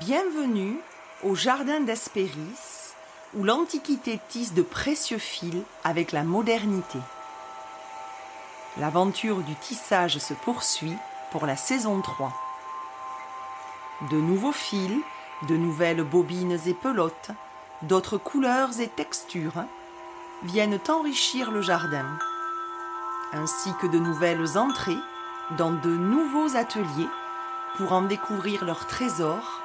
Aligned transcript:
Bienvenue 0.00 0.78
au 1.24 1.34
jardin 1.34 1.80
d'Hespéris, 1.80 2.92
où 3.34 3.42
l'Antiquité 3.42 4.20
tisse 4.28 4.52
de 4.52 4.62
précieux 4.62 5.18
fils 5.18 5.62
avec 5.82 6.12
la 6.12 6.22
modernité. 6.22 6.98
L'aventure 8.76 9.38
du 9.38 9.54
tissage 9.56 10.18
se 10.18 10.34
poursuit 10.34 10.96
pour 11.32 11.46
la 11.46 11.56
saison 11.56 12.00
3. 12.00 12.32
De 14.10 14.18
nouveaux 14.18 14.52
fils, 14.52 15.00
de 15.48 15.56
nouvelles 15.56 16.04
bobines 16.04 16.58
et 16.66 16.74
pelotes, 16.74 17.30
d'autres 17.82 18.18
couleurs 18.18 18.80
et 18.80 18.88
textures 18.88 19.64
viennent 20.44 20.78
enrichir 20.88 21.50
le 21.50 21.62
jardin, 21.62 22.06
ainsi 23.32 23.70
que 23.80 23.86
de 23.86 23.98
nouvelles 23.98 24.58
entrées 24.58 24.98
dans 25.56 25.72
de 25.72 25.90
nouveaux 25.90 26.56
ateliers 26.56 27.08
pour 27.76 27.92
en 27.92 28.02
découvrir 28.02 28.64
leurs 28.64 28.86
trésors 28.86 29.62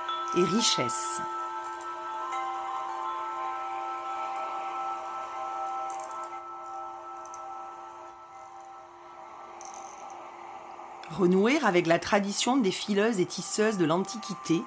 Renouer 11.11 11.59
avec 11.63 11.85
la 11.85 11.99
tradition 11.99 12.57
des 12.57 12.71
fileuses 12.71 13.19
et 13.19 13.27
tisseuses 13.27 13.77
de 13.77 13.85
l'Antiquité, 13.85 14.63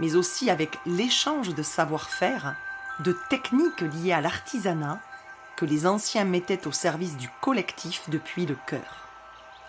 mais 0.00 0.16
aussi 0.16 0.50
avec 0.50 0.78
l'échange 0.84 1.54
de 1.54 1.62
savoir-faire, 1.62 2.56
de 2.98 3.16
techniques 3.30 3.82
liées 3.82 4.12
à 4.12 4.20
l'artisanat 4.20 4.98
que 5.56 5.64
les 5.64 5.86
anciens 5.86 6.24
mettaient 6.24 6.66
au 6.66 6.72
service 6.72 7.16
du 7.16 7.30
collectif 7.40 8.10
depuis 8.10 8.46
le 8.46 8.56
cœur, 8.66 9.06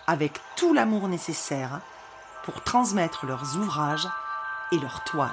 avec 0.08 0.40
tout 0.56 0.74
l'amour 0.74 1.06
nécessaire 1.06 1.80
pour 2.42 2.64
transmettre 2.64 3.26
leurs 3.26 3.56
ouvrages 3.56 4.08
et 4.72 4.78
leurs 4.78 5.04
toiles. 5.04 5.30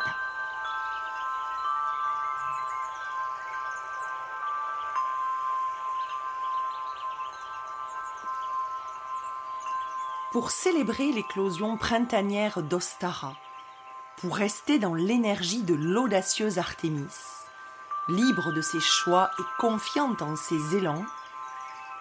Pour 10.31 10.49
célébrer 10.49 11.11
l'éclosion 11.11 11.77
printanière 11.77 12.63
d'Ostara, 12.63 13.35
pour 14.17 14.35
rester 14.35 14.79
dans 14.79 14.95
l'énergie 14.95 15.61
de 15.61 15.75
l'audacieuse 15.75 16.57
Artémis, 16.57 17.13
libre 18.09 18.51
de 18.51 18.61
ses 18.61 18.79
choix 18.79 19.29
et 19.39 19.43
confiante 19.59 20.21
en 20.21 20.35
ses 20.35 20.75
élans, 20.75 21.05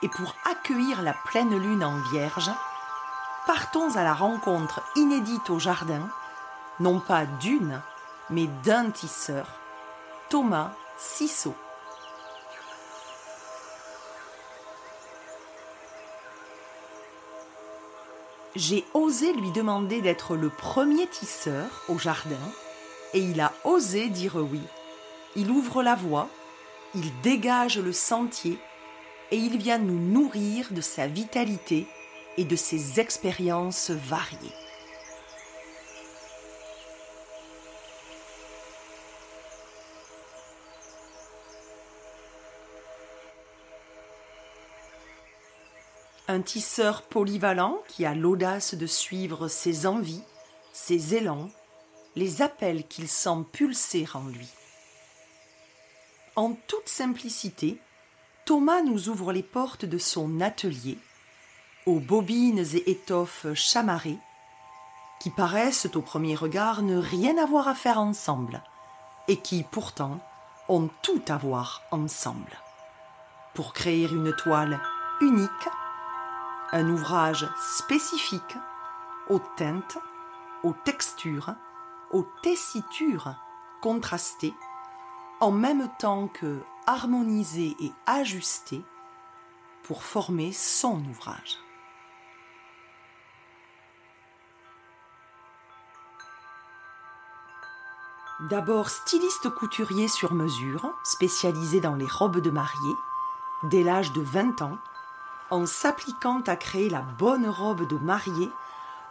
et 0.02 0.08
pour 0.08 0.34
accueillir 0.50 1.02
la 1.02 1.12
pleine 1.12 1.56
lune 1.58 1.84
en 1.84 1.98
vierge, 2.10 2.50
partons 3.46 3.96
à 3.96 4.02
la 4.02 4.14
rencontre 4.14 4.80
inédite 4.96 5.50
au 5.50 5.58
jardin, 5.58 6.08
non 6.80 7.00
pas 7.00 7.26
d'une, 7.40 7.80
mais 8.30 8.46
d'un 8.64 8.90
tisseur, 8.90 9.46
Thomas 10.28 10.72
Cissot. 10.98 11.54
J'ai 18.54 18.84
osé 18.92 19.32
lui 19.32 19.50
demander 19.52 20.02
d'être 20.02 20.36
le 20.36 20.50
premier 20.50 21.06
tisseur 21.06 21.66
au 21.88 21.98
jardin, 21.98 22.36
et 23.14 23.20
il 23.20 23.40
a 23.40 23.52
osé 23.64 24.08
dire 24.10 24.36
oui. 24.36 24.60
Il 25.36 25.50
ouvre 25.50 25.82
la 25.82 25.94
voie, 25.94 26.28
il 26.94 27.20
dégage 27.22 27.78
le 27.78 27.92
sentier, 27.92 28.58
et 29.30 29.36
il 29.36 29.56
vient 29.56 29.78
nous 29.78 29.98
nourrir 29.98 30.66
de 30.70 30.82
sa 30.82 31.06
vitalité 31.06 31.86
et 32.36 32.44
de 32.44 32.56
ses 32.56 33.00
expériences 33.00 33.90
variées. 33.90 34.61
Un 46.32 46.40
tisseur 46.40 47.02
polyvalent 47.02 47.82
qui 47.88 48.06
a 48.06 48.14
l'audace 48.14 48.72
de 48.72 48.86
suivre 48.86 49.48
ses 49.48 49.86
envies, 49.86 50.22
ses 50.72 51.14
élans, 51.14 51.50
les 52.16 52.40
appels 52.40 52.86
qu'il 52.86 53.06
sent 53.06 53.44
pulser 53.52 54.06
en 54.14 54.26
lui. 54.28 54.48
En 56.34 56.54
toute 56.68 56.88
simplicité, 56.88 57.78
Thomas 58.46 58.80
nous 58.80 59.10
ouvre 59.10 59.34
les 59.34 59.42
portes 59.42 59.84
de 59.84 59.98
son 59.98 60.40
atelier, 60.40 60.96
aux 61.84 62.00
bobines 62.00 62.64
et 62.76 62.90
étoffes 62.90 63.52
chamarrées, 63.52 64.18
qui 65.20 65.28
paraissent 65.28 65.88
au 65.94 66.00
premier 66.00 66.34
regard 66.34 66.80
ne 66.80 66.96
rien 66.96 67.36
avoir 67.36 67.68
à 67.68 67.74
faire 67.74 67.98
ensemble, 67.98 68.62
et 69.28 69.36
qui 69.36 69.64
pourtant 69.64 70.18
ont 70.70 70.88
tout 71.02 71.20
à 71.28 71.36
voir 71.36 71.82
ensemble, 71.90 72.56
pour 73.52 73.74
créer 73.74 74.06
une 74.06 74.34
toile 74.34 74.80
unique 75.20 75.68
un 76.72 76.88
ouvrage 76.88 77.46
spécifique 77.58 78.56
aux 79.28 79.40
teintes, 79.56 79.98
aux 80.62 80.74
textures, 80.84 81.54
aux 82.10 82.26
tessitures 82.42 83.34
contrastées, 83.82 84.54
en 85.40 85.50
même 85.50 85.88
temps 85.98 86.28
que 86.28 86.60
harmonisé 86.86 87.76
et 87.78 87.92
ajusté 88.06 88.82
pour 89.84 90.02
former 90.02 90.52
son 90.52 91.04
ouvrage. 91.04 91.58
D'abord 98.50 98.88
styliste 98.88 99.50
couturier 99.50 100.08
sur 100.08 100.32
mesure, 100.32 100.92
spécialisé 101.04 101.80
dans 101.80 101.94
les 101.94 102.06
robes 102.06 102.40
de 102.40 102.50
mariée, 102.50 102.96
dès 103.64 103.84
l'âge 103.84 104.12
de 104.12 104.20
20 104.20 104.62
ans, 104.62 104.78
en 105.52 105.66
s'appliquant 105.66 106.40
à 106.46 106.56
créer 106.56 106.88
la 106.88 107.02
bonne 107.02 107.46
robe 107.46 107.86
de 107.86 107.96
mariée 107.96 108.48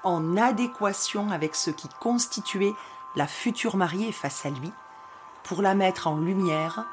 en 0.03 0.37
adéquation 0.37 1.29
avec 1.29 1.53
ce 1.53 1.69
qui 1.69 1.87
constituait 1.99 2.73
la 3.15 3.27
future 3.27 3.77
mariée 3.77 4.11
face 4.11 4.43
à 4.47 4.49
lui, 4.49 4.71
pour 5.43 5.61
la 5.61 5.75
mettre 5.75 6.07
en 6.07 6.17
lumière 6.17 6.83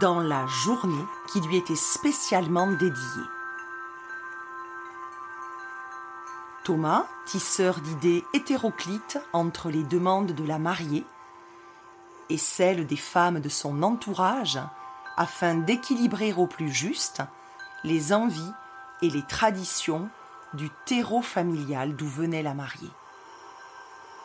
dans 0.00 0.20
la 0.20 0.46
journée 0.46 1.04
qui 1.32 1.40
lui 1.40 1.56
était 1.56 1.74
spécialement 1.74 2.68
dédiée. 2.68 3.26
Thomas, 6.62 7.06
tisseur 7.24 7.80
d'idées 7.80 8.24
hétéroclites 8.34 9.18
entre 9.32 9.68
les 9.68 9.82
demandes 9.82 10.30
de 10.30 10.44
la 10.44 10.60
mariée 10.60 11.04
et 12.30 12.38
celles 12.38 12.86
des 12.86 12.96
femmes 12.96 13.40
de 13.40 13.48
son 13.48 13.82
entourage, 13.82 14.60
afin 15.16 15.56
d'équilibrer 15.56 16.32
au 16.34 16.46
plus 16.46 16.70
juste 16.70 17.22
les 17.82 18.12
envies 18.12 18.52
et 19.02 19.10
les 19.10 19.22
traditions 19.22 20.08
du 20.54 20.70
terreau 20.84 21.22
familial 21.22 21.96
d'où 21.96 22.06
venait 22.06 22.42
la 22.42 22.54
mariée. 22.54 22.90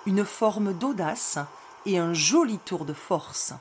Une 0.06 0.26
forme 0.26 0.74
d'audace 0.74 1.38
et 1.86 1.98
un 1.98 2.14
joli 2.14 2.58
tour 2.59 2.86
de 2.86 2.94
force. 2.94 3.54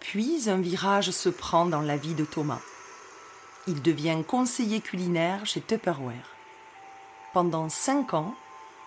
Puis 0.00 0.48
un 0.48 0.60
virage 0.60 1.10
se 1.10 1.28
prend 1.28 1.66
dans 1.66 1.80
la 1.80 1.96
vie 1.96 2.14
de 2.14 2.24
Thomas. 2.24 2.60
Il 3.66 3.82
devient 3.82 4.22
conseiller 4.26 4.80
culinaire 4.80 5.46
chez 5.46 5.60
Tupperware. 5.60 6.28
Pendant 7.32 7.68
cinq 7.68 8.14
ans, 8.14 8.34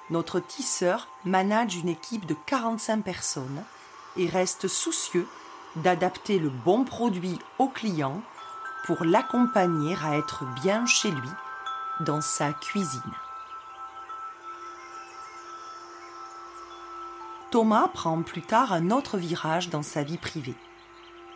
notre 0.10 0.40
tisseur 0.40 1.10
manage 1.26 1.76
une 1.76 1.90
équipe 1.90 2.26
de 2.26 2.36
45 2.46 3.04
personnes 3.04 3.64
et 4.16 4.28
reste 4.28 4.68
soucieux 4.68 5.28
d'adapter 5.82 6.40
le 6.40 6.50
bon 6.50 6.84
produit 6.84 7.40
au 7.60 7.68
client 7.68 8.22
pour 8.86 9.04
l'accompagner 9.04 9.96
à 10.04 10.18
être 10.18 10.46
bien 10.62 10.86
chez 10.86 11.12
lui 11.12 11.30
dans 12.02 12.22
sa 12.22 12.54
cuisine. 12.54 13.02
Thomas 17.52 17.88
prend 17.88 18.22
plus 18.24 18.42
tard 18.42 18.74
un 18.74 18.92
autre 18.92 19.18
virage 19.18 19.70
dans 19.70 19.84
sa 19.84 20.04
vie 20.04 20.18
privée. 20.18 20.56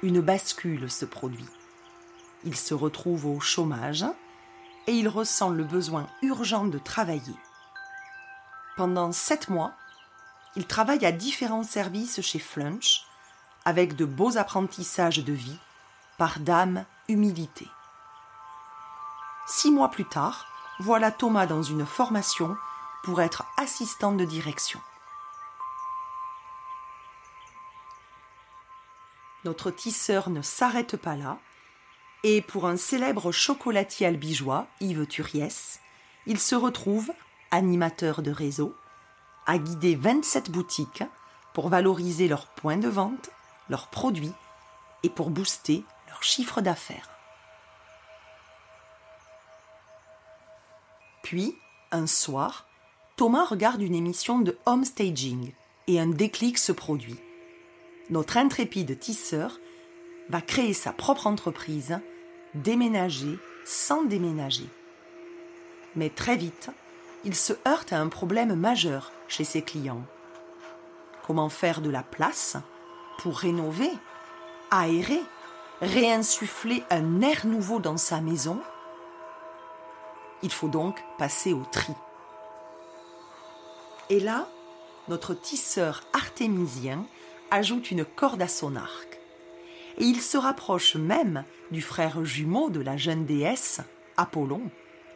Une 0.02 0.20
bascule 0.20 0.90
se 0.92 1.06
produit. 1.06 1.48
Il 2.44 2.56
se 2.56 2.74
retrouve 2.74 3.26
au 3.28 3.40
chômage 3.40 4.06
et 4.88 4.94
il 4.94 5.08
ressent 5.08 5.52
le 5.52 5.64
besoin 5.64 6.08
urgent 6.22 6.66
de 6.66 6.80
travailler. 6.80 7.36
Pendant 8.78 9.12
sept 9.12 9.50
mois, 9.50 9.74
il 10.56 10.66
travaille 10.66 11.06
à 11.06 11.12
différents 11.12 11.64
services 11.64 12.22
chez 12.22 12.40
Flunch 12.40 13.06
avec 13.66 13.96
de 13.96 14.06
beaux 14.06 14.38
apprentissages 14.38 15.24
de 15.24 15.34
vie, 15.34 15.60
par 16.18 16.40
dame 16.40 16.86
humilité. 17.08 17.68
Six 19.48 19.72
mois 19.72 19.90
plus 19.90 20.06
tard, 20.06 20.48
voilà 20.80 21.12
Thomas 21.12 21.46
dans 21.46 21.64
une 21.64 21.86
formation 21.86 22.56
pour 23.04 23.22
être 23.22 23.44
assistant 23.58 24.14
de 24.14 24.26
direction. 24.26 24.80
Notre 29.44 29.72
tisseur 29.72 30.30
ne 30.30 30.42
s'arrête 30.42 30.98
pas 30.98 31.16
là, 31.16 31.40
et 32.24 32.42
pour 32.42 32.68
un 32.68 32.78
célèbre 32.78 33.32
chocolatier 33.32 34.06
albigeois, 34.06 34.68
Yves 34.80 35.08
Turiès, 35.08 35.80
il 36.28 36.40
se 36.40 36.54
retrouve 36.54 37.12
animateur 37.50 38.22
de 38.22 38.32
réseau, 38.32 38.76
a 39.48 39.58
guidé 39.58 39.96
27 39.96 40.52
boutiques 40.52 41.04
pour 41.54 41.70
valoriser 41.70 42.28
leurs 42.28 42.48
points 42.48 42.78
de 42.78 42.88
vente, 42.88 43.32
leurs 43.70 43.88
produits 43.88 44.34
et 45.04 45.10
pour 45.10 45.30
booster 45.30 45.84
leur 46.08 46.24
chiffre 46.24 46.62
d'affaires. 46.62 47.10
Puis, 51.24 51.56
un 51.92 52.08
soir, 52.08 52.68
Thomas 53.16 53.46
regarde 53.46 53.82
une 53.82 53.96
émission 53.96 54.40
de 54.40 54.58
homestaging 54.66 55.54
et 55.88 56.00
un 56.00 56.08
déclic 56.08 56.58
se 56.58 56.72
produit. 56.72 57.20
Notre 58.10 58.38
intrépide 58.38 59.00
tisseur 59.00 59.60
va 60.30 60.42
créer 60.42 60.74
sa 60.74 60.92
propre 60.92 61.28
entreprise, 61.28 62.00
déménager 62.54 63.38
sans 63.66 64.04
déménager. 64.04 64.68
Mais 65.96 66.10
très 66.10 66.36
vite, 66.36 66.70
il 67.24 67.36
se 67.36 67.54
heurte 67.68 67.94
à 67.94 68.00
un 68.00 68.08
problème 68.08 68.56
majeur 68.56 69.12
chez 69.28 69.44
ses 69.44 69.62
clients. 69.62 70.04
Comment 71.26 71.50
faire 71.50 71.82
de 71.82 71.90
la 71.90 72.04
place 72.04 72.58
pour 73.18 73.38
rénover, 73.38 73.92
aérer, 74.70 75.22
réinsuffler 75.82 76.84
un 76.90 77.22
air 77.22 77.46
nouveau 77.46 77.80
dans 77.80 77.98
sa 77.98 78.22
maison 78.22 78.60
Il 80.44 80.52
faut 80.52 80.68
donc 80.68 81.04
passer 81.18 81.54
au 81.54 81.64
tri. 81.72 81.94
Et 84.10 84.20
là, 84.20 84.48
notre 85.08 85.34
tisseur 85.34 86.04
artémisien 86.14 87.06
ajoute 87.50 87.92
une 87.92 88.06
corde 88.06 88.42
à 88.42 88.48
son 88.48 88.76
arc. 88.76 89.20
Et 89.98 90.06
il 90.06 90.22
se 90.22 90.38
rapproche 90.38 90.96
même 90.96 91.44
du 91.72 91.82
frère 91.82 92.24
jumeau 92.24 92.70
de 92.70 92.80
la 92.80 92.98
jeune 92.98 93.26
déesse, 93.26 93.82
Apollon, 94.18 94.62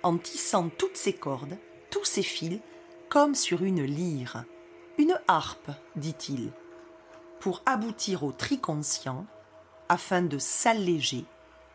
en 0.04 0.18
tissant 0.18 0.70
toutes 0.70 0.98
ses 0.98 1.14
cordes, 1.14 1.58
tous 1.90 2.06
ses 2.06 2.24
fils, 2.24 2.60
comme 3.10 3.36
sur 3.36 3.64
une 3.64 3.84
lyre. 3.84 4.44
Une 4.98 5.20
harpe, 5.28 5.72
dit-il, 5.96 6.52
pour 7.46 7.62
aboutir 7.68 8.24
au 8.24 8.32
tri 8.32 8.60
conscient, 8.60 9.24
afin 9.88 10.24
de 10.24 10.40
s'alléger 10.40 11.26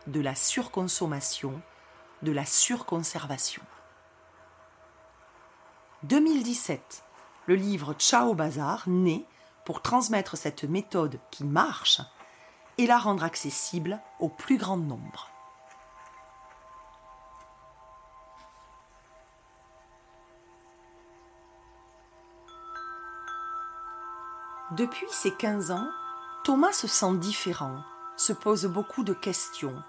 de 0.09 0.21
la 0.21 0.35
surconsommation, 0.35 1.63
de 2.23 2.33
la 2.33 2.45
surconservation. 2.45 3.63
2017 6.03 7.05
le 7.47 7.55
livre 7.55 7.95
Ciao 7.95 8.35
Bazar 8.35 8.89
naît 8.89 9.25
pour 9.65 9.81
transmettre 9.81 10.37
cette 10.37 10.65
méthode 10.65 11.21
qui 11.31 11.45
marche 11.45 12.01
et 12.77 12.89
la 12.89 12.99
rendre 12.99 13.23
accessible 13.23 14.01
au 14.19 14.29
plus 14.29 14.57
grand 14.57 14.77
nombre. 14.77 15.30
Depuis 24.73 25.09
ses 25.11 25.35
15 25.35 25.73
ans, 25.73 25.89
Thomas 26.45 26.73
se 26.73 26.87
sent 26.87 27.17
différent, 27.17 27.83
se 28.17 28.33
pose 28.33 28.67
beaucoup 28.67 29.03
de 29.03 29.13
questions. 29.13 29.83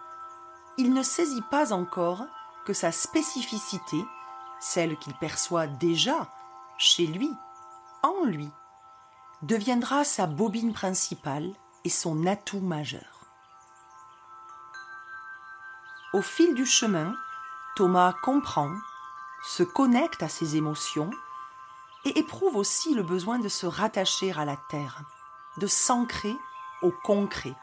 Il 0.77 0.93
ne 0.93 1.03
saisit 1.03 1.43
pas 1.51 1.71
encore 1.71 2.25
que 2.65 2.73
sa 2.73 2.91
spécificité, 2.91 4.03
celle 4.59 4.97
qu'il 4.97 5.13
perçoit 5.13 5.67
déjà 5.67 6.27
chez 6.79 7.05
lui, 7.05 7.31
en 8.01 8.25
lui, 8.25 8.49
deviendra 9.43 10.03
sa 10.03 10.25
bobine 10.25 10.73
principale 10.73 11.51
et 11.83 11.89
son 11.89 12.25
atout 12.25 12.59
majeur. 12.59 13.27
Au 16.13 16.23
fil 16.23 16.55
du 16.55 16.65
chemin, 16.65 17.13
Thomas 17.75 18.13
comprend, 18.23 18.73
se 19.47 19.61
connecte 19.61 20.23
à 20.23 20.27
ses 20.27 20.55
émotions 20.55 21.11
et 22.05 22.19
éprouve 22.19 22.55
aussi 22.55 22.93
le 22.93 23.03
besoin 23.03 23.39
de 23.39 23.47
se 23.47 23.65
rattacher 23.65 24.31
à 24.33 24.45
la 24.45 24.57
terre, 24.69 25.01
de 25.57 25.67
s'ancrer 25.67 26.35
au 26.81 26.91
concret, 27.03 27.55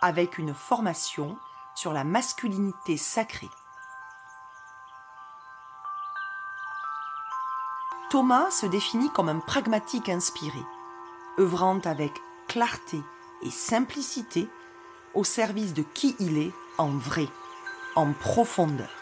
avec 0.00 0.38
une 0.38 0.54
formation 0.54 1.38
sur 1.74 1.92
la 1.92 2.04
masculinité 2.04 2.96
sacrée. 2.96 3.50
Thomas 8.10 8.50
se 8.50 8.66
définit 8.66 9.10
comme 9.10 9.28
un 9.28 9.38
pragmatique 9.38 10.08
inspiré, 10.08 10.62
œuvrant 11.38 11.80
avec 11.84 12.12
clarté 12.48 13.02
et 13.42 13.50
simplicité 13.50 14.48
au 15.14 15.24
service 15.24 15.74
de 15.74 15.82
qui 15.82 16.16
il 16.18 16.38
est 16.38 16.52
en 16.78 16.88
vrai, 16.88 17.28
en 17.96 18.12
profondeur. 18.12 18.97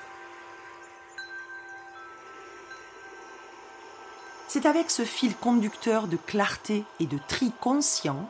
C'est 4.49 4.67
avec 4.67 4.91
ce 4.91 5.05
fil 5.05 5.37
conducteur 5.37 6.07
de 6.07 6.17
clarté 6.17 6.85
et 7.01 7.07
de 7.07 7.19
tri 7.29 7.53
conscient, 7.61 8.29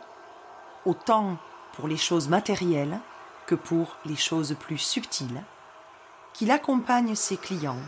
autant 0.85 1.37
pour 1.75 1.89
les 1.89 1.97
choses 1.97 2.29
matérielles 2.29 2.99
que 3.47 3.55
pour 3.55 3.97
les 4.07 4.17
choses 4.17 4.57
plus 4.59 4.79
subtiles, 4.79 5.43
qu'il 6.33 6.51
accompagne 6.51 7.15
ses 7.15 7.37
clients 7.37 7.81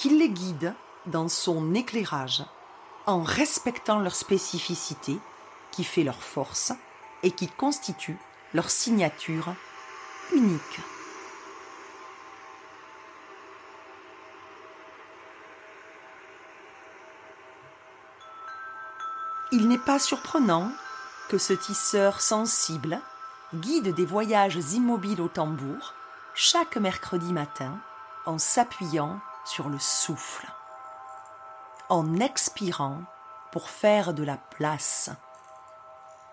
qu'il 0.00 0.18
les 0.18 0.30
guide 0.30 0.72
dans 1.04 1.28
son 1.28 1.74
éclairage 1.74 2.42
en 3.04 3.22
respectant 3.22 3.98
leur 3.98 4.14
spécificité 4.14 5.18
qui 5.70 5.84
fait 5.84 6.04
leur 6.04 6.22
force 6.22 6.72
et 7.22 7.30
qui 7.32 7.48
constitue 7.48 8.16
leur 8.54 8.70
signature 8.70 9.54
unique. 10.34 10.80
Il 19.60 19.68
n'est 19.68 19.76
pas 19.76 19.98
surprenant 19.98 20.72
que 21.28 21.36
ce 21.36 21.52
tisseur 21.52 22.22
sensible 22.22 22.98
guide 23.52 23.94
des 23.94 24.06
voyages 24.06 24.56
immobiles 24.72 25.20
au 25.20 25.28
tambour 25.28 25.92
chaque 26.32 26.78
mercredi 26.78 27.30
matin 27.30 27.78
en 28.24 28.38
s'appuyant 28.38 29.20
sur 29.44 29.68
le 29.68 29.78
souffle, 29.78 30.46
en 31.90 32.20
expirant 32.20 33.02
pour 33.52 33.68
faire 33.68 34.14
de 34.14 34.22
la 34.22 34.38
place 34.38 35.10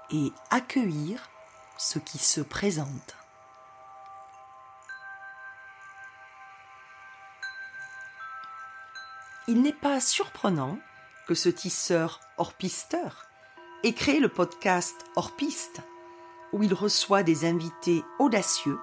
et 0.09 0.31
accueillir 0.49 1.29
ce 1.77 1.99
qui 1.99 2.19
se 2.19 2.39
présente. 2.39 3.17
Il 9.49 9.61
n'est 9.63 9.73
pas 9.73 9.99
surprenant 9.99 10.77
que 11.27 11.35
ce 11.35 11.49
tisseur 11.49 12.21
hors-pisteur 12.37 13.25
ait 13.83 13.93
créé 13.93 14.19
le 14.19 14.29
podcast 14.29 14.95
Hors-piste, 15.15 15.81
où 16.53 16.63
il 16.63 16.73
reçoit 16.73 17.23
des 17.23 17.45
invités 17.45 18.03
audacieux 18.17 18.79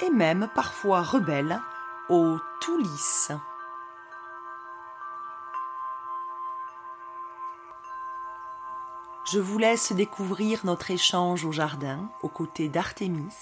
et 0.00 0.10
même 0.10 0.48
parfois 0.54 1.02
rebelles 1.02 1.60
au 2.08 2.38
tout 2.60 2.78
lisse. 2.78 3.30
Je 9.32 9.38
vous 9.38 9.58
laisse 9.58 9.92
découvrir 9.92 10.60
notre 10.64 10.90
échange 10.90 11.44
au 11.44 11.52
jardin 11.52 12.10
aux 12.22 12.28
côtés 12.28 12.68
d'Artémis. 12.68 13.34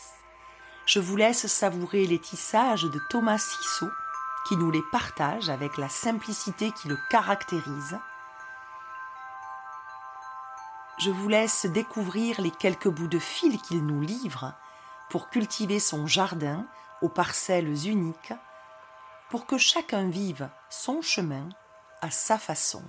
Je 0.86 1.00
vous 1.00 1.16
laisse 1.16 1.46
savourer 1.46 2.06
les 2.06 2.18
tissages 2.18 2.84
de 2.84 3.00
Thomas 3.10 3.38
Sissot 3.38 3.90
qui 4.46 4.56
nous 4.56 4.70
les 4.70 4.82
partage 4.90 5.48
avec 5.48 5.76
la 5.76 5.88
simplicité 5.88 6.72
qui 6.72 6.88
le 6.88 6.98
caractérise. 7.10 7.98
Je 10.98 11.10
vous 11.10 11.28
laisse 11.28 11.66
découvrir 11.66 12.40
les 12.40 12.50
quelques 12.50 12.88
bouts 12.88 13.08
de 13.08 13.18
fil 13.18 13.60
qu'il 13.60 13.84
nous 13.84 14.00
livre 14.00 14.54
pour 15.10 15.30
cultiver 15.30 15.78
son 15.78 16.06
jardin 16.06 16.66
aux 17.00 17.08
parcelles 17.08 17.88
uniques 17.88 18.32
pour 19.30 19.46
que 19.46 19.58
chacun 19.58 20.08
vive 20.08 20.48
son 20.68 21.02
chemin 21.02 21.48
à 22.00 22.10
sa 22.10 22.38
façon. 22.38 22.82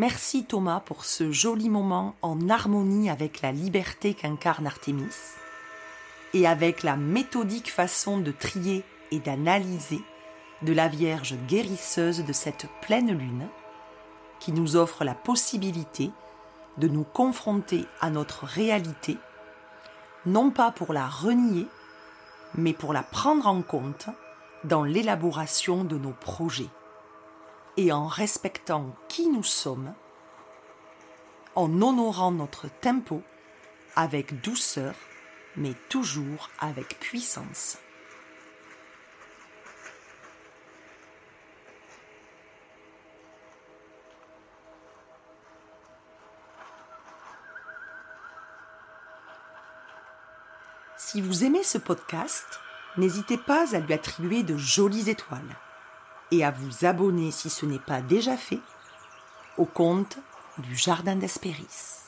Merci 0.00 0.44
Thomas 0.44 0.78
pour 0.78 1.04
ce 1.04 1.32
joli 1.32 1.68
moment 1.68 2.14
en 2.22 2.48
harmonie 2.48 3.10
avec 3.10 3.42
la 3.42 3.50
liberté 3.50 4.14
qu'incarne 4.14 4.68
Artémis 4.68 5.12
et 6.34 6.46
avec 6.46 6.84
la 6.84 6.96
méthodique 6.96 7.72
façon 7.72 8.18
de 8.18 8.30
trier 8.30 8.84
et 9.10 9.18
d'analyser 9.18 10.00
de 10.62 10.72
la 10.72 10.86
Vierge 10.86 11.34
guérisseuse 11.48 12.24
de 12.24 12.32
cette 12.32 12.68
pleine 12.80 13.10
lune 13.10 13.48
qui 14.38 14.52
nous 14.52 14.76
offre 14.76 15.02
la 15.02 15.16
possibilité 15.16 16.12
de 16.76 16.86
nous 16.86 17.02
confronter 17.02 17.84
à 18.00 18.08
notre 18.08 18.44
réalité, 18.44 19.16
non 20.26 20.50
pas 20.50 20.70
pour 20.70 20.92
la 20.92 21.08
renier, 21.08 21.66
mais 22.54 22.72
pour 22.72 22.92
la 22.92 23.02
prendre 23.02 23.48
en 23.48 23.62
compte 23.62 24.06
dans 24.62 24.84
l'élaboration 24.84 25.82
de 25.82 25.98
nos 25.98 26.12
projets, 26.12 26.70
et 27.78 27.92
en 27.92 28.08
respectant 28.08 28.92
qui 29.08 29.28
nous 29.28 29.44
sommes, 29.44 29.94
en 31.54 31.80
honorant 31.80 32.32
notre 32.32 32.66
tempo 32.68 33.22
avec 33.94 34.40
douceur, 34.40 34.96
mais 35.56 35.74
toujours 35.88 36.50
avec 36.58 36.98
puissance. 36.98 37.78
Si 50.96 51.20
vous 51.20 51.44
aimez 51.44 51.62
ce 51.62 51.78
podcast, 51.78 52.58
n'hésitez 52.96 53.38
pas 53.38 53.76
à 53.76 53.78
lui 53.78 53.94
attribuer 53.94 54.42
de 54.42 54.56
jolies 54.56 55.08
étoiles 55.10 55.56
et 56.30 56.44
à 56.44 56.50
vous 56.50 56.84
abonner 56.84 57.30
si 57.30 57.50
ce 57.50 57.66
n'est 57.66 57.78
pas 57.78 58.00
déjà 58.02 58.36
fait 58.36 58.60
au 59.56 59.64
compte 59.64 60.18
du 60.58 60.76
Jardin 60.76 61.16
d'Hespéris. 61.16 61.98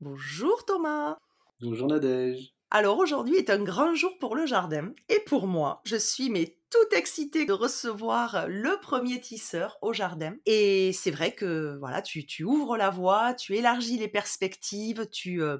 Bonjour 0.00 0.64
Thomas. 0.66 1.16
Bonjour 1.60 1.88
Nadège. 1.88 2.52
Alors 2.70 2.98
aujourd'hui 2.98 3.36
est 3.36 3.50
un 3.50 3.62
grand 3.62 3.94
jour 3.94 4.18
pour 4.18 4.34
le 4.34 4.46
jardin 4.46 4.92
et 5.08 5.20
pour 5.20 5.46
moi. 5.46 5.80
Je 5.84 5.96
suis 5.96 6.28
mais 6.28 6.58
tout 6.70 6.96
excitée 6.96 7.44
de 7.44 7.52
recevoir 7.52 8.46
le 8.48 8.80
premier 8.80 9.20
tisseur 9.20 9.78
au 9.80 9.92
jardin. 9.92 10.34
Et 10.44 10.92
c'est 10.92 11.12
vrai 11.12 11.32
que 11.32 11.76
voilà, 11.78 12.02
tu, 12.02 12.42
ouvres 12.42 12.76
la 12.76 12.90
voie, 12.90 13.34
tu 13.34 13.54
élargis 13.56 13.96
les 13.98 14.08
perspectives, 14.08 15.08
tu, 15.12 15.40
euh, 15.40 15.58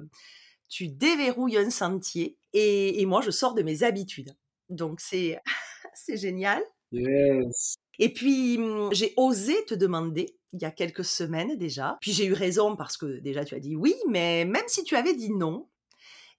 tu 0.67 0.89
déverrouilles 0.89 1.57
un 1.57 1.69
sentier. 1.69 2.37
Et, 2.51 3.01
et, 3.01 3.05
moi, 3.05 3.21
je 3.21 3.31
sors 3.31 3.53
de 3.53 3.63
mes 3.63 3.83
habitudes. 3.83 4.35
Donc 4.69 4.99
c'est 4.99 5.39
c'est 5.93 6.17
génial. 6.17 6.61
Yes. 6.91 7.75
Et 7.99 8.11
puis, 8.11 8.57
mmh, 8.57 8.89
j'ai 8.91 9.13
osé 9.15 9.55
te 9.65 9.73
demander 9.73 10.37
il 10.53 10.61
y 10.61 10.65
a 10.65 10.71
quelques 10.71 11.05
semaines 11.05 11.57
déjà. 11.57 11.97
Puis 12.01 12.11
j'ai 12.11 12.25
eu 12.25 12.33
raison 12.33 12.75
parce 12.75 12.97
que 12.97 13.19
déjà 13.19 13.45
tu 13.45 13.55
as 13.55 13.59
dit 13.59 13.75
oui, 13.75 13.95
mais 14.09 14.45
même 14.45 14.67
si 14.67 14.83
tu 14.83 14.95
avais 14.95 15.13
dit 15.13 15.31
non, 15.31 15.67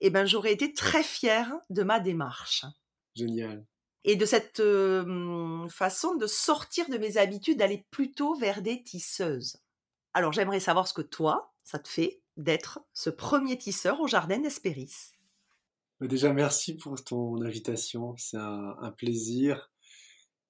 eh 0.00 0.10
ben, 0.10 0.26
j'aurais 0.26 0.52
été 0.52 0.72
très 0.72 1.02
fière 1.02 1.52
de 1.70 1.82
ma 1.82 2.00
démarche. 2.00 2.64
Génial. 3.14 3.64
Et 4.04 4.16
de 4.16 4.24
cette 4.24 4.62
façon 5.68 6.14
de 6.14 6.26
sortir 6.26 6.88
de 6.88 6.96
mes 6.96 7.16
habitudes, 7.16 7.58
d'aller 7.58 7.84
plutôt 7.90 8.34
vers 8.36 8.62
des 8.62 8.82
tisseuses. 8.82 9.58
Alors 10.14 10.32
j'aimerais 10.32 10.60
savoir 10.60 10.86
ce 10.86 10.94
que 10.94 11.02
toi, 11.02 11.52
ça 11.64 11.78
te 11.78 11.88
fait 11.88 12.22
d'être 12.36 12.80
ce 12.94 13.10
premier 13.10 13.58
tisseur 13.58 14.00
au 14.00 14.06
jardin 14.06 14.38
d'Espéris. 14.38 15.12
Bah, 16.00 16.06
déjà, 16.06 16.32
merci 16.32 16.76
pour 16.76 17.02
ton 17.02 17.40
invitation. 17.42 18.16
C'est 18.16 18.36
un, 18.36 18.92
plaisir. 18.96 19.70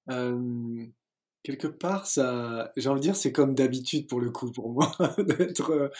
quelque 0.07 1.67
part, 1.67 2.05
ça, 2.05 2.71
j'ai 2.75 2.89
envie 2.89 2.99
de 2.99 3.05
dire, 3.05 3.15
c'est 3.15 3.31
comme 3.31 3.55
d'habitude 3.55 4.07
pour 4.07 4.19
le 4.19 4.29
coup 4.29 4.51
pour 4.51 4.71
moi 4.71 4.95
d'être 5.17 5.91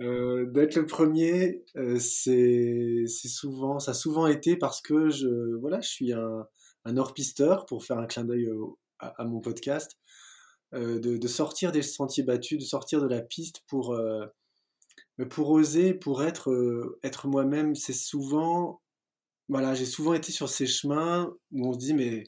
euh, 0.00 0.46
d'être 0.46 0.76
le 0.76 0.86
premier, 0.86 1.64
euh, 1.76 1.98
c'est 1.98 3.06
souvent, 3.06 3.78
ça 3.78 3.90
a 3.90 3.94
souvent 3.94 4.26
été 4.26 4.56
parce 4.56 4.80
que 4.80 5.10
je, 5.10 5.56
voilà, 5.56 5.80
je 5.80 5.88
suis 5.88 6.12
un, 6.12 6.46
un 6.84 6.96
hors-pisteur, 6.96 7.66
pour 7.66 7.84
faire 7.84 7.98
un 7.98 8.06
clin 8.06 8.24
d'œil 8.24 8.50
à, 8.98 9.24
mon 9.24 9.40
podcast, 9.40 9.98
euh, 10.74 10.98
de, 11.00 11.18
de, 11.18 11.28
sortir 11.28 11.72
des 11.72 11.82
sentiers 11.82 12.22
battus, 12.22 12.58
de 12.58 12.64
sortir 12.64 13.02
de 13.02 13.08
la 13.08 13.20
piste 13.20 13.62
pour, 13.66 13.98
pour 15.30 15.50
oser, 15.50 15.94
pour 15.94 16.22
être, 16.22 16.98
être 17.02 17.28
moi-même. 17.28 17.74
C'est 17.74 17.92
souvent, 17.92 18.80
voilà, 19.48 19.74
j'ai 19.74 19.86
souvent 19.86 20.14
été 20.14 20.32
sur 20.32 20.48
ces 20.48 20.66
chemins 20.66 21.30
où 21.52 21.68
on 21.68 21.72
se 21.74 21.78
dit, 21.78 21.94
mais 21.94 22.24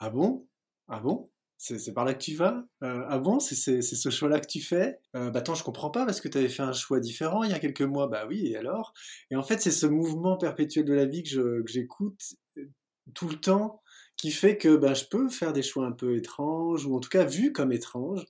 ah 0.00 0.10
bon? 0.10 0.48
Ah 0.88 1.00
bon? 1.00 1.30
C'est 1.58 1.94
par 1.94 2.04
là 2.04 2.12
que 2.12 2.22
tu 2.22 2.34
vas 2.34 2.64
euh, 2.82 3.04
Ah 3.08 3.18
bon 3.18 3.40
C'est 3.40 3.82
ce 3.82 4.10
choix-là 4.10 4.40
que 4.40 4.46
tu 4.46 4.60
fais? 4.60 5.00
Euh, 5.14 5.30
Bah 5.30 5.40
attends, 5.40 5.54
je 5.54 5.64
comprends 5.64 5.90
pas 5.90 6.04
parce 6.04 6.20
que 6.20 6.28
tu 6.28 6.38
avais 6.38 6.48
fait 6.48 6.62
un 6.62 6.72
choix 6.72 7.00
différent 7.00 7.44
il 7.44 7.50
y 7.50 7.54
a 7.54 7.58
quelques 7.58 7.82
mois. 7.82 8.08
Bah 8.08 8.26
oui, 8.28 8.48
et 8.48 8.56
alors? 8.56 8.92
Et 9.30 9.36
en 9.36 9.42
fait, 9.42 9.60
c'est 9.60 9.70
ce 9.70 9.86
mouvement 9.86 10.36
perpétuel 10.36 10.84
de 10.84 10.92
la 10.92 11.06
vie 11.06 11.22
que 11.22 11.62
j'écoute 11.66 12.20
euh, 12.58 12.70
tout 13.14 13.28
le 13.28 13.36
temps 13.36 13.82
qui 14.16 14.30
fait 14.30 14.56
que 14.58 14.76
bah, 14.76 14.94
je 14.94 15.04
peux 15.04 15.28
faire 15.28 15.52
des 15.52 15.62
choix 15.62 15.86
un 15.86 15.92
peu 15.92 16.16
étranges 16.16 16.86
ou 16.86 16.94
en 16.96 17.00
tout 17.00 17.10
cas 17.10 17.24
vus 17.24 17.52
comme 17.52 17.72
étranges. 17.72 18.26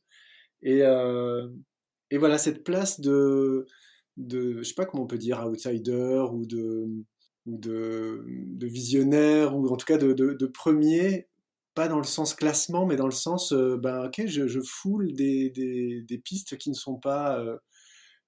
Et, 0.62 0.82
voilà, 2.18 2.38
cette 2.38 2.64
place 2.64 3.00
de, 3.00 3.66
de, 4.16 4.58
je 4.58 4.62
sais 4.62 4.74
pas 4.74 4.86
comment 4.86 5.04
on 5.04 5.06
peut 5.06 5.18
dire, 5.18 5.44
outsider 5.46 6.24
ou 6.32 6.46
de, 6.46 7.04
visionnaire 8.66 9.56
ou 9.56 9.68
en 9.68 9.76
tout 9.76 9.86
cas 9.86 9.98
de 9.98 10.46
premier 10.46 11.28
pas 11.76 11.88
dans 11.88 11.98
le 11.98 12.04
sens 12.04 12.34
classement, 12.34 12.86
mais 12.86 12.96
dans 12.96 13.06
le 13.06 13.12
sens, 13.12 13.52
euh, 13.52 13.76
ben, 13.76 14.06
ok, 14.06 14.22
je, 14.26 14.60
foule 14.62 15.12
des, 15.12 15.50
des, 15.50 16.18
pistes 16.18 16.56
qui 16.56 16.70
ne 16.70 16.74
sont 16.74 16.96
pas, 16.96 17.38
euh, 17.38 17.58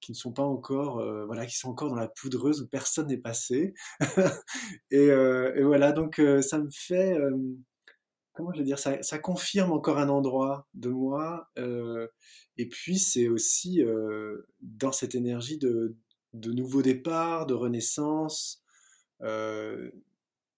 qui 0.00 0.12
ne 0.12 0.16
sont 0.16 0.32
pas 0.32 0.44
encore, 0.44 1.00
euh, 1.00 1.24
voilà, 1.24 1.46
qui 1.46 1.56
sont 1.56 1.70
encore 1.70 1.88
dans 1.88 1.96
la 1.96 2.08
poudreuse 2.08 2.60
où 2.60 2.68
personne 2.68 3.08
n'est 3.08 3.16
passé. 3.16 3.72
et, 4.90 5.10
voilà, 5.62 5.92
donc 5.92 6.20
ça 6.42 6.58
me 6.58 6.68
fait, 6.70 7.16
comment 8.34 8.52
je 8.52 8.58
vais 8.58 8.64
dire, 8.66 8.78
ça, 8.78 9.02
ça, 9.02 9.18
confirme 9.18 9.72
encore 9.72 9.98
un 9.98 10.10
endroit 10.10 10.68
de 10.74 10.90
moi. 10.90 11.48
et 12.58 12.68
puis 12.68 12.98
c'est 12.98 13.28
aussi 13.28 13.82
dans 14.60 14.92
cette 14.92 15.14
énergie 15.14 15.56
de, 15.56 15.96
de 16.34 16.52
nouveau 16.52 16.82
départ, 16.82 17.46
de 17.46 17.54
renaissance 17.54 18.62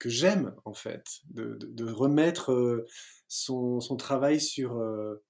que 0.01 0.09
j'aime 0.09 0.55
en 0.65 0.73
fait, 0.73 1.05
de, 1.29 1.93
remettre 1.93 2.53
euh, 2.53 2.87
son, 3.29 3.79
travail 3.97 4.41
sur, 4.41 4.79
euh, 4.79 5.23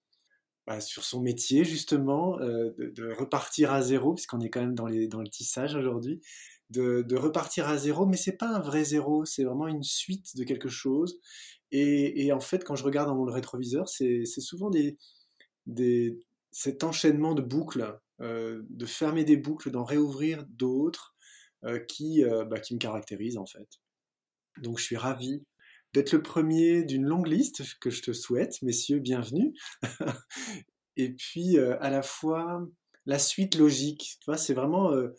bah, 0.66 0.80
sur 0.80 1.04
son 1.04 1.20
métier 1.20 1.64
justement, 1.64 2.38
euh, 2.40 2.70
de, 2.78 3.12
repartir 3.12 3.72
à 3.72 3.82
zéro, 3.82 4.14
puisqu'on 4.14 4.40
est 4.40 4.48
quand 4.48 4.60
même 4.60 4.76
dans, 4.76 4.86
les, 4.86 5.08
dans 5.08 5.20
le 5.20 5.28
tissage 5.28 5.74
aujourd'hui, 5.74 6.22
de, 6.70 7.04
repartir 7.16 7.68
à 7.68 7.76
zéro, 7.76 8.06
mais 8.06 8.16
c'est 8.16 8.36
pas 8.36 8.48
un 8.48 8.60
vrai 8.60 8.84
zéro, 8.84 9.24
c'est 9.24 9.44
vraiment 9.44 9.66
une 9.66 9.82
suite 9.82 10.36
de 10.36 10.44
quelque 10.44 10.68
chose. 10.68 11.18
Et, 11.72 12.32
en 12.32 12.40
fait, 12.40 12.64
quand 12.64 12.76
je 12.76 12.84
regarde 12.84 13.08
dans 13.08 13.16
mon 13.16 13.24
rétroviseur, 13.24 13.88
c'est 13.88 14.24
souvent 14.24 14.70
des, 14.70 14.98
des, 15.66 16.18
cet 16.52 16.84
enchaînement 16.84 17.34
de 17.34 17.42
boucles, 17.42 17.98
de 18.20 18.86
fermer 18.86 19.24
des 19.24 19.36
boucles, 19.36 19.72
d'en 19.72 19.84
réouvrir 19.84 20.44
d'autres, 20.48 21.16
qui, 21.88 22.24
bah, 22.48 22.60
qui 22.60 22.74
me 22.74 22.78
caractérisent 22.78 23.38
en 23.38 23.46
fait. 23.46 23.79
Donc 24.60 24.78
je 24.78 24.84
suis 24.84 24.96
ravi 24.96 25.42
d'être 25.92 26.12
le 26.12 26.22
premier 26.22 26.84
d'une 26.84 27.04
longue 27.04 27.26
liste 27.26 27.62
que 27.80 27.90
je 27.90 28.02
te 28.02 28.12
souhaite, 28.12 28.62
messieurs, 28.62 29.00
bienvenue. 29.00 29.54
Et 30.96 31.12
puis 31.14 31.58
euh, 31.58 31.76
à 31.80 31.90
la 31.90 32.02
fois 32.02 32.66
la 33.06 33.18
suite 33.18 33.56
logique, 33.56 34.18
tu 34.20 34.26
vois, 34.26 34.36
c'est 34.36 34.54
vraiment 34.54 34.92
euh, 34.92 35.16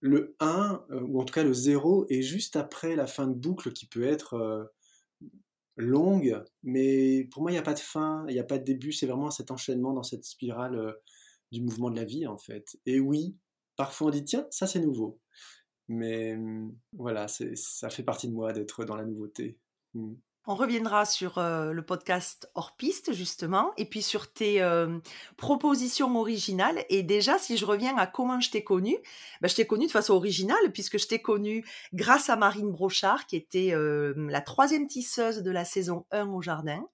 le 0.00 0.36
1, 0.40 0.84
euh, 0.90 1.00
ou 1.02 1.20
en 1.20 1.24
tout 1.24 1.32
cas 1.32 1.44
le 1.44 1.52
0, 1.52 2.06
et 2.10 2.22
juste 2.22 2.56
après 2.56 2.96
la 2.96 3.06
fin 3.06 3.26
de 3.26 3.34
boucle 3.34 3.72
qui 3.72 3.86
peut 3.86 4.04
être 4.04 4.70
longue, 5.76 6.42
mais 6.62 7.24
pour 7.30 7.42
moi 7.42 7.50
il 7.50 7.54
n'y 7.54 7.58
a 7.58 7.62
pas 7.62 7.74
de 7.74 7.78
fin, 7.78 8.24
il 8.28 8.34
n'y 8.34 8.40
a 8.40 8.44
pas 8.44 8.58
de 8.58 8.64
début, 8.64 8.92
c'est 8.92 9.06
vraiment 9.06 9.30
cet 9.30 9.50
enchaînement 9.50 9.94
dans 9.94 10.02
cette 10.02 10.24
spirale 10.24 10.94
du 11.52 11.62
mouvement 11.62 11.90
de 11.90 11.96
la 11.96 12.04
vie 12.04 12.26
en 12.26 12.36
fait. 12.36 12.76
Et 12.84 13.00
oui, 13.00 13.36
parfois 13.76 14.08
on 14.08 14.10
dit 14.10 14.24
tiens, 14.24 14.46
ça 14.50 14.66
c'est 14.66 14.80
nouveau. 14.80 15.20
Mais 15.92 16.36
mmh, 16.36 16.72
voilà, 16.92 17.26
ça 17.26 17.90
fait 17.90 18.04
partie 18.04 18.28
de 18.28 18.32
moi 18.32 18.52
d'être 18.52 18.84
dans 18.84 18.94
la 18.94 19.04
nouveauté. 19.04 19.58
Mmh. 19.94 20.14
On 20.46 20.54
reviendra 20.54 21.04
sur 21.04 21.38
euh, 21.38 21.72
le 21.72 21.82
podcast 21.82 22.48
hors 22.54 22.76
piste, 22.76 23.12
justement, 23.12 23.72
et 23.76 23.84
puis 23.84 24.00
sur 24.00 24.32
tes 24.32 24.62
euh, 24.62 24.98
propositions 25.36 26.16
originales. 26.16 26.84
Et 26.90 27.02
déjà, 27.02 27.38
si 27.38 27.56
je 27.56 27.66
reviens 27.66 27.96
à 27.96 28.06
comment 28.06 28.40
je 28.40 28.50
t'ai 28.50 28.62
connue, 28.62 28.96
ben, 29.40 29.48
je 29.48 29.56
t'ai 29.56 29.66
connue 29.66 29.86
de 29.86 29.90
façon 29.90 30.14
originale, 30.14 30.72
puisque 30.72 30.98
je 30.98 31.08
t'ai 31.08 31.20
connue 31.20 31.66
grâce 31.92 32.30
à 32.30 32.36
Marine 32.36 32.70
Brochard, 32.70 33.26
qui 33.26 33.34
était 33.36 33.74
euh, 33.74 34.14
la 34.16 34.40
troisième 34.40 34.86
tisseuse 34.86 35.42
de 35.42 35.50
la 35.50 35.64
saison 35.64 36.06
1 36.12 36.28
au 36.28 36.40
jardin 36.40 36.86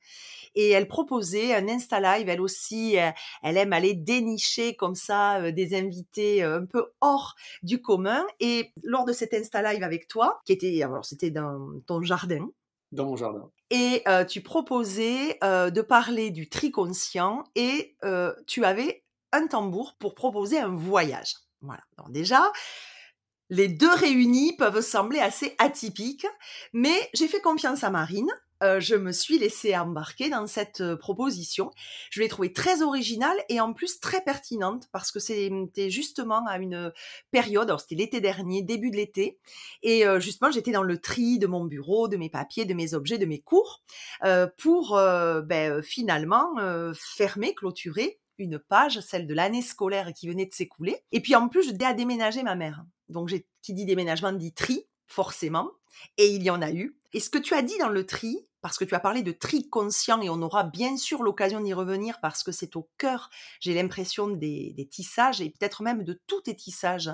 et 0.57 0.71
elle 0.71 0.89
proposait 0.89 1.55
un 1.55 1.69
Insta 1.69 2.01
Live. 2.01 2.29
Elle 2.29 2.41
aussi, 2.41 2.99
euh, 2.99 3.11
elle 3.43 3.59
aime 3.59 3.73
aller 3.73 3.95
dénicher 3.95 4.75
comme 4.75 4.95
ça 4.95 5.41
euh, 5.41 5.53
des 5.53 5.79
invités 5.79 6.43
euh, 6.43 6.61
un 6.61 6.67
peu 6.67 6.87
hors 7.01 7.37
du 7.63 7.81
commun. 7.81 8.27
Et 8.41 8.73
lors 8.83 9.05
de 9.05 9.13
cet 9.13 9.35
Insta 9.35 9.63
Live 9.63 9.83
avec 9.83 10.09
toi, 10.09 10.41
qui 10.45 10.53
était, 10.53 10.83
alors 10.83 11.05
c'était 11.05 11.31
dans 11.31 11.71
ton 11.87 12.03
jardin. 12.03 12.49
Dans 12.91 13.05
mon 13.05 13.17
jardin. 13.17 13.51
Et 13.71 14.05
tu 14.29 14.43
proposais 14.43 15.39
de 15.43 15.81
parler 15.81 16.31
du 16.31 16.49
tri 16.49 16.71
conscient 16.71 17.43
et 17.57 17.97
tu 18.47 18.65
avais 18.65 19.03
un 19.33 19.49
tambour 19.49 19.97
pour 19.99 20.15
proposer 20.15 20.61
un 20.61 20.75
voyage. 20.75 21.35
Voilà. 21.63 21.83
Donc 21.99 22.13
déjà, 22.13 22.53
les 23.51 23.67
deux 23.67 23.93
réunis 23.93 24.57
peuvent 24.57 24.81
sembler 24.81 25.19
assez 25.19 25.57
atypiques, 25.59 26.27
mais 26.73 26.97
j'ai 27.13 27.27
fait 27.27 27.41
confiance 27.41 27.83
à 27.83 27.91
Marine 27.91 28.31
euh, 28.63 28.81
je 28.81 28.95
me 28.95 29.13
suis 29.13 29.39
laissée 29.39 29.77
embarquer 29.77 30.31
dans 30.31 30.47
cette 30.47 30.81
euh, 30.81 30.97
proposition. 30.97 31.71
Je 32.11 32.21
l'ai 32.21 32.29
trouvée 32.29 32.53
très 32.53 32.83
originale 32.83 33.37
et 33.49 33.61
en 33.61 33.73
plus 33.73 34.01
très 34.01 34.23
pertinente 34.23 34.89
parce 34.93 35.13
que 35.13 35.21
c'était 35.21 35.91
justement 35.91 36.47
à 36.47 36.59
une 36.59 36.93
période, 37.31 37.75
c'était 37.79 37.97
l'été 37.97 38.21
dernier, 38.21 38.63
début 38.63 38.91
de 38.91 38.97
l'été, 38.97 39.39
et 39.83 40.07
euh, 40.07 40.21
justement 40.21 40.51
j'étais 40.51 40.73
dans 40.73 40.83
le 40.83 40.99
tri 40.99 41.39
de 41.39 41.47
mon 41.47 41.65
bureau, 41.65 42.09
de 42.09 42.17
mes 42.17 42.31
papiers, 42.31 42.65
de 42.65 42.75
mes 42.75 42.95
objets, 42.95 43.19
de 43.19 43.27
mes 43.27 43.41
cours, 43.41 43.83
pour 44.57 44.95
ben, 44.95 45.83
finalement 45.83 46.49
fermer, 46.95 47.55
clôturer 47.55 48.19
une 48.39 48.59
page, 48.59 49.01
celle 49.01 49.27
de 49.27 49.35
l'année 49.35 49.63
scolaire 49.63 50.13
qui 50.13 50.29
venait 50.29 50.47
de 50.47 50.53
s'écouler. 50.53 51.03
Et 51.13 51.21
puis 51.21 51.35
en 51.35 51.49
plus, 51.49 51.63
je 51.63 51.85
à 51.85 51.95
déménager 51.95 52.43
ma 52.43 52.55
mère. 52.55 52.85
Donc 53.09 53.31
qui 53.63 53.75
dit 53.75 53.85
déménagement 53.85 54.33
dit 54.33 54.53
tri, 54.53 54.87
forcément. 55.07 55.71
Et 56.19 56.29
il 56.29 56.43
y 56.43 56.51
en 56.51 56.63
a 56.63 56.71
eu. 56.71 56.99
Et 57.13 57.21
ce 57.21 57.31
que 57.31 57.39
tu 57.39 57.55
as 57.55 57.63
dit 57.63 57.79
dans 57.79 57.89
le 57.89 58.05
tri, 58.05 58.47
parce 58.61 58.79
que 58.79 58.85
tu 58.85 58.95
as 58.95 59.01
parlé 59.01 59.23
de 59.23 59.33
tri 59.33 59.69
conscient 59.69 60.21
et 60.21 60.29
on 60.29 60.43
aura 60.43 60.65
bien 60.65 60.97
sûr 60.97 61.23
l'occasion 61.23 61.61
d'y 61.61 61.73
revenir 61.73 62.21
parce 62.21 62.43
que 62.43 62.53
c'est 62.53 62.77
au 62.77 62.91
cœur, 62.99 63.31
j'ai 63.61 63.75
l'impression, 63.75 64.29
des, 64.29 64.89
tissages 64.91 65.41
et 65.41 65.51
peut-être 65.51 65.83
même 65.83 66.03
de 66.03 66.21
tous 66.27 66.43
tes 66.43 66.57
tissages 66.57 67.11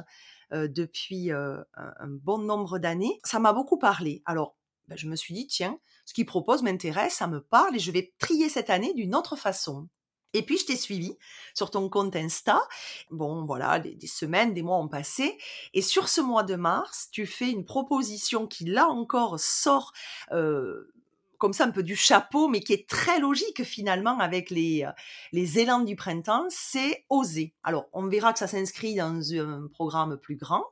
euh, 0.52 0.66
depuis 0.66 1.30
euh, 1.30 1.62
un, 1.76 2.08
bon 2.08 2.38
nombre 2.38 2.78
d'années. 2.78 3.20
Ça 3.25 3.38
m'a 3.38 3.52
beaucoup 3.52 3.78
parlé. 3.78 4.22
Alors, 4.25 4.56
ben, 4.88 4.96
je 4.96 5.06
me 5.06 5.14
suis 5.14 5.34
dit, 5.34 5.46
tiens, 5.46 5.78
ce 6.04 6.14
qu'il 6.14 6.26
propose 6.26 6.62
m'intéresse, 6.62 7.14
ça 7.14 7.26
me 7.26 7.40
parle 7.40 7.76
et 7.76 7.80
je 7.80 7.90
vais 7.90 8.12
trier 8.18 8.49
cette 8.49 8.70
année 8.70 8.94
d'une 8.94 9.14
autre 9.14 9.37
façon. 9.37 9.88
Et 10.34 10.42
puis, 10.42 10.58
je 10.58 10.66
t'ai 10.66 10.76
suivi 10.76 11.16
sur 11.54 11.70
ton 11.70 11.88
compte 11.88 12.16
Insta. 12.16 12.60
Bon, 13.10 13.44
voilà, 13.44 13.78
des, 13.78 14.06
semaines, 14.06 14.54
des 14.54 14.62
mois 14.62 14.78
ont 14.78 14.88
passé. 14.88 15.38
Et 15.74 15.82
sur 15.82 16.08
ce 16.08 16.20
mois 16.20 16.42
de 16.42 16.54
mars, 16.54 17.08
tu 17.10 17.26
fais 17.26 17.50
une 17.50 17.64
proposition 17.64 18.46
qui, 18.46 18.64
là 18.64 18.88
encore, 18.88 19.38
sort 19.38 19.92
euh, 20.32 20.92
comme 21.38 21.52
ça 21.52 21.64
un 21.64 21.70
peu 21.70 21.82
du 21.82 21.96
chapeau, 21.96 22.48
mais 22.48 22.60
qui 22.60 22.72
est 22.72 22.88
très 22.88 23.18
logique 23.18 23.64
finalement 23.64 24.18
avec 24.20 24.48
les, 24.48 24.84
euh, 24.84 24.92
les 25.32 25.58
élans 25.58 25.80
du 25.80 25.96
printemps, 25.96 26.46
c'est 26.50 27.04
oser. 27.10 27.52
Alors, 27.64 27.86
on 27.92 28.06
verra 28.06 28.32
que 28.32 28.38
ça 28.38 28.46
s'inscrit 28.46 28.94
dans 28.94 29.20
un 29.34 29.66
programme 29.72 30.16
plus 30.16 30.36
grand. 30.36 30.64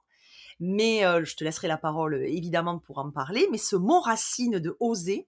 Mais 0.60 1.06
euh, 1.06 1.24
je 1.24 1.34
te 1.36 1.42
laisserai 1.42 1.68
la 1.68 1.78
parole 1.78 2.22
évidemment 2.22 2.78
pour 2.78 2.98
en 2.98 3.10
parler. 3.10 3.48
Mais 3.50 3.58
ce 3.58 3.76
mot 3.76 3.98
racine 3.98 4.58
de 4.58 4.76
oser, 4.78 5.26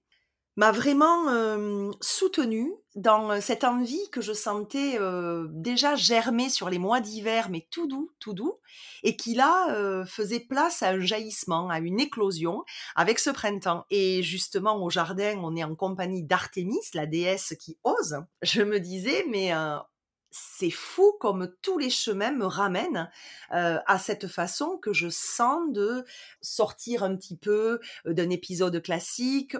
m'a 0.56 0.72
vraiment 0.72 1.90
soutenue 2.00 2.72
dans 2.94 3.40
cette 3.40 3.64
envie 3.64 4.10
que 4.10 4.20
je 4.20 4.34
sentais 4.34 4.98
déjà 5.48 5.94
germer 5.94 6.50
sur 6.50 6.68
les 6.68 6.78
mois 6.78 7.00
d'hiver, 7.00 7.48
mais 7.48 7.66
tout 7.70 7.86
doux, 7.86 8.12
tout 8.18 8.34
doux, 8.34 8.58
et 9.02 9.16
qui 9.16 9.34
là 9.34 10.04
faisait 10.06 10.40
place 10.40 10.82
à 10.82 10.90
un 10.90 11.00
jaillissement, 11.00 11.70
à 11.70 11.78
une 11.78 12.00
éclosion 12.00 12.64
avec 12.94 13.18
ce 13.18 13.30
printemps. 13.30 13.86
Et 13.90 14.22
justement, 14.22 14.82
au 14.82 14.90
jardin, 14.90 15.38
on 15.42 15.56
est 15.56 15.64
en 15.64 15.74
compagnie 15.74 16.22
d'Artémis, 16.22 16.82
la 16.92 17.06
déesse 17.06 17.54
qui 17.58 17.78
ose. 17.82 18.18
Je 18.42 18.62
me 18.62 18.78
disais, 18.78 19.24
mais 19.30 19.52
c'est 20.30 20.70
fou 20.70 21.14
comme 21.20 21.54
tous 21.60 21.78
les 21.78 21.90
chemins 21.90 22.32
me 22.32 22.46
ramènent 22.46 23.10
à 23.50 23.98
cette 23.98 24.28
façon 24.28 24.76
que 24.76 24.92
je 24.92 25.08
sens 25.08 25.60
de 25.72 26.04
sortir 26.42 27.04
un 27.04 27.16
petit 27.16 27.36
peu 27.36 27.80
d'un 28.04 28.28
épisode 28.28 28.82
classique, 28.82 29.56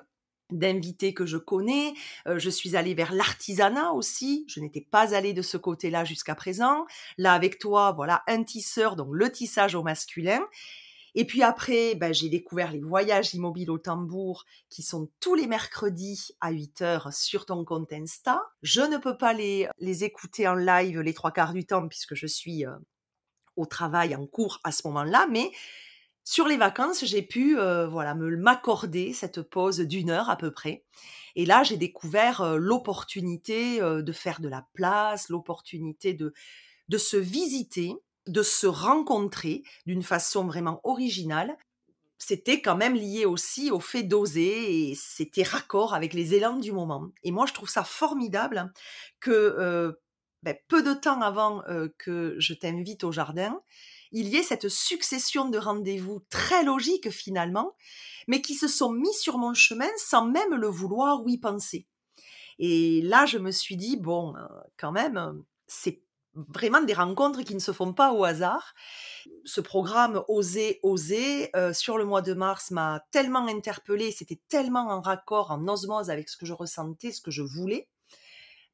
d'invités 0.53 1.15
que 1.15 1.27
je 1.27 1.37
connais. 1.37 1.95
Euh, 2.27 2.39
je 2.39 2.51
suis 2.51 2.77
allée 2.77 2.95
vers 2.95 3.13
l'artisanat 3.13 3.93
aussi. 3.93 4.45
Je 4.49 4.61
n'étais 4.61 4.81
pas 4.81 5.15
allée 5.15 5.33
de 5.33 5.43
ce 5.43 5.57
côté-là 5.57 6.05
jusqu'à 6.05 6.35
présent. 6.35 6.87
Là, 7.19 7.33
avec 7.33 7.59
toi, 7.59 7.93
voilà, 7.93 8.23
un 8.27 8.43
tisseur, 8.43 8.97
donc 8.97 9.09
le 9.13 9.31
tissage 9.31 9.75
au 9.75 9.83
masculin. 9.83 10.41
Et 11.15 11.27
puis 11.27 11.43
après, 11.43 11.95
ben, 11.95 12.15
j'ai 12.15 12.31
découvert 12.31 12.73
les 12.73 12.81
voyages 12.81 13.35
immobiles 13.35 13.71
au 13.71 13.79
tambour 13.79 14.47
qui 14.71 14.83
sont 14.83 15.11
tous 15.21 15.35
les 15.35 15.47
mercredis 15.47 16.31
à 16.41 16.51
8 16.51 16.83
heures 16.83 17.13
sur 17.13 17.45
ton 17.45 17.65
compte 17.65 17.93
Insta. 17.93 18.43
Je 18.63 18.81
ne 18.81 18.97
peux 18.97 19.19
pas 19.19 19.35
les, 19.35 19.69
les 19.79 20.05
écouter 20.05 20.49
en 20.49 20.55
live 20.55 21.01
les 21.01 21.13
trois 21.13 21.31
quarts 21.31 21.53
du 21.53 21.67
temps 21.67 21.87
puisque 21.87 22.15
je 22.15 22.27
suis 22.27 22.65
euh, 22.65 22.73
au 23.57 23.67
travail 23.67 24.17
en 24.17 24.27
cours 24.27 24.61
à 24.65 24.73
ce 24.73 24.87
moment-là, 24.89 25.27
mais 25.31 25.51
sur 26.25 26.47
les 26.47 26.57
vacances, 26.57 27.05
j'ai 27.05 27.23
pu 27.23 27.59
euh, 27.59 27.89
voilà 27.89 28.15
me 28.15 28.37
m'accorder 28.37 29.13
cette 29.13 29.43
pause 29.43 29.81
d'une 29.81 30.11
heure 30.11 30.31
à 30.31 30.37
peu 30.37 30.53
près. 30.53 30.85
Et 31.35 31.47
là, 31.47 31.63
j'ai 31.65 31.77
découvert 31.77 32.43
euh, 32.43 32.57
l'opportunité 32.59 33.83
euh, 33.83 34.03
de 34.03 34.13
faire 34.13 34.41
de 34.41 34.49
la 34.49 34.67
place, 34.75 35.29
l'opportunité 35.29 36.15
de 36.15 36.33
de 36.89 36.99
se 36.99 37.17
visiter, 37.17 37.95
de 38.27 38.43
se 38.43 38.67
rencontrer 38.67 39.63
d'une 39.87 40.03
façon 40.03 40.45
vraiment 40.45 40.81
originale. 40.85 41.57
C'était 42.19 42.61
quand 42.61 42.77
même 42.77 42.95
lié 42.95 43.25
aussi 43.25 43.73
au 43.73 43.81
fait 43.81 44.05
d'oser 44.05 44.91
et 44.91 44.95
c'était 44.95 45.43
raccord 45.43 45.95
avec 45.95 46.15
les 46.15 46.35
élans 46.35 46.59
du 46.59 46.71
moment. 46.71 47.09
Et 47.25 47.33
moi, 47.33 47.47
je 47.47 47.53
trouve 47.53 47.69
ça 47.69 47.83
formidable 47.83 48.73
que 49.19 49.97
ben, 50.43 50.57
peu 50.69 50.85
de 50.85 50.93
temps 50.93 51.21
avant 51.21 51.65
que 51.99 52.37
je 52.39 52.55
t'invite 52.55 53.03
au 53.03 53.11
jardin, 53.11 53.61
il 54.13 54.29
y 54.29 54.37
ait 54.37 54.43
cette 54.43 54.69
succession 54.69 55.49
de 55.49 55.59
rendez-vous 55.59 56.21
très 56.31 56.65
logiques 56.65 57.11
finalement, 57.11 57.75
mais 58.29 58.41
qui 58.41 58.55
se 58.55 58.69
sont 58.69 58.93
mis 58.93 59.13
sur 59.15 59.39
mon 59.39 59.55
chemin 59.55 59.89
sans 59.97 60.27
même 60.27 60.55
le 60.55 60.69
vouloir 60.69 61.23
ou 61.23 61.29
y 61.29 61.39
penser. 61.39 61.87
Et 62.59 63.01
là, 63.03 63.27
je 63.27 63.39
me 63.39 63.51
suis 63.51 63.77
dit, 63.77 63.97
bon, 63.97 64.37
euh, 64.37 64.47
quand 64.79 64.93
même, 64.93 65.43
c'est 65.67 66.03
vraiment 66.35 66.81
des 66.81 66.95
rencontres 66.95 67.43
qui 67.43 67.55
ne 67.55 67.61
se 67.61 67.73
font 67.73 67.93
pas 67.93 68.13
au 68.13 68.25
hasard. 68.25 68.75
Ce 69.45 69.61
programme 69.61 70.23
Oser, 70.29 70.79
Oser, 70.83 71.51
euh, 71.57 71.73
sur 71.73 71.99
le 71.99 72.05
mois 72.05 72.23
de 72.23 72.35
mars, 72.35 72.71
m'a 72.71 73.05
tellement 73.11 73.47
interpellée, 73.47 74.13
c'était 74.13 74.41
tellement 74.49 74.89
en 74.89 75.01
raccord, 75.01 75.51
en 75.51 75.67
osmose 75.69 76.11
avec 76.11 76.29
ce 76.29 76.37
que 76.37 76.47
je 76.47 76.53
ressentais, 76.53 77.13
ce 77.13 77.21
que 77.21 77.31
je 77.31 77.43
voulais, 77.43 77.89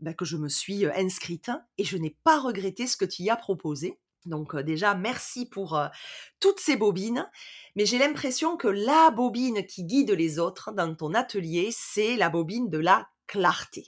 ben, 0.00 0.14
que 0.14 0.24
je 0.24 0.36
me 0.36 0.48
suis 0.48 0.84
euh, 0.84 0.92
inscrite 0.94 1.50
et 1.78 1.84
je 1.84 1.96
n'ai 1.96 2.16
pas 2.24 2.38
regretté 2.38 2.86
ce 2.86 2.96
que 2.96 3.04
tu 3.04 3.22
y 3.22 3.30
as 3.30 3.36
proposé. 3.36 3.98
Donc 4.28 4.54
déjà, 4.56 4.94
merci 4.94 5.46
pour 5.46 5.80
toutes 6.40 6.60
ces 6.60 6.76
bobines. 6.76 7.28
Mais 7.76 7.86
j'ai 7.86 7.98
l'impression 7.98 8.56
que 8.56 8.68
la 8.68 9.10
bobine 9.10 9.66
qui 9.66 9.84
guide 9.84 10.10
les 10.10 10.38
autres 10.38 10.72
dans 10.72 10.94
ton 10.94 11.14
atelier, 11.14 11.70
c'est 11.72 12.16
la 12.16 12.28
bobine 12.28 12.68
de 12.70 12.78
la 12.78 13.08
clarté. 13.26 13.86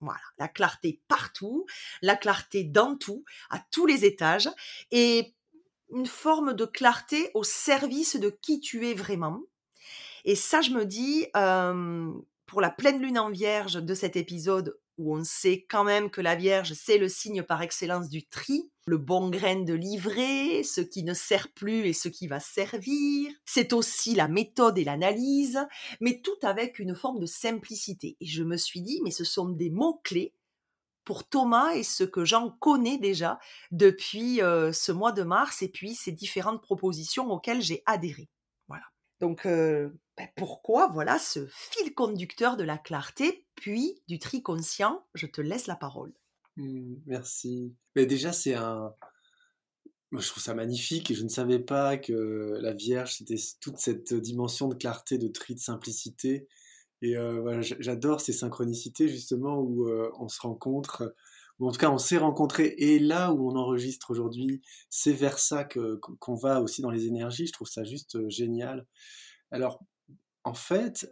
Voilà, 0.00 0.20
la 0.38 0.48
clarté 0.48 1.00
partout, 1.08 1.66
la 2.02 2.16
clarté 2.16 2.64
dans 2.64 2.96
tout, 2.96 3.24
à 3.50 3.60
tous 3.70 3.86
les 3.86 4.04
étages, 4.04 4.50
et 4.90 5.34
une 5.90 6.06
forme 6.06 6.54
de 6.54 6.64
clarté 6.64 7.30
au 7.34 7.42
service 7.42 8.16
de 8.16 8.28
qui 8.28 8.60
tu 8.60 8.88
es 8.88 8.94
vraiment. 8.94 9.42
Et 10.24 10.36
ça, 10.36 10.60
je 10.60 10.70
me 10.70 10.84
dis, 10.84 11.26
pour 12.46 12.60
la 12.60 12.70
pleine 12.70 13.00
lune 13.00 13.18
en 13.18 13.30
vierge 13.30 13.74
de 13.74 13.94
cet 13.94 14.16
épisode, 14.16 14.78
où 14.98 15.16
on 15.16 15.24
sait 15.24 15.66
quand 15.68 15.84
même 15.84 16.10
que 16.10 16.20
la 16.20 16.36
Vierge, 16.36 16.72
c'est 16.74 16.98
le 16.98 17.08
signe 17.08 17.42
par 17.42 17.62
excellence 17.62 18.08
du 18.08 18.26
tri, 18.26 18.70
le 18.86 18.98
bon 18.98 19.30
grain 19.30 19.62
de 19.62 19.72
livret, 19.72 20.62
ce 20.62 20.80
qui 20.80 21.04
ne 21.04 21.14
sert 21.14 21.52
plus 21.52 21.86
et 21.86 21.92
ce 21.92 22.08
qui 22.08 22.26
va 22.26 22.40
servir. 22.40 23.32
C'est 23.44 23.72
aussi 23.72 24.14
la 24.14 24.28
méthode 24.28 24.78
et 24.78 24.84
l'analyse, 24.84 25.58
mais 26.00 26.20
tout 26.20 26.38
avec 26.42 26.78
une 26.78 26.94
forme 26.94 27.18
de 27.18 27.26
simplicité. 27.26 28.16
Et 28.20 28.26
je 28.26 28.42
me 28.42 28.56
suis 28.56 28.82
dit, 28.82 29.00
mais 29.02 29.10
ce 29.10 29.24
sont 29.24 29.48
des 29.48 29.70
mots-clés 29.70 30.34
pour 31.04 31.28
Thomas 31.28 31.74
et 31.74 31.82
ce 31.82 32.04
que 32.04 32.24
j'en 32.24 32.50
connais 32.50 32.98
déjà 32.98 33.38
depuis 33.70 34.40
euh, 34.42 34.72
ce 34.72 34.92
mois 34.92 35.12
de 35.12 35.22
mars 35.22 35.62
et 35.62 35.68
puis 35.68 35.94
ces 35.94 36.12
différentes 36.12 36.62
propositions 36.62 37.30
auxquelles 37.30 37.62
j'ai 37.62 37.82
adhéré. 37.86 38.28
Voilà. 38.68 38.84
Donc, 39.20 39.46
euh, 39.46 39.90
ben, 40.16 40.28
pourquoi 40.36 40.88
voilà 40.88 41.18
ce 41.18 41.46
fil 41.50 41.94
conducteur 41.94 42.56
de 42.56 42.64
la 42.64 42.78
clarté, 42.78 43.46
puis 43.54 44.02
du 44.08 44.18
tri 44.18 44.42
conscient? 44.42 45.04
Je 45.14 45.26
te 45.26 45.40
laisse 45.40 45.66
la 45.66 45.76
parole. 45.76 46.14
Mmh, 46.56 46.96
merci. 47.06 47.74
Mais 47.96 48.06
déjà, 48.06 48.32
c'est 48.32 48.54
un. 48.54 48.94
Moi, 50.10 50.20
je 50.22 50.28
trouve 50.28 50.42
ça 50.42 50.54
magnifique 50.54 51.12
je 51.12 51.24
ne 51.24 51.28
savais 51.28 51.58
pas 51.58 51.96
que 51.96 52.58
la 52.60 52.72
Vierge, 52.72 53.16
c'était 53.16 53.40
toute 53.60 53.78
cette 53.78 54.14
dimension 54.14 54.68
de 54.68 54.74
clarté, 54.76 55.18
de 55.18 55.28
tri, 55.28 55.54
de 55.54 55.60
simplicité. 55.60 56.46
Et 57.02 57.16
voilà, 57.16 57.60
j'adore 57.60 58.20
ces 58.20 58.32
synchronicités 58.32 59.08
justement 59.08 59.58
où 59.58 59.88
on 60.18 60.28
se 60.28 60.40
rencontre, 60.40 61.14
ou 61.58 61.68
en 61.68 61.72
tout 61.72 61.80
cas 61.80 61.90
on 61.90 61.98
s'est 61.98 62.18
rencontrés. 62.18 62.74
Et 62.78 62.98
là 63.00 63.32
où 63.32 63.50
on 63.50 63.56
enregistre 63.56 64.10
aujourd'hui, 64.10 64.62
c'est 64.88 65.12
vers 65.12 65.38
ça 65.38 65.64
qu'on 65.64 66.34
va 66.34 66.62
aussi 66.62 66.80
dans 66.80 66.90
les 66.90 67.06
énergies. 67.06 67.48
Je 67.48 67.52
trouve 67.52 67.68
ça 67.68 67.84
juste 67.84 68.16
génial. 68.30 68.86
Alors, 69.50 69.80
en 70.44 70.54
fait, 70.54 71.10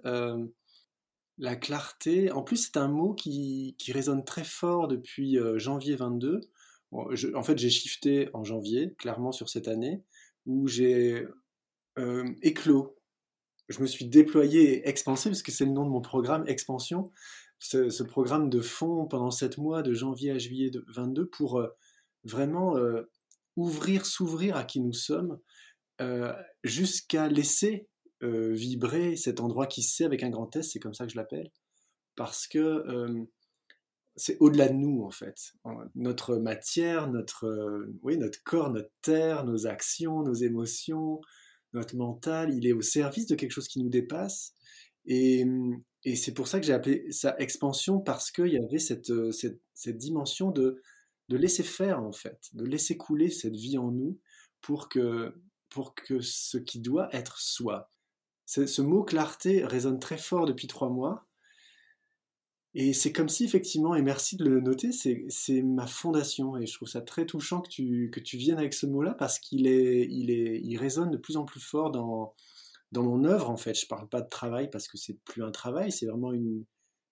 la 1.39 1.57
clarté, 1.57 2.31
en 2.31 2.43
plus, 2.43 2.57
c'est 2.57 2.77
un 2.77 2.89
mot 2.89 3.15
qui, 3.15 3.77
résonne 3.89 4.25
très 4.25 4.45
fort 4.45 4.89
depuis 4.89 5.39
euh, 5.39 5.59
janvier 5.59 5.97
22. 5.97 6.41
en 6.93 7.43
fait, 7.43 7.59
j'ai 7.59 7.71
shifté 7.71 8.29
en 8.35 8.45
janvier, 8.45 8.95
clairement 8.99 9.33
sur 9.33 9.49
cette 9.49 9.69
année, 9.69 10.03
où 10.47 10.69
j'ai 10.69 11.27
euh, 11.99 12.25
éclos. 12.43 12.97
Je 13.69 13.81
me 13.81 13.87
suis 13.87 14.07
déployé 14.07 14.75
et 14.75 14.89
expansé, 14.89 15.31
parce 15.31 15.43
que 15.43 15.53
c'est 15.53 15.65
le 15.65 15.73
nom 15.73 15.85
de 15.85 15.91
mon 15.91 16.03
programme, 16.03 16.45
Expansion. 16.47 17.11
Ce, 17.59 18.03
programme 18.03 18.51
de 18.51 18.61
fond 18.61 19.07
pendant 19.07 19.31
sept 19.31 19.57
mois, 19.57 19.83
de 19.83 19.95
janvier 19.95 20.33
à 20.33 20.39
juillet 20.39 20.71
22, 20.89 21.27
pour 21.27 21.61
euh, 21.61 21.69
vraiment 22.25 22.77
ouvrir, 23.57 24.07
s'ouvrir 24.07 24.57
à 24.57 24.65
qui 24.65 24.81
nous 24.81 24.93
sommes, 24.93 25.39
jusqu'à 26.65 27.29
laisser 27.29 27.89
vibrer 28.23 29.17
cet 29.17 29.41
endroit 29.41 29.67
qui 29.67 29.83
sait 29.83 30.05
avec 30.05 30.23
un 30.23 30.31
grand 30.31 30.55
S, 30.57 30.71
c'est 30.73 30.79
comme 30.79 30.95
ça 30.95 31.07
que 31.07 31.13
je 31.13 31.17
l'appelle, 31.17 31.51
parce 32.17 32.47
que 32.47 32.85
c'est 34.17 34.37
au-delà 34.41 34.69
de 34.69 34.75
nous 34.75 35.03
en 35.03 35.11
fait. 35.11 35.55
Notre 35.95 36.37
matière, 36.37 37.11
notre, 37.11 37.89
oui, 38.03 38.17
notre 38.19 38.43
corps, 38.45 38.71
notre 38.71 38.93
terre, 39.03 39.45
nos 39.45 39.67
actions, 39.67 40.23
nos 40.23 40.35
émotions, 40.35 41.21
notre 41.73 41.97
mental, 41.97 42.55
il 42.55 42.67
est 42.67 42.73
au 42.73 42.83
service 42.83 43.27
de 43.27 43.35
quelque 43.35 43.53
chose 43.53 43.69
qui 43.69 43.81
nous 43.81 43.89
dépasse. 43.89 44.55
Et, 45.07 45.45
et 46.05 46.17
c'est 46.17 46.35
pour 46.35 46.49
ça 46.49 46.61
que 46.61 46.67
j'ai 46.67 46.73
appelé 46.73 47.11
ça 47.11 47.35
expansion, 47.39 48.01
parce 48.01 48.31
qu'il 48.31 48.53
y 48.53 48.59
avait 48.59 48.79
cette, 48.79 49.13
cette, 49.33 49.61
cette, 49.75 49.97
dimension 49.97 50.51
de, 50.51 50.81
de 51.29 51.37
laisser 51.37 51.63
faire 51.63 52.03
en 52.03 52.13
fait, 52.13 52.39
de 52.53 52.65
laisser 52.65 52.97
couler 52.97 53.31
cette 53.31 53.57
vie 53.57 53.79
en 53.79 53.91
nous 53.91 54.21
pour 54.61 54.89
que, 54.89 55.35
pour 55.71 55.95
que 55.95 56.21
ce 56.21 56.59
qui 56.59 56.81
doit 56.81 57.09
être 57.15 57.41
soit. 57.41 57.91
Ce 58.47 58.83
mot 58.83 59.03
clarté 59.03 59.65
résonne 59.65 59.99
très 59.99 60.19
fort 60.19 60.47
depuis 60.47 60.67
trois 60.67 60.91
mois. 60.91 61.27
Et 62.75 62.95
c'est 62.95 63.13
comme 63.13 63.29
si, 63.29 63.45
effectivement, 63.45 63.95
et 63.95 64.03
merci 64.03 64.37
de 64.37 64.45
le 64.45 64.61
noter, 64.61 64.93
c'est 64.93 65.63
ma 65.63 65.87
fondation. 65.87 66.57
Et 66.57 66.67
je 66.67 66.75
trouve 66.75 66.89
ça 66.89 67.03
très 67.03 67.27
touchant 67.27 67.61
que 67.61 67.69
tu, 67.69 68.11
que 68.11 68.21
tu 68.21 68.39
viennes 68.39 68.59
avec 68.59 68.73
ce 68.73 68.87
mot-là 68.87 69.15
parce 69.15 69.39
qu'il 69.39 69.67
est, 69.67 70.07
il 70.11 70.31
est, 70.31 70.61
il 70.63 70.79
résonne 70.79 71.11
de 71.11 71.19
plus 71.19 71.37
en 71.37 71.45
plus 71.45 71.61
fort 71.61 71.91
dans, 71.91 72.35
dans 72.91 73.03
mon 73.03 73.25
œuvre, 73.25 73.51
en 73.51 73.59
fait. 73.59 73.75
Je 73.75 73.85
ne 73.85 73.89
parle 73.89 74.09
pas 74.09 74.23
de 74.23 74.29
travail 74.29 74.71
parce 74.71 74.89
que 74.89 74.97
c'est 74.97 75.19
plus 75.25 75.43
un 75.43 75.51
travail, 75.51 75.93
c'est 75.93 76.07
vraiment 76.07 76.33
une, 76.33 76.65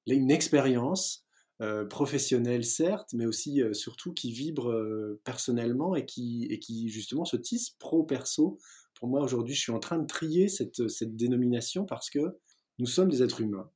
une 0.06 0.30
expérience 0.30 1.26
euh, 1.60 1.84
professionnelle, 1.84 2.64
certes, 2.64 3.10
mais 3.12 3.26
aussi, 3.26 3.62
euh, 3.62 3.74
surtout, 3.74 4.14
qui 4.14 4.32
vibre 4.32 4.70
euh, 4.70 5.20
personnellement 5.24 5.94
et 5.94 6.06
qui, 6.06 6.46
et 6.48 6.58
qui, 6.58 6.88
justement, 6.88 7.26
se 7.26 7.36
tisse 7.36 7.68
pro-perso 7.78 8.58
pour 9.00 9.08
moi, 9.08 9.22
aujourd'hui, 9.22 9.54
je 9.54 9.60
suis 9.60 9.72
en 9.72 9.80
train 9.80 9.98
de 9.98 10.06
trier 10.06 10.48
cette, 10.48 10.88
cette 10.88 11.16
dénomination 11.16 11.86
parce 11.86 12.10
que 12.10 12.38
nous 12.78 12.86
sommes 12.86 13.08
des 13.08 13.22
êtres 13.22 13.40
humains, 13.40 13.70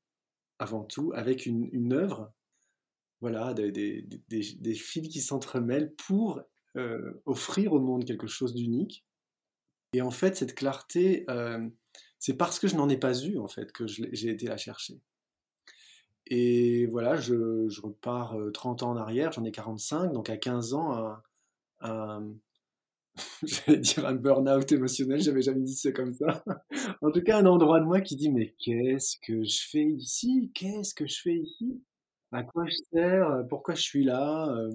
avant 0.59 0.85
tout, 0.85 1.13
avec 1.15 1.47
une, 1.47 1.69
une 1.73 1.95
œuvre, 1.95 2.33
voilà, 3.21 3.55
des, 3.55 3.73
des, 3.73 4.75
fils 4.75 5.09
qui 5.09 5.21
s'entremêlent 5.21 5.95
pour 5.95 6.43
euh, 6.77 7.23
offrir 7.25 7.73
au 7.73 7.81
monde 7.81 8.05
quelque 8.05 8.27
chose 8.27 8.55
d'unique. 8.55 9.07
Et 9.95 10.03
en 10.03 10.11
fait, 10.11 10.37
cette 10.37 10.55
clarté, 10.55 11.25
euh, 11.31 11.67
c'est 12.19 12.37
parce 12.37 12.59
que 12.59 12.69
je 12.69 12.77
n'en 12.77 12.91
ai 12.91 12.99
pas 12.99 13.19
eu, 13.19 13.39
en 13.39 13.49
fait, 13.49 13.73
que 13.73 13.87
j'ai 13.87 14.29
été 14.29 14.47
la 14.47 14.59
chercher. 14.59 15.01
Et 16.27 16.87
voilà, 16.87 17.17
je, 17.17 17.69
je 17.69 17.81
repars 17.81 18.37
30 18.53 18.83
euh, 18.83 18.87
ans 18.87 18.91
en 18.91 18.97
arrière, 18.97 19.33
j'en 19.33 19.45
ai 19.45 19.53
45, 19.53 20.13
donc 20.13 20.29
à 20.29 20.37
15 20.37 20.75
ans, 20.75 21.17
un, 21.81 22.35
j'allais 23.43 23.79
dire 23.79 24.07
un 24.07 24.15
burn-out 24.15 24.71
émotionnel, 24.73 25.21
j'avais 25.21 25.43
jamais 25.43 25.63
dit 25.63 25.77
ça 25.77 25.93
comme 25.93 26.15
ça. 26.15 26.45
en 27.03 27.11
tout 27.11 27.23
cas, 27.23 27.39
un 27.39 27.47
endroit 27.47 27.81
de 27.81 27.85
moi 27.85 28.01
qui 28.01 28.17
dit 28.17 28.31
mais 28.31 28.55
qu'est-ce 28.59 29.17
que 29.25 29.45
je 29.45 29.69
fais 29.71 29.85
ici? 29.85 30.51
Qu'est-ce 30.55 30.95
que 30.95 31.07
je 31.07 31.21
fais 31.23 31.37
ici? 31.37 31.83
À 32.33 32.43
quoi 32.43 32.65
je 32.67 32.75
sers? 32.93 33.45
Pourquoi 33.49 33.75
je 33.75 33.83
suis 33.83 34.05
là? 34.05 34.49
Euh, 34.49 34.71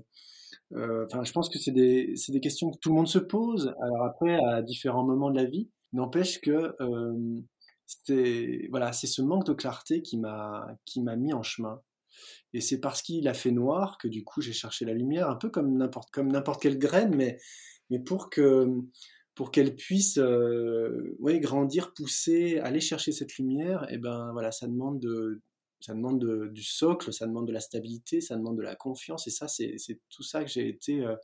euh, 0.75 1.23
je 1.23 1.31
pense 1.31 1.49
que 1.49 1.59
c'est 1.59 1.71
des, 1.71 2.13
des 2.29 2.39
questions 2.39 2.71
que 2.71 2.77
tout 2.79 2.89
le 2.89 2.95
monde 2.95 3.07
se 3.07 3.19
pose. 3.19 3.73
Alors 3.81 4.05
après, 4.05 4.35
à 4.45 4.61
différents 4.61 5.03
moments 5.03 5.31
de 5.31 5.37
la 5.37 5.45
vie, 5.45 5.69
n'empêche 5.93 6.39
que 6.41 6.75
euh, 6.79 7.41
c'est 7.85 8.67
voilà, 8.69 8.93
c'est 8.93 9.07
ce 9.07 9.21
manque 9.21 9.45
de 9.45 9.53
clarté 9.53 10.01
qui 10.01 10.17
m'a 10.17 10.67
qui 10.85 11.01
m'a 11.01 11.15
mis 11.15 11.33
en 11.33 11.43
chemin. 11.43 11.81
Et 12.53 12.61
c'est 12.61 12.79
parce 12.79 13.01
qu'il 13.01 13.27
a 13.27 13.33
fait 13.33 13.51
noir 13.51 13.97
que 13.97 14.07
du 14.07 14.23
coup 14.23 14.41
j'ai 14.41 14.53
cherché 14.53 14.85
la 14.85 14.93
lumière, 14.93 15.29
un 15.29 15.35
peu 15.35 15.49
comme 15.49 15.77
n'importe 15.77 16.11
comme 16.11 16.31
n'importe 16.31 16.61
quelle 16.61 16.77
graine, 16.77 17.15
mais 17.15 17.39
mais 17.89 17.99
pour 17.99 18.29
que 18.29 18.67
pour 19.35 19.51
qu'elle 19.51 19.75
puisse 19.75 20.17
euh, 20.17 21.15
grandir, 21.21 21.93
pousser, 21.93 22.59
aller 22.59 22.81
chercher 22.81 23.13
cette 23.13 23.37
lumière, 23.37 23.83
et 23.89 23.93
eh 23.93 23.97
ben 23.97 24.33
voilà, 24.33 24.51
ça 24.51 24.67
demande 24.67 24.99
de, 24.99 25.41
ça 25.79 25.93
demande 25.93 26.51
du 26.51 26.63
socle, 26.63 27.13
ça 27.13 27.25
demande 27.25 27.47
de 27.47 27.53
la 27.53 27.61
stabilité, 27.61 28.21
ça 28.21 28.35
demande 28.35 28.57
de 28.57 28.61
la 28.61 28.75
confiance, 28.75 29.27
et 29.27 29.31
ça, 29.31 29.47
c'est 29.47 29.77
tout 30.09 30.23
ça 30.23 30.43
que 30.43 30.49
j'ai 30.49 30.67
été, 30.67 31.05
euh, 31.05 31.15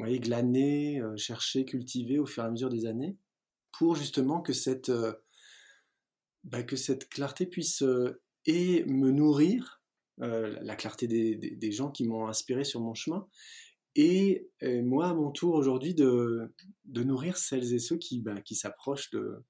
euh, 0.00 1.16
cherché, 1.16 1.64
cultivé 1.64 2.18
au 2.18 2.26
fur 2.26 2.42
et 2.42 2.46
à 2.46 2.50
mesure 2.50 2.68
des 2.68 2.86
années, 2.86 3.16
pour 3.72 3.94
justement 3.94 4.40
que 4.40 4.52
cette, 4.52 4.88
euh, 4.88 5.12
bah, 6.44 6.62
clarté 6.64 7.46
puisse 7.46 7.84
et 8.44 8.84
me 8.84 9.10
nourrir, 9.10 9.80
la 10.18 10.76
clarté 10.76 11.06
des 11.06 11.72
gens 11.72 11.90
qui 11.90 12.06
m'ont 12.06 12.26
inspiré 12.26 12.64
sur 12.64 12.80
mon 12.80 12.94
chemin, 12.94 13.28
et, 13.96 14.50
moi, 14.82 15.08
à 15.08 15.14
mon 15.14 15.30
tour 15.30 15.54
aujourd'hui, 15.54 15.94
de, 15.94 16.52
nourrir 16.86 17.38
celles 17.38 17.72
et 17.72 17.78
ceux 17.78 17.96
qui, 17.96 18.20
ben, 18.20 18.40
qui 18.42 18.54
s'approchent 18.54 19.10
de, 19.10 19.42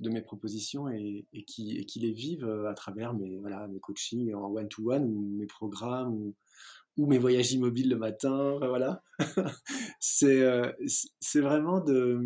mes 0.00 0.20
propositions 0.20 0.88
et, 0.88 1.26
qui, 1.46 1.86
les 1.96 2.12
vivent 2.12 2.44
euh, 2.44 2.68
à 2.68 2.74
travers 2.74 3.14
mes, 3.14 3.38
voilà, 3.38 3.68
mes 3.68 3.78
coachings 3.78 4.34
en 4.34 4.50
one-to-one 4.50 5.04
ou 5.04 5.36
mes 5.38 5.46
programmes 5.46 6.12
ou, 6.96 7.06
mes 7.06 7.18
voyages 7.18 7.52
immobiles 7.52 7.88
le 7.88 7.96
matin. 7.96 8.58
Voilà. 8.58 9.02
c'est 10.00 10.42
euh, 10.42 10.70
c'est 11.20 11.40
vraiment 11.40 11.80
de 11.80 12.20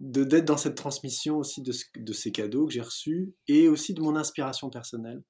d'être 0.00 0.44
dans 0.44 0.56
cette 0.56 0.76
transmission 0.76 1.38
aussi 1.38 1.60
de, 1.62 2.12
ces 2.12 2.32
cadeaux 2.32 2.66
que 2.66 2.72
j'ai 2.72 2.80
reçus 2.80 3.34
et 3.48 3.68
aussi 3.68 3.94
de 3.94 4.00
mon 4.00 4.16
inspiration 4.16 4.70
personnelle. 4.70 5.22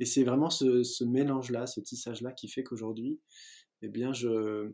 Et 0.00 0.06
c'est 0.06 0.24
vraiment 0.24 0.50
ce 0.50 1.04
mélange-là, 1.04 1.66
ce 1.66 1.80
tissage-là 1.80 2.32
qui 2.32 2.48
fait 2.48 2.62
qu'aujourd'hui, 2.62 3.20
eh 3.82 3.88
bien, 3.88 4.12
je, 4.12 4.72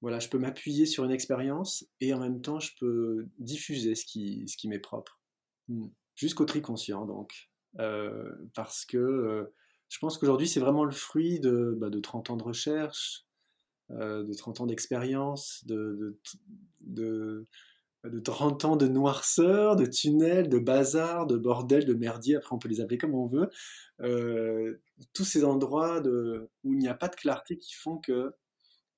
voilà, 0.00 0.18
je 0.18 0.28
peux 0.28 0.38
m'appuyer 0.38 0.86
sur 0.86 1.04
une 1.04 1.10
expérience 1.10 1.86
et 2.00 2.14
en 2.14 2.20
même 2.20 2.40
temps, 2.40 2.60
je 2.60 2.72
peux 2.78 3.26
diffuser 3.38 3.94
ce 3.94 4.04
qui, 4.04 4.44
ce 4.48 4.56
qui 4.56 4.68
m'est 4.68 4.78
propre. 4.78 5.20
Hmm. 5.68 5.88
Jusqu'au 6.14 6.44
tri 6.44 6.62
conscient, 6.62 7.06
donc. 7.06 7.50
Euh, 7.78 8.32
parce 8.54 8.84
que 8.84 8.96
euh, 8.96 9.54
je 9.88 9.98
pense 9.98 10.18
qu'aujourd'hui, 10.18 10.48
c'est 10.48 10.60
vraiment 10.60 10.84
le 10.84 10.92
fruit 10.92 11.40
de, 11.40 11.76
bah, 11.78 11.90
de 11.90 12.00
30 12.00 12.30
ans 12.30 12.36
de 12.36 12.42
recherche, 12.42 13.26
euh, 13.90 14.24
de 14.24 14.32
30 14.32 14.60
ans 14.60 14.66
d'expérience, 14.66 15.64
de, 15.66 15.96
de, 16.00 16.18
de, 16.80 17.46
30 18.24 18.64
ans 18.64 18.76
de 18.76 18.86
noirceur, 18.86 19.76
de 19.76 19.84
tunnels, 19.84 20.48
de 20.48 20.58
bazar, 20.58 21.26
de 21.26 21.36
bordel, 21.36 21.84
de 21.84 21.94
merdier, 21.94 22.36
après 22.36 22.54
on 22.54 22.58
peut 22.58 22.68
les 22.68 22.80
appeler 22.80 22.98
comme 22.98 23.14
on 23.14 23.26
veut, 23.26 23.50
euh, 24.00 24.80
tous 25.12 25.24
ces 25.24 25.44
endroits 25.44 26.00
de, 26.00 26.48
où 26.64 26.72
il 26.72 26.78
n'y 26.78 26.88
a 26.88 26.94
pas 26.94 27.08
de 27.08 27.16
clarté 27.16 27.58
qui 27.58 27.74
font 27.74 27.98
que 27.98 28.32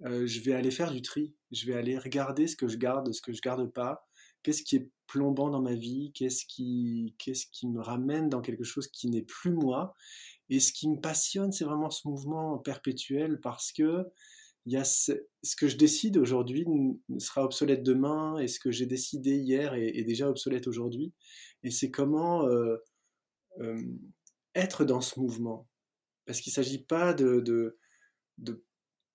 euh, 0.05 0.27
je 0.27 0.41
vais 0.41 0.55
aller 0.55 0.71
faire 0.71 0.93
du 0.93 1.03
tri, 1.03 1.35
je 1.51 1.67
vais 1.67 1.75
aller 1.75 1.99
regarder 1.99 2.47
ce 2.47 2.57
que 2.57 2.69
je 2.69 2.77
garde, 2.77 3.13
ce 3.13 3.21
que 3.21 3.33
je 3.33 3.41
garde 3.41 3.71
pas, 3.73 4.07
qu'est-ce 4.43 4.63
qui 4.63 4.77
est 4.77 4.89
plombant 5.07 5.51
dans 5.51 5.63
ma 5.63 5.75
vie, 5.75 6.13
qu'est-ce 6.15 6.45
qui, 6.47 7.15
qu'est-ce 7.19 7.47
qui 7.47 7.69
me 7.69 7.81
ramène 7.81 8.29
dans 8.29 8.41
quelque 8.41 8.65
chose 8.65 8.89
qui 8.89 9.09
n'est 9.09 9.23
plus 9.23 9.53
moi? 9.53 9.95
Et 10.49 10.61
ce 10.61 10.73
qui 10.73 10.89
me 10.89 11.01
passionne, 11.01 11.53
c'est 11.53 11.65
vraiment 11.65 11.91
ce 11.91 12.09
mouvement 12.09 12.59
perpétuel 12.59 13.41
parce 13.41 13.73
que 13.73 14.07
il 14.67 14.73
y 14.73 14.77
a 14.77 14.85
ce, 14.85 15.13
que 15.57 15.67
je 15.67 15.77
décide 15.77 16.17
aujourd'hui 16.17 16.65
sera 17.19 17.45
obsolète 17.45 17.83
demain 17.83 18.39
et 18.39 18.47
ce 18.47 18.61
que 18.61 18.71
j'ai 18.71 18.87
décidé 18.87 19.37
hier 19.37 19.75
est, 19.75 20.05
déjà 20.05 20.29
obsolète 20.29 20.69
aujourd'hui. 20.69 21.13
Et 21.65 21.71
c'est 21.71 21.91
comment 21.91 22.47
euh, 22.47 22.77
être 24.55 24.85
dans 24.85 25.01
ce 25.01 25.19
mouvement. 25.19 25.69
Parce 26.27 26.41
qu'il 26.41 26.51
ne 26.51 26.55
s'agit 26.55 26.85
pas 26.85 27.13
de, 27.13 27.77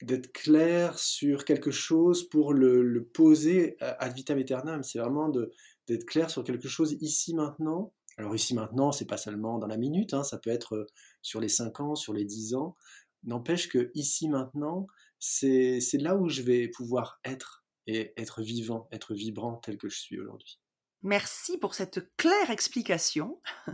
d'être 0.02 0.32
clair 0.34 1.00
sur 1.00 1.46
quelque 1.46 1.72
chose 1.72 2.28
pour 2.30 2.54
le, 2.54 3.10
poser 3.14 3.78
ad 3.80 4.14
vitam 4.14 4.38
aeternam. 4.38 4.84
C'est 4.84 5.00
vraiment 5.00 5.30
d'être 5.30 6.06
clair 6.06 6.30
sur 6.30 6.44
quelque 6.44 6.68
chose 6.68 6.98
ici 7.02 7.34
maintenant. 7.34 7.94
Alors 8.18 8.36
ici 8.36 8.56
maintenant, 8.56 8.92
c'est 8.92 9.06
pas 9.06 9.18
seulement 9.18 9.60
dans 9.60 9.68
la 9.68 9.78
minute, 9.78 10.14
hein, 10.16 10.24
ça 10.24 10.40
peut 10.40 10.50
être 10.50 10.88
sur 11.22 11.40
les 11.40 11.50
5 11.50 11.80
ans, 11.80 11.96
sur 11.96 12.14
les 12.14 12.26
10 12.26 12.56
ans. 12.56 12.76
N'empêche 13.24 13.70
que 13.70 13.92
ici 13.94 14.28
maintenant, 14.28 14.88
c'est 15.20 15.80
là 15.94 16.16
où 16.16 16.30
je 16.30 16.42
vais 16.42 16.68
pouvoir 16.68 17.20
être 17.24 17.66
et 17.86 18.14
être 18.18 18.42
vivant, 18.42 18.88
être 18.92 19.14
vibrant 19.14 19.56
tel 19.58 19.78
que 19.78 19.90
je 19.90 20.00
suis 20.00 20.20
aujourd'hui. 20.20 20.60
Merci 21.04 21.58
pour 21.58 21.74
cette 21.74 22.16
claire 22.18 22.50
explication. 22.50 23.42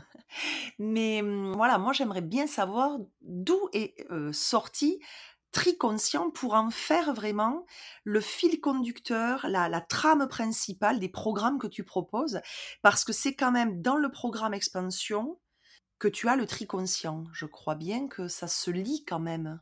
Mais 0.79 1.21
mmh, 1.21 1.53
voilà, 1.53 1.77
moi 1.77 1.93
j'aimerais 1.93 2.21
bien 2.21 2.47
savoir 2.47 2.99
d'où 3.21 3.69
est 3.73 3.95
sorti 4.31 4.99
Triconscient 5.53 6.31
pour 6.31 6.55
en 6.55 6.71
faire 6.71 7.13
vraiment 7.13 7.67
le 8.03 8.21
fil 8.21 8.59
conducteur, 8.59 9.45
la, 9.47 9.69
la, 9.69 9.81
trame 9.81 10.27
principale 10.27 10.99
des 10.99 11.09
programmes 11.09 11.59
que 11.59 11.67
tu 11.67 11.83
proposes, 11.83 12.41
parce 12.81 13.05
que 13.05 13.13
c'est 13.13 13.35
quand 13.35 13.51
même 13.51 13.79
dans 13.79 13.95
le 13.95 14.09
programme 14.09 14.55
expansion 14.55 15.39
que 15.99 16.07
tu 16.07 16.27
as 16.27 16.35
le 16.35 16.47
triconscient. 16.47 17.25
Je 17.33 17.45
crois 17.45 17.75
bien 17.75 18.07
que 18.07 18.27
ça 18.27 18.47
se 18.47 18.71
lit 18.71 19.05
quand 19.05 19.19
même. 19.19 19.61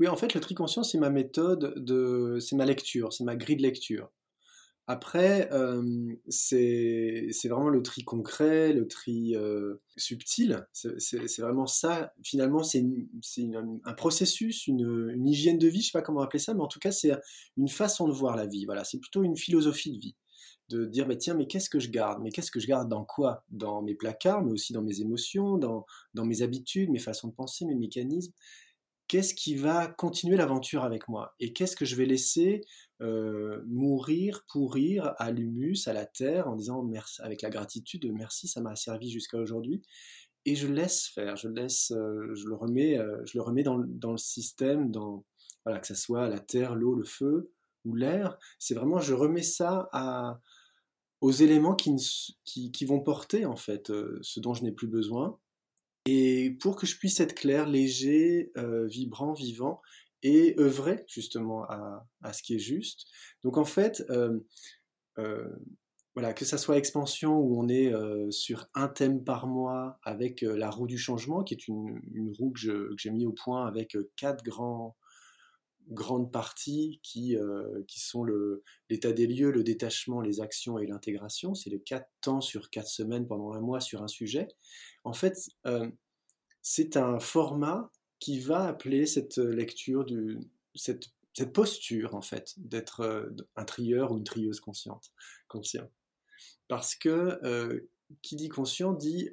Oui, 0.00 0.08
en 0.08 0.16
fait, 0.16 0.34
le 0.34 0.40
triconscient, 0.40 0.82
c'est 0.82 0.98
ma 0.98 1.10
méthode, 1.10 1.74
de, 1.76 2.38
c'est 2.40 2.56
ma 2.56 2.64
lecture, 2.64 3.12
c'est 3.12 3.24
ma 3.24 3.36
grille 3.36 3.56
de 3.56 3.62
lecture. 3.62 4.10
Après, 4.90 5.50
euh, 5.52 6.16
c'est 6.30 7.28
vraiment 7.44 7.68
le 7.68 7.82
tri 7.82 8.04
concret, 8.04 8.72
le 8.72 8.88
tri 8.88 9.36
euh, 9.36 9.82
subtil. 9.98 10.66
C'est 10.72 11.42
vraiment 11.42 11.66
ça. 11.66 12.14
Finalement, 12.22 12.62
c'est 12.62 12.82
un 13.84 13.92
processus, 13.92 14.66
une, 14.66 15.10
une, 15.14 15.28
hygiène 15.28 15.58
de 15.58 15.68
vie, 15.68 15.82
je 15.82 15.88
sais 15.88 15.92
pas 15.92 16.00
comment 16.00 16.22
appeler 16.22 16.38
ça, 16.38 16.54
mais 16.54 16.62
en 16.62 16.68
tout 16.68 16.78
cas, 16.78 16.90
c'est 16.90 17.12
une 17.58 17.68
façon 17.68 18.08
de 18.08 18.14
voir 18.14 18.34
la 18.34 18.46
vie. 18.46 18.64
Voilà, 18.64 18.82
c'est 18.82 18.98
plutôt 18.98 19.22
une 19.24 19.36
philosophie 19.36 19.92
de 19.92 19.98
vie. 19.98 20.16
de 20.70 20.86
dire, 20.86 21.06
mais 21.06 21.18
tiens, 21.18 21.34
mais 21.34 21.46
qu'est-ce 21.46 21.68
que 21.68 21.80
je 21.80 21.90
garde? 21.90 22.22
Mais 22.22 22.30
qu'est-ce 22.30 22.50
que 22.50 22.60
je 22.60 22.66
garde 22.66 22.88
dans 22.88 23.04
quoi? 23.04 23.44
Dans 23.50 23.82
mes 23.82 23.94
placards, 23.94 24.42
mais 24.42 24.52
aussi 24.52 24.72
dans 24.72 24.82
mes 24.82 25.02
émotions, 25.02 25.58
dans, 25.58 25.84
dans 26.14 26.24
mes 26.24 26.40
habitudes, 26.40 26.88
mes 26.88 26.98
façons 26.98 27.28
de 27.28 27.34
penser, 27.34 27.66
mes 27.66 27.74
mécanismes. 27.74 28.32
Qu'est-ce 29.08 29.34
qui 29.34 29.54
va 29.54 29.88
continuer 29.88 30.36
l'aventure 30.36 30.84
avec 30.84 31.08
moi? 31.08 31.34
Et 31.40 31.54
qu'est-ce 31.54 31.76
que 31.76 31.86
je 31.86 31.96
vais 31.96 32.04
laisser 32.04 32.60
euh, 33.00 33.62
mourir, 33.66 34.44
pourrir 34.48 35.14
à 35.16 35.30
l'humus, 35.30 35.86
à 35.86 35.94
la 35.94 36.04
terre, 36.04 36.46
en 36.46 36.56
disant 36.56 36.82
merci, 36.82 37.22
avec 37.22 37.40
la 37.40 37.48
gratitude, 37.48 38.10
merci, 38.12 38.48
ça 38.48 38.60
m'a 38.60 38.76
servi 38.76 39.10
jusqu'à 39.10 39.38
aujourd'hui. 39.38 39.80
Et 40.44 40.56
je 40.56 40.66
laisse 40.66 41.06
faire, 41.06 41.36
je 41.36 41.48
laisse, 41.48 41.90
euh, 41.92 42.34
je 42.34 42.46
le 42.46 42.54
remets, 42.54 42.98
euh, 42.98 43.24
je 43.24 43.38
le 43.38 43.42
remets 43.42 43.62
dans, 43.62 43.76
le 43.76 44.18
système, 44.18 44.90
dans 44.90 45.24
que 45.64 45.86
ce 45.86 45.94
soit 45.94 46.28
la 46.28 46.38
terre, 46.38 46.74
l'eau, 46.74 46.94
le 46.94 47.04
feu 47.04 47.50
ou 47.86 47.94
l'air. 47.94 48.36
C'est 48.58 48.74
vraiment, 48.74 48.98
je 48.98 49.14
remets 49.14 49.42
ça 49.42 49.88
aux 51.20 51.32
éléments 51.32 51.74
qui, 51.74 51.94
qui, 52.44 52.72
qui 52.72 52.84
vont 52.84 53.00
porter 53.00 53.46
en 53.46 53.56
fait 53.56 53.92
ce 54.22 54.40
dont 54.40 54.54
je 54.54 54.64
n'ai 54.64 54.72
plus 54.72 54.86
besoin. 54.86 55.38
Et 56.10 56.56
pour 56.60 56.76
que 56.76 56.86
je 56.86 56.96
puisse 56.96 57.20
être 57.20 57.34
clair, 57.34 57.68
léger, 57.68 58.50
vibrant, 58.88 59.34
vivant, 59.34 59.82
et 60.22 60.54
œuvrer 60.58 61.04
justement 61.06 61.64
à, 61.64 62.32
ce 62.32 62.42
qui 62.42 62.54
est 62.54 62.60
juste. 62.60 63.06
Donc 63.42 63.56
en 63.56 63.64
fait, 63.64 64.02
euh, 64.10 64.38
euh, 65.18 65.48
voilà, 66.14 66.32
que 66.32 66.44
ça 66.44 66.58
soit 66.58 66.76
expansion 66.76 67.38
où 67.38 67.60
on 67.60 67.68
est 67.68 67.92
euh, 67.92 68.30
sur 68.30 68.68
un 68.74 68.88
thème 68.88 69.22
par 69.22 69.46
mois 69.46 69.98
avec 70.02 70.42
la 70.42 70.70
roue 70.70 70.86
du 70.86 70.98
changement, 70.98 71.44
qui 71.44 71.54
est 71.54 71.68
une, 71.68 72.00
roue 72.38 72.52
que 72.52 72.94
j'ai 72.96 73.10
mis 73.10 73.26
au 73.26 73.32
point 73.32 73.66
avec 73.66 73.96
quatre 74.16 74.42
grandes 74.42 76.32
parties 76.32 77.00
qui, 77.04 77.36
qui 77.86 78.00
sont 78.00 78.26
l'état 78.90 79.12
des 79.12 79.28
lieux, 79.28 79.52
le 79.52 79.62
détachement, 79.62 80.20
les 80.20 80.40
actions 80.40 80.78
et 80.78 80.86
l'intégration. 80.86 81.54
C'est 81.54 81.70
les 81.70 81.80
quatre 81.80 82.10
temps 82.20 82.40
sur 82.40 82.70
quatre 82.70 82.88
semaines 82.88 83.28
pendant 83.28 83.52
un 83.52 83.60
mois 83.60 83.80
sur 83.80 84.02
un 84.02 84.08
sujet. 84.08 84.48
En 85.08 85.14
fait, 85.14 85.36
c'est 86.62 86.96
un 86.98 87.18
format 87.18 87.90
qui 88.18 88.40
va 88.40 88.66
appeler 88.66 89.06
cette 89.06 89.38
euh, 89.38 89.54
lecture, 89.54 90.06
cette, 90.74 91.08
posture 91.54 92.16
en 92.16 92.20
fait, 92.20 92.54
d'être 92.56 93.00
euh, 93.00 93.30
un 93.54 93.64
trieur 93.64 94.10
ou 94.10 94.18
une 94.18 94.24
trieuse 94.24 94.60
consciente, 94.60 95.12
conscient. 95.46 95.88
Parce 96.66 96.96
que 96.96 97.38
euh, 97.44 97.88
qui 98.22 98.34
dit 98.34 98.48
conscient 98.48 98.92
dit 98.92 99.30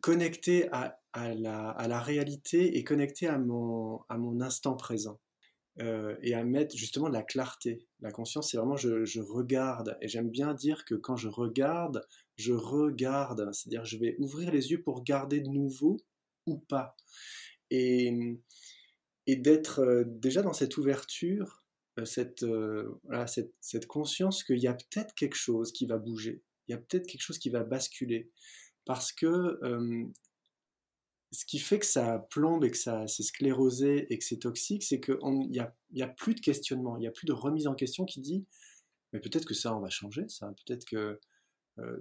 connecté 0.00 0.68
à, 0.72 0.98
la, 1.14 2.00
réalité 2.00 2.78
et 2.78 2.84
connecté 2.84 3.26
à 3.26 3.38
mon, 3.38 4.40
instant 4.40 4.76
présent. 4.76 5.20
et 5.78 6.34
à 6.34 6.44
mettre 6.44 6.76
justement 6.76 7.08
de 7.08 7.14
la 7.14 7.22
clarté. 7.22 7.86
La 8.00 8.12
conscience, 8.12 8.50
c'est 8.50 8.56
vraiment 8.56 8.76
je, 8.76 9.20
regarde. 9.20 9.98
Et 10.00 10.08
j'aime 10.08 10.30
bien 10.30 10.54
dire 10.54 10.84
que 10.84 10.94
quand 10.94 11.16
je 11.16 11.28
regarde, 11.28 12.06
je 12.40 12.52
regarde. 12.52 13.52
C'est-à-dire 13.52 13.84
je 13.84 13.98
vais 13.98 14.16
ouvrir 14.18 14.50
les 14.50 14.70
yeux 14.70 14.82
pour 14.82 15.04
garder 15.04 15.40
de 15.40 15.48
nouveau 15.48 15.98
ou 16.46 16.58
pas. 16.58 16.96
Et, 17.70 18.12
d'être 19.28 19.80
euh, 19.80 20.02
déjà 20.04 20.42
dans 20.42 20.52
cette 20.52 20.76
ouverture, 20.76 21.64
euh, 22.00 22.04
cette, 22.04 22.42
euh, 22.42 23.00
voilà, 23.04 23.28
cette, 23.28 23.86
conscience 23.86 24.42
qu'il 24.42 24.58
y 24.58 24.66
a 24.66 24.74
peut-être 24.74 25.14
quelque 25.14 25.36
chose 25.36 25.70
qui 25.72 25.86
va 25.86 25.98
bouger, 25.98 26.42
il 26.66 26.72
y 26.72 26.74
a 26.74 26.78
peut-être 26.78 27.06
quelque 27.06 27.22
chose 27.22 27.38
qui 27.38 27.50
va 27.50 27.62
basculer. 27.62 28.30
Parce 28.86 29.12
que 29.12 29.60
ce 31.32 31.44
qui 31.44 31.60
fait 31.60 31.78
que 31.78 31.86
ça 31.86 32.26
plombe 32.30 32.64
et 32.64 32.72
que 32.72 32.76
ça 32.76 33.06
c'est 33.06 33.22
sclérosé 33.22 34.12
et 34.12 34.18
que 34.18 34.24
c'est 34.24 34.38
toxique, 34.38 34.82
c'est 34.82 35.00
qu'il 35.00 35.16
n'y 35.48 35.60
a, 35.60 35.76
y 35.92 36.02
a 36.02 36.08
plus 36.08 36.34
de 36.34 36.40
questionnement, 36.40 36.96
il 36.96 37.00
n'y 37.00 37.06
a 37.06 37.12
plus 37.12 37.26
de 37.26 37.32
remise 37.32 37.68
en 37.68 37.74
question 37.74 38.04
qui 38.04 38.20
dit 38.20 38.46
mais 39.12 39.20
peut-être 39.20 39.44
que 39.44 39.54
ça 39.54 39.74
on 39.76 39.80
va 39.80 39.90
changer, 39.90 40.28
ça, 40.28 40.52
peut-être 40.64 40.84
que 40.84 40.96
euh, 40.96 41.20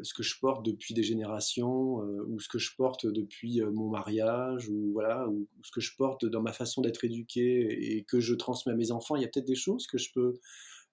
ce 0.02 0.14
que 0.14 0.24
je 0.24 0.38
porte 0.40 0.66
depuis 0.66 0.94
des 0.94 1.04
générations, 1.04 2.04
euh, 2.04 2.26
ou 2.28 2.40
ce 2.40 2.50
que 2.50 2.58
je 2.58 2.76
porte 2.76 3.06
depuis 3.06 3.62
euh, 3.62 3.72
mon 3.72 3.90
mariage, 3.90 4.70
ou 4.70 4.92
voilà, 4.94 5.28
ou, 5.30 5.48
ce 5.64 5.72
que 5.72 5.82
je 5.82 5.96
porte 5.96 6.26
dans 6.26 6.42
ma 6.42 6.54
façon 6.54 6.82
d'être 6.82 7.04
éduqué 7.04 7.96
et 7.96 8.04
que 8.04 8.20
je 8.20 8.34
transmets 8.34 8.74
à 8.74 8.76
mes 8.76 8.92
enfants, 8.92 9.16
il 9.16 9.22
y 9.22 9.26
a 9.26 9.28
peut-être 9.28 9.48
des 9.48 9.56
choses 9.56 9.88
que 9.88 9.98
je 9.98 10.10
peux 10.14 10.40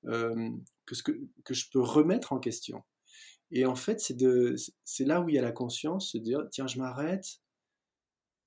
que, 0.04 0.94
ce 0.94 1.02
que, 1.02 1.12
que, 1.44 1.52
je 1.52 1.68
peux 1.72 1.80
remettre 1.80 2.32
en 2.32 2.38
question. 2.38 2.84
Et 3.50 3.66
en 3.66 3.74
fait, 3.74 3.98
c'est 3.98 4.16
de 4.16 4.54
là 5.00 5.20
où 5.20 5.28
il 5.28 5.34
y 5.34 5.38
a 5.38 5.42
la 5.42 5.50
conscience, 5.50 6.12
se 6.12 6.18
dire 6.18 6.46
tiens, 6.52 6.68
je 6.68 6.78
m'arrête, 6.78 7.40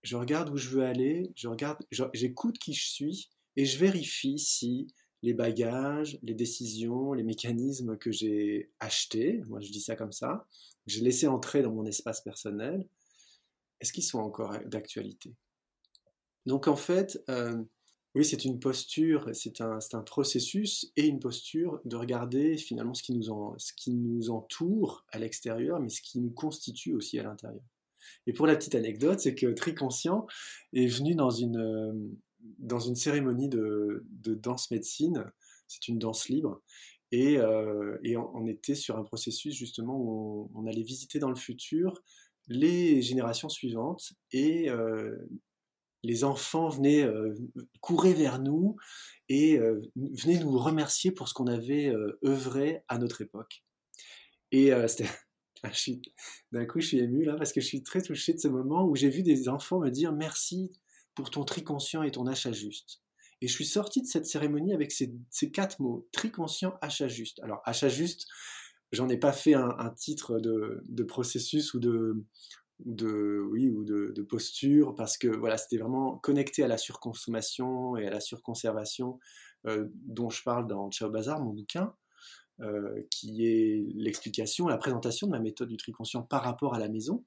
je 0.04 0.16
regarde 0.16 0.50
où 0.50 0.58
je 0.58 0.70
veux 0.70 0.84
aller, 0.84 1.32
je 1.36 1.48
regarde, 1.48 1.80
j'écoute 2.14 2.58
qui 2.60 2.74
je 2.74 2.88
suis 2.88 3.30
et 3.56 3.66
je 3.66 3.78
vérifie 3.78 4.40
si 4.40 4.88
les 5.22 5.34
bagages, 5.34 6.18
les 6.24 6.34
décisions, 6.34 7.14
les 7.14 7.24
mécanismes 7.24 7.98
que 7.98 8.12
j'ai 8.12 8.72
achetés, 8.80 9.42
moi 9.48 9.60
je 9.60 9.72
dis 9.72 9.82
ça 9.82 9.96
comme 9.96 10.12
ça, 10.12 10.48
que 10.86 10.92
j'ai 10.92 11.02
laissé 11.02 11.28
entrer 11.28 11.62
dans 11.62 11.74
mon 11.74 11.86
espace 11.86 12.22
personnel, 12.22 12.88
est-ce 13.82 13.94
qu'ils 13.94 14.04
sont 14.04 14.20
encore 14.20 14.58
d'actualité? 14.66 15.36
Donc 16.46 16.68
en 16.68 16.76
fait, 16.76 17.22
euh, 17.30 17.62
oui, 18.16 18.26
c'est 18.26 18.44
une 18.44 18.60
posture, 18.60 19.30
c'est 19.34 19.62
un, 19.62 19.80
un, 19.94 20.02
processus 20.02 20.92
et 20.96 21.06
une 21.06 21.20
posture 21.20 21.80
de 21.86 21.96
regarder 21.96 22.58
finalement 22.58 22.94
ce 22.94 23.04
qui 23.04 23.14
nous, 23.14 23.30
en, 23.30 23.58
ce 23.58 23.72
qui 23.74 23.94
nous 23.94 24.32
entoure 24.32 25.06
à 25.12 25.20
l'extérieur, 25.20 25.80
mais 25.80 25.90
ce 25.90 26.02
qui 26.02 26.20
nous 26.20 26.32
constitue 26.32 26.94
aussi 26.94 27.20
à 27.20 27.24
l'intérieur. 27.24 27.64
Et 28.26 28.34
pour 28.34 28.48
la 28.48 28.56
petite 28.56 28.76
anecdote, 28.76 29.20
c'est 29.20 29.36
que 29.36 29.48
Triconscient 29.48 30.26
est 30.74 30.88
venu 30.88 31.14
dans 31.14 31.30
une, 31.30 31.58
euh, 31.58 31.94
dans 32.42 32.80
une 32.80 32.96
cérémonie 32.96 33.50
de, 33.50 34.06
danse 34.24 34.72
médecine, 34.72 35.26
c'est 35.68 35.88
une 35.88 36.00
danse 36.00 36.30
libre, 36.30 36.62
et, 37.12 37.38
euh, 37.38 37.98
on, 38.34 38.46
était 38.46 38.76
sur 38.76 38.98
un 38.98 39.04
processus 39.04 39.56
justement 39.56 39.98
où 39.98 40.52
on, 40.54 40.68
allait 40.68 40.84
visiter 40.84 41.20
dans 41.20 41.30
le 41.30 41.36
futur 41.36 42.04
les 42.48 43.02
générations 43.02 43.50
suivantes 43.50 44.14
et 44.32 44.70
euh, 44.70 45.18
les 46.04 46.24
enfants 46.24 46.70
venaient 46.70 47.04
euh, 47.04 47.34
courir 47.82 48.16
vers 48.16 48.40
nous 48.40 48.76
et 49.28 49.60
venaient 49.96 50.40
nous 50.40 50.58
remercier 50.58 51.12
pour 51.12 51.28
ce 51.28 51.34
qu'on 51.34 51.48
avait 51.48 51.94
œuvré 52.26 52.82
à 52.88 52.98
notre 52.98 53.22
époque. 53.22 53.64
Et 54.52 54.72
d'un 56.52 56.66
coup, 56.66 56.80
je 56.80 56.88
suis 56.88 57.00
ému 57.00 57.26
là 57.26 57.36
parce 57.36 57.54
que 57.54 57.62
je 57.62 57.68
suis 57.68 57.84
très 57.84 58.02
touché 58.02 58.34
de 58.34 58.40
ce 58.40 58.48
moment 58.48 58.86
où 58.86 58.96
j'ai 58.96 59.10
vu 59.10 59.22
des 59.22 59.50
enfants 59.50 59.80
me 59.80 59.90
dire 59.90 60.14
merci 60.14 60.72
pour 61.20 61.32
ton 61.32 61.44
triconscient 61.44 62.02
et 62.02 62.12
ton 62.12 62.28
achat 62.28 62.54
juste. 62.54 63.02
Et 63.42 63.48
je 63.50 63.54
suis 63.54 63.66
sorti 63.66 64.02
de 64.02 64.08
cette 64.08 64.26
cérémonie 64.26 64.74
avec 64.74 64.90
ces, 64.90 65.52
quatre 65.52 65.82
mots, 65.82 66.08
triconscient, 66.14 66.78
achat 66.82 67.10
juste. 67.10 67.42
Alors, 67.42 67.62
achat 67.66 67.90
juste, 67.90 68.26
j'en 68.94 69.10
ai 69.10 69.18
pas 69.18 69.34
fait 69.34 69.54
un, 69.54 69.94
titre 69.98 70.40
de, 70.40 71.04
processus 71.04 71.74
ou 71.74 71.80
de, 71.82 72.26
oui, 73.50 73.70
ou 73.70 73.84
de, 73.84 74.22
posture, 74.30 74.96
parce 74.96 75.18
que 75.18 75.28
voilà, 75.28 75.58
c'était 75.58 75.78
vraiment 75.78 76.18
connecté 76.20 76.64
à 76.64 76.70
la 76.70 76.78
surconsommation 76.78 77.98
et 77.98 78.08
à 78.08 78.12
la 78.12 78.22
surconservation 78.22 79.20
euh, 79.68 79.90
dont 79.94 80.30
je 80.30 80.42
parle 80.42 80.68
dans 80.68 80.90
Ciao 80.90 81.10
Bazar, 81.10 81.42
mon 81.42 81.52
bouquin, 81.52 81.94
euh, 82.62 83.04
qui 83.12 83.46
est 83.46 83.86
l'explication, 83.94 84.70
la 84.70 84.78
présentation 84.78 85.28
de 85.28 85.34
ma 85.34 85.40
méthode 85.40 85.68
du 85.68 85.76
triconscient 85.76 86.24
par 86.24 86.44
rapport 86.44 86.76
à 86.76 86.80
la 86.80 86.88
maison. 86.88 87.26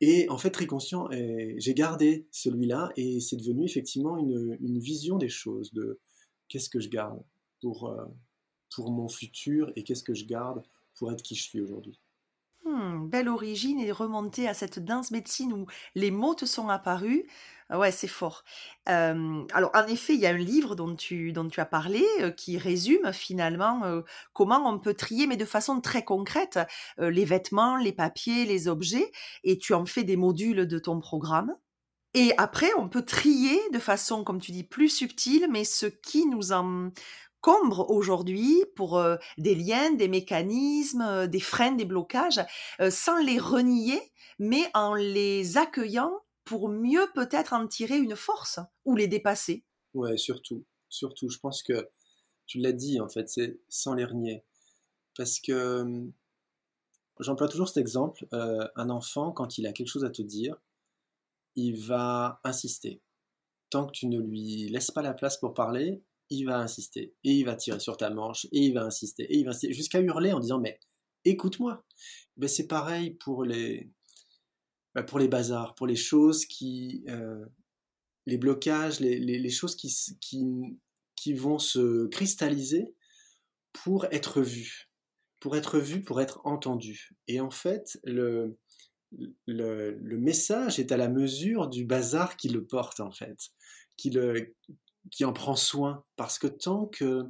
Et 0.00 0.28
en 0.28 0.36
fait, 0.36 0.50
très 0.50 0.66
conscient, 0.66 1.08
j'ai 1.10 1.74
gardé 1.74 2.26
celui-là 2.30 2.92
et 2.96 3.20
c'est 3.20 3.36
devenu 3.36 3.64
effectivement 3.64 4.18
une, 4.18 4.78
vision 4.78 5.16
des 5.16 5.30
choses, 5.30 5.72
de 5.72 6.00
qu'est-ce 6.48 6.68
que 6.68 6.80
je 6.80 6.88
garde 6.88 7.22
pour, 7.60 7.88
euh, 7.88 8.04
pour 8.74 8.90
mon 8.90 9.08
futur 9.08 9.72
et 9.74 9.84
qu'est-ce 9.84 10.04
que 10.04 10.14
je 10.14 10.26
garde 10.26 10.62
pour 10.98 11.10
être 11.12 11.22
qui 11.22 11.34
je 11.34 11.42
suis 11.42 11.60
aujourd'hui. 11.60 11.98
Hmm, 12.64 13.06
belle 13.06 13.28
origine 13.28 13.78
et 13.78 13.92
remonter 13.92 14.48
à 14.48 14.54
cette 14.54 14.78
danse 14.78 15.10
médecine 15.10 15.52
où 15.52 15.66
les 15.94 16.10
mots 16.10 16.34
te 16.34 16.46
sont 16.46 16.68
apparus. 16.68 17.24
Ah 17.68 17.80
ouais, 17.80 17.90
c'est 17.90 18.06
fort. 18.06 18.44
alors, 18.86 19.70
en 19.74 19.86
effet, 19.88 20.14
il 20.14 20.20
y 20.20 20.26
a 20.26 20.30
un 20.30 20.36
livre 20.36 20.76
dont 20.76 20.94
tu, 20.94 21.32
dont 21.32 21.48
tu 21.48 21.60
as 21.60 21.66
parlé 21.66 22.04
qui 22.36 22.58
résume 22.58 23.12
finalement 23.12 24.02
comment 24.32 24.68
on 24.68 24.78
peut 24.78 24.94
trier, 24.94 25.26
mais 25.26 25.36
de 25.36 25.44
façon 25.44 25.80
très 25.80 26.04
concrète, 26.04 26.60
les 26.98 27.24
vêtements, 27.24 27.76
les 27.76 27.92
papiers, 27.92 28.44
les 28.44 28.68
objets, 28.68 29.10
et 29.42 29.58
tu 29.58 29.74
en 29.74 29.84
fais 29.84 30.04
des 30.04 30.16
modules 30.16 30.66
de 30.66 30.78
ton 30.78 31.00
programme. 31.00 31.56
Et 32.14 32.32
après, 32.38 32.70
on 32.78 32.88
peut 32.88 33.04
trier 33.04 33.60
de 33.72 33.78
façon, 33.80 34.22
comme 34.22 34.40
tu 34.40 34.52
dis, 34.52 34.64
plus 34.64 34.88
subtile, 34.88 35.48
mais 35.50 35.64
ce 35.64 35.86
qui 35.86 36.26
nous 36.26 36.52
encombre 36.52 37.90
aujourd'hui 37.90 38.64
pour 38.76 39.02
des 39.38 39.54
liens, 39.56 39.90
des 39.90 40.08
mécanismes, 40.08 41.26
des 41.26 41.40
freins, 41.40 41.72
des 41.72 41.84
blocages, 41.84 42.40
sans 42.90 43.18
les 43.18 43.40
renier, 43.40 44.00
mais 44.38 44.70
en 44.72 44.94
les 44.94 45.58
accueillant 45.58 46.12
pour 46.46 46.68
mieux 46.68 47.06
peut-être 47.14 47.52
en 47.52 47.66
tirer 47.66 47.98
une 47.98 48.16
force 48.16 48.60
ou 48.86 48.96
les 48.96 49.08
dépasser. 49.08 49.64
Ouais, 49.92 50.16
surtout, 50.16 50.64
surtout. 50.88 51.28
Je 51.28 51.38
pense 51.38 51.62
que 51.62 51.90
tu 52.46 52.58
l'as 52.58 52.72
dit 52.72 53.00
en 53.00 53.08
fait, 53.08 53.28
c'est 53.28 53.60
sans 53.68 53.92
les 53.94 54.04
renier. 54.04 54.44
Parce 55.16 55.40
que 55.40 55.80
hum, 55.80 56.12
j'emploie 57.20 57.48
toujours 57.48 57.68
cet 57.68 57.78
exemple. 57.78 58.26
Euh, 58.32 58.66
un 58.76 58.88
enfant, 58.88 59.32
quand 59.32 59.58
il 59.58 59.66
a 59.66 59.72
quelque 59.72 59.88
chose 59.88 60.04
à 60.04 60.10
te 60.10 60.22
dire, 60.22 60.56
il 61.56 61.76
va 61.76 62.40
insister. 62.44 63.02
Tant 63.68 63.86
que 63.86 63.92
tu 63.92 64.06
ne 64.06 64.20
lui 64.20 64.68
laisses 64.68 64.92
pas 64.92 65.02
la 65.02 65.14
place 65.14 65.38
pour 65.38 65.52
parler, 65.52 66.02
il 66.30 66.44
va 66.44 66.58
insister, 66.58 67.14
et 67.24 67.32
il 67.32 67.44
va 67.44 67.56
tirer 67.56 67.80
sur 67.80 67.96
ta 67.96 68.10
manche, 68.10 68.46
et 68.46 68.60
il 68.60 68.74
va 68.74 68.84
insister, 68.84 69.24
et 69.24 69.38
il 69.38 69.44
va 69.44 69.50
insister, 69.50 69.72
jusqu'à 69.72 70.00
hurler 70.00 70.32
en 70.32 70.40
disant 70.40 70.60
mais 70.60 70.78
écoute-moi. 71.24 71.84
Ben, 72.36 72.48
c'est 72.48 72.66
pareil 72.68 73.10
pour 73.14 73.44
les, 73.44 73.90
ben, 74.96 75.02
pour 75.02 75.18
les 75.18 75.28
bazars, 75.28 75.74
pour 75.74 75.86
les 75.86 75.94
choses 75.94 76.46
qui, 76.46 77.04
euh, 77.08 77.44
les 78.24 78.38
blocages, 78.38 78.98
les, 78.98 79.50
choses 79.50 79.76
qui, 79.76 79.94
qui, 81.14 81.34
vont 81.34 81.58
se 81.58 82.06
cristalliser 82.06 82.94
pour 83.74 84.06
être 84.06 84.40
vues, 84.40 84.88
pour 85.38 85.54
être 85.54 85.78
vues, 85.78 86.00
pour 86.00 86.22
être 86.22 86.40
entendues. 86.44 87.14
Et 87.28 87.40
en 87.40 87.50
fait, 87.50 88.00
le, 88.04 88.56
le, 89.44 90.16
message 90.16 90.78
est 90.78 90.90
à 90.92 90.96
la 90.96 91.10
mesure 91.10 91.68
du 91.68 91.84
bazar 91.84 92.38
qui 92.38 92.48
le 92.48 92.64
porte 92.64 93.00
en 93.00 93.12
fait, 93.12 93.50
qui, 93.98 94.08
le, 94.08 94.54
qui 95.10 95.26
en 95.26 95.34
prend 95.34 95.56
soin. 95.56 96.06
Parce 96.16 96.38
que 96.38 96.46
tant 96.46 96.86
que 96.86 97.22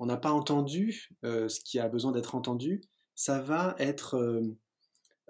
on 0.00 0.06
n'a 0.06 0.16
pas 0.16 0.32
entendu 0.32 1.08
euh, 1.24 1.48
ce 1.48 1.60
qui 1.60 1.78
a 1.78 1.88
besoin 1.88 2.10
d'être 2.10 2.34
entendu, 2.34 2.80
ça 3.14 3.40
va 3.40 3.76
être 3.78 4.16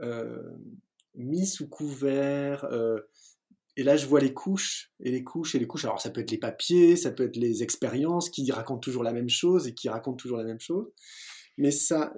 euh, 0.00 0.56
mis 1.16 1.46
sous 1.46 1.68
couvert. 1.68 2.66
et 3.76 3.82
là, 3.82 3.96
je 3.96 4.06
vois 4.06 4.20
les 4.20 4.32
couches 4.32 4.92
et 5.00 5.10
les 5.10 5.24
couches 5.24 5.54
et 5.54 5.58
les 5.58 5.66
couches. 5.66 5.84
Alors, 5.84 6.00
ça 6.00 6.10
peut 6.10 6.20
être 6.20 6.30
les 6.30 6.38
papiers, 6.38 6.96
ça 6.96 7.10
peut 7.10 7.24
être 7.24 7.36
les 7.36 7.62
expériences 7.62 8.30
qui 8.30 8.50
racontent 8.50 8.80
toujours 8.80 9.02
la 9.02 9.12
même 9.12 9.28
chose 9.28 9.66
et 9.66 9.74
qui 9.74 9.88
racontent 9.88 10.16
toujours 10.16 10.38
la 10.38 10.44
même 10.44 10.60
chose. 10.60 10.90
Mais 11.58 11.70
ça, 11.70 12.12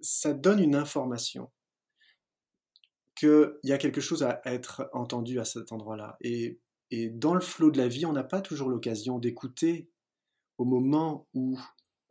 ça 0.00 0.32
donne 0.32 0.60
une 0.60 0.74
information 0.74 1.50
qu'il 3.20 3.52
y 3.64 3.72
a 3.72 3.78
quelque 3.78 4.00
chose 4.00 4.22
à 4.22 4.40
être 4.46 4.88
entendu 4.92 5.40
à 5.40 5.44
cet 5.44 5.72
endroit-là. 5.72 6.16
Et, 6.22 6.58
dans 7.12 7.34
le 7.34 7.40
flot 7.40 7.70
de 7.70 7.78
la 7.78 7.86
vie, 7.86 8.04
on 8.04 8.12
n'a 8.12 8.24
pas 8.24 8.40
toujours 8.40 8.68
l'occasion 8.68 9.20
d'écouter 9.20 9.88
au 10.58 10.64
moment 10.64 11.28
où 11.34 11.56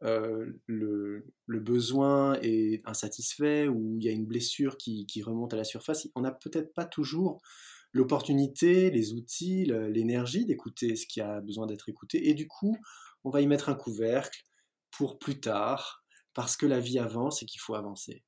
euh, 0.03 0.53
le, 0.65 1.25
besoin 1.47 2.37
est 2.41 2.81
insatisfait, 2.87 3.67
où 3.67 3.97
il 3.97 4.03
y 4.03 4.09
a 4.09 4.11
une 4.11 4.25
blessure 4.25 4.77
qui, 4.77 5.05
remonte 5.23 5.53
à 5.53 5.57
la 5.57 5.63
surface. 5.63 6.07
On 6.15 6.21
n'a 6.21 6.31
peut-être 6.31 6.73
pas 6.73 6.85
toujours 6.85 7.41
l'opportunité, 7.91 8.91
les 8.91 9.13
outils, 9.13 9.65
l'énergie 9.65 10.45
d'écouter 10.45 10.95
ce 10.95 11.07
qui 11.07 11.21
a 11.21 11.41
besoin 11.41 11.65
d'être 11.65 11.89
écouté. 11.89 12.29
Et 12.29 12.33
du 12.33 12.47
coup, 12.47 12.77
on 13.23 13.29
va 13.29 13.41
y 13.41 13.47
mettre 13.47 13.69
un 13.69 13.75
couvercle 13.75 14.43
pour 14.91 15.19
plus 15.19 15.39
tard, 15.39 16.03
parce 16.33 16.57
que 16.57 16.65
la 16.65 16.79
vie 16.79 16.99
avance 16.99 17.43
et 17.43 17.45
qu'il 17.45 17.61
faut 17.61 17.75
avancer. 17.75 18.23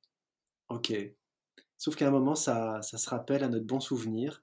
Ok, 0.68 0.92
Sauf 1.82 1.96
qu'à 1.96 2.06
un 2.06 2.12
moment, 2.12 2.36
ça, 2.36 2.80
ça, 2.82 2.96
se 2.96 3.10
rappelle 3.10 3.42
à 3.42 3.48
notre 3.48 3.66
bon 3.66 3.80
souvenir. 3.80 4.40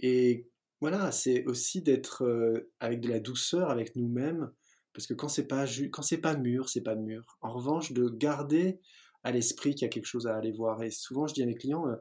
Et 0.00 0.50
voilà, 0.80 1.12
c'est 1.12 1.44
aussi 1.44 1.82
d'être 1.82 2.24
euh, 2.24 2.72
avec 2.80 3.00
de 3.00 3.08
la 3.08 3.20
douceur 3.20 3.70
avec 3.70 3.94
nous-mêmes, 3.94 4.50
parce 4.92 5.06
que 5.06 5.14
quand 5.14 5.28
c'est 5.28 5.46
pas 5.46 5.66
quand 5.92 6.02
c'est 6.02 6.18
pas 6.20 6.36
mûr, 6.36 6.68
c'est 6.68 6.82
pas 6.82 6.94
mûr. 6.94 7.38
En 7.40 7.52
revanche, 7.52 7.92
de 7.92 8.08
garder 8.08 8.80
à 9.22 9.32
l'esprit 9.32 9.74
qu'il 9.74 9.82
y 9.82 9.86
a 9.86 9.88
quelque 9.88 10.06
chose 10.06 10.26
à 10.26 10.36
aller 10.36 10.52
voir. 10.52 10.82
Et 10.82 10.90
souvent, 10.90 11.26
je 11.26 11.34
dis 11.34 11.42
à 11.42 11.46
mes 11.46 11.54
clients, 11.54 11.86
euh, 11.88 11.96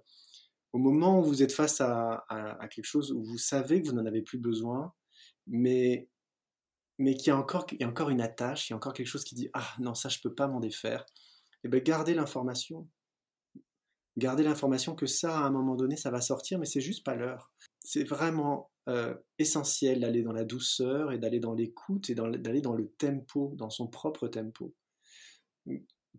au 0.73 0.77
moment 0.79 1.19
où 1.19 1.23
vous 1.23 1.43
êtes 1.43 1.51
face 1.51 1.81
à, 1.81 2.25
quelque 2.71 2.85
chose 2.85 3.11
où 3.11 3.23
vous 3.23 3.37
savez 3.37 3.81
que 3.81 3.87
vous 3.87 3.95
n'en 3.95 4.05
avez 4.05 4.21
plus 4.21 4.37
besoin, 4.37 4.93
mais 5.47 6.09
mais 6.99 7.15
qu'il 7.15 7.27
y 7.27 7.31
a 7.31 7.37
encore, 7.37 7.65
il 7.71 7.79
y 7.81 7.83
a 7.83 7.87
encore 7.87 8.09
une 8.09 8.21
attache, 8.21 8.69
il 8.69 8.71
y 8.71 8.73
a 8.73 8.77
encore 8.77 8.93
quelque 8.93 9.07
chose 9.07 9.23
qui 9.23 9.35
dit 9.35 9.49
ah 9.53 9.67
non 9.79 9.95
ça 9.95 10.09
je 10.09 10.19
peux 10.21 10.33
pas 10.33 10.47
m'en 10.47 10.59
défaire. 10.59 11.05
Et 11.63 11.67
eh 11.67 11.69
bien 11.69 11.79
gardez 11.81 12.13
l'information, 12.13 12.87
Gardez 14.19 14.43
l'information 14.43 14.95
que 14.95 15.05
ça, 15.05 15.39
à 15.39 15.43
un 15.43 15.49
moment 15.49 15.75
donné, 15.75 15.95
ça 15.95 16.11
va 16.11 16.19
sortir, 16.19 16.59
mais 16.59 16.65
c'est 16.65 16.81
juste 16.81 17.05
pas 17.05 17.15
l'heure. 17.15 17.53
C'est 17.79 18.03
vraiment 18.03 18.69
euh, 18.89 19.13
essentiel 19.37 20.01
d'aller 20.01 20.23
dans 20.23 20.33
la 20.33 20.43
douceur 20.43 21.11
et 21.11 21.17
d'aller 21.17 21.39
dans 21.39 21.53
l'écoute 21.53 22.09
et 22.09 22.15
d'aller 22.15 22.61
dans 22.61 22.73
le 22.73 22.87
tempo, 22.87 23.53
dans 23.55 23.69
son 23.69 23.87
propre 23.87 24.27
tempo. 24.27 24.73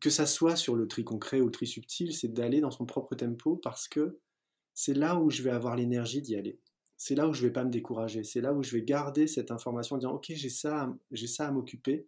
Que 0.01 0.09
ça 0.09 0.25
soit 0.25 0.57
sur 0.57 0.77
le 0.77 0.87
tri 0.87 1.05
concret 1.05 1.41
ou 1.41 1.47
le 1.47 1.51
tri 1.51 1.67
subtil, 1.67 2.15
c'est 2.15 2.33
d'aller 2.33 2.61
dans 2.61 2.71
son 2.71 2.87
propre 2.87 3.15
tempo 3.15 3.57
parce 3.57 3.89
que 3.89 4.21
c'est 4.73 4.95
là 4.95 5.19
où 5.19 5.31
je 5.31 5.43
vais 5.43 5.51
avoir 5.51 5.77
l'énergie 5.77 6.23
d'y 6.23 6.37
aller. 6.37 6.61
C'est 6.97 7.15
là 7.15 7.29
où 7.29 7.35
je 7.35 7.43
vais 7.43 7.53
pas 7.53 7.65
me 7.65 7.71
décourager. 7.71 8.25
C'est 8.25 8.41
là 8.41 8.55
où 8.55 8.63
je 8.63 8.73
vais 8.73 8.83
garder 8.83 9.27
cette 9.27 9.51
information 9.51 9.97
en 9.97 9.99
disant 9.99 10.15
ok 10.15 10.27
j'ai 10.29 10.49
ça, 10.49 10.95
j'ai 11.11 11.27
ça 11.27 11.49
à 11.49 11.51
m'occuper. 11.51 12.07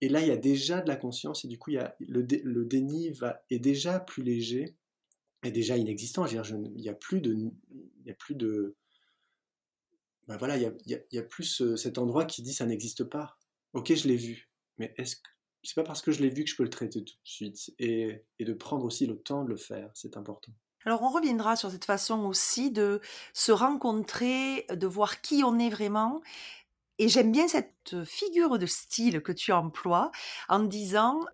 Et 0.00 0.08
là 0.08 0.22
il 0.22 0.28
y 0.28 0.32
a 0.32 0.36
déjà 0.36 0.80
de 0.80 0.88
la 0.88 0.96
conscience 0.96 1.44
et 1.44 1.48
du 1.48 1.58
coup 1.58 1.70
il 1.70 1.74
y 1.74 1.78
a, 1.78 1.94
le, 2.00 2.22
déni 2.64 3.10
va, 3.10 3.42
est 3.50 3.58
déjà 3.58 4.00
plus 4.00 4.22
léger 4.22 4.76
est 5.44 5.50
déjà 5.50 5.76
inexistant. 5.76 6.26
Je 6.26 6.36
il 6.54 6.80
n'y 6.80 6.88
a 6.88 6.94
plus 6.94 7.20
de, 7.20 8.76
ben 10.28 10.36
voilà, 10.36 10.56
il 10.56 10.72
y 10.86 11.18
a, 11.18 11.22
plus 11.22 11.74
cet 11.76 11.98
endroit 11.98 12.24
qui 12.24 12.42
dit 12.42 12.52
ça 12.52 12.66
n'existe 12.66 13.04
pas. 13.04 13.38
Ok, 13.72 13.94
je 13.94 14.06
l'ai 14.06 14.16
vu, 14.16 14.50
mais 14.76 14.94
est-ce 14.96 15.16
que 15.16 15.28
c'est 15.64 15.74
pas 15.74 15.82
parce 15.82 16.02
que 16.02 16.12
je 16.12 16.22
l'ai 16.22 16.28
vu 16.28 16.44
que 16.44 16.50
je 16.50 16.56
peux 16.56 16.62
le 16.62 16.70
traiter 16.70 17.02
tout 17.02 17.14
de 17.14 17.28
suite 17.28 17.74
et, 17.78 18.24
et 18.38 18.44
de 18.44 18.52
prendre 18.52 18.84
aussi 18.84 19.06
le 19.06 19.18
temps 19.18 19.42
de 19.42 19.48
le 19.48 19.56
faire, 19.56 19.90
c'est 19.94 20.16
important. 20.16 20.52
Alors 20.84 21.02
on 21.02 21.10
reviendra 21.10 21.56
sur 21.56 21.70
cette 21.70 21.84
façon 21.84 22.24
aussi 22.26 22.70
de 22.70 23.00
se 23.34 23.52
rencontrer, 23.52 24.66
de 24.70 24.86
voir 24.86 25.20
qui 25.20 25.42
on 25.44 25.58
est 25.58 25.70
vraiment. 25.70 26.20
Et 26.98 27.08
j'aime 27.08 27.32
bien 27.32 27.48
cette 27.48 28.04
figure 28.04 28.58
de 28.58 28.66
style 28.66 29.22
que 29.22 29.32
tu 29.32 29.52
emploies 29.52 30.10
en 30.48 30.60
disant 30.60 31.24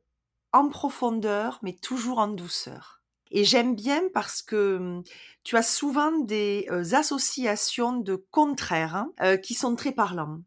en 0.53 0.69
profondeur, 0.69 1.59
mais 1.63 1.73
toujours 1.73 2.19
en 2.19 2.29
douceur. 2.29 2.94
Et 3.35 3.45
j'aime 3.45 3.75
bien 3.75 4.01
parce 4.15 4.43
que 4.43 4.79
mmh, 4.79 5.03
tu 5.43 5.57
as 5.57 5.63
souvent 5.63 6.19
des 6.21 6.67
associations 6.95 7.99
de 7.99 8.15
contraires 8.31 9.07
hein, 9.19 9.37
qui 9.39 9.55
sont 9.55 9.77
très 9.77 9.93
parlants, 9.93 10.41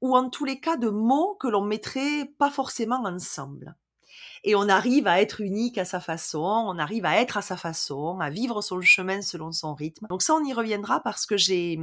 ou 0.00 0.16
en 0.16 0.30
tous 0.30 0.44
les 0.44 0.58
cas 0.58 0.76
de 0.76 0.88
mots 0.88 1.36
que 1.38 1.46
l'on 1.46 1.64
mettrait 1.64 2.32
pas 2.38 2.50
forcément 2.50 3.04
ensemble 3.04 3.76
et 4.44 4.54
on 4.56 4.68
arrive 4.68 5.06
à 5.06 5.20
être 5.20 5.40
unique 5.40 5.78
à 5.78 5.84
sa 5.84 6.00
façon, 6.00 6.40
on 6.40 6.78
arrive 6.78 7.04
à 7.04 7.20
être 7.20 7.36
à 7.36 7.42
sa 7.42 7.56
façon, 7.56 8.18
à 8.20 8.28
vivre 8.28 8.60
son 8.60 8.80
chemin 8.80 9.22
selon 9.22 9.52
son 9.52 9.74
rythme. 9.74 10.06
Donc 10.08 10.22
ça, 10.22 10.34
on 10.34 10.44
y 10.44 10.52
reviendra 10.52 11.00
parce 11.00 11.26
que 11.26 11.36
j'ai 11.36 11.78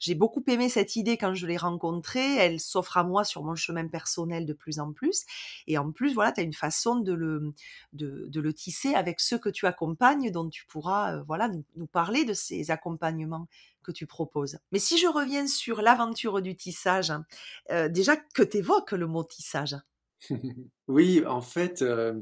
j'ai 0.00 0.14
beaucoup 0.14 0.42
aimé 0.48 0.68
cette 0.68 0.96
idée 0.96 1.16
quand 1.16 1.34
je 1.34 1.46
l'ai 1.46 1.56
rencontrée. 1.56 2.36
Elle 2.36 2.58
s'offre 2.58 2.96
à 2.96 3.04
moi 3.04 3.24
sur 3.24 3.44
mon 3.44 3.54
chemin 3.54 3.86
personnel 3.86 4.44
de 4.44 4.52
plus 4.52 4.80
en 4.80 4.92
plus. 4.92 5.24
Et 5.66 5.78
en 5.78 5.92
plus, 5.92 6.14
voilà, 6.14 6.32
tu 6.32 6.40
as 6.40 6.42
une 6.44 6.52
façon 6.52 6.96
de 6.96 7.12
le 7.12 7.52
de, 7.92 8.26
de, 8.28 8.40
le 8.40 8.52
tisser 8.52 8.94
avec 8.94 9.20
ceux 9.20 9.38
que 9.38 9.48
tu 9.48 9.66
accompagnes, 9.66 10.30
dont 10.30 10.48
tu 10.48 10.66
pourras 10.66 11.14
euh, 11.14 11.22
voilà 11.26 11.48
nous, 11.48 11.64
nous 11.76 11.86
parler 11.86 12.24
de 12.24 12.34
ces 12.34 12.70
accompagnements 12.70 13.46
que 13.82 13.92
tu 13.92 14.06
proposes. 14.06 14.58
Mais 14.72 14.78
si 14.78 14.98
je 14.98 15.06
reviens 15.06 15.46
sur 15.46 15.80
l'aventure 15.82 16.42
du 16.42 16.56
tissage, 16.56 17.10
hein, 17.10 17.24
euh, 17.70 17.88
déjà 17.88 18.16
que 18.16 18.42
t'évoques 18.42 18.92
le 18.92 19.06
mot 19.06 19.24
tissage 19.24 19.76
oui, 20.88 21.24
en 21.26 21.40
fait, 21.40 21.82
euh, 21.82 22.20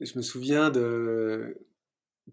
je 0.00 0.16
me 0.16 0.22
souviens 0.22 0.70
de 0.70 1.56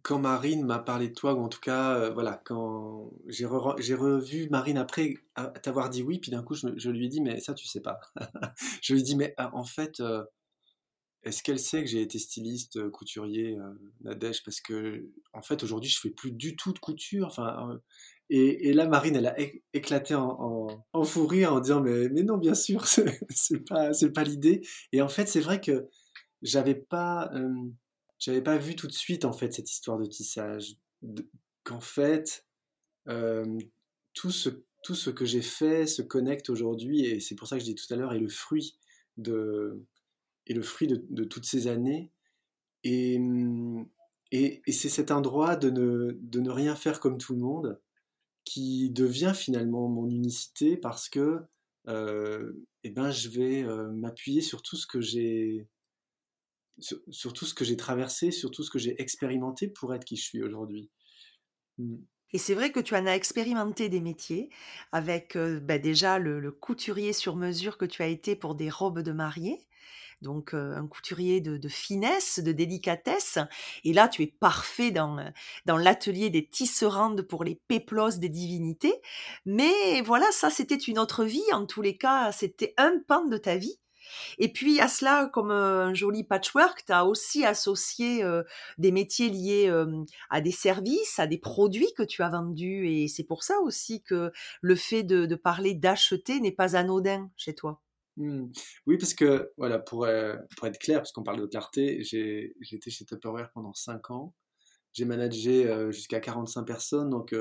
quand 0.04 0.20
Marine 0.20 0.64
m'a 0.64 0.80
parlé 0.80 1.10
de 1.10 1.14
toi, 1.14 1.34
ou 1.34 1.42
en 1.42 1.50
tout 1.50 1.60
cas, 1.60 1.96
euh, 1.98 2.12
voilà, 2.12 2.42
quand 2.46 3.12
j'ai 3.28 3.46
revu 3.46 4.48
Marine 4.50 4.78
après 4.78 5.16
t'avoir 5.64 5.90
dit 5.90 6.04
oui, 6.04 6.20
puis 6.20 6.32
d'un 6.32 6.44
coup, 6.44 6.56
je, 6.56 6.90
lui 6.90 7.06
ai 7.06 7.10
dit, 7.10 7.22
mais 7.22 7.40
ça, 7.40 7.54
tu 7.54 7.68
sais 7.68 7.82
pas. 7.82 8.00
je 8.82 8.94
lui 8.94 9.02
ai 9.02 9.04
dit, 9.04 9.16
mais 9.16 9.34
ah, 9.38 9.50
en 9.54 9.64
fait, 9.64 10.00
euh, 10.00 10.24
est-ce 11.24 11.42
qu'elle 11.42 11.60
sait 11.60 11.82
que 11.82 11.90
j'ai 11.90 12.02
été 12.02 12.20
styliste, 12.20 12.90
couturier, 12.92 13.58
Nadège? 14.02 14.44
Parce 14.44 14.62
que, 14.62 15.10
en 15.34 15.42
fait, 15.42 15.64
aujourd'hui, 15.64 15.90
je 15.90 16.00
fais 16.00 16.12
plus 16.12 16.32
du 16.32 16.56
tout 16.56 16.74
de 16.74 16.80
couture. 16.80 17.28
Enfin, 17.28 17.80
et, 18.30 18.74
là, 18.74 18.88
Marine, 18.88 19.16
elle 19.16 19.28
a 19.28 19.36
éclaté 19.74 20.14
en, 20.14 20.68
en, 20.92 21.04
fou 21.04 21.28
rire 21.28 21.54
en 21.54 21.62
disant 21.62 21.82
mais, 21.82 22.10
mais 22.10 22.24
non, 22.24 22.38
bien 22.38 22.56
sûr, 22.56 22.86
c'est 23.30 23.66
pas, 23.66 23.92
pas 24.14 24.24
l'idée. 24.24 24.62
Et 24.92 25.02
en 25.02 25.08
fait, 25.08 25.28
c'est 25.28 25.40
vrai 25.40 25.62
que 25.62 25.88
j'avais 26.42 26.76
pas, 26.76 27.32
euh, 27.34 27.54
j'avais 28.20 28.42
pas 28.42 28.58
vu 28.58 28.76
tout 28.76 28.88
de 28.88 28.94
suite 28.94 29.24
en 29.24 29.32
fait 29.32 29.54
cette 29.54 29.72
histoire 29.72 29.98
de 29.98 30.06
tissage. 30.06 30.76
Qu'en 31.64 31.80
fait, 31.80 32.46
euh, 33.08 33.58
tout 34.14 34.32
ce 34.32 34.50
tout 34.84 34.96
ce 34.96 35.10
que 35.10 35.26
j'ai 35.26 35.42
fait 35.42 35.86
se 35.86 36.02
connecte 36.02 36.50
aujourd'hui 36.50 37.06
et 37.06 37.20
c'est 37.20 37.36
pour 37.36 37.48
ça 37.48 37.58
que 37.58 37.62
je 37.62 37.66
dis 37.66 37.76
tout 37.76 37.92
à 37.94 37.98
l'heure 37.98 38.14
est 38.14 38.20
le 38.20 38.30
fruit 38.30 38.78
de 39.18 39.84
et 40.46 40.54
le 40.54 40.62
fruit 40.62 40.88
de 40.88 41.24
toutes 41.24 41.46
ces 41.46 41.68
années. 41.68 42.12
Et, 42.84 43.20
et, 44.32 44.62
et 44.66 44.72
c'est 44.72 44.90
cet 44.90 45.12
endroit 45.12 45.56
de 45.56 45.70
ne, 45.70 46.18
de 46.22 46.40
ne 46.40 46.50
rien 46.50 46.76
faire 46.76 47.00
comme 47.00 47.18
tout 47.18 47.34
le 47.34 47.40
monde 47.40 47.82
qui 48.48 48.90
devient 48.90 49.34
finalement 49.36 49.90
mon 49.90 50.08
unicité 50.10 50.78
parce 50.78 51.10
que 51.10 51.42
euh, 51.90 52.54
eh 52.86 52.90
ben, 52.90 53.12
je 53.12 53.28
vais 53.28 53.64
euh, 53.64 53.92
m'appuyer 53.92 54.40
sur 54.40 54.62
tout 54.62 54.78
ce 54.78 54.88
que 54.88 55.02
j'ai 55.02 55.68
sur, 56.80 57.34
tout 57.34 57.46
ce 57.46 57.54
que 57.54 57.66
j'ai 57.66 57.76
traversé, 57.76 58.32
sur 58.32 58.52
tout 58.52 58.64
ce 58.64 58.70
que 58.70 58.80
j'ai 58.80 59.02
expérimenté 59.02 59.68
pour 59.68 59.94
être 59.94 60.06
qui 60.06 60.16
je 60.16 60.24
suis 60.24 60.44
aujourd'hui. 60.44 60.90
Mmh. 61.78 61.98
Et 62.32 62.38
c'est 62.38 62.54
vrai 62.54 62.72
que 62.72 62.80
tu 62.80 62.96
en 62.96 63.06
as 63.06 63.16
expérimenté 63.16 63.90
des 63.90 64.00
métiers 64.00 64.50
avec 64.94 65.36
euh, 65.36 65.60
bah, 65.60 65.80
déjà 65.80 66.18
le, 66.18 66.40
le, 66.40 66.52
couturier 66.52 67.12
sur 67.14 67.36
mesure 67.36 67.78
que 67.78 67.86
tu 67.86 68.02
as 68.02 68.08
été 68.08 68.36
pour 68.38 68.56
des 68.56 68.70
robes 68.70 69.02
de 69.02 69.12
mariée, 69.12 69.68
donc 70.22 70.54
un 70.54 70.88
couturier 70.88 71.42
de, 71.42 71.68
finesse, 71.68 72.40
de 72.40 72.52
délicatesse. 72.52 73.40
Et 73.84 73.94
là, 73.94 74.08
tu 74.08 74.24
es 74.24 74.28
parfait 74.28 74.92
dans, 74.92 75.32
dans 75.66 75.78
l'atelier 75.78 76.30
des 76.30 76.48
tisserandes 76.48 77.22
pour 77.22 77.44
les 77.44 77.56
péplos 77.68 78.18
des 78.18 78.30
divinités. 78.30 78.96
Mais 79.46 80.02
voilà, 80.02 80.26
ça, 80.32 80.50
c'était 80.50 80.76
une 80.76 81.00
autre 81.00 81.24
vie. 81.24 81.44
En 81.54 81.66
tous 81.66 81.82
les 81.82 81.98
cas, 81.98 82.32
c'était 82.32 82.74
un 82.78 83.00
pan 83.08 83.26
de 83.26 83.38
ta 83.38 83.58
vie. 83.58 83.80
Et 84.38 84.52
puis 84.52 84.80
à 84.80 84.88
cela, 84.88 85.30
comme 85.34 85.52
un 85.52 85.94
joli 85.94 86.24
patchwork, 86.24 86.86
tu 86.86 86.94
as 86.94 87.06
aussi 87.06 87.46
associé 87.46 88.24
des 88.78 88.92
métiers 88.92 89.30
liés 89.30 89.72
à 90.30 90.42
des 90.42 90.52
services, 90.52 91.20
à 91.20 91.28
des 91.28 91.38
produits 91.38 91.94
que 91.98 92.04
tu 92.04 92.24
as 92.24 92.30
vendus. 92.30 92.88
Et 92.88 93.08
c'est 93.08 93.24
pour 93.24 93.44
ça 93.44 93.60
aussi 93.62 94.02
que 94.02 94.32
le 94.62 94.76
fait 94.76 95.04
de, 95.04 95.36
parler 95.36 95.74
d'acheter 95.74 96.40
n'est 96.40 96.52
pas 96.52 96.76
anodin 96.76 97.30
chez 97.38 97.54
toi. 97.54 97.82
Mmh. 98.18 98.48
Oui, 98.88 98.98
parce 98.98 99.14
que, 99.14 99.52
voilà, 99.58 99.80
pour, 99.80 100.08
pour 100.58 100.68
être 100.68 100.80
clair, 100.80 101.00
parce 101.00 101.12
qu'on 101.12 101.24
parle 101.24 101.42
de 101.42 101.46
clarté, 101.46 102.04
j'ai 102.04 102.54
été 102.72 102.90
chez 102.92 103.06
Tupperware 103.06 103.52
pendant 103.54 103.74
5 103.74 104.12
ans. 104.12 104.34
J'ai 104.94 105.06
managé 105.06 105.70
jusqu'à 105.92 106.20
45 106.20 106.64
personnes. 106.64 107.10
Donc, 107.12 107.36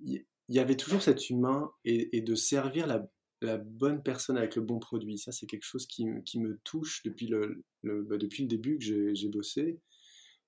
il 0.00 0.24
y, 0.48 0.58
avait 0.58 0.76
toujours 0.76 1.00
cet 1.02 1.30
humain 1.30 1.70
et, 1.84 2.20
de 2.20 2.34
servir 2.34 2.86
la, 2.86 3.08
la 3.44 3.58
bonne 3.58 4.02
personne 4.02 4.36
avec 4.36 4.56
le 4.56 4.62
bon 4.62 4.78
produit. 4.78 5.18
Ça, 5.18 5.32
c'est 5.32 5.46
quelque 5.46 5.64
chose 5.64 5.86
qui, 5.86 6.06
me 6.06 6.58
touche 6.64 7.02
depuis 7.04 7.26
le, 7.26 7.62
bah, 7.82 8.16
depuis 8.18 8.42
le 8.42 8.48
début 8.48 8.78
que 8.78 9.14
j'ai 9.14 9.28
bossé, 9.28 9.78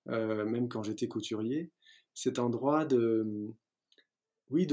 euh, 0.09 0.45
même 0.45 0.69
quand 0.69 0.83
j'étais 0.83 1.09
couturier. 1.09 1.71
Cet 2.15 2.39
endroit 2.39 2.85
de, 2.85 3.55
oui, 4.51 4.67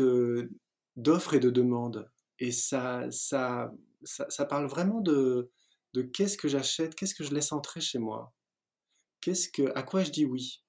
d'offres 0.95 1.33
et 1.33 1.39
de 1.39 1.49
demandes. 1.49 2.09
Et 2.39 2.51
ça, 2.51 3.09
ça, 3.11 3.73
ça, 4.03 4.45
parle 4.45 4.67
vraiment 4.67 5.01
de, 5.01 5.51
de 5.93 6.01
qu'est-ce 6.01 6.37
que 6.37 6.47
j'achète, 6.47 6.95
qu'est-ce 6.95 7.15
que 7.15 7.23
je 7.23 7.33
laisse 7.33 7.51
entrer 7.51 7.81
chez 7.81 7.99
moi, 7.99 8.33
qu'est-ce 9.21 9.49
que, 9.49 9.71
à 9.75 9.83
quoi 9.83 10.03
je 10.03 10.11
dis 10.11 10.25
oui, 10.25 10.63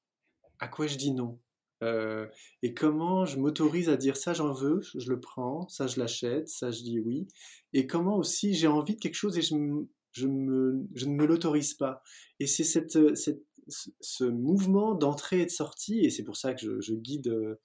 à 0.61 0.69
quoi 0.69 0.87
je 0.87 0.97
dis 0.97 1.13
non? 1.13 1.41
Euh, 1.83 2.27
et 2.63 2.73
comment 2.73 3.27
je 3.27 3.39
m'autorise 3.39 3.89
à 3.91 3.97
dire 3.97 4.17
ça 4.17 4.33
j'en 4.33 4.53
veux, 4.53 4.81
je 4.95 5.11
le 5.11 5.21
prends, 5.21 5.69
ça 5.69 5.87
je 5.87 5.99
l'achète, 5.99 6.49
ça 6.49 6.71
je 6.71 6.83
dis 6.83 7.01
oui. 7.01 7.27
Et 7.73 7.87
comment 7.87 8.17
aussi 8.17 8.55
j'ai 8.55 8.69
envie 8.69 8.95
de 8.95 9.01
quelque 9.01 9.17
chose 9.17 9.37
et 9.37 9.43
je, 9.43 9.55
ne 9.55 10.27
me 10.27 11.27
l'autorise 11.27 11.75
pas. 11.75 12.03
Et 12.41 12.47
c'est 12.47 12.65
cette, 12.65 13.17
cette, 13.17 13.43
ce 13.69 14.25
mouvement 14.25 14.95
d'entrée 14.95 15.41
et 15.41 15.47
de 15.47 15.51
sortie, 15.51 16.01
et 16.01 16.11
c'est 16.11 16.25
pour 16.25 16.37
ça 16.37 16.55
que 16.55 16.81
je, 16.81 16.95
guide 16.95 17.29
euh, 17.29 17.61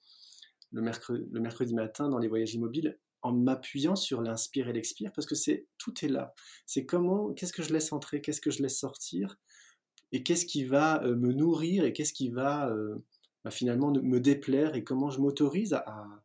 le 0.72 1.40
mercredi 1.40 1.74
matin 1.74 2.08
dans 2.08 2.18
les 2.18 2.28
voyages 2.28 2.54
immobiles 2.54 2.98
en 3.22 3.32
m'appuyant 3.32 3.96
sur 3.96 4.22
l'inspire 4.22 4.68
et 4.68 4.72
l'expire, 4.72 5.12
parce 5.14 5.26
que 5.26 5.34
c'est 5.34 5.66
tout 5.78 6.04
est 6.04 6.08
là. 6.08 6.34
C'est 6.66 6.86
comment, 6.86 7.32
qu'est-ce 7.34 7.52
que 7.52 7.62
je 7.62 7.72
laisse 7.72 7.92
entrer, 7.92 8.20
qu'est-ce 8.20 8.40
que 8.40 8.50
je 8.50 8.62
laisse 8.62 8.78
sortir, 8.78 9.36
et 10.12 10.22
qu'est-ce 10.22 10.46
qui 10.46 10.64
va 10.64 11.02
euh, 11.04 11.14
me 11.14 11.32
nourrir, 11.32 11.84
et 11.84 11.92
qu'est-ce 11.92 12.12
qui 12.12 12.30
va 12.30 12.70
bah, 13.44 13.50
finalement 13.50 13.90
me 13.90 14.20
déplaire 14.20 14.74
et 14.74 14.84
comment 14.84 15.10
je 15.10 15.20
m'autorise 15.20 15.72
à, 15.72 16.22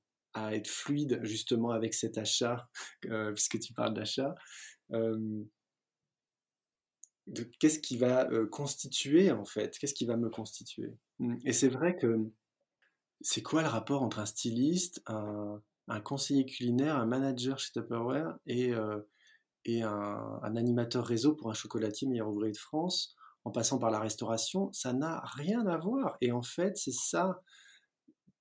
être 0.52 0.68
fluide 0.68 1.22
justement 1.24 1.72
avec 1.72 1.94
cet 1.94 2.18
achat, 2.18 2.70
euh, 3.06 3.32
puisque 3.32 3.60
tu 3.60 3.74
parles 3.74 3.94
d'achat. 3.94 4.36
qu'est-ce 7.60 7.80
qui 7.80 7.98
va 7.98 8.30
euh, 8.32 8.46
constituer 8.48 9.32
en 9.32 9.46
fait 9.46 9.78
Qu'est-ce 9.78 9.94
qui 9.94 10.06
va 10.06 10.18
me 10.18 10.30
constituer 10.30 10.94
mmh, 11.20 11.38
Et 11.46 11.54
c'est 11.54 11.70
vrai 11.70 11.96
que 11.96 12.18
c'est 13.22 13.42
quoi 13.42 13.62
le 13.62 13.70
rapport 13.70 14.04
entre 14.04 14.20
un 14.20 14.26
styliste, 14.26 15.02
un, 15.08 15.62
conseiller 16.04 16.46
culinaire, 16.46 16.98
un 16.98 17.06
manager 17.06 17.60
chez 17.60 17.72
Tupperware 17.72 18.38
et, 18.46 18.74
euh, 18.74 19.00
et 19.66 19.84
un, 19.84 20.40
un, 20.42 20.56
animateur 20.56 21.06
réseau 21.06 21.36
pour 21.36 21.50
un 21.50 21.54
chocolatier 21.54 22.08
meilleur 22.08 22.30
ouvrier 22.30 22.52
de 22.52 22.58
France 22.58 23.16
en 23.44 23.52
passant 23.52 23.78
par 23.78 23.92
la 23.92 24.00
restauration, 24.00 24.72
ça 24.74 24.94
n'a 24.94 25.22
rien 25.36 25.66
à 25.68 25.78
voir. 25.78 26.18
Et 26.22 26.32
en 26.32 26.42
fait, 26.42 26.78
c'est 26.78 26.92
ça 26.92 27.42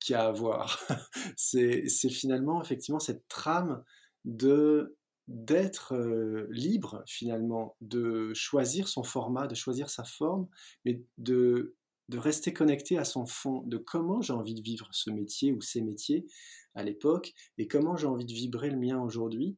qui 0.01 0.15
a 0.15 0.27
à 0.27 0.33
voir. 0.33 0.79
c'est 1.37 1.89
finalement, 2.11 2.63
effectivement, 2.63 3.01
cette 3.01 3.27
trame 3.29 3.83
de 4.25 4.97
d'être 5.27 5.95
euh, 5.95 6.47
libre 6.51 7.03
finalement, 7.07 7.77
de 7.81 8.35
choisir 8.35 8.89
son 8.89 9.03
format, 9.03 9.47
de 9.47 9.55
choisir 9.55 9.89
sa 9.89 10.05
forme, 10.05 10.47
mais 10.85 11.03
de, 11.17 11.77
de 12.09 12.19
rester 12.19 12.53
connecté 12.53 12.99
à 12.99 13.05
son 13.05 13.27
fond, 13.27 13.63
de 13.63 13.79
comment 13.79 14.21
j'ai 14.21 14.33
envie 14.33 14.55
de 14.55 14.63
vivre 14.63 14.89
ce 14.93 15.11
métier 15.11 15.53
ou 15.53 15.61
ces 15.61 15.81
métiers 15.81 16.27
à 16.75 16.83
l'époque, 16.83 17.33
et 17.59 17.69
comment 17.69 17.97
j'ai 17.97 18.07
envie 18.07 18.27
de 18.27 18.33
vibrer 18.33 18.71
le 18.71 18.79
mien 18.79 19.01
aujourd'hui. 19.01 19.57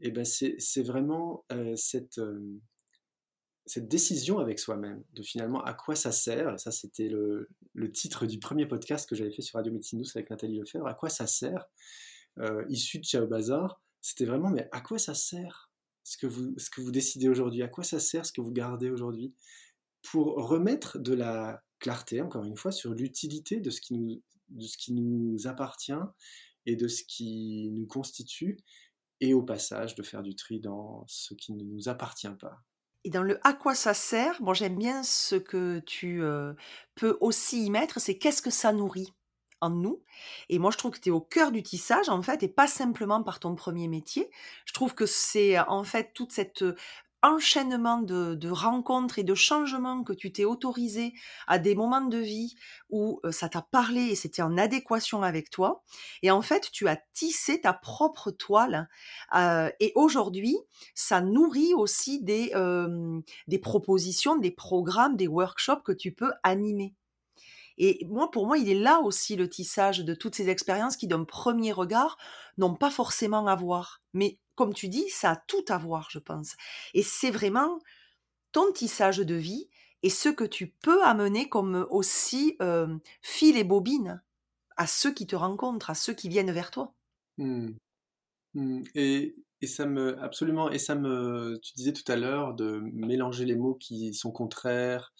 Et 0.00 0.10
ben 0.10 0.24
c'est 0.24 0.82
vraiment 0.82 1.44
euh, 1.52 1.74
cette, 1.76 2.18
euh, 2.18 2.60
cette 3.66 3.88
décision 3.88 4.38
avec 4.38 4.58
soi-même, 4.58 5.02
de 5.12 5.22
finalement 5.22 5.62
à 5.62 5.74
quoi 5.74 5.94
ça 5.94 6.12
sert, 6.12 6.54
et 6.54 6.58
ça 6.58 6.70
c'était 6.70 7.08
le, 7.08 7.48
titre 7.92 8.26
du 8.26 8.38
premier 8.38 8.66
podcast 8.66 9.08
que 9.08 9.14
j'avais 9.14 9.32
fait 9.32 9.42
sur 9.42 9.56
Radio 9.56 9.72
Médecine 9.72 9.98
Douce 9.98 10.14
avec 10.16 10.30
Nathalie 10.30 10.58
Lefebvre, 10.58 10.86
à 10.86 10.94
quoi 10.94 11.10
ça 11.10 11.26
sert, 11.26 11.66
euh, 12.38 12.64
issu 12.68 12.98
de 12.98 13.04
Ciao 13.04 13.26
Bazar, 13.26 13.80
c'était 14.00 14.24
vraiment 14.24 14.50
mais 14.50 14.68
à 14.72 14.80
quoi 14.80 14.98
ça 14.98 15.14
sert 15.14 15.70
ce 16.04 16.16
que 16.16 16.26
vous, 16.26 16.54
ce 16.58 16.70
que 16.70 16.80
vous 16.80 16.92
décidez 16.92 17.28
aujourd'hui, 17.28 17.62
à 17.62 17.68
quoi 17.68 17.84
ça 17.84 18.00
sert 18.00 18.24
ce 18.24 18.32
que 18.32 18.40
vous 18.40 18.52
gardez 18.52 18.90
aujourd'hui, 18.90 19.34
pour 20.02 20.36
remettre 20.36 20.98
de 20.98 21.12
la 21.12 21.62
clarté, 21.78 22.20
encore 22.20 22.44
une 22.44 22.56
fois, 22.56 22.72
sur 22.72 22.94
l'utilité 22.94 23.60
de, 23.60 23.70
ce 23.70 23.80
qui 23.80 24.92
nous, 24.92 25.46
appartient 25.46 25.92
et 26.66 26.76
de 26.76 26.88
ce 26.88 27.02
qui 27.04 27.70
nous 27.72 27.86
constitue, 27.86 28.58
et 29.20 29.34
au 29.34 29.42
passage 29.42 29.94
de 29.94 30.02
faire 30.02 30.22
du 30.22 30.36
tri 30.36 30.60
dans 30.60 31.04
ce 31.08 31.34
qui 31.34 31.52
ne 31.52 31.64
nous 31.64 31.88
appartient 31.88 32.28
pas. 32.40 32.62
Et 33.04 33.10
dans 33.10 33.22
le 33.22 33.38
à 33.46 33.52
quoi 33.52 33.74
ça 33.74 33.94
sert, 33.94 34.40
bon, 34.42 34.54
j'aime 34.54 34.76
bien 34.76 35.02
ce 35.02 35.34
que 35.36 35.80
tu 35.80 36.22
peux 36.94 37.16
aussi 37.20 37.64
y 37.66 37.70
mettre, 37.70 38.00
c'est 38.00 38.18
qu'est-ce 38.18 38.42
que 38.42 38.50
ça 38.50 38.72
nourrit 38.72 39.12
en 39.60 39.70
nous. 39.70 40.02
Et 40.48 40.58
moi, 40.58 40.70
je 40.70 40.78
trouve 40.78 40.92
que 40.92 41.00
tu 41.00 41.08
es 41.08 41.12
au 41.12 41.20
cœur 41.20 41.52
du 41.52 41.62
tissage, 41.62 42.08
en 42.08 42.22
fait, 42.22 42.42
et 42.42 42.48
pas 42.48 42.66
simplement 42.66 43.22
par 43.22 43.40
ton 43.40 43.54
premier 43.54 43.88
métier. 43.88 44.30
Je 44.66 44.72
trouve 44.72 44.94
que 44.94 45.06
c'est 45.06 45.58
en 45.58 45.84
fait 45.84 46.12
toute 46.14 46.32
cette 46.32 46.64
enchaînement 47.22 48.00
de, 48.00 48.50
rencontres 48.50 49.18
et 49.18 49.24
de 49.24 49.34
changements 49.34 50.02
que 50.02 50.12
tu 50.12 50.32
t'es 50.32 50.44
autorisé 50.44 51.14
à 51.46 51.58
des 51.58 51.74
moments 51.74 52.04
de 52.04 52.18
vie 52.18 52.54
où 52.90 53.20
euh, 53.24 53.32
ça 53.32 53.48
t'a 53.48 53.62
parlé 53.62 54.00
et 54.02 54.14
c'était 54.14 54.42
en 54.42 54.56
adéquation 54.56 55.22
avec 55.22 55.50
toi. 55.50 55.82
Et 56.22 56.30
en 56.30 56.42
fait, 56.42 56.70
tu 56.72 56.88
as 56.88 56.96
tissé 57.14 57.60
ta 57.60 57.72
propre 57.72 58.30
toile. 58.30 58.88
Euh, 59.34 59.70
et 59.80 59.92
aujourd'hui, 59.94 60.56
ça 60.94 61.20
nourrit 61.20 61.74
aussi 61.74 62.22
des, 62.22 62.52
euh, 62.54 63.20
des 63.48 63.58
propositions, 63.58 64.36
des 64.36 64.50
programmes, 64.50 65.16
des 65.16 65.28
workshops 65.28 65.82
que 65.84 65.92
tu 65.92 66.12
peux 66.12 66.32
animer. 66.42 66.94
Et 67.78 68.04
moi, 68.06 68.30
pour 68.30 68.46
moi, 68.46 68.58
il 68.58 68.68
est 68.68 68.78
là 68.78 69.00
aussi 69.00 69.36
le 69.36 69.48
tissage 69.48 70.04
de 70.04 70.14
toutes 70.14 70.34
ces 70.34 70.48
expériences 70.48 70.96
qui, 70.96 71.06
d'un 71.06 71.24
premier 71.24 71.72
regard, 71.72 72.18
n'ont 72.58 72.74
pas 72.74 72.90
forcément 72.90 73.46
à 73.46 73.54
voir. 73.54 74.02
Mais 74.12 74.38
comme 74.56 74.74
tu 74.74 74.88
dis, 74.88 75.08
ça 75.08 75.30
a 75.30 75.36
tout 75.36 75.64
à 75.68 75.78
voir, 75.78 76.08
je 76.10 76.18
pense. 76.18 76.56
Et 76.92 77.02
c'est 77.02 77.30
vraiment 77.30 77.78
ton 78.52 78.72
tissage 78.72 79.18
de 79.18 79.34
vie 79.34 79.68
et 80.02 80.10
ce 80.10 80.28
que 80.28 80.44
tu 80.44 80.74
peux 80.82 81.02
amener 81.04 81.48
comme 81.48 81.86
aussi 81.90 82.56
euh, 82.62 82.98
fil 83.22 83.56
et 83.56 83.64
bobine 83.64 84.22
à 84.76 84.86
ceux 84.86 85.12
qui 85.12 85.26
te 85.26 85.36
rencontrent, 85.36 85.90
à 85.90 85.94
ceux 85.94 86.14
qui 86.14 86.28
viennent 86.28 86.52
vers 86.52 86.70
toi. 86.70 86.94
Mmh. 87.38 87.70
Mmh. 88.54 88.82
Et, 88.94 89.34
ça 89.64 89.86
me 89.86 90.16
absolument 90.22 90.70
et 90.70 90.78
ça 90.78 90.94
me 90.94 91.58
tu 91.60 91.72
disais 91.74 91.92
tout 91.92 92.04
à 92.06 92.14
l'heure 92.14 92.54
de 92.54 92.80
mélanger 92.92 93.44
les 93.44 93.56
mots 93.56 93.74
qui 93.74 94.14
sont 94.14 94.30
contraires 94.30 95.12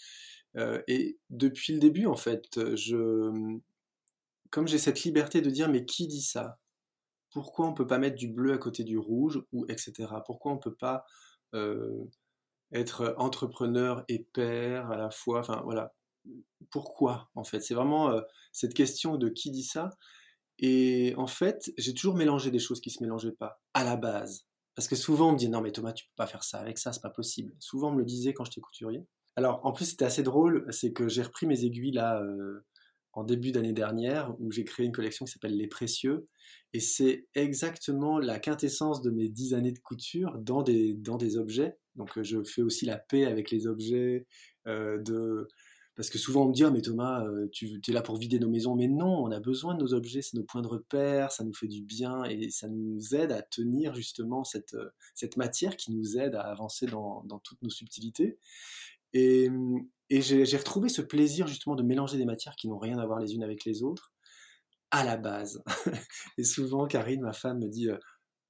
euh, 0.58 0.82
et 0.88 1.18
depuis 1.30 1.72
le 1.72 1.78
début 1.78 2.06
en 2.06 2.16
fait 2.16 2.74
je 2.74 3.58
comme 4.50 4.68
j'ai 4.68 4.78
cette 4.78 5.02
liberté 5.02 5.40
de 5.40 5.50
dire 5.50 5.68
mais 5.68 5.84
qui 5.84 6.06
dit 6.06 6.22
ça? 6.22 6.58
Pourquoi 7.30 7.66
on 7.66 7.70
ne 7.70 7.76
peut 7.76 7.86
pas 7.86 7.98
mettre 7.98 8.16
du 8.16 8.28
bleu 8.28 8.52
à 8.54 8.58
côté 8.58 8.84
du 8.84 8.98
rouge, 8.98 9.42
ou 9.52 9.66
etc. 9.68 10.08
Pourquoi 10.26 10.52
on 10.52 10.54
ne 10.56 10.60
peut 10.60 10.74
pas 10.74 11.04
euh, 11.54 12.04
être 12.72 13.14
entrepreneur 13.18 14.04
et 14.08 14.20
père 14.32 14.90
à 14.90 14.96
la 14.96 15.10
fois? 15.10 15.40
Enfin 15.40 15.60
voilà, 15.64 15.94
pourquoi 16.70 17.30
en 17.34 17.44
fait? 17.44 17.60
C'est 17.60 17.74
vraiment 17.74 18.10
euh, 18.10 18.22
cette 18.52 18.74
question 18.74 19.16
de 19.16 19.28
qui 19.28 19.50
dit 19.50 19.64
ça. 19.64 19.90
Et 20.58 21.14
en 21.16 21.26
fait, 21.26 21.72
j'ai 21.78 21.94
toujours 21.94 22.16
mélangé 22.16 22.50
des 22.50 22.58
choses 22.58 22.80
qui 22.80 22.90
se 22.90 23.02
mélangeaient 23.02 23.32
pas 23.32 23.60
à 23.74 23.84
la 23.84 23.96
base. 23.96 24.46
Parce 24.74 24.88
que 24.88 24.96
souvent 24.96 25.30
on 25.30 25.32
me 25.32 25.38
dit 25.38 25.48
non 25.48 25.60
mais 25.60 25.72
Thomas 25.72 25.92
tu 25.92 26.06
peux 26.06 26.14
pas 26.16 26.26
faire 26.26 26.44
ça 26.44 26.58
avec 26.60 26.78
ça, 26.78 26.92
c'est 26.92 27.02
pas 27.02 27.10
possible. 27.10 27.54
Souvent 27.58 27.90
on 27.90 27.92
me 27.92 27.98
le 27.98 28.04
disait 28.04 28.32
quand 28.32 28.44
j'étais 28.44 28.60
couturier. 28.60 29.04
Alors 29.38 29.60
en 29.64 29.70
plus 29.70 29.84
c'était 29.84 30.04
assez 30.04 30.24
drôle, 30.24 30.66
c'est 30.70 30.92
que 30.92 31.06
j'ai 31.06 31.22
repris 31.22 31.46
mes 31.46 31.64
aiguilles 31.64 31.92
là 31.92 32.20
euh, 32.20 32.66
en 33.12 33.22
début 33.22 33.52
d'année 33.52 33.72
dernière 33.72 34.34
où 34.40 34.50
j'ai 34.50 34.64
créé 34.64 34.84
une 34.84 34.90
collection 34.90 35.26
qui 35.26 35.30
s'appelle 35.30 35.56
Les 35.56 35.68
Précieux. 35.68 36.26
Et 36.72 36.80
c'est 36.80 37.28
exactement 37.36 38.18
la 38.18 38.40
quintessence 38.40 39.00
de 39.00 39.10
mes 39.12 39.28
dix 39.28 39.54
années 39.54 39.70
de 39.70 39.78
couture 39.78 40.36
dans 40.40 40.64
des, 40.64 40.92
dans 40.92 41.16
des 41.16 41.36
objets. 41.36 41.78
Donc 41.94 42.18
euh, 42.18 42.24
je 42.24 42.42
fais 42.42 42.62
aussi 42.62 42.84
la 42.84 42.98
paix 42.98 43.26
avec 43.26 43.52
les 43.52 43.68
objets, 43.68 44.26
euh, 44.66 44.98
de, 44.98 45.46
parce 45.94 46.10
que 46.10 46.18
souvent 46.18 46.44
on 46.44 46.48
me 46.48 46.52
dit, 46.52 46.64
«Ah, 46.64 46.72
mais 46.72 46.82
Thomas, 46.82 47.24
tu 47.52 47.80
es 47.86 47.92
là 47.92 48.02
pour 48.02 48.16
vider 48.16 48.40
nos 48.40 48.50
maisons. 48.50 48.74
Mais 48.74 48.88
non, 48.88 49.22
on 49.22 49.30
a 49.30 49.38
besoin 49.38 49.76
de 49.76 49.82
nos 49.84 49.94
objets, 49.94 50.20
c'est 50.20 50.36
nos 50.36 50.42
points 50.42 50.62
de 50.62 50.68
repère, 50.68 51.30
ça 51.30 51.44
nous 51.44 51.54
fait 51.54 51.68
du 51.68 51.82
bien 51.82 52.24
et 52.24 52.50
ça 52.50 52.66
nous 52.68 53.14
aide 53.14 53.30
à 53.30 53.42
tenir 53.42 53.94
justement 53.94 54.42
cette, 54.42 54.76
cette 55.14 55.36
matière 55.36 55.76
qui 55.76 55.92
nous 55.92 56.18
aide 56.18 56.34
à 56.34 56.40
avancer 56.40 56.86
dans, 56.86 57.22
dans 57.22 57.38
toutes 57.38 57.62
nos 57.62 57.70
subtilités. 57.70 58.36
Et, 59.12 59.48
et 60.10 60.20
j'ai 60.20 60.56
retrouvé 60.56 60.88
ce 60.88 61.02
plaisir 61.02 61.46
justement 61.46 61.76
de 61.76 61.82
mélanger 61.82 62.18
des 62.18 62.24
matières 62.24 62.56
qui 62.56 62.68
n'ont 62.68 62.78
rien 62.78 62.98
à 62.98 63.06
voir 63.06 63.20
les 63.20 63.34
unes 63.34 63.42
avec 63.42 63.64
les 63.64 63.82
autres 63.82 64.12
à 64.90 65.04
la 65.04 65.16
base. 65.16 65.62
et 66.38 66.44
souvent, 66.44 66.86
Karine, 66.86 67.20
ma 67.20 67.32
femme, 67.32 67.58
me 67.58 67.68
dit, 67.68 67.90
euh, 67.90 67.98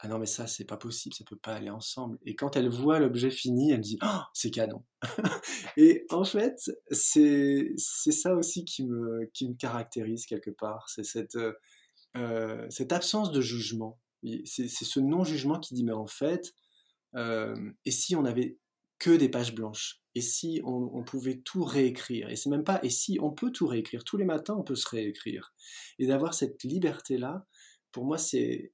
ah 0.01 0.07
non 0.07 0.21
mais 0.21 0.27
ça 0.27 0.47
c'est 0.47 0.65
pas 0.65 0.77
possible, 0.77 1.15
ça 1.15 1.25
peut 1.25 1.37
pas 1.37 1.55
aller 1.55 1.71
ensemble. 1.71 2.19
Et 2.25 2.37
quand 2.37 2.57
elle 2.57 2.69
voit 2.69 3.01
l'objet 3.01 3.31
fini, 3.31 3.73
elle 3.73 3.79
me 3.79 3.83
dit 3.83 3.99
oh, 4.03 4.21
c'est 4.33 4.51
canon. 4.51 4.85
et 5.77 6.07
en 6.11 6.23
fait 6.23 6.71
c'est 6.93 7.73
ça 7.77 8.37
aussi 8.37 8.65
qui 8.65 8.87
me 8.87 9.29
qui 9.35 9.49
me 9.49 9.55
caractérise 9.55 10.25
quelque 10.27 10.51
part, 10.51 10.89
c'est 10.89 11.03
cette 11.03 11.35
euh, 11.35 11.53
euh, 12.17 12.65
cette 12.71 12.93
absence 12.93 13.33
de 13.33 13.41
jugement. 13.41 13.99
C'est 14.45 14.69
ce 14.69 15.01
non 15.01 15.25
jugement 15.25 15.59
qui 15.59 15.75
dit 15.75 15.85
mais 15.85 15.93
en 15.93 16.07
fait 16.07 16.55
et 17.17 17.91
si 17.91 18.15
on 18.15 18.25
avait 18.25 18.59
que 18.99 19.11
des 19.11 19.29
pages 19.29 19.55
blanches 19.55 20.03
et 20.15 20.21
si 20.21 20.61
on, 20.65 21.05
pouvait 21.05 21.41
tout 21.45 21.63
réécrire 21.63 22.29
et 22.29 22.37
c'est 22.37 22.51
même 22.51 22.65
pas 22.65 22.81
et 22.83 22.91
si 22.91 23.19
on 23.21 23.31
peut 23.31 23.53
tout 23.53 23.67
réécrire 23.67 24.03
tous 24.03 24.17
les 24.17 24.25
matins 24.25 24.57
on 24.59 24.65
peut 24.65 24.75
se 24.75 24.89
réécrire 24.89 25.55
et 25.99 26.07
d'avoir 26.07 26.35
cette 26.35 26.65
liberté 26.65 27.19
là 27.19 27.47
pour 27.93 28.05
moi, 28.05 28.19
c'est 28.19 28.73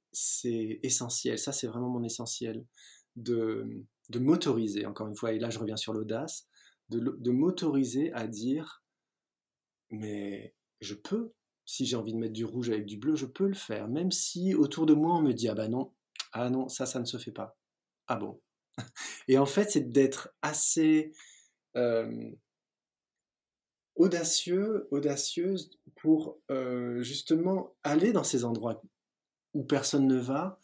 essentiel. 0.83 1.39
Ça, 1.39 1.51
c'est 1.51 1.67
vraiment 1.67 1.89
mon 1.89 2.03
essentiel. 2.03 2.65
De, 3.15 3.65
de 4.09 4.19
m'autoriser, 4.19 4.85
encore 4.85 5.07
une 5.07 5.15
fois, 5.15 5.31
et 5.31 5.39
là, 5.39 5.49
je 5.49 5.57
reviens 5.57 5.77
sur 5.77 5.93
l'audace, 5.93 6.49
de, 6.89 6.99
de 6.99 7.31
m'autoriser 7.31 8.11
à 8.11 8.27
dire, 8.27 8.83
mais 9.89 10.53
je 10.81 10.95
peux, 10.95 11.31
si 11.65 11.85
j'ai 11.85 11.95
envie 11.95 12.11
de 12.11 12.17
mettre 12.17 12.33
du 12.33 12.43
rouge 12.43 12.69
avec 12.69 12.85
du 12.85 12.97
bleu, 12.97 13.15
je 13.15 13.25
peux 13.25 13.47
le 13.47 13.53
faire, 13.53 13.87
même 13.87 14.11
si 14.11 14.53
autour 14.53 14.85
de 14.85 14.93
moi, 14.93 15.15
on 15.15 15.21
me 15.21 15.31
dit, 15.31 15.47
ah 15.47 15.55
bah 15.55 15.69
non, 15.69 15.93
ah 16.33 16.49
non, 16.49 16.67
ça, 16.67 16.85
ça 16.85 16.99
ne 16.99 17.05
se 17.05 17.17
fait 17.17 17.31
pas. 17.31 17.57
Ah 18.07 18.17
bon. 18.17 18.41
Et 19.27 19.37
en 19.37 19.45
fait, 19.45 19.71
c'est 19.71 19.91
d'être 19.91 20.29
assez 20.41 21.11
audacieux, 23.95 24.87
audacieuse 24.91 25.71
pour 25.95 26.37
justement 26.99 27.75
aller 27.83 28.13
dans 28.13 28.23
ces 28.23 28.45
endroits 28.45 28.81
où 29.53 29.63
personne 29.63 30.07
ne 30.07 30.19
va. 30.19 30.59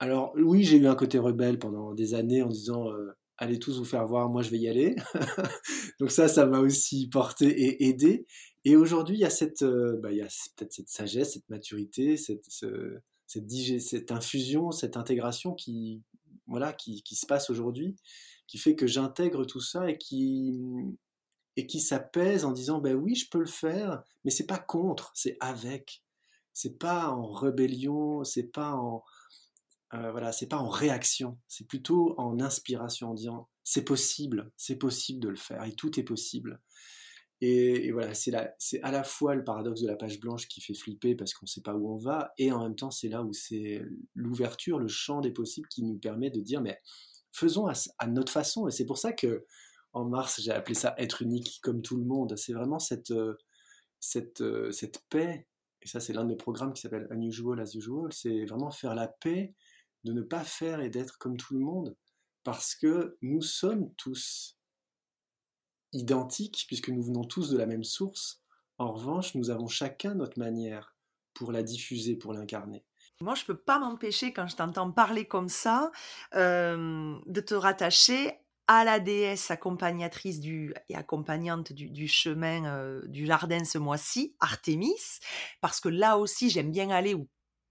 Alors 0.00 0.32
oui, 0.36 0.64
j'ai 0.64 0.76
eu 0.76 0.86
un 0.86 0.94
côté 0.94 1.18
rebelle 1.18 1.58
pendant 1.58 1.94
des 1.94 2.14
années 2.14 2.42
en 2.42 2.48
disant 2.48 2.90
allez 3.38 3.58
tous 3.58 3.78
vous 3.78 3.84
faire 3.84 4.06
voir, 4.06 4.28
moi 4.28 4.42
je 4.42 4.50
vais 4.50 4.58
y 4.58 4.68
aller. 4.68 4.96
Donc 6.00 6.10
ça, 6.10 6.28
ça 6.28 6.44
m'a 6.44 6.60
aussi 6.60 7.08
porté 7.08 7.46
et 7.46 7.88
aidé. 7.88 8.26
Et 8.64 8.76
aujourd'hui, 8.76 9.16
il 9.16 9.20
y 9.20 9.24
a 9.24 9.30
cette, 9.30 9.64
bah, 9.64 10.10
il 10.10 10.18
y 10.18 10.22
a 10.22 10.28
peut-être 10.56 10.72
cette 10.72 10.88
sagesse, 10.88 11.34
cette 11.34 11.48
maturité, 11.48 12.16
cette 12.16 14.12
infusion, 14.12 14.72
cette 14.72 14.96
intégration 14.96 15.54
qui, 15.54 16.02
voilà, 16.48 16.72
qui, 16.72 17.02
qui 17.02 17.14
se 17.14 17.26
passe 17.26 17.50
aujourd'hui, 17.50 17.96
qui 18.46 18.58
fait 18.58 18.74
que 18.74 18.86
j'intègre 18.86 19.44
tout 19.44 19.60
ça 19.60 19.90
et 19.90 19.98
qui, 19.98 20.58
et 21.56 21.66
qui 21.66 21.80
s'apaise 21.80 22.44
en 22.44 22.52
disant 22.52 22.80
ben 22.80 22.94
oui, 22.94 23.14
je 23.14 23.28
peux 23.30 23.38
le 23.38 23.46
faire, 23.46 24.02
mais 24.24 24.30
c'est 24.30 24.46
pas 24.46 24.58
contre, 24.58 25.12
c'est 25.14 25.36
avec 25.40 26.02
c'est 26.52 26.78
pas 26.78 27.10
en 27.10 27.30
rébellion, 27.30 28.24
c'est 28.24 28.50
pas 28.50 28.72
en 28.72 29.04
euh, 29.94 30.10
voilà, 30.10 30.32
c'est 30.32 30.48
pas 30.48 30.58
en 30.58 30.68
réaction, 30.68 31.38
c'est 31.46 31.66
plutôt 31.66 32.14
en 32.18 32.40
inspiration, 32.40 33.10
en 33.10 33.14
disant 33.14 33.48
c'est 33.64 33.84
possible, 33.84 34.50
c'est 34.56 34.76
possible 34.76 35.20
de 35.20 35.28
le 35.28 35.36
faire 35.36 35.64
et 35.64 35.72
tout 35.72 35.98
est 35.98 36.02
possible. 36.02 36.60
Et, 37.40 37.92
voilà, 37.92 38.14
c'est 38.14 38.34
à 38.82 38.90
la 38.90 39.04
fois 39.04 39.34
le 39.34 39.44
paradoxe 39.44 39.82
de 39.82 39.86
la 39.86 39.96
page 39.96 40.18
blanche 40.18 40.48
qui 40.48 40.60
fait 40.60 40.74
flipper 40.74 41.14
parce 41.14 41.34
qu'on 41.34 41.44
ne 41.44 41.48
sait 41.48 41.60
pas 41.60 41.74
où 41.74 41.92
on 41.92 41.96
va, 41.96 42.32
et 42.36 42.50
en 42.50 42.62
même 42.62 42.74
temps 42.74 42.90
c'est 42.90 43.08
là 43.08 43.22
où 43.22 43.32
c'est 43.32 43.82
l'ouverture, 44.14 44.78
le 44.78 44.88
champ 44.88 45.20
des 45.20 45.30
possibles 45.30 45.68
qui 45.68 45.84
nous 45.84 45.98
permet 45.98 46.30
de 46.30 46.40
dire 46.40 46.60
mais 46.60 46.80
faisons 47.32 47.68
à, 47.68 48.06
notre 48.08 48.32
façon. 48.32 48.66
Et 48.66 48.72
c'est 48.72 48.86
pour 48.86 48.98
ça 48.98 49.12
que 49.12 49.46
en 49.92 50.04
mars 50.04 50.40
j'ai 50.42 50.50
appelé 50.50 50.74
ça 50.74 50.94
être 50.98 51.22
unique 51.22 51.60
comme 51.62 51.80
tout 51.80 51.96
le 51.96 52.04
monde. 52.04 52.36
C'est 52.36 52.52
vraiment 52.52 52.80
cette 52.80 53.12
euh, 53.12 53.34
cette, 54.00 54.40
euh, 54.40 54.70
cette 54.72 55.04
paix 55.08 55.46
et 55.82 55.86
ça 55.86 56.00
c'est 56.00 56.12
l'un 56.12 56.24
de 56.24 56.28
mes 56.28 56.36
programmes 56.36 56.72
qui 56.72 56.82
s'appelle 56.82 57.06
Unusual 57.10 57.60
as 57.60 57.74
Usual, 57.74 58.12
c'est 58.12 58.44
vraiment 58.46 58.70
faire 58.70 58.94
la 58.94 59.08
paix 59.08 59.54
de 60.04 60.12
ne 60.12 60.22
pas 60.22 60.44
faire 60.44 60.80
et 60.80 60.90
d'être 60.90 61.18
comme 61.18 61.36
tout 61.36 61.54
le 61.54 61.60
monde, 61.60 61.96
parce 62.44 62.74
que 62.74 63.16
nous 63.22 63.42
sommes 63.42 63.92
tous 63.96 64.57
identiques, 65.92 66.64
puisque 66.66 66.88
nous 66.88 67.02
venons 67.02 67.24
tous 67.24 67.50
de 67.50 67.58
la 67.58 67.66
même 67.66 67.84
source. 67.84 68.42
En 68.78 68.92
revanche, 68.92 69.34
nous 69.34 69.50
avons 69.50 69.68
chacun 69.68 70.14
notre 70.14 70.38
manière 70.38 70.96
pour 71.34 71.52
la 71.52 71.62
diffuser, 71.62 72.16
pour 72.16 72.32
l'incarner. 72.32 72.84
Moi, 73.20 73.34
je 73.34 73.42
ne 73.42 73.46
peux 73.46 73.56
pas 73.56 73.78
m'empêcher, 73.78 74.32
quand 74.32 74.46
je 74.46 74.56
t'entends 74.56 74.92
parler 74.92 75.26
comme 75.26 75.48
ça, 75.48 75.90
euh, 76.34 77.16
de 77.26 77.40
te 77.40 77.54
rattacher 77.54 78.38
à 78.68 78.84
la 78.84 79.00
déesse 79.00 79.50
accompagnatrice 79.50 80.40
du, 80.40 80.74
et 80.88 80.94
accompagnante 80.94 81.72
du, 81.72 82.06
chemin 82.06 82.66
euh, 82.66 83.02
du 83.06 83.26
jardin 83.26 83.64
ce 83.64 83.78
mois-ci, 83.78 84.36
Artémis, 84.40 85.20
parce 85.62 85.80
que 85.80 85.88
là 85.88 86.18
aussi 86.18 86.50
j'aime 86.50 86.70
bien 86.70 86.90
aller 86.90 87.14
où 87.14 87.26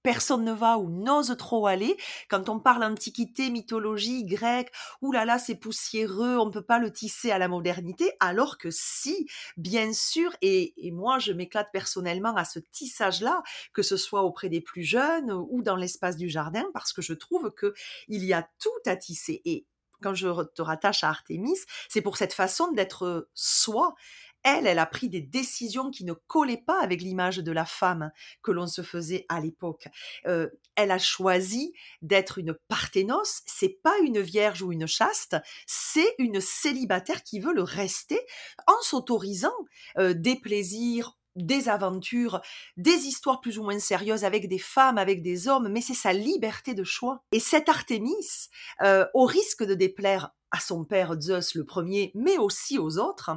personne 0.08 0.46
ne 0.46 0.54
va 0.54 0.78
ou 0.78 0.90
n'ose 0.90 1.36
trop 1.38 1.68
aller. 1.68 1.98
Quand 2.30 2.48
on 2.48 2.62
parle 2.62 2.86
antiquité, 2.86 3.50
mythologie 3.50 4.24
grecque, 4.24 4.72
oulala, 5.02 5.38
c'est 5.38 5.56
poussiéreux, 5.56 6.38
on 6.38 6.46
ne 6.46 6.52
peut 6.52 6.62
pas 6.62 6.80
le 6.80 6.94
tisser 6.94 7.30
à 7.30 7.38
la 7.38 7.50
modernité, 7.50 8.14
alors 8.22 8.58
que 8.58 8.70
si, 8.72 9.28
bien 9.58 9.92
sûr, 9.92 10.34
et, 10.42 10.74
et 10.78 10.92
moi 10.92 11.20
je 11.20 11.34
m'éclate 11.34 11.74
personnellement 11.74 12.34
à 12.38 12.46
ce 12.46 12.60
tissage-là, 12.60 13.44
que 13.74 13.82
ce 13.82 13.98
soit 13.98 14.24
auprès 14.24 14.48
des 14.48 14.62
plus 14.62 14.84
jeunes 14.84 15.30
ou 15.30 15.62
dans 15.62 15.76
l'espace 15.76 16.16
du 16.16 16.30
jardin, 16.30 16.64
parce 16.74 16.94
que 16.94 17.02
je 17.02 17.14
trouve 17.14 17.52
que 17.52 17.74
il 18.08 18.24
y 18.24 18.32
a 18.32 18.48
tout 18.60 18.70
à 18.86 18.96
tisser. 18.96 19.42
Et 19.44 19.66
quand 20.02 20.14
je 20.14 20.44
te 20.54 20.62
rattache 20.62 21.04
à 21.04 21.10
Artémis, 21.10 21.60
c'est 21.90 22.02
pour 22.02 22.18
cette 22.18 22.34
façon 22.34 22.72
d'être 22.72 23.30
soi. 23.34 23.96
Elle, 24.44 24.68
elle 24.68 24.80
a 24.80 24.86
pris 24.86 25.10
des 25.10 25.22
décisions 25.22 25.92
qui 25.92 26.06
ne 26.06 26.14
collaient 26.14 26.64
pas 26.66 26.82
avec 26.82 27.02
l'image 27.02 27.38
de 27.38 27.52
la 27.52 27.66
femme 27.66 28.12
que 28.42 28.52
l'on 28.52 28.68
se 28.68 28.82
faisait 28.82 29.26
à 29.30 29.40
l'époque. 29.40 29.88
Euh, 30.26 30.50
elle 30.76 30.92
a 30.92 31.00
choisi 31.00 31.74
d'être 32.02 32.38
une 32.38 32.54
parthénos. 32.68 33.42
C'est 33.46 33.82
pas 33.84 33.98
une 34.04 34.22
vierge 34.22 34.62
ou 34.62 34.72
une 34.72 34.88
chaste, 34.88 35.36
c'est 35.66 36.16
une 36.20 36.40
célibataire 36.40 37.24
qui 37.24 37.40
veut 37.40 37.54
le 37.54 37.64
rester 37.64 38.20
en 38.68 38.82
s'autorisant 38.82 39.56
euh, 39.98 40.14
des 40.14 40.36
plaisirs 40.36 41.17
des 41.38 41.70
aventures, 41.70 42.42
des 42.76 43.08
histoires 43.08 43.40
plus 43.40 43.60
ou 43.60 43.64
moins 43.64 43.80
sérieuses 43.80 44.26
avec 44.26 44.48
des 44.50 44.60
femmes, 44.60 44.98
avec 44.98 45.22
des 45.22 45.48
hommes, 45.48 45.70
mais 45.70 45.82
c'est 45.82 45.94
sa 45.94 46.14
liberté 46.14 46.74
de 46.74 46.84
choix. 46.84 47.24
Et 47.32 47.40
cette 47.40 47.70
Artémis, 47.70 48.50
euh, 48.82 49.06
au 49.14 49.26
risque 49.26 49.64
de 49.64 49.74
déplaire 49.74 50.32
à 50.52 50.60
son 50.60 50.84
père 50.86 51.20
Zeus 51.20 51.56
le 51.56 51.66
premier, 51.66 52.12
mais 52.16 52.38
aussi 52.38 52.80
aux 52.80 52.98
autres, 52.98 53.32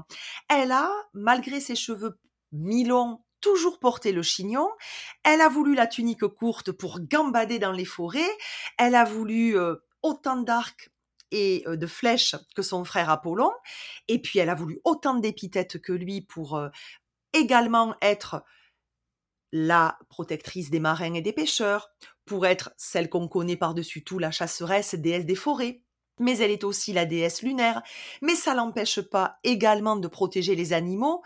elle 0.49 0.73
a, 0.73 0.91
malgré 1.13 1.61
ses 1.61 1.77
cheveux 1.77 2.19
mi-longs, 2.53 3.21
toujours 3.41 3.79
porté 3.79 4.13
le 4.13 4.23
chignon, 4.23 4.69
elle 5.25 5.41
a 5.41 5.49
voulu 5.49 5.75
la 5.75 5.87
tunique 5.87 6.27
courte 6.27 6.73
pour 6.73 7.01
gambader 7.01 7.59
dans 7.59 7.73
les 7.73 7.85
forêts, 7.85 8.31
elle 8.79 8.95
a 8.95 9.05
voulu 9.05 9.59
euh, 9.59 9.77
autant 10.03 10.37
d'arcs 10.37 10.91
et 11.31 11.65
euh, 11.67 11.77
de 11.77 11.87
flèches 11.87 12.37
que 12.55 12.63
son 12.63 12.85
frère 12.85 13.11
Apollon, 13.11 13.51
et 14.09 14.21
puis 14.21 14.39
elle 14.39 14.51
a 14.51 14.55
voulu 14.55 14.81
autant 14.85 15.15
d'épithètes 15.15 15.81
que 15.81 15.93
lui 15.93 16.21
pour 16.21 16.61
également 17.33 17.95
être 18.03 18.45
la 19.53 19.99
protectrice 20.09 20.71
des 20.71 20.81
marins 20.81 21.15
et 21.15 21.23
des 21.23 21.33
pêcheurs, 21.33 21.91
pour 22.25 22.47
être 22.47 22.73
celle 22.77 23.09
qu'on 23.09 23.29
connaît 23.29 23.57
par-dessus 23.57 24.05
tout, 24.05 24.19
la 24.19 24.31
chasseresse, 24.31 24.95
déesse 24.95 25.27
des 25.27 25.35
forêts. 25.35 25.83
Mais 26.19 26.39
elle 26.39 26.51
est 26.51 26.65
aussi 26.65 26.93
la 26.93 27.07
déesse 27.07 27.43
lunaire. 27.43 27.83
Mais 28.23 28.35
ça 28.35 28.55
l'empêche 28.55 29.01
pas 29.01 29.39
également 29.43 29.97
de 29.97 30.07
protéger 30.07 30.55
les 30.55 30.73
animaux, 30.73 31.23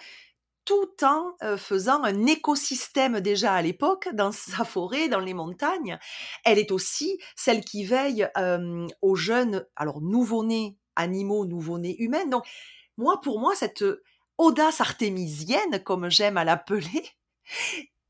tout 0.65 1.05
en 1.05 1.35
euh, 1.43 1.57
faisant 1.57 2.03
un 2.05 2.27
écosystème 2.27 3.21
déjà 3.21 3.53
à 3.53 3.63
l'époque 3.63 4.09
dans 4.15 4.33
sa 4.33 4.65
forêt, 4.65 5.09
dans 5.09 5.21
les 5.21 5.35
montagnes. 5.35 5.99
Elle 6.45 6.59
est 6.59 6.71
aussi 6.71 7.19
celle 7.37 7.63
qui 7.65 7.85
veille 7.85 8.29
euh, 8.39 8.87
aux 9.03 9.17
jeunes, 9.17 9.67
alors 9.77 10.01
nouveau-nés 10.01 10.79
animaux, 10.97 11.45
nouveau-nés 11.45 11.97
humains. 11.99 12.27
Donc, 12.27 12.47
moi, 12.97 13.21
pour 13.21 13.41
moi, 13.41 13.55
cette 13.57 13.85
audace 14.39 14.81
artémisienne, 14.81 15.83
comme 15.83 16.11
j'aime 16.11 16.37
à 16.37 16.45
l'appeler, 16.45 17.11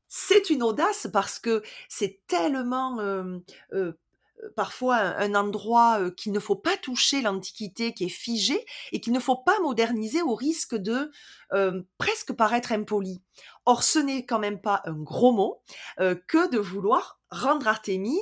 c'est 0.07 0.49
une 0.49 0.63
audace 0.63 1.07
parce 1.11 1.39
que 1.39 1.61
c'est 1.89 2.21
tellement 2.27 2.99
euh, 2.99 3.39
euh, 3.73 3.99
parfois 4.55 4.95
un, 4.95 5.35
endroit 5.35 5.99
euh, 5.99 6.09
qu'il 6.09 6.31
ne 6.31 6.39
faut 6.39 6.55
pas 6.55 6.77
toucher 6.77 7.21
l'Antiquité, 7.21 7.93
qui 7.93 8.05
est 8.05 8.09
figé 8.09 8.65
et 8.93 9.01
qu'il 9.01 9.11
ne 9.11 9.19
faut 9.19 9.35
pas 9.35 9.59
moderniser 9.59 10.21
au 10.21 10.33
risque 10.33 10.75
de 10.75 11.11
presque 11.97 12.33
paraître 12.33 12.71
impoli. 12.71 13.21
Or, 13.65 13.83
ce 13.83 13.99
n'est 13.99 14.25
quand 14.25 14.39
même 14.39 14.61
pas 14.61 14.81
un 14.85 14.97
gros 14.97 15.31
mot 15.31 15.61
que 15.97 16.49
de 16.49 16.57
vouloir 16.57 17.19
rendre 17.29 17.67
Artémis 17.67 18.21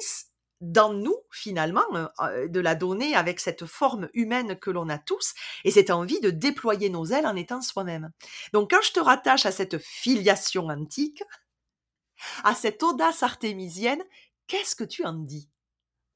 dans 0.63 0.93
nous, 0.93 1.17
finalement, 1.29 1.83
euh, 2.21 2.47
de 2.47 2.59
la 2.61 2.73
donner 2.73 3.15
avec 3.15 3.41
cette 3.41 3.65
forme 3.65 4.09
humaine 4.13 4.57
que 4.57 4.71
l'on 4.71 4.87
a 4.87 4.97
tous 4.97 5.33
et 5.65 5.71
cette 5.71 5.89
envie 5.89 6.21
de 6.21 6.29
déployer 6.29 6.89
nos 6.89 7.05
ailes 7.05 7.27
en 7.27 7.35
étant 7.35 7.61
soi-même. 7.61 8.11
Donc, 8.53 8.71
quand 8.71 8.81
je 8.81 8.93
te 8.93 8.99
rattache 8.99 9.45
à 9.45 9.51
cette 9.51 9.77
filiation 9.77 10.67
antique, 10.67 11.21
à 12.45 12.55
cette 12.55 12.81
audace 12.81 13.23
artémisienne, 13.23 14.01
qu'est-ce 14.47 14.75
que 14.75 14.85
tu 14.85 15.05
en 15.05 15.13
dis? 15.13 15.49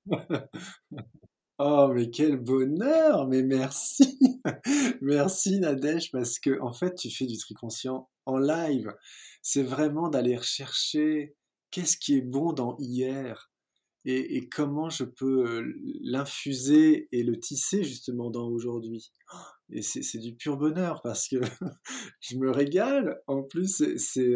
Oh, 1.59 1.87
mais 1.91 2.11
quel 2.11 2.37
bonheur! 2.37 3.27
Mais 3.27 3.41
merci! 3.41 4.19
merci 5.01 5.59
Nadège, 5.59 6.11
parce 6.11 6.37
que 6.37 6.61
en 6.61 6.71
fait, 6.71 6.93
tu 6.93 7.09
fais 7.09 7.25
du 7.25 7.35
triconscient 7.35 8.07
en 8.27 8.37
live. 8.37 8.93
C'est 9.41 9.63
vraiment 9.63 10.07
d'aller 10.09 10.37
rechercher 10.37 11.35
qu'est-ce 11.71 11.97
qui 11.97 12.15
est 12.15 12.21
bon 12.21 12.53
dans 12.53 12.77
hier 12.77 13.49
et, 14.09 14.47
comment 14.47 14.89
je 14.89 15.03
peux 15.03 15.73
l'infuser 16.01 17.09
et 17.11 17.23
le 17.23 17.37
tisser 17.39 17.83
justement 17.83 18.29
dans 18.29 18.47
aujourd'hui. 18.47 19.11
Et 19.69 19.81
c'est 19.81 20.19
du 20.19 20.33
pur 20.33 20.57
bonheur 20.57 21.01
parce 21.01 21.27
que 21.27 21.35
je 22.21 22.37
me 22.37 22.49
régale. 22.49 23.21
En 23.27 23.43
plus, 23.43 23.83
c'est 23.97 24.33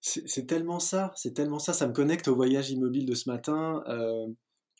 c'est 0.00 0.46
tellement 0.46 0.80
ça, 0.80 1.12
c'est 1.16 1.34
tellement 1.34 1.58
ça. 1.58 1.74
Ça 1.74 1.86
me 1.86 1.92
connecte 1.92 2.28
au 2.28 2.34
voyage 2.34 2.70
immobile 2.70 3.04
de 3.04 3.14
ce 3.14 3.28
matin 3.28 3.84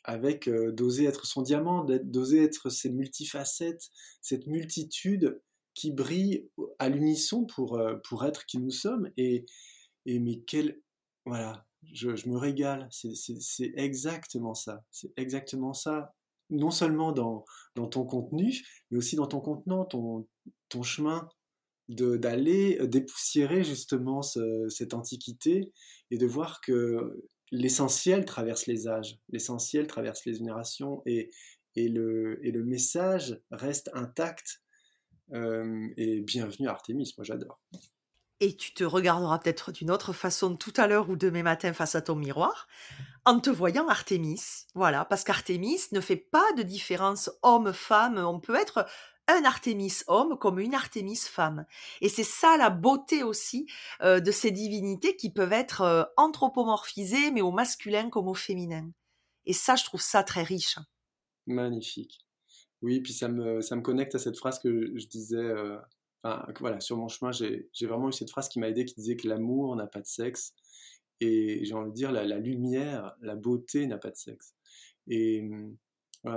avec 0.03 0.49
d'oser 0.49 1.05
être 1.05 1.27
son 1.27 1.43
diamant, 1.43 1.85
d'oser 1.85 2.43
être 2.43 2.71
ses 2.71 2.89
multifacettes, 2.89 3.89
cette 4.21 4.47
multitude 4.47 5.39
qui 5.75 5.91
brille 5.91 6.49
à 6.79 6.89
l'unisson 6.89 7.45
pour, 7.45 7.79
pour 8.05 8.25
être 8.25 8.47
qui 8.47 8.57
nous 8.57 8.71
sommes. 8.71 9.11
Et, 9.17 9.45
et 10.07 10.19
mais 10.19 10.41
quel. 10.47 10.81
Voilà, 11.27 11.67
je, 11.93 12.29
me 12.29 12.37
régale. 12.37 12.87
C'est 12.91 13.71
exactement 13.75 14.53
ça. 14.53 14.83
C'est 14.91 15.11
exactement 15.17 15.73
ça. 15.73 16.13
Non 16.49 16.71
seulement 16.71 17.11
dans, 17.11 17.45
ton 17.75 18.05
contenu, 18.05 18.53
mais 18.89 18.97
aussi 18.97 19.15
dans 19.15 19.27
ton 19.27 19.39
contenant, 19.39 19.85
ton, 19.85 20.27
chemin 20.83 21.27
d'aller 21.87 22.79
dépoussiérer 22.87 23.63
justement 23.63 24.21
cette 24.21 24.93
antiquité 24.93 25.71
et 26.09 26.17
de 26.17 26.25
voir 26.25 26.61
que 26.61 27.25
l'essentiel 27.51 28.25
traverse 28.25 28.65
les 28.67 28.87
âges, 28.87 29.19
l'essentiel 29.29 29.87
traverse 29.87 30.25
les 30.25 30.35
générations 30.35 31.01
et, 31.05 31.29
et, 31.75 31.89
le, 31.89 32.39
et 32.45 32.51
le 32.51 32.63
message 32.63 33.39
reste 33.51 33.89
intact. 33.93 34.61
Euh, 35.33 35.87
et 35.97 36.21
bienvenue 36.21 36.67
à 36.67 36.71
Artemis, 36.71 37.13
moi 37.17 37.23
j'adore. 37.23 37.61
Et 38.41 38.55
tu 38.55 38.73
te 38.73 38.83
regarderas 38.83 39.37
peut-être 39.37 39.71
d'une 39.71 39.91
autre 39.91 40.13
façon 40.13 40.55
tout 40.55 40.73
à 40.75 40.87
l'heure 40.87 41.11
ou 41.11 41.15
demain 41.15 41.43
matin 41.43 41.73
face 41.73 41.93
à 41.93 42.01
ton 42.01 42.15
miroir 42.15 42.67
en 43.23 43.39
te 43.39 43.51
voyant 43.51 43.87
Artemis. 43.87 44.65
Voilà, 44.73 45.05
parce 45.05 45.23
qu'Artemis 45.23 45.81
ne 45.91 46.01
fait 46.01 46.15
pas 46.15 46.51
de 46.57 46.63
différence 46.63 47.29
homme-femme. 47.43 48.17
On 48.17 48.39
peut 48.39 48.55
être 48.55 48.87
un 49.27 49.43
Artémis 49.45 49.93
homme 50.07 50.39
comme 50.39 50.59
une 50.59 50.73
Artémis 50.73 51.17
femme. 51.17 51.67
Et 52.01 52.09
c'est 52.09 52.23
ça 52.23 52.57
la 52.57 52.71
beauté 52.71 53.21
aussi 53.21 53.67
euh, 54.01 54.19
de 54.19 54.31
ces 54.31 54.49
divinités 54.49 55.15
qui 55.15 55.31
peuvent 55.31 55.53
être 55.53 55.81
euh, 55.81 56.03
anthropomorphisées, 56.17 57.29
mais 57.29 57.41
au 57.41 57.51
masculin 57.51 58.09
comme 58.09 58.27
au 58.27 58.33
féminin. 58.33 58.89
Et 59.45 59.53
ça, 59.53 59.75
je 59.75 59.85
trouve 59.85 60.01
ça 60.01 60.23
très 60.23 60.41
riche. 60.41 60.79
Magnifique. 61.45 62.25
Oui, 62.81 63.01
puis 63.01 63.13
ça 63.13 63.27
me, 63.27 63.61
ça 63.61 63.75
me 63.75 63.81
connecte 63.81 64.15
à 64.15 64.19
cette 64.19 64.37
phrase 64.37 64.57
que 64.57 64.97
je 64.97 65.05
disais. 65.05 65.37
Euh, 65.37 65.77
voilà, 66.59 66.79
sur 66.79 66.97
mon 66.97 67.07
chemin, 67.07 67.31
j'ai 67.31 67.87
vraiment 67.87 68.09
eu 68.09 68.13
cette 68.13 68.29
phrase 68.29 68.49
qui 68.49 68.59
m'a 68.59 68.69
aidé, 68.69 68.85
qui 68.85 68.95
disait 68.95 69.15
que 69.15 69.27
l'amour 69.27 69.75
n'a 69.75 69.87
pas 69.87 70.01
de 70.01 70.07
sexe. 70.07 70.53
Et 71.19 71.63
j'ai 71.65 71.73
envie 71.73 71.91
de 71.91 71.95
dire, 71.95 72.11
la, 72.11 72.25
la 72.25 72.39
lumière, 72.39 73.15
la 73.21 73.35
beauté 73.35 73.85
n'a 73.85 73.97
pas 73.97 74.09
de 74.09 74.15
sexe. 74.15 74.55
Et 75.07 75.41
hum, 75.41 75.77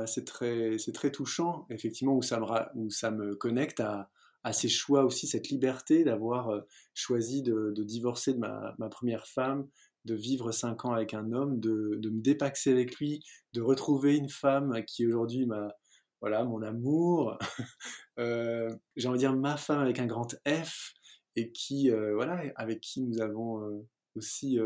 c'est 0.07 0.27
très, 0.27 0.77
très 0.93 1.11
touchant, 1.11 1.67
effectivement, 1.71 2.17
où 2.17 2.23
ça 2.23 2.41
me, 2.41 2.47
où 2.75 2.91
ça 2.91 3.11
me 3.11 3.35
connecte 3.35 3.81
à, 3.81 4.11
à 4.43 4.53
ces 4.53 4.69
choix 4.69 5.05
aussi, 5.05 5.27
cette 5.27 5.49
liberté 5.49 6.05
d'avoir 6.05 6.51
euh, 6.51 6.61
choisi 6.93 7.43
de, 7.43 7.73
de, 7.75 7.83
divorcer 7.83 8.35
de 8.35 8.39
ma, 8.39 8.75
ma, 8.79 8.89
première 8.89 9.27
femme, 9.27 9.67
de 10.05 10.15
vivre 10.15 10.53
cinq 10.53 10.85
ans 10.85 10.93
avec 10.93 11.15
un 11.15 11.33
homme, 11.33 11.61
de, 11.61 11.97
de, 11.97 12.11
me 12.11 12.21
dépaxer 12.21 12.71
avec 12.71 12.97
lui, 12.97 13.23
de 13.55 13.63
retrouver 13.63 14.17
une 14.17 14.29
femme 14.29 14.85
qui 14.87 15.07
aujourd'hui 15.07 15.47
m'a 15.47 15.73
voilà 16.25 16.43
mon 16.43 16.63
amour, 16.63 17.37
euh, 18.19 18.75
j'ai 18.97 19.09
envie 19.09 19.19
de 19.19 19.25
dire 19.25 19.37
ma 19.37 19.59
femme 19.59 19.81
avec 19.81 19.99
un 19.99 20.07
grand 20.07 20.35
F 20.49 20.95
et 21.37 21.53
qui 21.53 21.91
euh, 21.91 22.15
voilà 22.15 22.43
avec 22.57 22.81
qui 22.81 23.03
nous 23.03 23.21
avons 23.21 23.61
euh, 23.61 23.87
aussi 24.15 24.59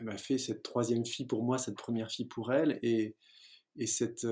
m'a 0.00 0.16
fait 0.16 0.38
cette 0.38 0.62
troisième 0.62 1.04
fille 1.04 1.26
pour 1.26 1.44
moi, 1.44 1.58
cette 1.58 1.76
première 1.76 2.10
fille 2.10 2.24
pour 2.24 2.54
elle 2.54 2.78
et 2.82 3.16
et 3.78 3.86
cette, 3.86 4.26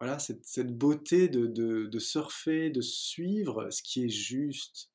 voilà, 0.00 0.18
cette, 0.18 0.46
cette 0.46 0.74
beauté 0.74 1.28
de, 1.28 1.46
de, 1.46 1.84
de, 1.84 1.98
surfer, 1.98 2.70
de 2.70 2.80
suivre 2.80 3.68
ce 3.68 3.82
qui 3.82 4.06
est 4.06 4.08
juste. 4.08 4.88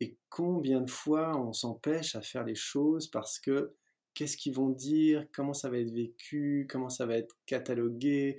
Et 0.00 0.16
combien 0.30 0.80
de 0.80 0.90
fois 0.90 1.38
on 1.38 1.52
s'empêche 1.52 2.16
à 2.16 2.22
faire 2.22 2.44
les 2.44 2.54
choses 2.54 3.08
parce 3.08 3.38
que 3.38 3.74
qu'est-ce 4.14 4.38
qu'ils 4.38 4.54
vont 4.54 4.70
dire, 4.70 5.26
comment 5.34 5.52
ça 5.52 5.68
va 5.68 5.78
être 5.78 5.92
vécu, 5.92 6.66
comment 6.70 6.88
ça 6.88 7.04
va 7.04 7.16
être 7.16 7.36
catalogué. 7.44 8.38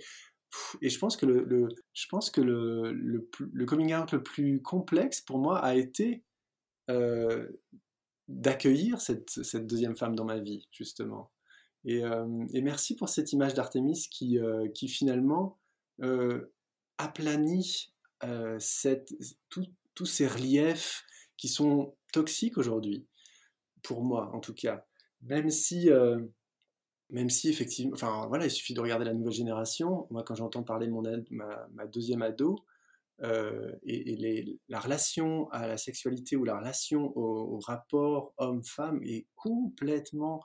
Et 0.81 0.89
je 0.89 0.99
pense 0.99 1.17
que 1.17 1.25
le, 1.25 1.43
le 1.43 1.69
je 1.93 2.07
pense 2.09 2.29
que 2.29 2.41
le, 2.41 2.91
le, 2.91 3.29
le, 3.39 3.65
coming 3.65 3.93
out 3.93 4.11
le 4.11 4.21
plus 4.21 4.61
complexe 4.61 5.21
pour 5.21 5.39
moi 5.39 5.59
a 5.59 5.75
été 5.75 6.23
euh, 6.89 7.47
d'accueillir 8.27 9.01
cette, 9.01 9.29
cette, 9.29 9.67
deuxième 9.67 9.95
femme 9.95 10.15
dans 10.15 10.25
ma 10.25 10.39
vie, 10.39 10.67
justement. 10.71 11.31
Euh, 11.87 12.45
et, 12.53 12.61
merci 12.61 12.95
pour 12.95 13.09
cette 13.09 13.33
image 13.33 13.53
d'Artémis 13.53 14.07
qui, 14.09 14.39
euh, 14.39 14.67
qui 14.69 14.87
finalement 14.87 15.59
aplanit 16.97 17.93
tous 19.95 20.05
ces 20.05 20.27
reliefs 20.27 21.03
qui 21.37 21.47
sont 21.47 21.95
toxiques 22.11 22.57
aujourd'hui, 22.57 23.05
pour 23.81 24.03
moi 24.03 24.31
en 24.33 24.39
tout 24.39 24.53
cas. 24.53 24.85
Même 25.21 25.49
si, 25.49 25.89
même 27.13 27.29
si 27.29 27.47
effectivement, 27.47 27.93
enfin 27.93 28.25
voilà, 28.27 28.45
il 28.45 28.51
suffit 28.51 28.73
de 28.73 28.81
regarder 28.81 29.05
la 29.05 29.13
nouvelle 29.13 29.33
génération. 29.33 30.07
Moi, 30.09 30.23
quand 30.23 30.35
j'entends 30.35 30.63
parler 30.63 30.87
de 30.87 30.91
mon 30.91 31.03
ma, 31.29 31.87
deuxième 31.87 32.23
ado, 32.23 32.65
et, 33.21 34.15
les, 34.17 34.59
la 34.67 34.79
relation 34.79 35.47
à 35.51 35.67
la 35.67 35.77
sexualité 35.77 36.35
ou 36.35 36.43
la 36.43 36.57
relation 36.57 37.15
au, 37.15 37.59
rapport 37.59 38.33
homme-femme 38.37 38.99
est 39.03 39.27
complètement 39.35 40.43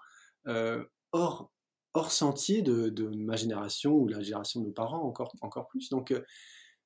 hors, 1.13 1.51
hors 1.95 2.13
sentier 2.13 2.63
de, 2.63 3.11
ma 3.17 3.37
génération 3.37 3.95
ou 3.95 4.07
la 4.07 4.21
génération 4.21 4.61
de 4.61 4.67
nos 4.67 4.73
parents 4.73 5.03
encore, 5.03 5.35
encore 5.41 5.69
plus. 5.69 5.89
Donc 5.89 6.11
euh, 6.11 6.23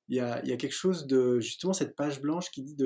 il 0.07 0.15
y, 0.15 0.19
a, 0.21 0.43
y, 0.45 0.53
a, 0.53 0.57
quelque 0.57 0.73
chose 0.73 1.07
de 1.07 1.39
justement 1.39 1.73
cette 1.73 1.95
page 1.95 2.21
blanche 2.21 2.51
qui 2.51 2.63
dit 2.63 2.77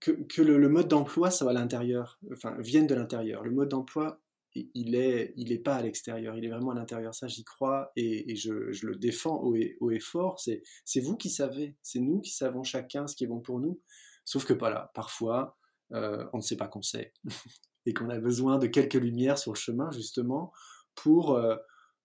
que, 0.00 0.10
que 0.10 0.42
le, 0.42 0.68
mode 0.68 0.88
d'emploi 0.88 1.30
ça 1.30 1.44
va 1.44 1.52
à 1.52 1.54
l'intérieur, 1.54 2.18
enfin 2.32 2.56
vienne 2.58 2.88
de 2.88 2.94
l'intérieur. 2.94 3.44
Le 3.44 3.50
mode 3.50 3.68
d'emploi 3.68 4.20
il 4.54 4.94
est, 4.94 5.32
il 5.36 5.52
est 5.52 5.58
pas 5.58 5.76
à 5.76 5.82
l'extérieur, 5.82 6.36
il 6.36 6.44
est 6.44 6.48
vraiment 6.48 6.70
à 6.70 6.74
l'intérieur. 6.74 7.14
Ça, 7.14 7.28
j'y 7.28 7.44
crois 7.44 7.92
et, 7.96 8.34
je, 8.36 8.52
le 8.52 8.96
défends 8.96 9.40
haut 9.42 9.54
et, 9.54 9.76
haut 9.80 9.90
et 9.90 10.00
fort. 10.00 10.40
C'est, 10.40 10.62
vous 11.00 11.16
qui 11.16 11.30
savez, 11.30 11.76
c'est 11.82 12.00
nous 12.00 12.20
qui 12.20 12.30
savons 12.30 12.62
chacun 12.62 13.06
ce 13.06 13.16
qui 13.16 13.24
est 13.24 13.28
bon 13.28 13.40
pour 13.40 13.60
nous. 13.60 13.80
Sauf 14.24 14.44
que 14.44 14.52
voilà, 14.52 14.90
parfois, 14.94 15.56
euh, 15.92 16.26
on 16.32 16.38
ne 16.38 16.42
sait 16.42 16.56
pas 16.56 16.68
qu'on 16.68 16.82
sait. 16.82 17.12
et 17.86 17.94
qu'on 17.94 18.10
a 18.10 18.18
besoin 18.18 18.58
de 18.58 18.66
quelques 18.66 18.94
lumières 18.94 19.38
sur 19.38 19.52
le 19.52 19.58
chemin 19.58 19.90
justement 19.92 20.52
pour 20.94 21.32
euh, 21.32 21.56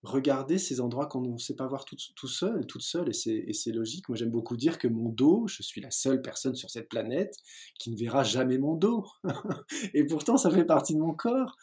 regarder 0.03 0.57
ces 0.57 0.81
endroits 0.81 1.07
qu'on 1.07 1.21
ne 1.21 1.37
sait 1.37 1.55
pas 1.55 1.67
voir 1.67 1.85
tout, 1.85 2.27
seul, 2.27 2.65
toute 2.67 2.81
seule, 2.81 3.09
et 3.09 3.53
c'est 3.53 3.71
logique. 3.71 4.09
Moi 4.09 4.17
j'aime 4.17 4.31
beaucoup 4.31 4.57
dire 4.57 4.77
que 4.77 4.87
mon 4.87 5.09
dos, 5.09 5.47
je 5.47 5.63
suis 5.63 5.81
la 5.81 5.91
seule 5.91 6.21
personne 6.21 6.55
sur 6.55 6.69
cette 6.69 6.89
planète 6.89 7.35
qui 7.79 7.89
ne 7.89 7.97
verra 7.97 8.23
jamais 8.23 8.57
mon 8.57 8.75
dos. 8.75 9.05
et 9.93 10.05
pourtant 10.05 10.37
ça 10.37 10.51
fait 10.51 10.65
partie 10.65 10.93
de 10.93 10.99
mon 10.99 11.13
corps. 11.13 11.55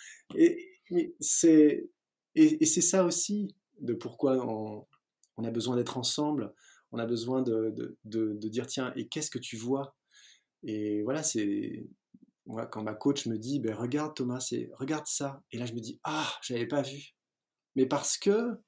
C'est 1.20 1.88
et, 2.34 2.64
c'est 2.66 2.80
ça 2.80 3.04
aussi 3.04 3.54
de 3.80 3.94
pourquoi 3.94 4.36
on, 4.46 4.86
a 5.44 5.50
besoin 5.50 5.76
d'être 5.76 5.96
ensemble, 5.96 6.54
on 6.92 6.98
a 6.98 7.06
besoin 7.06 7.42
de, 7.42 7.74
de, 8.04 8.48
dire 8.48 8.66
tiens, 8.66 8.92
et 8.94 9.08
qu'est-ce 9.08 9.30
que 9.30 9.38
tu 9.38 9.56
vois? 9.56 9.96
Et 10.62 11.02
voilà, 11.02 11.22
c'est 11.22 11.86
quand 12.70 12.82
ma 12.82 12.94
coach 12.94 13.26
me 13.26 13.38
dit, 13.38 13.60
ben, 13.60 13.74
regarde 13.74 14.14
Thomas, 14.14 14.52
regarde 14.74 15.06
ça. 15.06 15.42
Et 15.52 15.58
là, 15.58 15.66
je 15.66 15.72
me 15.72 15.80
dis, 15.80 16.00
ah, 16.04 16.28
j'avais 16.42 16.66
pas 16.66 16.82
vu. 16.82 17.14
Mais 17.76 17.86
parce 17.86 18.18
que, 18.18 18.60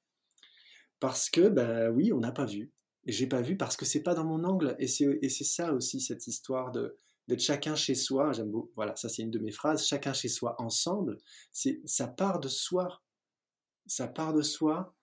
parce 0.99 1.29
que, 1.29 1.49
ben 1.49 1.89
oui, 1.91 2.13
on 2.13 2.19
n'a 2.19 2.31
pas 2.31 2.45
vu. 2.45 2.71
Et 3.05 3.11
j'ai 3.11 3.27
pas 3.27 3.41
vu 3.41 3.57
parce 3.57 3.75
que 3.75 3.85
c'est 3.85 4.01
pas 4.01 4.15
dans 4.15 4.23
mon 4.23 4.43
angle. 4.45 4.75
Et 4.79 4.87
c'est 4.87 5.43
ça 5.43 5.73
aussi, 5.73 5.99
cette 5.99 6.27
histoire 6.27 6.71
de 6.71 6.97
d'être 7.27 7.41
chacun 7.41 7.75
chez 7.75 7.95
soi. 7.95 8.33
J'aime 8.33 8.51
beaucoup, 8.51 8.71
voilà, 8.75 8.95
ça 8.95 9.09
c'est 9.09 9.21
une 9.21 9.31
de 9.31 9.39
mes 9.39 9.51
phrases, 9.51 9.85
chacun 9.85 10.13
chez 10.13 10.29
soi 10.29 10.55
ensemble. 10.61 11.17
C'est, 11.51 11.81
ça 11.85 12.07
part 12.07 12.39
de 12.39 12.47
soi. 12.47 13.01
Ça 13.85 14.07
part 14.07 14.33
de 14.33 14.41
soi. 14.41 14.95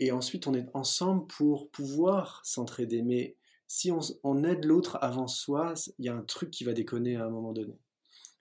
Et 0.00 0.12
ensuite, 0.12 0.46
on 0.46 0.54
est 0.54 0.66
ensemble 0.74 1.26
pour 1.26 1.70
pouvoir 1.70 2.40
s'entraider. 2.44 3.02
Mais 3.02 3.36
si 3.66 3.90
on, 3.90 4.44
aide 4.44 4.64
l'autre 4.64 4.98
avant 5.00 5.26
soi, 5.26 5.74
il 5.98 6.04
y 6.04 6.08
a 6.08 6.14
un 6.14 6.22
truc 6.22 6.50
qui 6.50 6.64
va 6.64 6.72
déconner 6.72 7.16
à 7.16 7.24
un 7.24 7.30
moment 7.30 7.52
donné. 7.52 7.78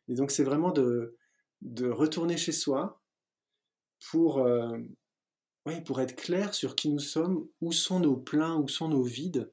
Et 0.07 0.15
donc 0.15 0.31
c'est 0.31 0.43
vraiment 0.43 0.71
de, 0.71 1.17
de 1.61 1.89
retourner 1.89 2.37
chez 2.37 2.53
soi, 2.53 3.01
pour, 4.09 4.47
pour 5.85 6.01
être 6.01 6.15
clair 6.15 6.53
sur 6.53 6.75
qui 6.75 6.89
nous 6.89 6.99
sommes, 6.99 7.47
où 7.61 7.71
sont 7.71 7.99
nos 7.99 8.15
pleins, 8.15 8.55
où 8.55 8.67
sont 8.67 8.89
nos 8.89 9.03
vides, 9.03 9.51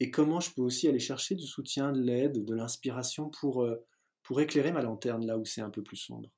et 0.00 0.10
comment 0.10 0.40
je 0.40 0.50
peux 0.50 0.62
aussi 0.62 0.88
aller 0.88 0.98
chercher 0.98 1.34
du 1.34 1.46
soutien, 1.46 1.92
de 1.92 2.00
l'aide, 2.00 2.44
de 2.44 2.54
l'inspiration 2.54 3.30
pour, 3.30 3.66
pour 4.22 4.40
éclairer 4.40 4.72
ma 4.72 4.82
lanterne 4.82 5.26
là 5.26 5.38
où 5.38 5.44
c'est 5.44 5.60
un 5.60 5.70
peu 5.70 5.82
plus 5.82 5.96
sombre? 5.96 6.28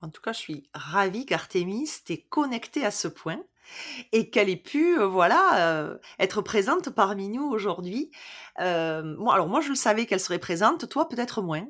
En 0.00 0.10
tout 0.10 0.20
cas, 0.20 0.32
je 0.32 0.38
suis 0.38 0.70
ravie 0.74 1.26
qu'Artémis 1.26 1.88
t'ait 2.04 2.22
connecté 2.28 2.84
à 2.84 2.90
ce 2.90 3.08
point 3.08 3.42
et 4.12 4.30
qu'elle 4.30 4.48
ait 4.48 4.56
pu, 4.56 4.96
voilà, 4.98 5.98
être 6.18 6.40
présente 6.42 6.90
parmi 6.90 7.28
nous 7.28 7.44
aujourd'hui. 7.44 8.10
moi, 8.58 9.34
alors 9.34 9.48
moi, 9.48 9.60
je 9.60 9.70
le 9.70 9.74
savais 9.74 10.06
qu'elle 10.06 10.20
serait 10.20 10.38
présente, 10.38 10.88
toi 10.88 11.08
peut-être 11.08 11.42
moins. 11.42 11.66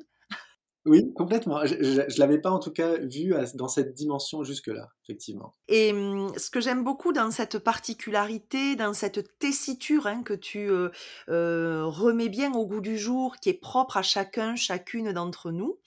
Oui, 0.89 1.13
complètement. 1.13 1.63
Je 1.65 1.75
ne 1.75 2.19
l'avais 2.19 2.39
pas 2.39 2.49
en 2.49 2.57
tout 2.57 2.71
cas 2.71 2.97
vu 2.97 3.35
dans 3.53 3.67
cette 3.67 3.93
dimension 3.93 4.43
jusque-là, 4.43 4.89
effectivement. 5.03 5.53
Et 5.67 5.93
mmh, 5.93 6.31
ce 6.35 6.49
que 6.49 6.59
j'aime 6.59 6.83
beaucoup 6.83 7.13
dans 7.13 7.29
cette 7.29 7.59
particularité, 7.59 8.75
dans 8.75 8.95
cette 8.95 9.37
tessiture 9.37 10.07
hein, 10.07 10.23
que 10.23 10.33
tu 10.33 10.67
euh, 10.67 10.89
euh, 11.29 11.83
remets 11.85 12.27
bien 12.27 12.51
au 12.53 12.65
goût 12.65 12.81
du 12.81 12.97
jour, 12.97 13.35
qui 13.37 13.49
est 13.49 13.61
propre 13.61 13.97
à 13.97 14.01
chacun, 14.01 14.55
chacune 14.55 15.13
d'entre 15.13 15.51
nous, 15.51 15.77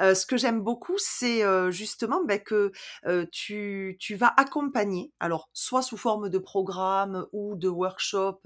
euh, 0.00 0.14
ce 0.14 0.24
que 0.24 0.38
j'aime 0.38 0.62
beaucoup, 0.62 0.96
c'est 0.96 1.42
justement 1.70 2.24
ben, 2.24 2.40
que 2.40 2.72
tu, 3.30 3.98
tu 4.00 4.14
vas 4.14 4.32
accompagner, 4.38 5.12
alors 5.20 5.50
soit 5.52 5.82
sous 5.82 5.98
forme 5.98 6.30
de 6.30 6.38
programme 6.38 7.26
ou 7.32 7.56
de 7.56 7.68
workshop 7.68 8.40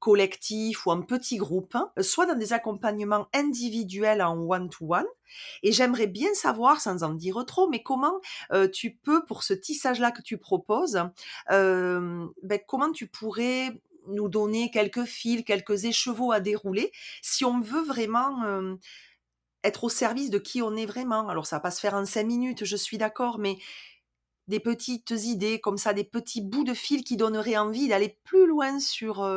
collectif 0.00 0.84
ou 0.84 0.90
en 0.90 1.00
petit 1.00 1.38
groupe, 1.38 1.74
hein, 1.74 1.90
soit 2.00 2.26
dans 2.26 2.36
des 2.36 2.52
accompagnements 2.52 3.26
individuels 3.32 4.20
en 4.20 4.36
one-to-one, 4.36 5.06
et 5.62 5.72
j'aimerais 5.72 6.06
bien 6.06 6.32
savoir, 6.34 6.80
sans 6.80 7.02
en 7.02 7.14
dire 7.14 7.44
trop, 7.46 7.68
mais 7.68 7.82
comment 7.82 8.20
tu 8.72 8.94
peux, 8.94 9.24
pour 9.24 9.42
ce 9.42 9.54
tissage-là 9.54 10.10
que 10.10 10.22
tu 10.22 10.38
proposes, 10.38 11.00
ben, 11.48 12.58
comment 12.66 12.92
tu 12.92 13.06
pourrais 13.06 13.80
nous 14.08 14.28
donner 14.28 14.70
quelques 14.70 15.04
fils, 15.04 15.44
quelques 15.44 15.84
écheveaux 15.84 16.32
à 16.32 16.40
dérouler, 16.40 16.92
si 17.22 17.44
on 17.44 17.60
veut 17.60 17.82
vraiment 17.82 18.76
être 19.64 19.84
au 19.84 19.88
service 19.88 20.30
de 20.30 20.38
qui 20.38 20.62
on 20.62 20.76
est 20.76 20.86
vraiment? 20.86 21.28
Alors 21.28 21.46
ça 21.46 21.56
va 21.56 21.60
pas 21.60 21.70
se 21.70 21.80
faire 21.80 21.94
en 21.94 22.04
cinq 22.04 22.24
minutes, 22.24 22.64
je 22.64 22.76
suis 22.76 22.98
d'accord, 22.98 23.38
mais 23.38 23.58
des 24.46 24.60
petites 24.60 25.10
idées 25.10 25.58
comme 25.60 25.76
ça, 25.76 25.92
des 25.92 26.04
petits 26.04 26.40
bouts 26.40 26.62
de 26.62 26.74
fil 26.74 27.02
qui 27.02 27.16
donneraient 27.16 27.56
envie 27.56 27.88
d'aller 27.88 28.16
plus 28.22 28.46
loin 28.46 28.78
sur 28.78 29.28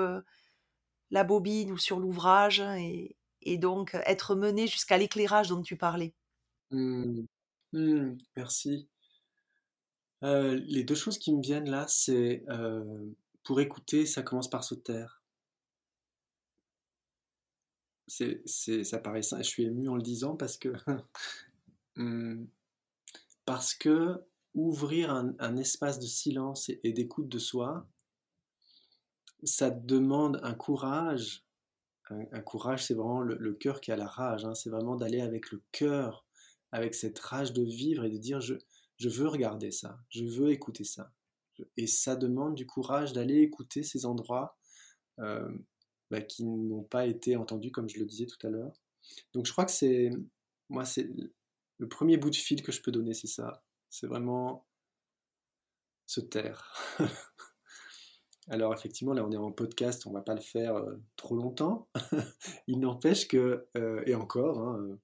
la 1.11 1.23
bobine 1.23 1.71
ou 1.71 1.79
sur 1.79 1.99
l'ouvrage 1.99 2.59
et, 2.77 3.15
et 3.41 3.57
donc 3.57 3.95
être 4.05 4.35
mené 4.35 4.67
jusqu'à 4.67 4.97
l'éclairage 4.97 5.49
dont 5.49 5.61
tu 5.61 5.75
parlais. 5.75 6.13
Mmh. 6.71 7.21
Mmh, 7.73 8.17
merci. 8.35 8.87
les 10.21 10.83
deux 10.83 10.95
choses 10.95 11.17
qui 11.17 11.33
me 11.33 11.41
viennent 11.41 11.69
là, 11.69 11.85
c'est 11.87 12.43
pour 13.43 13.61
écouter, 13.61 14.05
ça 14.05 14.21
commence 14.21 14.49
par 14.49 14.63
se 14.63 14.75
taire. 14.75 15.23
C'est, 18.07 18.43
ça 18.83 18.97
paraît 18.97 19.21
ça, 19.21 19.37
je 19.41 19.47
suis 19.47 19.63
ému 19.63 19.87
en 19.87 19.95
le 19.95 20.01
disant 20.01 20.35
parce 20.35 20.57
que 20.57 20.69
mmh, 21.95 22.45
parce 23.45 23.73
que 23.75 24.23
ouvrir 24.53 25.11
un, 25.11 25.57
espace 25.57 25.99
de 25.99 26.05
silence 26.05 26.69
et 26.83 26.93
d'écoute 26.93 27.29
de 27.29 27.39
soi, 27.39 27.87
ça 29.43 29.69
demande 29.69 30.39
un 30.43 30.53
courage 30.53 31.45
un, 32.09 32.41
courage, 32.41 32.85
c'est 32.85 32.93
vraiment 32.93 33.21
le, 33.21 33.53
cœur 33.53 33.81
qui 33.81 33.91
a 33.91 33.95
la 33.95 34.07
rage. 34.07 34.45
Hein. 34.45 34.55
C'est 34.55 34.69
vraiment 34.69 34.95
d'aller 34.95 35.21
avec 35.21 35.51
le 35.51 35.61
cœur, 35.71 36.25
avec 36.71 36.95
cette 36.95 37.19
rage 37.19 37.53
de 37.53 37.63
vivre 37.63 38.03
et 38.03 38.09
de 38.09 38.17
dire 38.17 38.41
je, 38.41 38.55
veux 38.97 39.27
regarder 39.27 39.71
ça, 39.71 39.99
je 40.09 40.25
veux 40.25 40.51
écouter 40.51 40.83
ça. 40.83 41.11
Et 41.77 41.87
ça 41.87 42.15
demande 42.15 42.55
du 42.55 42.65
courage 42.65 43.13
d'aller 43.13 43.39
écouter 43.41 43.83
ces 43.83 44.05
endroits 44.05 44.57
euh, 45.19 45.51
bah, 46.09 46.21
qui 46.21 46.45
n'ont 46.45 46.83
pas 46.83 47.05
été 47.05 47.35
entendus, 47.35 47.71
comme 47.71 47.89
je 47.89 47.99
le 47.99 48.05
disais 48.05 48.25
tout 48.25 48.47
à 48.47 48.49
l'heure. 48.49 48.73
Donc 49.33 49.45
je 49.45 49.51
crois 49.51 49.65
que 49.65 49.71
c'est, 49.71 50.11
moi, 50.69 50.85
c'est 50.85 51.09
le 51.77 51.87
premier 51.89 52.17
bout 52.17 52.29
de 52.29 52.35
fil 52.35 52.61
que 52.61 52.71
je 52.71 52.81
peux 52.81 52.91
donner, 52.91 53.13
c'est 53.13 53.27
ça. 53.27 53.63
C'est 53.89 54.07
vraiment 54.07 54.65
se 56.05 56.21
taire. 56.21 56.73
Alors 58.51 58.73
effectivement, 58.73 59.13
là 59.13 59.23
on 59.23 59.31
est 59.31 59.37
en 59.37 59.51
podcast, 59.51 60.07
on 60.07 60.11
va 60.11 60.21
pas 60.21 60.33
le 60.33 60.41
faire 60.41 60.75
euh, 60.75 60.95
trop 61.15 61.35
longtemps. 61.35 61.87
Il 62.67 62.79
n'empêche 62.79 63.27
que, 63.27 63.67
euh, 63.77 64.01
et 64.07 64.15
encore, 64.15 64.59
hein, 64.59 64.79
euh, 64.79 64.99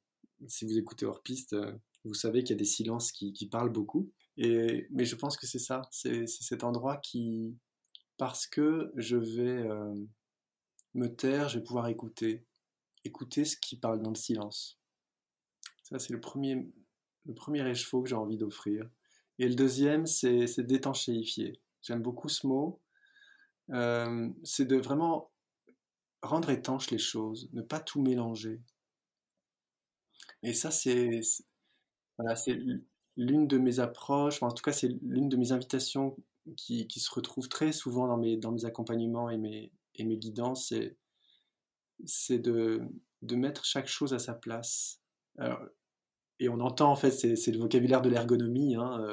si 0.48 0.66
vous 0.66 0.78
écoutez 0.80 1.06
hors 1.06 1.22
piste, 1.22 1.56
vous 2.04 2.16
savez 2.16 2.44
qu'il 2.44 2.56
y 2.56 2.58
a 2.58 2.60
des 2.60 2.66
silences 2.66 3.12
qui, 3.12 3.48
parlent 3.50 3.72
beaucoup. 3.72 4.12
Mais 4.38 5.06
je 5.06 5.16
pense 5.16 5.38
que 5.38 5.48
c'est 5.48 5.60
ça, 5.60 5.82
c'est 5.92 6.28
cet 6.28 6.64
endroit 6.64 6.98
qui, 6.98 7.56
parce 8.18 8.48
que 8.48 8.92
je 8.96 9.16
vais 9.16 9.68
me 10.94 11.08
taire, 11.08 11.50
je 11.50 11.58
vais 11.60 11.64
pouvoir 11.64 11.88
écouter, 11.88 12.46
écouter 13.06 13.46
ce 13.46 13.56
qui 13.58 13.78
parle 13.78 14.02
dans 14.02 14.10
le 14.10 14.16
silence. 14.16 14.80
Ça 15.84 15.98
c'est 16.00 16.14
le 16.14 16.20
premier, 16.20 16.72
le 17.26 17.34
premier 17.34 17.68
écheveau 17.70 18.04
que 18.04 18.10
j'ai 18.10 18.16
envie 18.16 18.38
d'offrir. 18.38 18.88
Et 19.40 19.48
le 19.48 19.56
deuxième, 19.56 20.06
c'est 20.06 20.60
d'étanchéifier. 20.60 21.60
J'aime 21.82 22.02
beaucoup 22.02 22.30
ce 22.30 22.46
mot 22.46 22.82
c'est 23.70 24.66
de 24.66 24.78
vraiment 24.78 25.32
rendre 26.22 26.50
étanches 26.50 26.92
les 26.92 26.98
choses, 26.98 27.50
ne 27.54 27.62
pas 27.62 27.80
tout 27.80 28.02
mélanger. 28.02 28.62
Et 30.44 30.54
ça, 30.54 30.72
c'est 30.72 31.22
voilà, 32.18 32.36
l'une 33.18 33.48
de 33.48 33.58
mes 33.58 33.80
approches, 33.80 34.42
en 34.42 34.52
tout 34.52 34.64
cas, 34.64 34.72
c'est 34.72 34.90
l'une 35.02 35.30
de 35.30 35.38
mes 35.38 35.52
invitations 35.52 36.16
qui, 36.58 36.88
se 36.90 37.14
retrouve 37.14 37.50
très 37.50 37.72
souvent 37.72 38.08
dans 38.08 38.18
mes, 38.18 38.38
dans 38.38 38.52
mes 38.52 38.66
accompagnements 38.66 39.30
et 39.30 39.38
mes, 39.38 39.72
et 39.96 40.04
mes 40.04 40.18
guidances, 40.18 40.74
c'est 42.06 42.40
de, 42.40 42.82
de 43.22 43.36
mettre 43.36 43.66
chaque 43.66 43.88
chose 43.88 44.14
à 44.14 44.20
sa 44.20 44.34
place. 44.34 45.02
et 46.40 46.50
on 46.50 46.60
entend, 46.60 46.92
en 46.92 46.96
fait, 46.96 47.12
c'est 47.12 47.52
le 47.52 47.60
vocabulaire 47.60 48.02
de 48.02 48.10
l'ergonomie, 48.10 48.76
hein, 48.76 49.06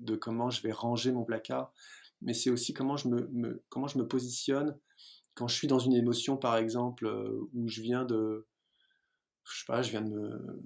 de 0.00 0.16
comment 0.16 0.50
je 0.50 0.62
vais 0.62 0.72
ranger 0.72 1.12
mon 1.12 1.24
placard 1.24 1.72
mais 2.22 2.34
c'est 2.34 2.50
aussi 2.50 2.72
comment 2.72 2.96
je 2.96 3.08
me, 3.08 3.62
comment 3.68 3.88
je 3.88 3.98
me 3.98 4.06
positionne 4.06 4.78
quand 5.34 5.48
je 5.48 5.54
suis 5.54 5.68
dans 5.68 5.78
une 5.78 5.94
émotion, 5.94 6.36
par 6.36 6.56
exemple, 6.56 7.06
euh, 7.06 7.48
où 7.54 7.68
je 7.68 7.80
viens 7.80 8.04
de, 8.04 8.46
je 9.44 9.58
sais 9.60 9.64
pas, 9.66 9.82
je 9.82 9.90
viens 9.90 10.02
de 10.02 10.10
me, 10.10 10.62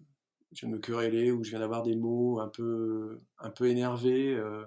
je 0.52 0.66
me 0.66 0.78
quereller, 0.78 1.30
ou 1.32 1.44
je 1.44 1.50
viens 1.50 1.60
d'avoir 1.60 1.82
des 1.82 1.96
mots 1.96 2.40
un 2.40 2.48
peu, 2.48 3.20
un 3.38 3.50
peu 3.50 3.68
énervés, 3.68 4.34
euh, 4.34 4.64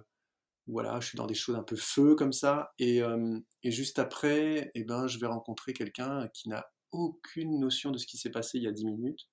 voilà, 0.68 1.00
je 1.00 1.08
suis 1.08 1.18
dans 1.18 1.28
des 1.28 1.34
choses 1.34 1.56
un 1.56 1.64
peu 1.64 1.76
feu 1.76 2.16
comme 2.16 2.34
ça, 2.34 2.74
et, 2.80 3.02
euh, 3.02 3.40
juste 3.64 4.00
après, 4.00 4.72
eh 4.76 4.84
ben, 4.84 5.08
je 5.08 5.20
vais 5.20 5.28
rencontrer 5.28 5.74
quelqu'un 5.74 6.28
qui 6.30 6.50
n'a 6.50 6.72
aucune 6.92 7.60
notion 7.60 7.92
de 7.92 7.98
ce 7.98 8.08
qui 8.08 8.18
s'est 8.18 8.32
passé 8.32 8.58
il 8.60 8.64
y 8.64 8.68
a 8.68 8.72
10 8.72 8.86
minutes. 8.86 9.30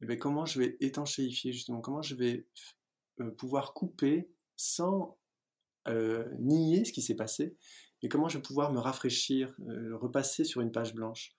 Eh 0.00 0.06
ben, 0.06 0.18
comment 0.18 0.44
je 0.44 0.58
vais 0.60 0.76
étanchéifier 0.80 1.52
justement, 1.52 1.80
comment 1.80 2.02
je 2.02 2.14
vais 2.14 2.46
pouvoir 3.36 3.74
couper 3.74 4.30
sans 4.56 5.17
euh, 5.88 6.24
nier 6.38 6.84
ce 6.84 6.92
qui 6.92 7.02
s'est 7.02 7.16
passé, 7.16 7.56
et 8.02 8.08
comment 8.08 8.28
je 8.28 8.38
vais 8.38 8.42
pouvoir 8.42 8.72
me 8.72 8.78
rafraîchir, 8.78 9.54
euh, 9.68 9.96
repasser 9.96 10.44
sur 10.44 10.60
une 10.60 10.72
page 10.72 10.94
blanche, 10.94 11.32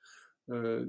euh, 0.50 0.86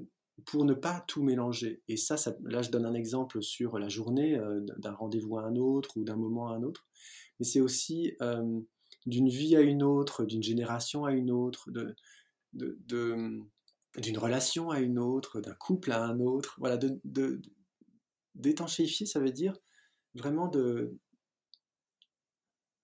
pour 0.47 0.65
ne 0.65 0.75
pas 0.75 1.05
tout 1.07 1.23
mélanger. 1.23 1.83
Et 1.89 1.97
ça, 1.97 2.17
là, 2.45 2.63
je 2.63 2.71
donne 2.71 2.87
un 2.87 2.95
exemple 2.95 3.43
sur 3.43 3.79
la 3.79 3.89
journée, 3.89 4.41
d'un 4.79 4.93
rendez-vous 4.93 5.37
à 5.37 5.45
un 5.45 5.55
autre 5.57 5.99
ou 5.99 6.05
d'un 6.05 6.17
moment 6.17 6.49
à 6.49 6.55
un 6.55 6.63
autre, 6.63 6.87
mais 7.39 7.45
c'est 7.45 7.61
aussi 7.61 8.17
d'une 9.05 9.29
vie 9.29 9.57
à 9.57 9.61
une 9.61 9.83
autre, 9.83 10.25
d'une 10.25 10.43
génération 10.43 11.05
à 11.05 11.13
une 11.13 11.31
autre, 11.31 11.69
d'une 12.55 14.19
relation 14.19 14.71
à 14.71 14.81
une 14.81 14.99
autre, 14.99 15.43
d'un 15.43 15.55
couple 15.55 15.93
à 15.93 16.05
un 16.05 16.21
autre. 16.21 16.57
Voilà, 16.59 16.79
d'étanchéifier, 18.35 19.05
ça 19.05 19.21
veut 19.21 19.33
dire 19.33 19.59
vraiment 20.15 20.49
de, 20.49 20.99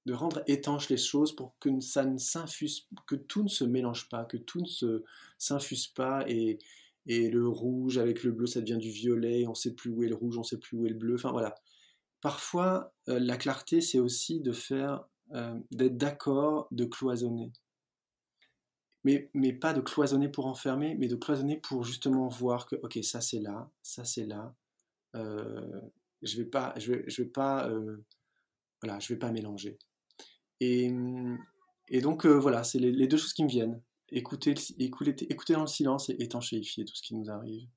de 0.07 0.15
rendre 0.15 0.43
étanches 0.47 0.89
les 0.89 0.97
choses 0.97 1.35
pour 1.35 1.59
que 1.59 1.81
ça 1.81 2.05
ne 2.05 2.17
s'infuse, 2.17 2.89
que 3.09 3.17
tout 3.17 3.43
ne 3.43 3.49
se 3.49 3.65
mélange 3.65 4.09
pas, 4.09 4.25
que 4.25 4.37
tout 4.37 4.61
ne 4.61 4.67
se 4.67 5.05
s'infuse 5.37 5.89
pas 5.89 6.25
et, 6.29 6.59
et 7.07 7.29
le 7.29 7.47
rouge 7.49 7.99
avec 7.99 8.23
le 8.23 8.31
bleu 8.31 8.47
ça 8.47 8.61
devient 8.61 8.79
du 8.79 8.91
violet, 8.91 9.47
on 9.49 9.55
sait 9.55 9.75
plus 9.75 9.91
où 9.91 10.05
est 10.05 10.09
le 10.09 10.15
rouge, 10.15 10.39
on 10.39 10.45
sait 10.45 10.59
plus 10.59 10.79
où 10.79 10.87
est 10.87 10.91
le 10.91 10.95
bleu. 10.95 11.17
Enfin 11.17 11.33
voilà. 11.33 11.57
Parfois 12.21 12.95
euh, 13.09 13.19
la 13.19 13.37
clarté 13.37 13.81
c'est 13.81 13.99
aussi 13.99 14.41
de 14.41 14.53
faire 14.53 15.05
euh, 15.35 15.59
d'être 15.73 15.97
d'accord, 15.97 16.69
de 16.71 16.85
cloisonner. 16.85 17.53
Mais, 19.03 19.29
mais 19.35 19.53
pas 19.53 19.73
de 19.73 19.81
cloisonner 19.81 20.29
pour 20.29 20.47
enfermer, 20.47 20.95
mais 20.97 21.09
de 21.09 21.17
cloisonner 21.17 21.57
pour 21.57 21.83
justement 21.83 22.29
voir 22.29 22.67
que 22.67 22.77
ok 22.77 22.99
ça 23.03 23.21
c'est 23.21 23.41
là, 23.41 23.71
ça 23.83 24.05
c'est 24.05 24.27
là. 24.27 24.55
Euh, 25.17 25.81
je 26.23 26.37
vais 26.37 26.45
pas, 26.45 26.75
je 26.77 26.93
vais, 26.93 27.05
je 27.09 27.23
vais 27.23 27.29
pas, 27.29 27.71
voilà, 28.83 28.99
je 29.01 29.13
vais 29.13 29.19
pas 29.19 29.31
mélanger. 29.31 29.79
Et, 30.61 30.93
et 31.89 32.01
donc 32.01 32.27
euh, 32.27 32.39
voilà, 32.39 32.65
c'est 32.65 32.79
les, 32.79 33.07
deux 33.07 33.17
choses 33.17 33.33
qui 33.33 33.45
me 33.45 33.49
viennent. 33.49 33.83
Écouter, 34.11 34.55
écouter, 34.79 35.15
écouter 35.31 35.53
dans 35.55 35.63
le 35.63 35.67
silence 35.67 36.09
et 36.11 36.17
étanchéifier 36.21 36.85
tout 36.85 36.95
ce 36.95 37.03
qui 37.03 37.15
nous 37.15 37.31
arrive. 37.31 37.69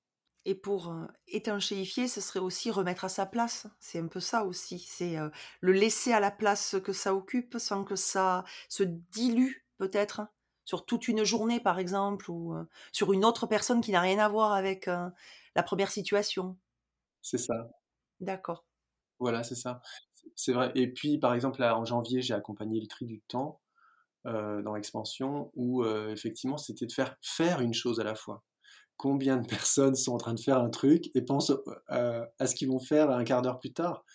Et 0.46 0.56
pour 0.56 0.90
euh, 0.90 1.06
étanchéifier, 1.28 2.08
ce 2.08 2.22
serait 2.22 2.40
aussi 2.40 2.72
remettre 2.72 3.06
à 3.06 3.10
sa 3.10 3.26
place. 3.26 3.68
C'est 3.80 4.00
un 4.00 4.08
peu 4.08 4.20
ça 4.20 4.46
aussi. 4.46 4.80
C'est 4.80 5.18
euh, 5.18 5.30
le 5.60 5.74
laisser 5.74 6.14
à 6.14 6.20
la 6.20 6.32
place 6.32 6.78
que 6.84 6.94
ça 6.94 7.14
occupe 7.14 7.58
sans 7.58 7.84
que 7.84 7.96
ça 7.96 8.46
se 8.70 8.84
dilue 8.84 9.66
peut-être 9.78 10.22
sur 10.66 10.86
toute 10.86 11.08
une 11.08 11.24
journée 11.24 11.60
par 11.60 11.80
exemple 11.80 12.30
ou 12.30 12.54
sur 12.92 13.12
une 13.12 13.26
autre 13.26 13.48
personne 13.48 13.82
qui 13.82 13.92
n'a 13.92 14.02
rien 14.02 14.20
à 14.20 14.30
voir 14.30 14.54
avec 14.54 14.86
la 14.86 15.64
première 15.64 15.90
situation. 15.90 16.60
C'est 17.24 17.40
ça. 17.40 17.72
D'accord. 18.20 18.66
Voilà, 19.18 19.44
c'est 19.44 19.56
ça. 19.56 19.82
C'est 20.36 20.54
vrai. 20.54 20.72
Et 20.76 20.92
puis 20.92 21.18
par 21.18 21.34
exemple 21.34 21.64
en 21.64 21.86
janvier, 21.86 22.22
j'ai 22.22 22.34
accompagné 22.34 22.80
le 22.80 22.88
tri 22.88 23.06
du 23.06 23.22
temps 23.22 23.62
dans 24.26 24.76
l'expansion 24.76 25.50
où 25.56 25.84
effectivement 25.86 26.58
c'était 26.58 26.86
de 26.86 26.92
faire 26.92 27.16
faire 27.22 27.62
une 27.62 27.74
chose 27.74 28.00
à 28.00 28.04
la 28.04 28.16
fois 28.16 28.44
combien 29.00 29.38
de 29.38 29.48
personnes 29.48 29.96
sont 29.96 30.14
en 30.14 30.18
train 30.18 30.36
de 30.36 30.40
faire 30.40 30.60
un 30.60 30.70
truc 30.70 31.10
et 31.16 31.24
pensent 31.24 31.54
euh, 31.90 32.26
à 32.38 32.46
ce 32.46 32.54
qu'ils 32.54 32.68
vont 32.68 32.80
faire 32.80 33.10
un 33.10 33.24
quart 33.24 33.42
d'heure 33.42 33.58
plus 33.58 33.74
tard? 33.74 34.06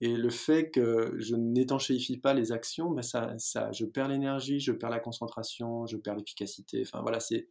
Et 0.00 0.16
le 0.16 0.30
fait 0.30 0.70
que 0.70 1.14
je 1.18 1.34
n'étanchéifie 1.34 2.18
pas 2.18 2.34
les 2.34 2.52
actions, 2.52 2.90
ben 2.90 3.02
ça, 3.02 3.32
ça, 3.38 3.72
je 3.72 3.86
perds 3.86 4.08
l'énergie, 4.08 4.60
je 4.60 4.72
perds 4.72 4.90
la 4.90 5.00
concentration, 5.00 5.86
je 5.86 5.96
perds 5.96 6.16
l'efficacité. 6.16 6.82
Enfin 6.86 7.00
voilà, 7.00 7.20
c'est 7.20 7.48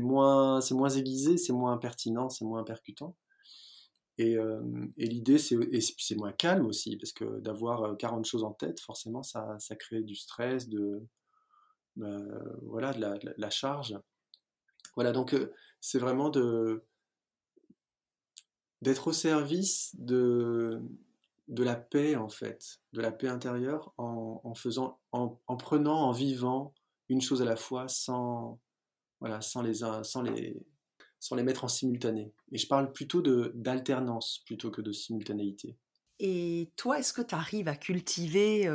moins, 0.00 0.60
c'est 0.60 0.74
moins 0.74 0.88
aiguisé, 0.88 1.36
c'est 1.36 1.52
moins 1.52 1.76
pertinent, 1.76 2.30
c'est 2.30 2.44
moins 2.44 2.64
percutant. 2.64 3.16
Et, 4.18 4.36
euh, 4.36 4.60
et 4.96 5.06
l'idée, 5.06 5.38
c'est, 5.38 5.56
moins 6.16 6.32
calme 6.32 6.66
aussi, 6.66 6.96
parce 6.96 7.12
que 7.12 7.40
d'avoir 7.40 7.96
40 7.96 8.20
euh, 8.20 8.28
choses 8.28 8.44
en 8.44 8.52
tête, 8.52 8.80
forcément, 8.80 9.22
ça, 9.22 9.56
ça 9.58 9.76
crée 9.76 10.02
du 10.02 10.14
stress, 10.14 10.68
de, 10.68 11.02
ben, 11.96 12.26
voilà, 12.62 12.92
la, 12.92 13.16
de 13.18 13.34
la, 13.36 13.50
charge. 13.50 13.98
Voilà, 14.94 15.12
donc 15.12 15.34
c'est 15.80 15.98
vraiment 15.98 16.28
de 16.28 16.84
d'être 18.82 19.08
au 19.08 19.12
service 19.12 19.94
de, 19.98 20.80
de 21.48 21.62
la 21.62 21.76
paix 21.76 22.16
en 22.16 22.28
fait, 22.28 22.80
de 22.92 23.00
la 23.00 23.12
paix 23.12 23.28
intérieure 23.28 23.92
en, 23.98 24.54
faisant, 24.54 24.98
en, 25.12 25.36
prenant, 25.58 26.02
en 26.02 26.12
vivant 26.12 26.72
une 27.08 27.20
chose 27.20 27.42
à 27.42 27.44
la 27.44 27.56
fois 27.56 27.88
sans, 27.88 28.58
voilà, 29.20 29.40
sans, 29.42 29.60
les, 29.62 29.74
sans, 30.02 30.22
les, 30.22 30.56
sans 31.20 31.36
les 31.36 31.42
mettre 31.42 31.64
en 31.64 31.68
simultané. 31.68 32.32
Et 32.50 32.58
je 32.58 32.66
parle 32.66 32.92
plutôt 32.92 33.22
d'alternance 33.22 34.42
plutôt 34.46 34.70
que 34.70 34.80
de 34.80 34.90
simultanéité. 34.90 35.76
Et 36.18 36.70
toi, 36.76 36.98
est-ce 36.98 37.14
que 37.14 37.22
tu 37.22 37.34
arrives 37.34 37.68
à 37.68 37.76
cultiver 37.76 38.68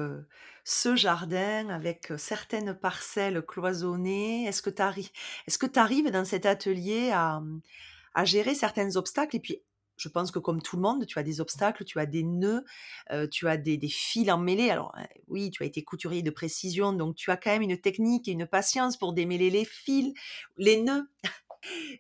ce 0.64 0.96
jardin 0.96 1.70
avec 1.70 2.12
certaines 2.18 2.74
parcelles 2.74 3.44
cloisonnées? 3.46 4.46
Est-ce 4.46 4.64
que 4.64 4.72
tu 4.72 4.82
que 4.82 5.80
arrives 5.80 6.10
dans 6.10 6.26
cet 6.26 6.48
atelier 6.48 7.12
à, 7.14 7.44
à, 8.16 8.26
gérer 8.26 8.56
certains 8.56 8.96
obstacles? 8.96 9.36
Et 9.36 9.40
puis, 9.40 9.62
je 9.96 10.10
pense 10.10 10.32
que 10.32 10.40
comme 10.40 10.62
tout 10.62 10.76
le 10.76 10.82
monde, 10.82 11.06
tu 11.06 11.20
as 11.20 11.24
des 11.24 11.40
obstacles, 11.40 11.84
tu 11.86 12.00
as 12.00 12.08
des 12.08 12.24
nœuds, 12.24 12.66
tu 13.32 13.48
as 13.48 13.58
des, 13.58 13.78
des, 13.78 13.90
fils 13.90 14.32
emmêlés. 14.32 14.72
Alors 14.72 14.92
hein, 14.96 15.06
oui, 15.28 15.52
tu 15.52 15.62
as 15.62 15.68
été 15.68 15.84
couturier 15.84 16.24
de 16.24 16.32
précision, 16.32 16.94
donc 16.94 17.16
tu 17.16 17.30
as 17.30 17.38
quand 17.38 17.52
même 17.52 17.62
une 17.62 17.80
technique 17.80 18.28
et 18.28 18.32
une 18.32 18.48
patience 18.48 18.98
pour 18.98 19.14
démêler 19.14 19.52
les 19.52 19.66
fils, 19.66 20.14
les 20.58 20.82
nœuds. 20.82 21.08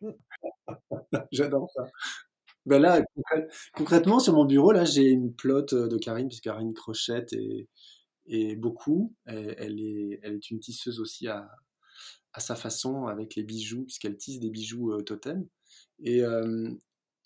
J'adore 1.31 1.69
ça. 1.73 1.85
Ben 2.65 2.81
là, 2.81 3.01
concrètement, 3.75 4.19
sur 4.19 4.33
mon 4.33 4.45
bureau, 4.45 4.71
là, 4.71 4.85
j'ai 4.85 5.09
une 5.09 5.35
plotte 5.35 5.73
euh, 5.73 5.87
de 5.87 5.97
Karine, 5.97 6.27
puisque 6.27 6.45
Karine 6.45 6.73
crochette 6.73 7.31
et, 7.33 7.69
et 8.25 8.55
beaucoup. 8.55 9.13
Elle, 9.25 9.79
est, 9.79 10.19
elle 10.23 10.33
est 10.33 10.49
une 10.49 10.59
tisseuse 10.59 10.99
aussi 10.99 11.27
à, 11.27 11.47
à 12.33 12.39
sa 12.39 12.55
façon 12.55 13.05
avec 13.05 13.35
les 13.35 13.43
bijoux, 13.43 13.83
puisqu'elle 13.83 14.17
tisse 14.17 14.39
des 14.39 14.49
bijoux 14.49 14.93
euh, 14.93 15.01
totem. 15.01 15.47
Et, 15.99 16.23
euh, 16.23 16.71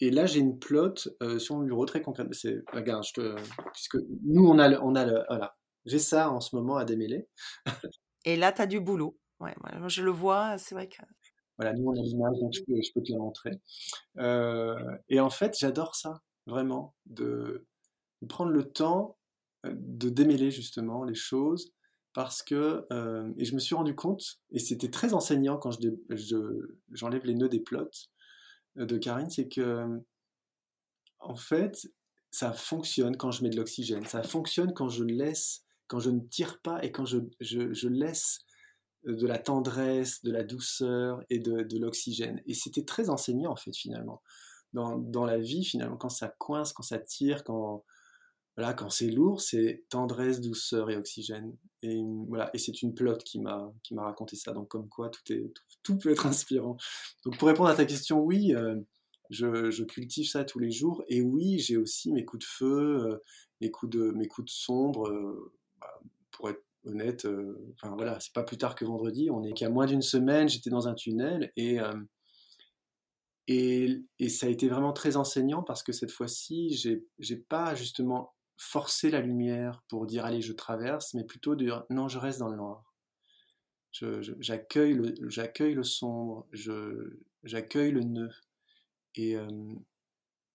et 0.01 0.11
là, 0.11 0.25
j'ai 0.25 0.39
une 0.39 0.59
plotte 0.59 1.07
sur 1.39 1.55
mon 1.55 1.63
bureau 1.63 1.85
très 1.85 2.01
concrète. 2.01 2.27
C'est, 2.33 2.61
regarde, 2.73 3.05
je 3.05 3.13
te, 3.13 3.35
puisque 3.73 3.97
nous, 4.25 4.45
on 4.45 4.59
a, 4.59 4.77
on 4.81 4.95
a 4.95 5.05
le, 5.05 5.23
voilà, 5.29 5.57
j'ai 5.85 5.99
ça 5.99 6.29
en 6.29 6.41
ce 6.41 6.55
moment 6.55 6.75
à 6.77 6.85
démêler. 6.85 7.27
et 8.25 8.35
là, 8.35 8.51
tu 8.51 8.61
as 8.61 8.67
du 8.67 8.79
boulot. 8.79 9.17
Ouais, 9.39 9.55
moi, 9.61 9.87
je 9.87 10.03
le 10.03 10.11
vois, 10.11 10.57
c'est 10.57 10.75
vrai 10.75 10.89
que 10.89 11.01
voilà, 11.59 11.73
nous 11.73 11.89
on 11.89 11.91
a 11.91 12.01
l'image, 12.01 12.39
donc 12.39 12.53
je 12.53 12.61
peux, 12.93 13.03
te 13.03 13.11
la 13.11 13.17
montrer. 13.17 13.51
Euh, 14.17 14.97
et 15.09 15.19
en 15.19 15.29
fait, 15.29 15.57
j'adore 15.59 15.93
ça, 15.93 16.21
vraiment, 16.47 16.95
de, 17.05 17.67
prendre 18.29 18.51
le 18.51 18.63
temps 18.63 19.17
euh, 19.65 19.73
de 19.75 20.07
démêler 20.07 20.51
justement 20.51 21.03
les 21.03 21.15
choses, 21.15 21.73
parce 22.13 22.43
que, 22.43 22.85
euh, 22.93 23.29
et 23.37 23.43
je 23.43 23.53
me 23.55 23.59
suis 23.59 23.75
rendu 23.75 23.93
compte, 23.93 24.39
et 24.51 24.59
c'était 24.59 24.89
très 24.89 25.13
enseignant 25.13 25.57
quand 25.57 25.71
j'enlève 26.91 27.25
les 27.25 27.35
nœuds 27.35 27.49
des 27.49 27.59
plots 27.59 27.91
de 28.77 28.97
Karine, 28.97 29.29
c'est 29.29 29.49
que, 29.49 29.85
en 31.19 31.35
fait, 31.35 31.89
ça 32.31 32.53
fonctionne 32.53 33.17
quand 33.17 33.31
je 33.31 33.43
mets 33.43 33.49
de 33.49 33.57
l'oxygène, 33.57 34.05
ça 34.05 34.23
fonctionne 34.23 34.73
quand 34.73 34.87
je 34.87 35.03
laisse, 35.03 35.65
quand 35.87 35.99
je 35.99 36.09
ne 36.09 36.21
tire 36.21 36.61
pas 36.61 36.81
et 36.85 36.93
quand 36.93 37.03
je, 37.03 37.17
je 37.41 37.87
laisse 37.89 38.45
de 39.05 39.27
la 39.27 39.37
tendresse, 39.37 40.23
de 40.23 40.31
la 40.31 40.43
douceur 40.43 41.23
et 41.29 41.39
de, 41.39 41.77
l'oxygène. 41.77 42.41
Et 42.45 42.53
c'était 42.53 42.83
très 42.83 43.09
enseignant 43.09 43.51
en 43.51 43.55
fait 43.55 43.75
finalement. 43.75 44.21
Dans, 44.73 45.25
la 45.25 45.39
vie 45.39 45.63
finalement, 45.63 45.97
quand 45.97 46.09
ça 46.09 46.27
coince, 46.27 46.73
quand 46.73 46.83
ça 46.83 46.99
tire, 46.99 47.43
quand, 47.43 47.83
voilà, 48.55 48.73
quand 48.73 48.89
c'est 48.89 49.09
lourd, 49.09 49.41
c'est 49.41 49.83
tendresse, 49.89 50.41
douceur 50.41 50.91
et 50.91 50.95
oxygène. 50.95 51.55
Et 51.81 52.03
voilà, 52.27 52.51
et 52.53 52.57
c'est 52.57 52.81
une 52.81 52.93
plotte 52.93 53.23
qui 53.23 53.39
m'a 53.39 53.71
raconté 53.97 54.35
ça. 54.35 54.53
Donc 54.53 54.67
comme 54.67 54.89
quoi 54.89 55.09
tout 55.09 55.21
est 55.33 55.51
tout, 55.81 55.97
peut 55.97 56.11
être 56.11 56.27
inspirant. 56.27 56.77
Donc 57.25 57.37
pour 57.37 57.47
répondre 57.47 57.69
à 57.69 57.75
ta 57.75 57.85
question, 57.85 58.19
oui, 58.19 58.53
euh, 58.53 58.75
je, 59.29 59.83
cultive 59.83 60.27
ça 60.27 60.43
tous 60.43 60.59
les 60.59 60.71
jours. 60.71 61.03
Et 61.07 61.21
oui, 61.21 61.57
j'ai 61.59 61.77
aussi 61.77 62.11
mes 62.11 62.25
coups 62.25 62.45
de 62.45 62.49
feu, 62.49 63.07
euh, 63.07 63.23
mes 63.61 63.71
coups 63.71 63.91
de 63.91 64.11
mes 64.11 64.27
coups 64.27 64.51
de 64.51 64.55
sombre. 64.55 65.07
Euh, 65.07 65.53
bah, 65.79 65.99
pour 66.31 66.49
être 66.49 66.63
honnête, 66.89 67.25
euh, 67.25 67.73
enfin 67.75 67.95
voilà, 67.95 68.19
c'est 68.19 68.33
pas 68.33 68.43
plus 68.43 68.57
tard 68.57 68.75
que 68.75 68.85
vendredi, 68.85 69.29
on 69.31 69.43
est 69.43 69.53
qu'à 69.53 69.69
moins 69.69 69.85
d'une 69.85 70.01
semaine, 70.01 70.49
j'étais 70.49 70.69
dans 70.69 70.87
un 70.87 70.93
tunnel 70.93 71.51
et, 71.55 71.79
euh, 71.79 71.93
et, 73.47 74.03
et, 74.19 74.29
ça 74.29 74.45
a 74.47 74.49
été 74.49 74.67
vraiment 74.67 74.93
très 74.93 75.17
enseignant 75.17 75.63
parce 75.63 75.83
que 75.83 75.91
cette 75.91 76.11
fois-ci, 76.11 76.69
j'ai, 76.71 77.05
j'ai 77.17 77.37
pas 77.37 77.73
justement 77.75 78.35
forcé 78.57 79.09
la 79.09 79.21
lumière 79.21 79.81
pour 79.87 80.05
dire 80.05 80.25
allez, 80.25 80.41
je 80.41 80.53
traverse, 80.53 81.13
mais 81.13 81.23
plutôt 81.23 81.55
dire 81.55 81.85
non, 81.89 82.07
je 82.07 82.19
reste 82.19 82.39
dans 82.39 82.49
le 82.49 82.57
noir. 82.57 82.83
j'accueille, 83.91 84.93
le, 84.93 85.15
j'accueille 85.29 85.73
le 85.73 85.83
sombre, 85.83 86.47
je, 86.51 87.17
j'accueille 87.43 87.91
le 87.91 88.01
nœud. 88.03 88.29
Et, 89.15 89.35
euh, 89.35 89.47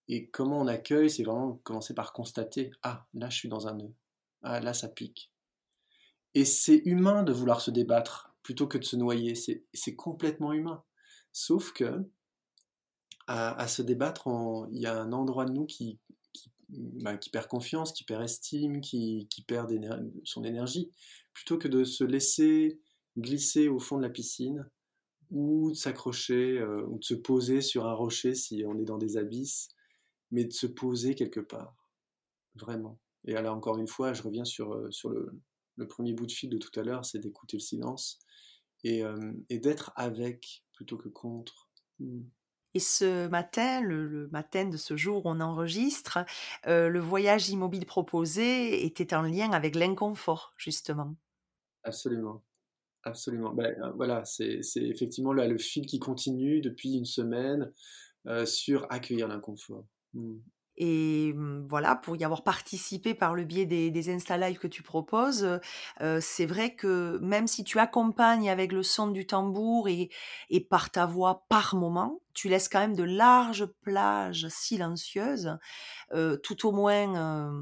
et 0.08 0.28
comment 0.30 0.60
on 0.60 0.66
accueille, 0.66 1.10
c'est 1.10 1.24
vraiment 1.24 1.54
commencer 1.64 1.94
par 1.94 2.12
constater 2.12 2.70
ah, 2.82 3.06
là, 3.14 3.30
je 3.30 3.36
suis 3.36 3.48
dans 3.48 3.66
un 3.66 3.74
nœud. 3.74 3.94
Ah, 4.42 4.60
là, 4.60 4.74
ça 4.74 4.88
pique. 4.88 5.33
Et 6.34 6.44
c'est 6.44 6.82
humain 6.84 7.22
de 7.22 7.32
vouloir 7.32 7.60
se 7.60 7.70
débattre 7.70 8.34
plutôt 8.42 8.66
que 8.66 8.78
de 8.78 8.84
se 8.84 8.96
noyer. 8.96 9.34
C'est 9.34 9.96
complètement 9.96 10.52
humain. 10.52 10.82
Sauf 11.32 11.72
que 11.72 12.04
à, 13.26 13.66
se 13.68 13.82
débattre, 13.82 14.28
il 14.70 14.80
y 14.80 14.86
a 14.86 15.00
un 15.00 15.12
endroit 15.12 15.46
de 15.46 15.52
nous 15.52 15.64
qui, 15.64 15.98
qui, 17.20 17.30
perd 17.30 17.46
confiance, 17.48 17.92
qui 17.92 18.04
perd 18.04 18.22
estime, 18.22 18.80
qui, 18.80 19.28
perd 19.46 19.72
son 20.24 20.44
énergie, 20.44 20.90
plutôt 21.32 21.58
que 21.58 21.68
de 21.68 21.84
se 21.84 22.04
laisser 22.04 22.80
glisser 23.16 23.68
au 23.68 23.78
fond 23.78 23.96
de 23.96 24.02
la 24.02 24.10
piscine 24.10 24.68
ou 25.30 25.70
de 25.70 25.76
s'accrocher 25.76 26.58
euh, 26.58 26.84
ou 26.88 26.98
de 26.98 27.04
se 27.04 27.14
poser 27.14 27.60
sur 27.60 27.86
un 27.86 27.94
rocher 27.94 28.34
si 28.34 28.64
on 28.66 28.76
est 28.78 28.84
dans 28.84 28.98
des 28.98 29.16
abysses, 29.16 29.68
mais 30.30 30.44
de 30.44 30.52
se 30.52 30.66
poser 30.66 31.14
quelque 31.14 31.40
part, 31.40 31.74
vraiment. 32.54 32.98
Et 33.26 33.36
alors 33.36 33.56
encore 33.56 33.78
une 33.78 33.88
fois, 33.88 34.12
je 34.12 34.22
reviens 34.22 34.44
sur, 34.44 34.74
euh, 34.74 34.90
sur 34.90 35.08
le, 35.08 35.40
le 35.76 35.86
premier 35.86 36.12
bout 36.12 36.26
de 36.26 36.32
fil 36.32 36.50
de 36.50 36.58
tout 36.58 36.78
à 36.78 36.82
l'heure, 36.82 37.04
c'est 37.04 37.18
d'écouter 37.18 37.56
le 37.56 37.62
silence 37.62 38.18
et, 38.84 39.04
euh, 39.04 39.32
d'être 39.50 39.92
avec 39.96 40.64
plutôt 40.72 40.96
que 40.96 41.08
contre. 41.08 41.70
Hmm. 41.98 42.22
Et 42.74 42.80
ce 42.80 43.28
matin, 43.28 43.80
le, 43.80 44.28
matin 44.32 44.64
de 44.64 44.76
ce 44.76 44.96
jour 44.96 45.26
où 45.26 45.28
on 45.28 45.40
enregistre, 45.40 46.18
euh, 46.66 46.88
le 46.88 46.98
voyage 46.98 47.48
immobile 47.48 47.86
proposé 47.86 48.84
était 48.84 49.14
en 49.14 49.22
lien 49.22 49.52
avec 49.52 49.76
l'inconfort, 49.76 50.54
justement. 50.56 51.14
Absolument. 51.84 52.42
Absolument. 53.04 53.52
Ben, 53.52 53.76
euh, 53.80 53.92
voilà, 53.92 54.24
c'est 54.24 54.60
effectivement 54.76 55.32
là, 55.32 55.46
le 55.46 55.58
fil 55.58 55.86
qui 55.86 55.98
continue 55.98 56.60
depuis 56.60 56.94
une 56.94 57.04
semaine 57.04 57.72
sur 58.46 58.86
accueillir 58.90 59.28
l'inconfort. 59.28 59.84
Hmm. 60.14 60.38
Et 60.76 61.32
mmh, 61.34 61.66
voilà, 61.68 61.94
pour 61.96 62.16
y 62.16 62.24
avoir 62.24 62.42
participé 62.42 63.14
par 63.14 63.34
le 63.34 63.44
biais 63.44 63.66
des, 63.66 63.90
des 63.90 64.16
que 64.58 64.66
tu 64.66 64.82
proposes, 64.82 65.60
c'est 66.20 66.46
vrai 66.46 66.74
que 66.74 67.18
même 67.22 67.46
si 67.46 67.64
tu 67.64 67.78
accompagnes 67.78 68.50
avec 68.50 68.72
le 68.72 68.82
son 68.82 69.08
du 69.08 69.26
tambour 69.26 69.88
et, 69.88 70.10
et 70.50 70.60
par 70.60 70.90
ta 70.90 71.06
voix 71.06 71.44
par 71.48 71.74
moment, 71.76 72.20
tu 72.32 72.48
laisses 72.48 72.68
quand 72.68 72.80
même 72.80 72.96
de 72.96 73.02
larges 73.04 73.66
plages 73.82 74.48
silencieuses, 74.48 75.58
tout 76.42 76.66
au 76.66 76.72
moins 76.72 77.52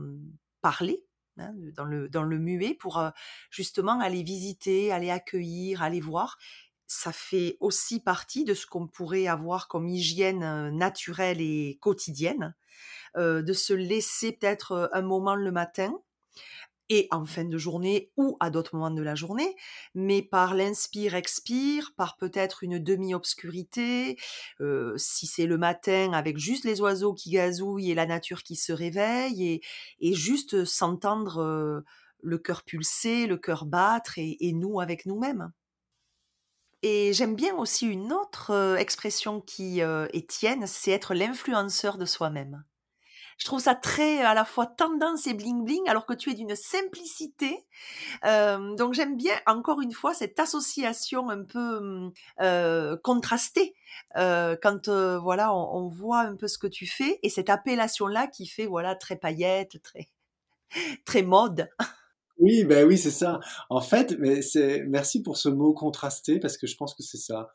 parler. 0.61 1.05
Hein, 1.39 1.55
dans, 1.75 1.87
le, 1.87 2.11
dans 2.11 2.25
le 2.25 2.39
muet 2.39 2.75
pour 2.75 3.03
justement 3.49 3.99
aller 4.01 4.23
visiter, 4.23 4.93
aller 4.93 5.09
accueillir, 5.11 5.83
aller 5.83 6.01
voir 6.01 6.37
ça 6.87 7.11
fait 7.11 7.57
aussi 7.61 8.01
partie 8.01 8.45
de 8.45 8.53
ce 8.53 8.67
qu'on 8.67 8.87
pourrait 8.87 9.27
avoir 9.27 9.67
comme 9.67 9.89
hygiène 9.89 10.69
naturelle 10.77 11.41
et 11.41 11.79
quotidienne, 11.81 12.55
de 13.17 13.53
se 13.53 13.73
laisser 13.73 14.33
peut-être 14.33 14.91
un 14.93 15.03
moment 15.03 15.35
le 15.35 15.53
matin 15.53 15.95
et 16.93 17.09
en 17.11 17.25
fin 17.25 17.45
de 17.45 17.57
journée 17.57 18.11
ou 18.19 18.37
à 18.39 18.51
d'autres 18.51 18.77
moments 18.77 18.91
de 18.91 19.03
la 19.03 19.15
journée, 19.15 19.57
mais 19.95 20.21
par 20.21 20.55
l'inspire-expire, 20.55 21.93
par 21.97 22.19
peut-être 22.19 22.63
une 22.65 22.79
demi-obscurité, 22.79 24.19
si 24.97 25.27
c'est 25.27 25.47
le 25.47 25.57
matin 25.57 26.13
avec 26.13 26.37
juste 26.37 26.65
les 26.65 26.83
oiseaux 26.83 27.15
qui 27.15 27.31
gazouillent 27.31 27.91
et 27.91 27.95
la 27.95 28.05
nature 28.05 28.43
qui 28.43 28.57
se 28.57 28.73
réveille, 28.73 29.63
et, 30.01 30.15
juste 30.15 30.67
s'entendre 30.67 31.83
le 32.23 32.39
cœur 32.39 32.63
pulser, 32.63 33.27
le 33.27 33.39
cœur 33.39 33.65
battre, 33.65 34.19
et, 34.19 34.53
nous 34.53 34.79
avec 34.81 35.07
nous-mêmes. 35.07 35.51
Et 36.83 37.13
j'aime 37.15 37.37
bien 37.37 37.57
aussi 37.57 37.87
une 37.87 38.13
autre 38.13 38.77
expression 38.79 39.41
qui 39.41 39.81
est 39.81 40.29
tienne, 40.29 40.67
c'est 40.67 40.91
être 40.91 41.15
l'influenceur 41.15 41.97
de 41.97 42.05
soi-même. 42.05 42.65
Je 43.43 43.47
trouve 43.47 43.59
ça 43.59 43.75
très 43.75 44.21
à 44.21 44.35
la 44.35 44.45
fois 44.45 44.67
tendance 44.67 45.27
et 45.27 45.35
bling 45.35 45.65
bling, 45.65 45.89
alors 45.89 46.07
que 46.07 46.15
tu 46.15 46.31
es 46.31 46.35
d'une 46.35 46.55
simplicité. 46.55 47.67
donc 48.23 48.95
j'aime 48.95 49.17
bien 49.17 49.35
encore 49.47 49.81
une 49.81 49.91
fois 49.91 50.15
cette 50.15 50.39
association 50.39 51.29
un 51.29 51.43
peu 51.43 52.13
mmh, 52.39 52.99
contrastée 53.03 53.75
quand 54.15 54.89
voilà 54.89 55.53
on, 55.53 55.89
voit 55.89 56.21
un 56.21 56.37
peu 56.37 56.47
ce 56.47 56.57
que 56.57 56.69
tu 56.69 56.87
fais 56.87 57.19
et 57.25 57.31
cette 57.31 57.51
appellation 57.51 58.07
là 58.07 58.29
qui 58.29 58.47
fait 58.47 58.67
voilà 58.67 58.95
très 58.95 59.17
paillette, 59.17 59.83
très 59.83 60.09
très 61.05 61.23
mode. 61.23 61.69
Oui, 62.39 62.63
ben 62.63 62.87
oui, 62.87 62.97
c'est 62.97 63.11
ça. 63.11 63.41
En 63.71 63.81
fait, 63.81 64.17
mais 64.21 64.41
c'est 64.43 64.85
merci 64.87 65.21
pour 65.21 65.37
ce 65.37 65.49
mot 65.49 65.75
contrasté 65.75 66.39
parce 66.39 66.57
que 66.57 66.69
je 66.69 66.77
pense 66.77 66.95
que 66.95 67.03
c'est 67.03 67.19
ça. 67.19 67.49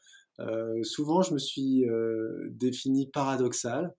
souvent, 0.84 1.22
je 1.22 1.34
me 1.34 1.40
suis 1.40 1.86
défini 2.50 3.08
paradoxal 3.08 3.96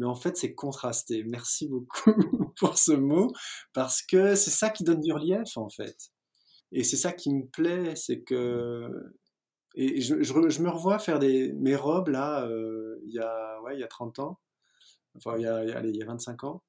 mais 0.00 0.06
en 0.06 0.14
fait 0.14 0.36
c'est 0.36 0.54
contrasté. 0.54 1.22
Merci 1.24 1.68
beaucoup 1.68 2.14
pour 2.58 2.78
ce 2.78 2.92
mot, 2.92 3.30
parce 3.74 4.02
que 4.02 4.34
c'est 4.34 4.50
ça 4.50 4.70
qui 4.70 4.82
donne 4.82 5.02
du 5.02 5.12
relief 5.12 5.56
en 5.56 5.68
fait. 5.68 5.96
Et 6.72 6.84
c'est 6.84 6.96
ça 6.96 7.12
qui 7.12 7.32
me 7.32 7.46
plaît, 7.46 7.94
c'est 7.94 8.22
que... 8.22 8.88
Et 9.76 10.00
je, 10.00 10.14
me 10.14 10.68
revois 10.68 10.98
faire 10.98 11.20
des, 11.20 11.52
mes 11.52 11.76
robes 11.76 12.08
là, 12.08 12.44
euh, 12.48 12.98
il, 13.04 13.12
y 13.12 13.20
a, 13.20 13.60
ouais, 13.62 13.76
il 13.76 13.80
y 13.80 13.84
a 13.84 13.88
30 13.88 14.18
ans, 14.18 14.40
enfin 15.14 15.36
il 15.36 15.42
y 15.42 15.46
a, 15.46 15.56
allez, 15.76 15.90
il 15.90 15.96
y 15.96 16.02
a 16.02 16.06
25 16.06 16.42
ans, 16.42 16.64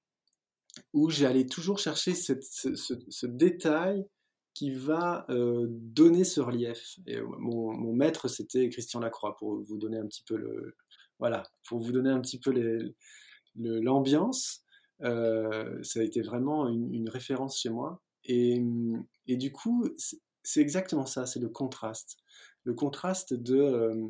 où 0.93 1.09
j'allais 1.09 1.47
toujours 1.47 1.79
chercher 1.79 2.13
cette, 2.13 2.43
ce, 2.43 3.25
détail 3.25 4.05
qui 4.53 4.71
va 4.71 5.25
euh, 5.29 5.65
donner 5.69 6.23
ce 6.23 6.41
relief. 6.41 6.99
Et 7.07 7.19
mon, 7.21 7.73
mon 7.73 7.93
maître, 7.93 8.27
c'était 8.27 8.69
Christian 8.69 8.99
Lacroix, 8.99 9.35
pour 9.37 9.63
vous 9.63 9.77
donner 9.77 9.97
un 9.97 10.05
petit 10.05 10.23
peu 10.23 10.37
le, 10.37 10.75
voilà, 11.21 11.43
pour 11.67 11.79
vous 11.79 11.91
donner 11.91 12.09
un 12.09 12.19
petit 12.19 12.39
peu 12.39 12.51
l'ambiance, 13.55 14.63
euh, 15.03 15.81
ça 15.83 15.99
a 15.99 16.03
été 16.03 16.21
vraiment 16.21 16.67
une, 16.67 17.09
référence 17.09 17.59
chez 17.59 17.69
moi. 17.69 18.01
Et, 18.25 18.61
du 19.27 19.51
coup, 19.51 19.87
c'est 20.43 20.61
exactement 20.61 21.05
ça, 21.05 21.25
c'est 21.25 21.39
le 21.39 21.49
contraste. 21.49 22.17
Le 22.63 22.73
contraste 22.73 23.33
de... 23.33 23.57
Euh, 23.57 24.07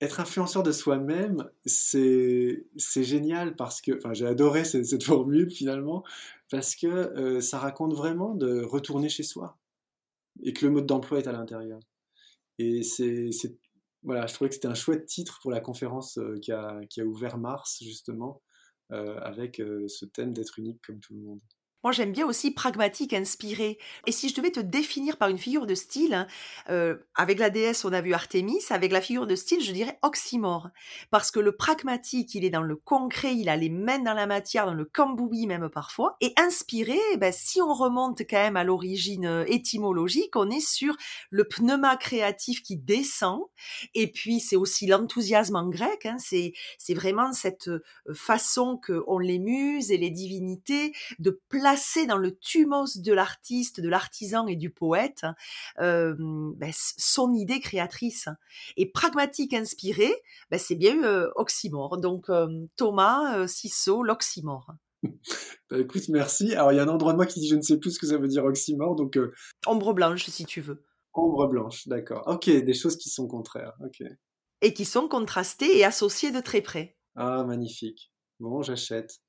être 0.00 0.18
influenceur 0.18 0.64
de 0.64 0.72
soi-même, 0.72 1.48
c'est 1.64 2.64
génial 2.96 3.54
parce 3.54 3.80
que, 3.80 3.96
enfin, 3.96 4.12
j'ai 4.12 4.26
adoré 4.26 4.64
cette, 4.64 5.02
formule 5.04 5.50
finalement, 5.50 6.02
parce 6.50 6.74
que 6.74 6.86
euh, 6.86 7.40
ça 7.40 7.58
raconte 7.58 7.94
vraiment 7.94 8.34
de 8.34 8.62
retourner 8.62 9.08
chez 9.08 9.22
soi 9.22 9.58
et 10.42 10.52
que 10.52 10.66
le 10.66 10.72
mode 10.72 10.86
d'emploi 10.86 11.18
est 11.18 11.28
à 11.28 11.32
l'intérieur. 11.32 11.78
Et 12.58 12.82
c'est 12.82 13.30
voilà, 14.02 14.26
je 14.26 14.34
trouvais 14.34 14.48
que 14.48 14.54
c'était 14.54 14.68
un 14.68 14.74
chouette 14.74 15.06
titre 15.06 15.38
pour 15.42 15.50
la 15.50 15.60
conférence 15.60 16.18
euh, 16.18 16.38
qui, 16.40 16.52
a, 16.52 16.80
qui, 16.90 17.00
a, 17.00 17.04
ouvert 17.04 17.38
mars, 17.38 17.78
justement, 17.82 18.42
euh, 18.90 19.18
avec 19.20 19.60
euh, 19.60 19.86
ce 19.88 20.04
thème 20.04 20.32
d'être 20.32 20.58
unique 20.58 20.80
comme 20.84 21.00
tout 21.00 21.14
le 21.14 21.20
monde. 21.20 21.40
Moi, 21.84 21.90
j'aime 21.90 22.12
bien 22.12 22.26
aussi 22.26 22.52
pragmatique, 22.52 23.12
inspiré. 23.12 23.76
Et 24.06 24.12
si 24.12 24.28
je 24.28 24.36
devais 24.36 24.52
te 24.52 24.60
définir 24.60 25.16
par 25.16 25.28
une 25.28 25.38
figure 25.38 25.66
de 25.66 25.74
style, 25.74 26.14
hein, 26.14 26.28
euh, 26.70 26.96
avec 27.16 27.40
la 27.40 27.50
déesse, 27.50 27.84
on 27.84 27.92
a 27.92 28.00
vu 28.00 28.14
Artémis, 28.14 28.62
avec 28.70 28.92
la 28.92 29.00
figure 29.00 29.26
de 29.26 29.34
style, 29.34 29.60
je 29.60 29.72
dirais 29.72 29.98
oxymore. 30.02 30.68
Parce 31.10 31.32
que 31.32 31.40
le 31.40 31.56
pragmatique, 31.56 32.36
il 32.36 32.44
est 32.44 32.50
dans 32.50 32.62
le 32.62 32.76
concret, 32.76 33.34
il 33.34 33.48
a 33.48 33.56
les 33.56 33.68
mains 33.68 33.98
dans 33.98 34.14
la 34.14 34.26
matière, 34.26 34.66
dans 34.66 34.74
le 34.74 34.84
cambouis 34.84 35.48
même 35.48 35.68
parfois. 35.70 36.16
Et 36.20 36.32
inspiré, 36.36 37.00
ben, 37.18 37.32
si 37.32 37.60
on 37.60 37.74
remonte 37.74 38.20
quand 38.30 38.36
même 38.36 38.56
à 38.56 38.62
l'origine 38.62 39.26
euh, 39.26 39.44
étymologique, 39.48 40.36
on 40.36 40.50
est 40.50 40.64
sur 40.64 40.96
le 41.30 41.48
pneuma 41.48 41.96
créatif 41.96 42.62
qui 42.62 42.76
descend. 42.76 43.40
Et 43.94 44.06
puis, 44.06 44.38
c'est 44.38 44.56
aussi 44.56 44.86
l'enthousiasme 44.86 45.56
en 45.56 45.68
grec. 45.68 46.06
Hein, 46.06 46.16
c'est, 46.20 46.52
vraiment 46.94 47.32
cette 47.32 47.68
euh, 47.68 47.82
façon 48.14 48.78
qu'ont 48.78 49.18
les 49.18 49.40
muses 49.40 49.90
et 49.90 49.96
les 49.96 50.10
divinités 50.10 50.92
de 51.18 51.40
placer 51.48 51.71
dans 52.06 52.16
le 52.16 52.36
thumos 52.36 52.98
de 52.98 53.12
l'artiste, 53.12 53.80
de 53.80 53.88
l'artisan 53.88 54.46
et 54.46 54.56
du 54.56 54.70
poète 54.70 55.24
ben, 55.78 56.70
son 56.72 57.32
idée 57.32 57.60
créatrice. 57.60 58.28
Et 58.76 58.86
pragmatique 58.86 59.54
inspiré, 59.54 60.12
ben, 60.50 60.58
c'est 60.58 60.74
bien 60.74 60.94
eu 60.94 61.28
oxymore. 61.36 61.98
Donc 61.98 62.30
Thomas 62.76 63.46
Cissot, 63.46 64.02
l'oxymore. 64.02 64.74
Bah, 65.70 65.78
écoute, 65.78 66.08
merci. 66.10 66.54
Alors 66.54 66.70
il 66.72 66.76
y 66.76 66.78
a 66.78 66.82
un 66.82 66.88
endroit 66.88 67.12
de 67.12 67.16
moi 67.16 67.26
qui 67.26 67.40
dit 67.40 67.48
je 67.48 67.56
ne 67.56 67.62
sais 67.62 67.78
plus 67.78 67.92
ce 67.92 67.98
que 67.98 68.06
ça 68.06 68.18
veut 68.18 68.28
dire 68.28 68.44
oxymore, 68.44 68.94
donc... 68.94 69.18
Ombre 69.66 69.94
blanche, 69.94 70.26
si 70.26 70.44
tu 70.44 70.60
veux. 70.60 70.84
Ombre 71.14 71.46
blanche, 71.48 71.88
d'accord. 71.88 72.22
Ok, 72.26 72.48
des 72.48 72.74
choses 72.74 72.96
qui 72.96 73.10
sont 73.10 73.26
contraires. 73.26 73.74
Ok. 73.84 74.02
Et 74.60 74.74
qui 74.74 74.84
sont 74.84 75.08
contrastées 75.08 75.76
et 75.76 75.84
associées 75.84 76.30
de 76.30 76.40
très 76.40 76.62
près. 76.62 76.96
Ah, 77.16 77.44
magnifique. 77.44 78.12
Bon, 78.40 78.62
j'achète. 78.62 79.20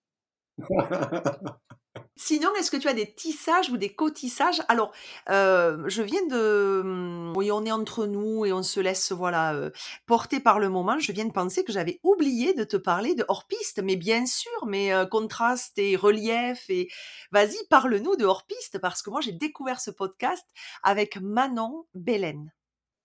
Sinon, 2.15 2.49
est-ce 2.55 2.71
que 2.71 2.77
tu 2.77 2.87
as 2.87 2.93
des 2.93 3.13
tissages 3.13 3.69
ou 3.69 3.77
des 3.77 3.93
cotissages? 3.93 4.61
Alors, 4.67 4.91
euh, 5.29 5.83
je 5.87 6.01
viens 6.01 6.25
de... 6.27 6.81
Hum, 6.83 7.33
oui, 7.35 7.51
on 7.51 7.65
est 7.65 7.71
entre 7.71 8.07
nous 8.07 8.45
et 8.45 8.53
on 8.53 8.63
se 8.63 8.79
laisse 8.79 9.11
voilà 9.11 9.53
euh, 9.53 9.69
porter 10.07 10.39
par 10.39 10.59
le 10.59 10.69
moment. 10.69 10.97
Je 10.97 11.11
viens 11.11 11.25
de 11.25 11.31
penser 11.31 11.63
que 11.63 11.71
j'avais 11.71 11.99
oublié 12.03 12.53
de 12.53 12.63
te 12.63 12.77
parler 12.77 13.13
de 13.13 13.25
hors-piste, 13.27 13.81
mais 13.83 13.95
bien 13.95 14.25
sûr, 14.25 14.65
mais 14.67 14.93
euh, 14.93 15.05
contraste 15.05 15.77
et 15.77 15.95
relief. 15.95 16.67
Et 16.69 16.87
vas-y, 17.31 17.57
parle-nous 17.69 18.15
de 18.15 18.25
hors-piste 18.25 18.79
parce 18.79 19.03
que 19.03 19.11
moi, 19.11 19.21
j'ai 19.21 19.33
découvert 19.33 19.79
ce 19.79 19.91
podcast 19.91 20.47
avec 20.81 21.17
Manon 21.19 21.85
Bélène. 21.93 22.53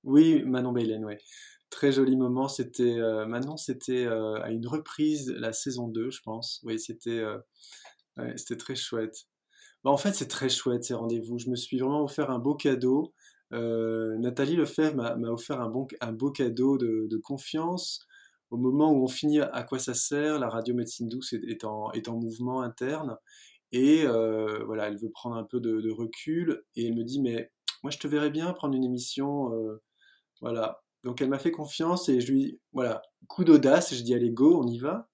Oui, 0.05 0.43
Manon 0.45 0.72
Bélène, 0.72 1.05
oui. 1.05 1.14
Très 1.70 1.93
joli 1.93 2.16
moment. 2.16 2.49
C'était 2.49 2.97
Manon, 3.26 3.59
c'était 3.59 4.07
à 4.07 4.49
une 4.51 4.66
reprise 4.66 5.30
la 5.36 5.53
saison 5.53 5.89
2, 5.89 6.11
je 6.11 6.22
pense. 6.22 6.61
Oui, 6.64 6.80
c'était 6.80 7.22
c'était 8.37 8.57
très 8.57 8.75
chouette. 8.75 9.27
Bah, 9.85 9.91
en 9.91 9.97
fait, 9.97 10.12
c'est 10.12 10.29
très 10.29 10.49
chouette 10.49 10.85
ces 10.85 10.95
rendez-vous. 10.95 11.39
Je 11.39 11.51
me 11.51 11.57
suis 11.57 11.79
vraiment 11.79 12.05
offert 12.05 12.31
un 12.31 12.39
beau 12.39 12.55
cadeau. 12.55 13.12
Euh, 13.53 14.16
Nathalie 14.19 14.57
Lefebvre 14.57 15.16
m'a 15.16 15.31
offert 15.31 15.61
un, 15.61 15.69
beau 16.12 16.31
cadeau 16.31 16.79
de, 16.79 17.16
confiance 17.23 18.07
au 18.51 18.57
moment 18.57 18.93
où 18.93 19.05
on 19.05 19.09
finit 19.09 19.41
à 19.41 19.62
quoi 19.62 19.79
ça 19.79 19.95
sert. 19.95 20.39
La 20.39 20.49
radio 20.49 20.75
médecine 20.75 21.09
douce 21.09 21.33
est, 21.33 21.64
en, 21.64 21.93
est 21.93 22.09
en, 22.09 22.16
mouvement 22.16 22.62
interne. 22.62 23.16
Et 23.73 24.05
euh, 24.05 24.64
voilà, 24.64 24.89
elle 24.89 24.99
veut 24.99 25.11
prendre 25.11 25.37
un 25.37 25.45
peu 25.45 25.61
de, 25.61 25.91
recul. 25.91 26.64
Et 26.77 26.87
elle 26.87 26.95
me 26.95 27.05
dit, 27.05 27.21
mais 27.21 27.53
moi, 27.83 27.91
je 27.91 27.99
te 27.99 28.09
verrais 28.09 28.31
bien 28.31 28.53
prendre 28.53 28.75
une 28.75 28.85
émission. 28.85 29.53
Euh, 29.55 29.81
voilà. 30.41 30.83
Donc, 31.05 31.23
elle 31.23 31.29
m'a 31.29 31.39
fait 31.39 31.53
confiance 31.53 32.09
et 32.09 32.21
je 32.21 32.33
lui, 32.33 32.61
voilà, 32.73 33.03
coup 33.29 33.45
d'audace. 33.45 33.95
Je 33.95 34.03
dis, 34.03 34.14
allez, 34.14 34.31
go, 34.31 34.61
on 34.62 34.66
y 34.66 34.79
va. 34.79 35.09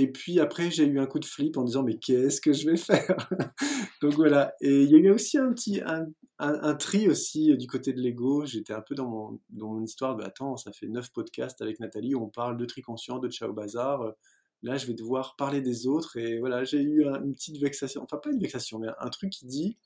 Et 0.00 0.10
puis 0.10 0.40
après, 0.40 0.70
j'ai 0.70 0.86
eu 0.86 0.98
un 0.98 1.04
coup 1.04 1.18
de 1.18 1.26
flip 1.26 1.58
en 1.58 1.62
disant 1.62 1.82
mais 1.82 1.98
qu'est-ce 1.98 2.40
que 2.40 2.54
je 2.54 2.64
vais 2.64 2.78
faire? 2.78 3.28
Donc 4.02 4.14
voilà. 4.14 4.54
Et 4.62 4.84
il 4.84 4.90
y 4.90 4.94
a 4.94 4.98
eu 4.98 5.10
aussi 5.10 5.36
un 5.36 5.52
petit 5.52 5.82
un, 5.84 6.06
un, 6.38 6.74
tri 6.74 7.06
aussi 7.06 7.54
du 7.58 7.66
côté 7.66 7.92
de 7.92 8.00
l'ego. 8.00 8.46
J'étais 8.46 8.72
un 8.72 8.80
peu 8.80 8.94
dans 8.94 9.06
mon, 9.06 9.38
dans 9.50 9.74
mon 9.74 9.82
histoire 9.82 10.16
de 10.16 10.24
attends, 10.24 10.56
ça 10.56 10.72
fait 10.72 10.88
neuf 10.88 11.12
podcasts 11.12 11.60
avec 11.60 11.80
Nathalie 11.80 12.14
où 12.14 12.22
on 12.22 12.30
parle 12.30 12.56
de 12.56 12.64
tri 12.64 12.80
conscient, 12.80 13.18
de 13.18 13.28
Ciao 13.28 13.52
Bazar. 13.52 14.14
Là, 14.62 14.78
je 14.78 14.86
vais 14.86 14.94
devoir 14.94 15.36
parler 15.36 15.60
des 15.60 15.86
autres. 15.86 16.16
Et 16.16 16.38
voilà, 16.38 16.64
j'ai 16.64 16.80
eu 16.80 17.04
une 17.04 17.34
petite 17.34 17.60
vexation. 17.60 18.02
Enfin, 18.02 18.16
pas 18.16 18.30
une 18.30 18.40
vexation, 18.40 18.78
mais 18.78 18.88
un 19.00 19.10
truc 19.10 19.28
qui 19.28 19.44
dit 19.44 19.76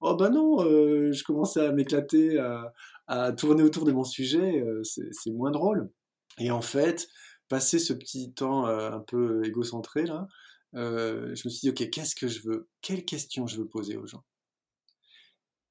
oh 0.00 0.16
ben 0.16 0.30
non, 0.30 0.64
euh, 0.64 1.12
je 1.12 1.22
commençais 1.22 1.66
à 1.66 1.72
m'éclater, 1.72 2.38
à, 2.38 2.72
à, 3.08 3.32
tourner 3.32 3.62
autour 3.62 3.84
de 3.84 3.92
mon 3.92 4.04
sujet. 4.04 4.62
Euh, 4.62 4.82
c'est 4.84 5.32
moins 5.32 5.50
drôle. 5.50 5.90
Et 6.38 6.50
en 6.50 6.62
fait, 6.62 7.08
passé 7.48 7.78
ce 7.78 7.92
petit 7.92 8.32
temps 8.32 8.66
euh, 8.66 8.90
un 8.90 9.00
peu 9.00 9.44
égocentré 9.44 10.04
là, 10.04 10.28
euh, 10.74 11.34
je 11.34 11.46
me 11.46 11.50
suis 11.50 11.60
dit 11.60 11.70
ok 11.70 11.90
qu'est-ce 11.90 12.14
que 12.14 12.28
je 12.28 12.40
veux, 12.42 12.68
quelles 12.80 13.04
questions 13.04 13.46
je 13.46 13.58
veux 13.58 13.68
poser 13.68 13.96
aux 13.96 14.06
gens? 14.06 14.24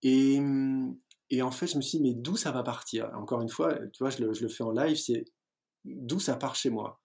Et, 0.01 0.39
et 1.29 1.41
en 1.41 1.51
fait 1.51 1.67
je 1.67 1.77
me 1.77 1.81
suis 1.81 1.99
dit 1.99 2.03
mais 2.03 2.13
d'où 2.13 2.35
ça 2.37 2.51
va 2.51 2.63
partir? 2.63 3.09
Encore 3.15 3.41
une 3.41 3.49
fois, 3.49 3.73
tu 3.73 3.99
vois, 3.99 4.09
je 4.09 4.23
le, 4.23 4.49
fais 4.49 4.63
en 4.63 4.71
live, 4.71 4.97
c'est 4.97 5.25
d'où 5.85 6.19
ça 6.19 6.35
part 6.35 6.55
chez 6.55 6.69
moi? 6.69 7.01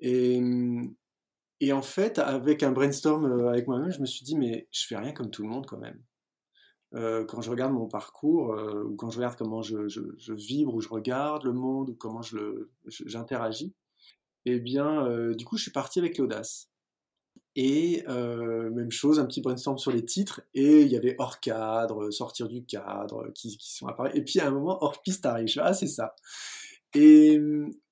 Et, 0.00 0.40
et 1.60 1.72
en 1.72 1.82
fait, 1.82 2.18
avec 2.18 2.62
un 2.62 2.72
brainstorm 2.72 3.24
euh, 3.24 3.48
avec 3.48 3.66
moi-même, 3.66 3.90
je 3.90 4.00
me 4.00 4.06
suis 4.06 4.24
dit 4.24 4.36
mais 4.36 4.68
je 4.70 4.86
fais 4.86 4.96
rien 4.96 5.12
comme 5.12 5.30
tout 5.30 5.42
le 5.42 5.48
monde 5.48 5.66
quand 5.66 5.78
même. 5.78 6.02
Euh, 6.94 7.24
quand 7.24 7.40
je 7.40 7.50
regarde 7.50 7.72
mon 7.72 7.88
parcours, 7.88 8.52
euh, 8.52 8.84
ou 8.84 8.94
quand 8.94 9.10
je 9.10 9.16
regarde 9.16 9.36
comment 9.36 9.62
je, 9.62 10.32
vibre, 10.32 10.74
ou 10.74 10.80
je 10.80 10.88
regarde 10.88 11.44
le 11.44 11.52
monde, 11.52 11.90
ou 11.90 11.94
comment 11.94 12.20
j'interagis, 12.86 13.74
eh 14.44 14.60
bien, 14.60 15.06
euh, 15.06 15.34
du 15.34 15.44
coup, 15.44 15.56
je 15.56 15.62
suis 15.62 15.72
parti 15.72 15.98
avec 15.98 16.18
l'audace. 16.18 16.70
Et 17.56 18.02
même 18.08 18.90
chose, 18.90 19.20
un 19.20 19.26
petit 19.26 19.40
brainstorm 19.40 19.78
sur 19.78 19.92
les 19.92 20.04
titres, 20.04 20.40
et 20.54 20.82
il 20.82 20.88
y 20.88 20.96
avait 20.96 21.14
hors 21.18 21.38
cadre, 21.38 22.10
sortir 22.10 22.48
du 22.48 22.64
cadre, 22.64 23.30
qui, 23.32 23.56
sont 23.60 23.86
apparus. 23.86 24.12
Et 24.14 24.22
puis 24.22 24.40
à 24.40 24.48
un 24.48 24.50
moment, 24.50 24.82
hors 24.82 25.02
piste 25.02 25.24
arrive. 25.24 25.48
Ah, 25.60 25.72
c'est 25.72 25.86
ça. 25.86 26.16
Et, 26.94 27.40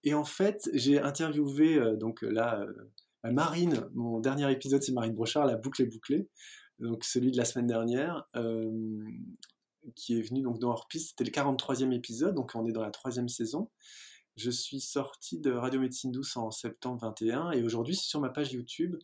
et, 0.03 0.15
en 0.15 0.25
fait, 0.25 0.69
j'ai 0.75 1.01
interviewé, 1.01 1.79
donc 1.97 2.23
là, 2.23 2.67
Marine, 3.23 3.89
mon 3.95 4.19
dernier 4.19 4.51
épisode, 4.51 4.83
c'est 4.83 4.93
Marine 4.93 5.15
Brochard, 5.15 5.47
la 5.47 5.57
boucle 5.57 5.83
est 5.83 5.87
bouclée 5.87 6.29
donc 6.83 7.05
celui 7.05 7.31
de 7.31 7.37
la 7.37 7.45
semaine 7.45 7.67
dernière, 7.67 8.29
euh, 8.37 9.01
qui 9.95 10.19
est 10.19 10.23
venu 10.23 10.43
donc 10.43 10.59
dans 10.59 10.71
Hors 10.71 10.89
Piste. 10.89 11.11
C'était 11.11 11.25
le 11.25 11.31
43e 11.31 11.93
épisode, 11.93 12.35
donc 12.35 12.53
on 12.55 12.67
est 12.67 12.73
dans 12.73 12.83
la 12.83 12.91
troisième 12.91 13.29
saison. 13.29 13.71
Je 14.37 14.51
suis 14.51 14.81
sorti 14.81 15.39
de 15.39 15.53
Radio 15.53 15.81
Médecine 15.81 16.11
Douce 16.11 16.37
en 16.37 16.51
septembre 16.51 17.01
21 17.03 17.53
et 17.53 17.63
aujourd'hui 17.63 17.95
c'est 17.95 18.07
sur 18.07 18.21
ma 18.21 18.31
page 18.31 18.53
YouTube 18.53 18.97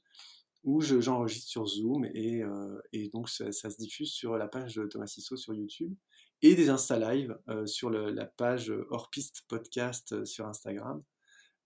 où 0.65 0.81
j'enregistre 0.81 1.49
sur 1.49 1.67
Zoom 1.67 2.05
et, 2.07 2.43
euh, 2.43 2.81
donc 3.13 3.29
ça, 3.29 3.53
se 3.53 3.77
diffuse 3.77 4.11
sur 4.11 4.37
la 4.37 4.49
page 4.49 4.75
de 4.75 4.87
Thomas 4.87 5.07
Sissot 5.07 5.37
sur 5.37 5.55
YouTube 5.55 5.95
et 6.43 6.55
des 6.55 6.71
Insta 6.71 6.99
Live 6.99 7.39
euh, 7.49 7.67
sur 7.67 7.91
la 7.91 8.27
page 8.27 8.73
Hors 8.91 9.11
Piste 9.11 9.43
Podcast 9.49 10.25
sur 10.25 10.47
Instagram 10.47 11.03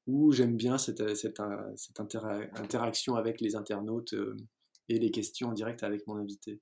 où 0.07 0.33
j'aime 0.33 0.57
bien 0.57 0.77
cette, 0.79 1.15
cette 1.17 1.41
interaction 2.01 3.15
avec 3.15 3.41
les 3.41 3.55
internautes 3.55 4.15
les 4.99 5.11
questions 5.11 5.49
en 5.49 5.53
direct 5.53 5.83
avec 5.83 6.07
mon 6.07 6.17
invité. 6.17 6.61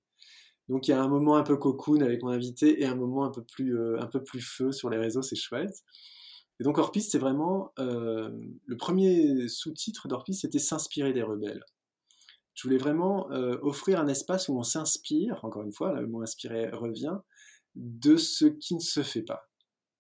Donc 0.68 0.86
il 0.86 0.92
y 0.92 0.94
a 0.94 1.02
un 1.02 1.08
moment 1.08 1.36
un 1.36 1.42
peu 1.42 1.56
cocoon 1.56 2.00
avec 2.00 2.22
mon 2.22 2.28
invité 2.28 2.80
et 2.80 2.86
un 2.86 2.94
moment 2.94 3.24
un 3.24 3.30
peu 3.30 3.42
plus, 3.42 3.76
euh, 3.76 3.98
feu 4.40 4.70
sur 4.70 4.88
les 4.88 4.98
réseaux, 4.98 5.22
c'est 5.22 5.36
chouette. 5.36 5.82
Et 6.60 6.64
donc 6.64 6.78
Orpiste, 6.78 7.10
c'est 7.10 7.18
vraiment 7.18 7.72
euh, 7.78 8.30
le 8.66 8.76
premier 8.76 9.48
sous-titre 9.48 10.06
d'Orpiste, 10.06 10.42
c'était 10.42 10.58
s'inspirer 10.58 11.12
des 11.12 11.22
rebelles. 11.22 11.64
Je 12.54 12.68
voulais 12.68 12.78
vraiment 12.78 13.30
euh, 13.32 13.58
offrir 13.62 14.00
un 14.00 14.06
espace 14.06 14.48
où 14.48 14.58
on 14.58 14.62
s'inspire, 14.62 15.40
encore 15.44 15.62
une 15.62 15.72
fois, 15.72 15.98
le 16.00 16.06
mot 16.06 16.22
inspirer 16.22 16.68
revient, 16.70 17.16
de 17.74 18.16
ce 18.16 18.44
qui 18.44 18.74
ne 18.74 18.80
se 18.80 19.02
fait 19.02 19.22
pas. 19.22 19.48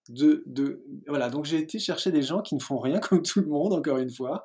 De, 0.08 0.42
de, 0.46 0.84
voilà, 1.08 1.30
donc 1.30 1.46
j'ai 1.46 1.58
été 1.58 1.78
chercher 1.78 2.12
des 2.12 2.22
gens 2.22 2.42
qui 2.42 2.54
ne 2.54 2.60
font 2.60 2.78
rien 2.78 3.00
comme 3.00 3.22
tout 3.22 3.40
le 3.40 3.46
monde, 3.46 3.72
encore 3.72 3.98
une 3.98 4.10
fois. 4.10 4.44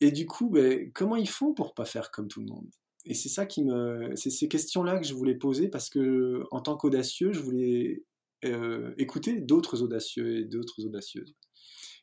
Et 0.00 0.10
du 0.10 0.26
coup, 0.26 0.50
ben, 0.50 0.90
comment 0.92 1.16
ils 1.16 1.28
font 1.28 1.54
pour 1.54 1.74
pas 1.74 1.84
faire 1.84 2.10
comme 2.10 2.26
tout 2.26 2.40
le 2.40 2.46
monde? 2.46 2.70
Et 3.04 3.14
c'est 3.14 3.28
ça 3.28 3.46
qui 3.46 3.64
me, 3.64 4.14
c'est 4.16 4.30
ces 4.30 4.48
questions-là 4.48 4.98
que 4.98 5.06
je 5.06 5.14
voulais 5.14 5.34
poser 5.34 5.68
parce 5.68 5.90
que 5.90 6.44
en 6.50 6.60
tant 6.60 6.76
qu'audacieux, 6.76 7.32
je 7.32 7.40
voulais 7.40 8.04
euh, 8.44 8.94
écouter 8.96 9.40
d'autres 9.40 9.82
audacieux 9.82 10.38
et 10.38 10.44
d'autres 10.44 10.84
audacieuses. 10.84 11.34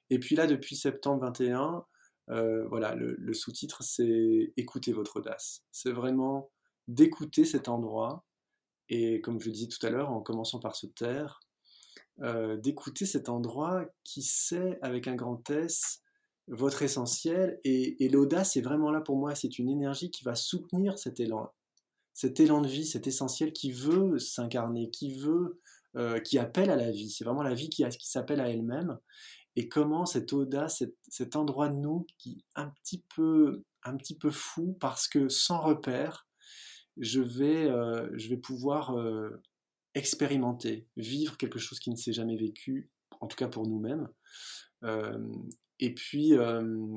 Et 0.10 0.20
puis 0.20 0.36
là, 0.36 0.48
depuis 0.48 0.76
septembre 0.76 1.22
21, 1.26 1.86
euh, 2.32 2.68
voilà, 2.68 2.96
le, 2.96 3.34
sous-titre 3.34 3.82
c'est 3.84 4.54
écoutez 4.58 4.92
votre 4.92 5.18
audace. 5.18 5.64
C'est 5.72 5.92
vraiment 5.92 6.52
d'écouter 6.88 7.46
cet 7.46 7.70
endroit 7.70 8.26
et 8.90 9.22
comme 9.22 9.40
je 9.40 9.48
le 9.48 9.54
disais 9.54 9.68
tout 9.68 9.86
à 9.86 9.90
l'heure, 9.90 10.12
en 10.12 10.22
commençant 10.22 10.60
par 10.60 10.76
se 10.76 10.88
taire, 10.88 11.40
euh, 12.22 12.58
d'écouter 12.58 13.06
cet 13.06 13.30
endroit 13.30 13.86
qui 14.04 14.24
sait 14.24 14.80
avec 14.82 15.08
un 15.08 15.16
grand 15.16 15.48
S 15.50 16.02
votre 16.50 16.82
essentiel. 16.82 17.60
Et, 17.64 18.10
l'audace 18.10 18.58
est 18.58 18.62
vraiment 18.62 18.92
là 18.92 19.02
pour 19.02 19.18
moi. 19.18 19.36
C'est 19.36 19.60
une 19.60 19.70
énergie 19.70 20.12
qui 20.12 20.24
va 20.24 20.36
soutenir 20.36 20.98
cet 20.98 21.20
élan, 21.20 21.52
cet 22.14 22.40
élan 22.40 22.62
de 22.62 22.68
vie, 22.68 22.86
cet 22.86 23.08
essentiel 23.08 23.54
qui 23.54 23.72
veut 23.72 24.20
s'incarner, 24.20 24.90
qui 24.90 25.14
veut, 25.14 25.62
euh, 25.96 26.20
qui 26.20 26.38
appelle 26.38 26.70
à 26.70 26.76
la 26.76 26.92
vie. 26.92 27.10
C'est 27.10 27.24
vraiment 27.24 27.44
la 27.44 27.54
vie 27.54 27.70
qui, 27.70 27.88
qui 27.88 28.10
s'appelle 28.10 28.42
à 28.42 28.50
elle-même. 28.50 28.98
Et 29.56 29.68
comment 29.68 30.06
cette 30.06 30.34
audace, 30.34 30.84
cet, 31.08 31.36
endroit 31.36 31.70
de 31.70 31.76
nous 31.76 32.06
qui 32.18 32.32
est 32.32 32.44
un 32.56 32.70
petit 32.70 33.04
peu, 33.16 33.64
un 33.84 33.98
petit 33.98 34.18
peu 34.18 34.32
fou 34.32 34.78
parce 34.80 35.08
que 35.08 35.28
sans 35.30 35.62
repère, 35.62 36.28
je 36.98 37.22
vais, 37.22 37.70
euh, 37.70 38.10
je 38.16 38.30
vais 38.30 38.38
pouvoir 38.38 38.98
euh, 38.98 39.42
expérimenter, 39.96 40.88
vivre 40.98 41.38
quelque 41.38 41.60
chose 41.60 41.80
qui 41.80 41.90
ne 41.90 41.96
s'est 41.96 42.14
jamais 42.14 42.38
vécu, 42.38 42.90
en 43.22 43.28
tout 43.28 43.36
cas 43.36 43.48
pour 43.48 43.68
nous-mêmes. 43.68 44.08
Et 45.80 45.94
puis, 45.94 46.34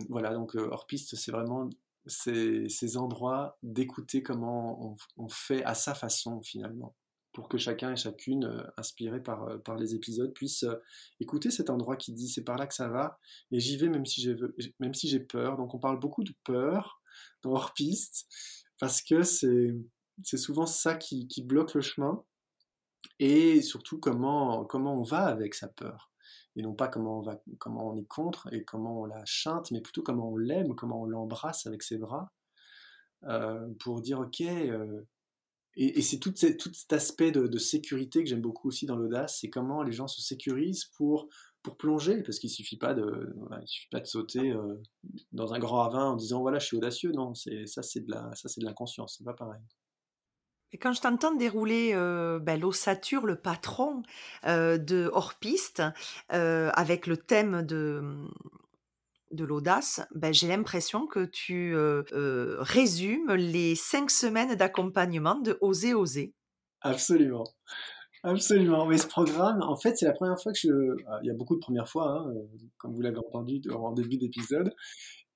voilà, 0.09 0.35
donc 0.35 0.55
hors 0.55 0.87
piste, 0.87 1.17
c'est 1.17 1.31
vraiment 1.31 1.69
ces, 2.07 2.97
endroits 2.97 3.59
d'écouter 3.63 4.23
comment 4.23 4.97
on, 5.17 5.29
fait 5.29 5.63
à 5.65 5.75
sa 5.75 5.95
façon 5.95 6.41
finalement, 6.43 6.97
pour 7.33 7.49
que 7.49 7.59
chacun 7.59 7.93
et 7.93 7.97
chacune, 7.97 8.65
inspiré 8.77 9.23
par, 9.23 9.63
par 9.63 9.77
les 9.77 9.95
épisodes, 9.95 10.33
puisse 10.35 10.65
écouter 11.21 11.51
cet 11.51 11.71
endroit 11.71 11.97
qui 11.97 12.13
dit 12.13 12.29
c'est 12.29 12.45
par 12.45 12.57
là 12.57 12.67
que 12.67 12.75
ça 12.75 12.89
va, 12.89 13.19
et 13.53 13.61
j'y 13.61 13.77
vais 13.77 13.89
même 13.89 14.07
si 14.07 14.21
j'ai 14.21 14.37
si 14.95 15.19
peur. 15.21 15.57
Donc 15.57 15.75
on 15.75 15.79
parle 15.79 16.01
beaucoup 16.01 16.25
de 16.25 16.35
peur 16.45 17.01
dans 17.43 17.53
hors 17.53 17.73
piste, 17.75 18.27
parce 18.79 19.03
que 19.03 19.23
c'est 19.23 19.75
c'est 20.25 20.37
souvent 20.37 20.67
ça 20.67 20.95
qui, 20.95 21.27
qui 21.27 21.43
bloque 21.43 21.75
le 21.75 21.81
chemin, 21.81 22.23
et 23.19 23.63
surtout 23.63 23.99
comment, 23.99 24.65
comment 24.65 24.99
on 24.99 25.03
va 25.03 25.25
avec 25.27 25.55
sa 25.55 25.69
peur 25.69 26.12
et 26.57 26.63
non 26.63 26.75
pas 26.75 26.89
comment 26.89 27.19
on, 27.19 27.23
va, 27.23 27.41
comment 27.59 27.91
on 27.91 27.97
est 27.97 28.07
contre 28.07 28.53
et 28.53 28.65
comment 28.65 29.03
on 29.03 29.05
la 29.07 29.23
chante, 29.25 29.71
mais 29.71 29.81
plutôt 29.81 30.03
comment 30.03 30.31
on 30.31 30.37
l'aime, 30.37 30.75
comment 30.75 31.03
on 31.03 31.07
l'embrasse 31.07 31.67
avec 31.67 31.83
ses 31.83 31.99
bras, 31.99 32.33
euh, 33.25 33.69
pour 33.81 34.01
dire 34.01 34.21
ok. 34.21 34.41
Euh, 34.43 35.03
et, 35.75 36.03
c'est 36.03 36.19
tout, 36.19 36.35
cet 36.37 36.93
aspect 36.93 37.33
de, 37.33 37.59
sécurité 37.59 38.23
que 38.23 38.29
j'aime 38.29 38.43
beaucoup 38.43 38.69
aussi 38.69 38.85
dans 38.85 38.97
l'audace, 38.97 39.39
c'est 39.41 39.49
comment 39.49 39.83
les 39.83 39.93
gens 39.93 40.07
se 40.07 40.21
sécurisent 40.21 40.85
pour, 40.99 41.29
pour 41.63 41.79
plonger, 41.79 42.23
parce 42.23 42.39
qu'il 42.39 42.51
suffit, 42.51 42.77
pas 42.77 42.93
de, 42.93 43.35
suffit 43.65 43.89
pas 43.91 44.01
de 44.01 44.07
sauter 44.07 44.51
euh, 44.51 44.83
dans 45.33 45.55
un 45.55 45.59
grand 45.59 45.79
ravin 45.79 46.11
en 46.11 46.17
disant 46.17 46.43
voilà, 46.43 46.59
je 46.59 46.67
suis 46.67 46.77
audacieux. 46.77 47.13
Non, 47.13 47.33
ça 47.33 47.83
c'est 47.83 48.01
de 48.05 48.65
l'inconscience, 48.65 49.17
c'est 49.17 49.25
pas 49.25 49.33
pareil. 49.33 49.63
Et 50.73 50.79
quand 50.79 50.93
je 50.93 51.03
t'entends 51.03 51.35
dérouler 51.35 51.93
euh, 51.95 52.39
ben, 52.39 52.59
l'ossature, 52.59 53.27
le 53.27 53.37
patron 53.37 54.03
euh, 54.47 54.79
de 54.79 55.11
hors 55.13 55.35
piste, 55.35 55.83
euh, 56.33 56.71
avec 56.75 57.07
le 57.07 57.19
thème 57.19 57.63
de, 57.63 58.03
de 59.33 59.45
l'audace, 59.45 60.01
ben, 60.15 60.33
j'ai 60.33 60.49
l'impression 60.49 61.07
que 61.07 61.25
tu 61.27 61.77
résumes 62.59 63.33
les 63.33 63.75
cinq 63.75 64.11
semaines 64.11 64.55
d'accompagnement 64.55 65.37
de 65.37 65.59
Oser 65.61 65.95
Oser. 65.95 66.33
Absolument. 66.81 67.45
Absolument. 68.25 68.87
Mais 68.87 68.99
ce 68.99 69.09
programme, 69.09 69.63
en 69.63 69.77
fait, 69.77 69.97
c'est 69.97 70.07
la 70.07 70.13
première 70.13 70.41
fois 70.41 70.53
que 70.53 70.59
je. 70.59 70.97
Il 71.23 71.27
y 71.27 71.31
a 71.31 71.35
beaucoup 71.35 71.57
de 71.57 71.61
premières 71.61 71.89
fois, 71.89 72.21
hein, 72.21 72.33
comme 72.79 72.95
vous 72.95 73.03
l'avez 73.03 73.19
entendu 73.19 73.61
en 73.71 73.93
début 73.93 74.17
d'épisode. 74.17 74.73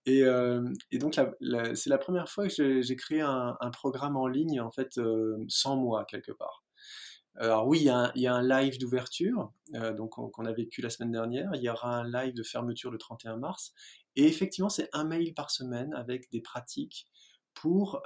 Euh, 0.08 0.72
et, 0.92 0.98
donc, 0.98 1.18
c'est 1.74 1.90
la 1.90 1.98
première 1.98 2.28
fois 2.28 2.48
que 2.48 2.82
j'ai 2.82 2.96
créé 2.96 3.20
un, 3.20 3.70
programme 3.72 4.16
en 4.16 4.26
ligne, 4.26 4.60
en 4.60 4.70
fait, 4.70 4.98
euh, 4.98 5.36
sans 5.48 5.76
moi, 5.76 6.04
quelque 6.04 6.32
part. 6.32 6.64
Alors 7.38 7.66
oui, 7.66 7.80
il 7.80 8.22
y 8.22 8.26
a 8.26 8.34
un, 8.34 8.42
live 8.42 8.78
d'ouverture, 8.78 9.52
euh, 9.74 9.92
donc 9.92 10.12
qu'on 10.12 10.44
a 10.46 10.52
vécu 10.52 10.80
la 10.80 10.88
semaine 10.88 11.12
dernière. 11.12 11.50
Il 11.54 11.62
y 11.62 11.68
aura 11.68 11.98
un 11.98 12.10
live 12.10 12.34
de 12.34 12.42
fermeture 12.42 12.90
le 12.90 12.98
31 12.98 13.36
mars. 13.36 13.74
Et 14.14 14.24
effectivement, 14.24 14.70
c'est 14.70 14.88
un 14.94 15.04
mail 15.04 15.34
par 15.34 15.50
semaine 15.50 15.92
avec 15.92 16.30
des 16.30 16.40
pratiques 16.40 17.06
pour, 17.52 18.02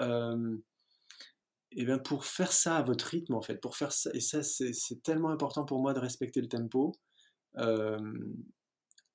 et 1.73 1.85
bien 1.85 1.99
pour 1.99 2.25
faire 2.25 2.51
ça 2.51 2.79
à 2.79 2.83
votre 2.83 3.05
rythme, 3.05 3.35
en 3.35 3.43
fait. 3.43 3.57
Pour 3.57 3.77
faire 3.77 3.93
ça, 3.93 4.11
et 4.15 4.21
ça, 4.21 4.43
c'est 4.43 5.03
tellement 5.05 5.31
important 5.31 5.65
pour 5.65 5.81
moi 5.81 5.93
de 5.93 6.01
respecter 6.01 6.41
le 6.41 6.49
tempo, 6.49 6.93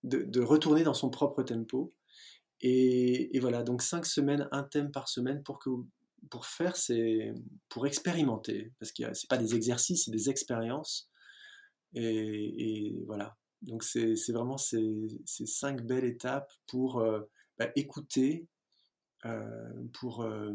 de, 0.05 0.41
retourner 0.41 0.83
dans 0.83 0.93
son 0.93 1.09
propre 1.09 1.43
tempo. 1.43 1.93
Et, 2.67 3.39
voilà, 3.39 3.61
donc 3.61 3.83
cinq 3.83 4.07
semaines, 4.07 4.49
un 4.51 4.63
thème 4.63 4.91
par 4.91 5.07
semaine 5.07 5.43
pour, 5.43 5.59
que, 5.59 5.69
pour 6.31 6.47
faire, 6.47 6.75
c'est 6.75 7.31
pour 7.69 7.85
expérimenter, 7.85 8.73
parce 8.79 8.91
que 8.91 9.03
c'est 9.13 9.29
pas 9.29 9.37
des 9.37 9.53
exercices, 9.53 10.05
c'est 10.05 10.11
des 10.11 10.31
expériences. 10.31 11.07
Et, 11.93 13.03
voilà, 13.05 13.37
donc 13.61 13.83
c'est 13.83 14.15
vraiment 14.31 14.57
ces, 14.57 15.07
ces, 15.25 15.45
cinq 15.45 15.85
belles 15.85 16.05
étapes 16.05 16.51
pour 16.65 17.01
euh, 17.01 17.21
bah, 17.59 17.69
écouter, 17.75 18.47
euh, 19.25 19.71
pour... 19.93 20.23
Euh, 20.23 20.51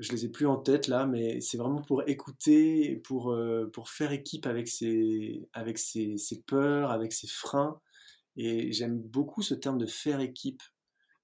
je 0.00 0.10
les 0.12 0.24
ai 0.24 0.30
plus 0.30 0.46
en 0.46 0.56
tête 0.56 0.88
là, 0.88 1.06
mais 1.06 1.40
c'est 1.42 1.58
vraiment 1.58 1.82
pour 1.82 2.08
écouter, 2.08 2.96
pour, 3.04 3.36
pour 3.72 3.90
faire 3.90 4.12
équipe 4.12 4.46
avec 4.46 4.66
ses, 4.66 5.46
avec 5.52 5.78
ses 5.78 6.16
peurs, 6.46 6.90
avec 6.90 7.12
ses 7.12 7.28
freins. 7.28 7.78
Et 8.36 8.72
j'aime 8.72 8.98
beaucoup 8.98 9.42
ce 9.42 9.54
terme 9.54 9.76
de 9.76 9.84
faire 9.84 10.20
équipe 10.20 10.62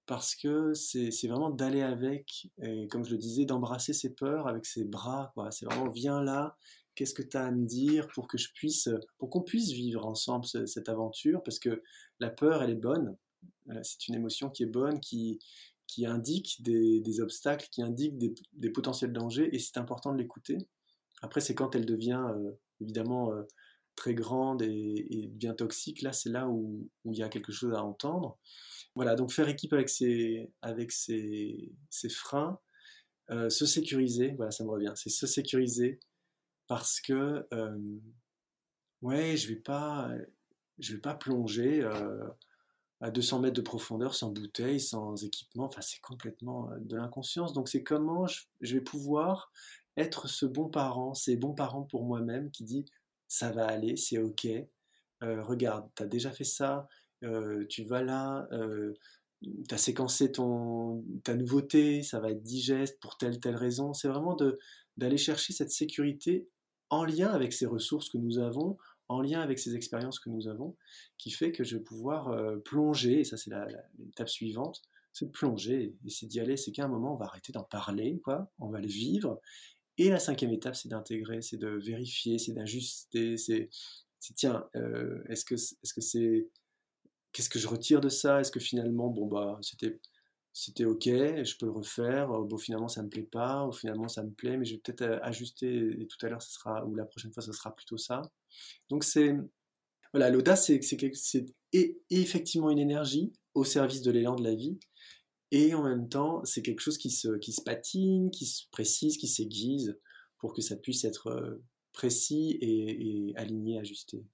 parce 0.07 0.37
que 0.37 0.73
c'est 0.75 1.27
vraiment 1.27 1.51
d'aller 1.51 1.83
avec, 1.83 2.49
et 2.63 2.87
comme 2.89 3.05
je 3.05 3.11
le 3.11 3.19
disais, 3.19 3.45
d'embrasser 3.45 3.93
ses 3.93 4.15
peurs 4.15 4.47
avec 4.47 4.65
ses 4.65 4.85
bras. 4.85 5.33
C'est 5.51 5.67
vraiment 5.67 5.91
viens 5.91 6.23
là, 6.23 6.57
qu'est-ce 6.95 7.15
que 7.15 7.23
tu 7.23 7.37
as 7.37 7.47
à 7.47 7.51
me 7.51 7.67
dire 7.67 8.07
pour 8.15 8.29
que 8.29 8.39
je 8.39 8.53
puisse, 8.53 8.89
pour 9.19 9.31
qu'on 9.31 9.43
puisse 9.43 9.73
vivre 9.73 10.07
ensemble 10.07 10.47
cette 10.47 10.89
aventure, 10.89 11.43
parce 11.43 11.59
que 11.59 11.83
la 12.21 12.31
peur, 12.31 12.63
elle 12.63 12.71
est 12.71 12.75
bonne. 12.77 13.17
Euh, 13.71 13.81
c'est 13.83 14.07
une 14.09 14.15
émotion 14.15 14.49
qui 14.49 14.63
est 14.63 14.67
bonne, 14.67 15.01
qui, 15.01 15.41
qui 15.89 16.07
indique 16.07 16.63
des, 16.63 17.21
obstacles, 17.21 17.69
qui 17.71 17.83
indique 17.83 18.17
des, 18.19 18.71
potentiels 18.71 19.13
dangers, 19.13 19.49
et 19.53 19.59
c'est 19.59 19.79
important 19.79 20.13
de 20.13 20.19
l'écouter. 20.19 20.59
Après, 21.21 21.41
c'est 21.41 21.55
quand 21.55 21.75
elle 21.75 21.87
devient 21.87 22.23
évidemment 22.81 23.33
très 23.97 24.15
grande 24.15 24.63
et, 24.63 25.31
bien 25.33 25.55
toxique, 25.55 26.03
là, 26.03 26.13
c'est 26.13 26.29
là 26.29 26.49
où, 26.49 26.89
il 27.07 27.17
y 27.17 27.23
a 27.23 27.29
quelque 27.29 27.53
chose 27.53 27.73
à 27.75 27.83
entendre. 27.83 28.39
Voilà, 28.97 29.15
donc 29.15 29.31
faire 29.31 29.49
équipe 29.49 29.73
avec 29.73 29.89
ses, 29.89 30.51
avec 30.63 30.91
ses, 30.91 31.71
freins, 32.11 32.59
se 33.31 33.67
sécuriser, 33.67 34.33
voilà, 34.37 34.51
ça 34.51 34.65
me 34.65 34.71
revient, 34.71 34.93
c'est 34.97 35.11
se 35.11 35.27
sécuriser 35.27 36.01
parce 36.67 37.01
que, 37.01 37.47
ouais, 39.03 39.37
je 39.37 39.49
vais 39.49 39.61
pas, 39.61 40.11
je 40.79 40.95
vais 40.95 41.01
pas 41.01 41.15
plonger 41.15 41.85
à 43.01 43.11
200 43.11 43.41
mètres 43.41 43.57
de 43.57 43.63
profondeur 43.63 44.15
sans 44.15 44.31
bouteille, 44.31 44.81
sans 44.81 45.23
équipement. 45.25 45.65
Enfin, 45.65 45.81
c'est 45.81 46.01
complètement 46.01 46.71
euh, 46.71 46.79
de 46.81 46.97
l'inconscience. 46.97 47.53
Donc, 47.53 47.69
c'est 47.69 47.83
comment 47.83 48.27
je, 48.27 48.75
vais 48.75 48.81
pouvoir 48.81 49.53
être 49.97 50.29
ce 50.29 50.47
bon 50.47 50.69
parent, 50.69 51.15
ces 51.15 51.37
bons 51.37 51.55
parents 51.55 51.83
pour 51.83 52.05
moi-même 52.05 52.51
qui 52.51 52.65
dit 52.65 52.85
ça 53.29 53.51
va 53.51 53.67
aller, 53.67 53.97
c'est 53.97 54.19
ok. 54.19 54.47
Euh, 55.23 55.43
regarde, 55.43 55.89
tu 55.97 56.03
as 56.03 56.07
déjà 56.07 56.31
fait 56.31 56.45
ça, 56.45 56.79
euh, 56.79 56.83
tu 57.69 57.85
vas 57.85 58.03
là, 58.03 58.49
tu 59.43 59.75
as 59.75 59.79
séquencé 59.79 60.33
ton, 60.33 61.05
ta 61.25 61.35
nouveauté, 61.35 62.03
ça 62.03 62.21
va 62.21 62.31
être 62.31 62.43
digeste 62.43 62.99
pour 63.01 63.17
telle, 63.19 63.39
telle 63.41 63.57
raison. 63.57 63.93
C'est 63.93 64.09
vraiment 64.09 64.37
d'aller 64.97 65.19
chercher 65.19 65.53
cette 65.53 65.71
sécurité 65.71 66.49
en 66.89 67.05
lien 67.05 67.29
avec 67.29 67.53
ces 67.53 67.67
ressources 67.67 68.09
que 68.09 68.19
nous 68.19 68.39
avons, 68.39 68.79
en 69.09 69.21
lien 69.21 69.41
avec 69.41 69.59
ces 69.59 69.77
expériences 69.77 70.19
que 70.19 70.31
nous 70.31 70.49
avons, 70.49 70.77
qui 71.19 71.31
fait 71.31 71.53
que 71.53 71.65
je 71.65 71.77
vais 71.77 71.83
pouvoir 71.83 72.35
plonger, 72.65 73.21
et 73.21 73.25
ça 73.25 73.37
c'est 73.37 73.51
l'étape 73.99 74.29
suivante, 74.29 74.83
c'est 75.13 75.27
de 75.27 75.31
plonger, 75.31 75.95
et 76.05 76.11
c'est 76.11 76.27
d'y 76.27 76.41
aller, 76.41 76.57
c'est 76.57 76.73
qu'à 76.73 76.85
un 76.85 76.89
moment 76.89 77.15
on 77.15 77.17
va 77.17 77.27
arrêter 77.27 77.53
d'en 77.53 77.63
parler, 77.63 78.21
quoi, 78.25 78.51
on 78.59 78.69
va 78.69 78.81
le 78.81 78.89
vivre, 78.89 79.41
et 79.99 80.11
la 80.11 80.19
cinquième 80.19 80.53
étape 80.53 80.75
c'est 80.77 80.89
d'intégrer, 80.89 81.41
c'est 81.43 81.57
de 81.57 81.69
vérifier, 81.69 82.39
c'est 82.39 82.53
d'ajuster, 82.53 83.37
c'est 83.37 83.69
tiens, 84.35 84.69
est-ce 85.29 85.45
que 85.45 85.55
est-ce 85.55 85.95
que 85.95 86.01
c'est 86.01 86.49
qu'est-ce 87.37 87.51
que 87.51 87.59
je 87.59 87.69
retire 87.69 88.01
de 88.01 88.09
ça? 88.09 88.41
Est-ce 88.41 88.51
que 88.51 88.61
finalement, 88.61 89.09
bon 89.11 89.27
bah 89.27 89.59
c'était 89.61 90.01
c'était 90.55 90.87
ok, 90.87 91.05
je 91.05 91.57
peux 91.59 91.67
le 91.67 91.73
refaire, 91.73 92.33
euh, 92.33 92.45
bon 92.47 92.57
finalement 92.57 92.89
ça 92.89 93.03
me 93.03 93.11
plaît 93.11 93.29
pas, 93.31 93.67
ou 93.67 93.73
finalement 93.73 94.09
ça 94.09 94.23
me 94.23 94.31
plaît, 94.31 94.57
mais 94.57 94.65
je 94.65 94.75
vais 94.75 94.81
peut-être 94.81 95.03
euh, 95.03 95.19
ajuster, 95.23 96.01
et 96.01 96.07
tout 96.07 96.17
à 96.25 96.31
l'heure 96.31 96.41
sera, 96.41 96.87
ou 96.87 96.95
la 96.95 97.05
prochaine 97.05 97.31
fois 97.35 97.43
ça 97.43 97.53
sera 97.53 97.75
plutôt 97.77 97.99
ça. 97.99 98.23
Donc 98.89 99.05
c'est, 99.05 99.35
voilà, 100.15 100.31
l'audace 100.31 100.65
c'est, 100.67 100.81
effectivement 102.11 102.71
une 102.71 102.79
énergie 102.79 103.35
au 103.53 103.65
service 103.65 104.01
de 104.01 104.11
l'élan 104.11 104.35
de 104.35 104.43
la 104.43 104.55
vie, 104.55 104.79
et 105.51 105.75
en 105.75 105.83
même 105.85 106.09
temps 106.09 106.43
c'est 106.45 106.63
quelque 106.63 106.81
chose 106.81 106.97
qui 106.97 107.11
se, 107.11 107.37
qui 107.37 107.53
se 107.53 107.61
patine, 107.61 108.31
qui 108.31 108.47
se 108.47 108.63
précise, 108.71 109.19
qui 109.19 109.29
s'aiguise, 109.29 109.99
pour 110.39 110.55
que 110.55 110.63
ça 110.63 110.77
puisse 110.77 111.05
être 111.05 111.27
euh, 111.27 111.63
précis 111.93 112.57
et 112.63 113.35
aligné, 113.37 113.79
ajusté 113.79 114.25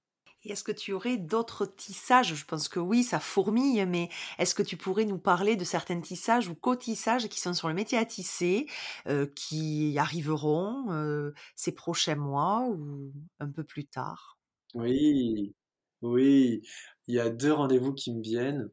est-ce 0.51 0.63
que 0.63 0.71
tu 0.71 0.93
aurais 0.93 1.17
d'autres 1.17 1.65
tissages? 1.65 2.35
Je 2.35 2.45
pense 2.45 2.67
que 2.67 2.79
oui, 2.79 3.03
ça 3.03 3.19
fourmille, 3.19 3.85
mais 3.85 4.09
est-ce 4.39 4.55
que 4.55 4.63
tu 4.63 4.77
pourrais 4.77 5.05
nous 5.05 5.17
parler 5.17 5.55
de 5.55 5.63
certains 5.63 5.99
tissages 6.01 6.47
ou 6.49 6.55
co-tissages 6.55 7.29
qui 7.29 7.39
sont 7.39 7.53
sur 7.53 7.67
le 7.67 7.73
métier 7.73 7.97
à 7.97 8.05
tisser, 8.05 8.67
euh, 9.07 9.25
qui 9.35 9.97
arriveront 9.97 10.91
euh, 10.91 11.33
ces 11.55 11.73
prochains 11.73 12.15
mois 12.15 12.67
ou 12.67 13.11
un 13.39 13.49
peu 13.49 13.63
plus 13.63 13.85
tard? 13.85 14.37
Oui, 14.73 15.53
oui. 16.01 16.61
Il 17.07 17.15
y 17.15 17.19
a 17.19 17.29
deux 17.29 17.53
rendez-vous 17.53 17.93
qui 17.93 18.13
me 18.13 18.21
viennent. 18.21 18.69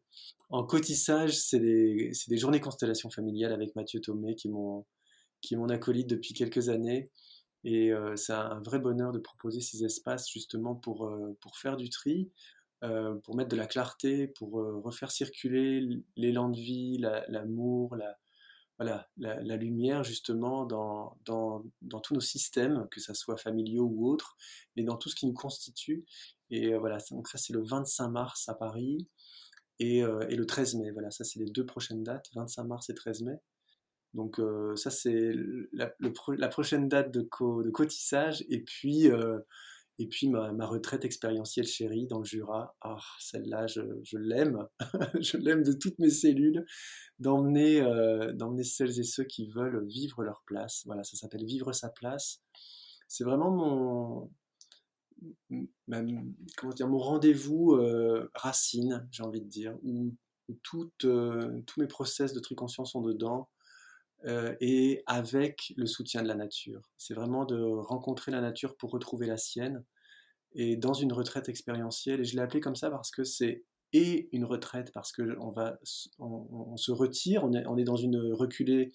En 0.49 0.65
co-tissage, 0.65 1.39
c'est 1.39 1.61
des, 1.61 2.13
journées 2.33 2.61
constellation 2.61 3.11
familiale 3.11 3.53
avec 3.53 3.75
Mathieu 3.77 4.01
Thomé, 4.01 4.35
qui 4.35 4.51
qui 5.41 5.55
est 5.55 5.57
mon 5.57 5.69
acolyte 5.69 6.09
depuis 6.09 6.35
quelques 6.35 6.69
années. 6.69 7.11
Et 7.65 7.93
c'est 8.17 8.33
un 8.33 8.61
vrai 8.61 8.79
bonheur 8.79 9.13
de 9.13 9.19
proposer 9.19 9.61
ces 9.61 9.85
espaces 9.85 10.31
justement 10.31 10.75
pour, 10.75 11.13
pour 11.41 11.59
faire 11.59 11.77
du 11.77 11.91
tri, 11.91 12.31
pour 12.81 13.37
mettre 13.37 13.51
de 13.51 13.57
la 13.57 13.67
clarté, 13.67 14.27
pour 14.27 14.53
refaire 14.83 15.11
circuler 15.11 16.03
l'élan 16.17 16.49
de 16.49 16.57
vie, 16.57 16.99
l'amour, 17.29 17.97
la, 17.97 18.19
la, 19.19 19.57
lumière 19.57 20.05
justement 20.05 20.65
dans, 20.65 21.19
dans, 21.27 21.65
dans, 21.83 22.01
tous 22.01 22.15
nos 22.15 22.21
systèmes, 22.21 22.89
que 22.91 23.01
ce 23.01 23.13
soit 23.13 23.37
familiaux 23.37 23.85
ou 23.85 24.09
autres, 24.09 24.37
mais 24.77 24.83
dans 24.83 24.97
tout 24.97 25.11
ce 25.11 25.15
qui 25.15 25.27
nous 25.27 25.35
constitue. 25.35 26.05
Et 26.51 26.75
voilà, 26.75 26.99
donc 27.11 27.29
ça 27.29 27.37
c'est 27.37 27.53
le 27.53 27.63
25 27.63 28.09
mars 28.09 28.49
à 28.49 28.55
Paris 28.55 29.07
et, 29.79 29.99
et 29.99 30.37
le 30.37 30.47
13 30.47 30.77
mai. 30.77 30.91
Voilà, 30.93 31.11
ça 31.11 31.25
c'est 31.25 31.39
les 31.39 31.51
deux 31.51 31.67
prochaines 31.67 32.03
dates, 32.03 32.31
25 32.35 32.65
mars 32.65 32.89
et 32.89 32.95
13 32.95 33.23
mai. 33.23 33.39
Donc 34.15 34.41
euh, 34.41 34.75
ça 34.77 34.91
c'est 34.91 35.33
la, 35.73 36.49
prochaine 36.49 36.89
date 36.89 37.13
de, 37.13 37.21
de 37.21 37.71
cotissage 37.71 38.45
et 38.49 38.61
puis 38.61 39.09
euh, 39.09 39.39
et 40.01 40.09
puis 40.09 40.29
ma, 40.29 40.67
retraite 40.67 41.05
expérientielle 41.05 41.67
chérie 41.67 42.07
dans 42.07 42.19
le 42.19 42.25
Jura. 42.25 42.75
Ah 42.81 42.99
celle-là 43.21 43.67
je, 43.69 43.83
l'aime, 44.19 44.67
je 45.21 45.37
l'aime 45.37 45.63
de 45.63 45.73
toutes 45.73 45.99
mes 46.01 46.11
cellules 46.11 46.65
d'emmener 47.21 47.83
euh, 47.83 48.33
d'emmener 48.33 48.65
celles 48.65 48.99
et 48.99 49.05
ceux 49.05 49.25
qui 49.25 49.49
veulent 49.49 49.87
vivre 49.87 50.25
leur 50.25 50.43
place. 50.45 50.83
Voilà 50.87 51.05
ça 51.05 51.17
s'appelle 51.17 51.45
vivre 51.45 51.73
sa 51.73 51.89
place. 51.89 52.43
C'est 53.07 53.25
vraiment 53.25 53.51
mon 53.51 54.31
comment 56.57 56.73
dire 56.73 56.89
mon 56.89 56.99
rendez-vous 56.99 57.79
racine 58.35 59.07
j'ai 59.13 59.23
envie 59.23 59.43
de 59.43 59.49
dire 59.49 59.77
où, 59.83 60.17
où 60.49 60.55
tous 60.65 60.91
mes 61.77 61.87
process 61.87 62.33
de 62.33 62.41
triconscience 62.41 62.93
sont 62.93 63.03
dedans 63.03 63.49
euh, 64.27 64.55
et 64.61 65.03
avec 65.07 65.73
le 65.77 65.87
soutien 65.87 66.23
de 66.23 66.29
la 66.29 66.35
nature. 66.35 66.83
C'est 66.99 67.15
vraiment 67.15 67.47
de 67.47 67.59
rencontrer 67.59 68.31
la 68.31 68.43
nature 68.43 68.77
pour 68.77 68.91
retrouver 68.91 69.27
la 69.27 69.39
sienne 69.39 69.83
et 70.53 70.77
dans 70.77 70.93
une 70.93 71.13
retraite 71.13 71.49
expérientielle. 71.49 72.21
Et 72.21 72.25
je 72.25 72.37
l'ai 72.37 72.43
appelé 72.43 72.61
comme 72.61 72.77
ça 72.77 72.91
parce 72.91 73.11
que 73.11 73.25
c'est 73.25 73.65
et 73.93 74.29
une 74.33 74.45
retraite 74.45 74.93
parce 74.93 75.11
que 75.11 75.37
on 75.41 75.51
va, 75.51 75.79
on, 76.19 76.77
se 76.77 76.93
retire, 76.93 77.45
on 77.45 77.77
est, 77.77 77.85
dans 77.85 77.97
une 77.97 78.19
reculée, 78.33 78.93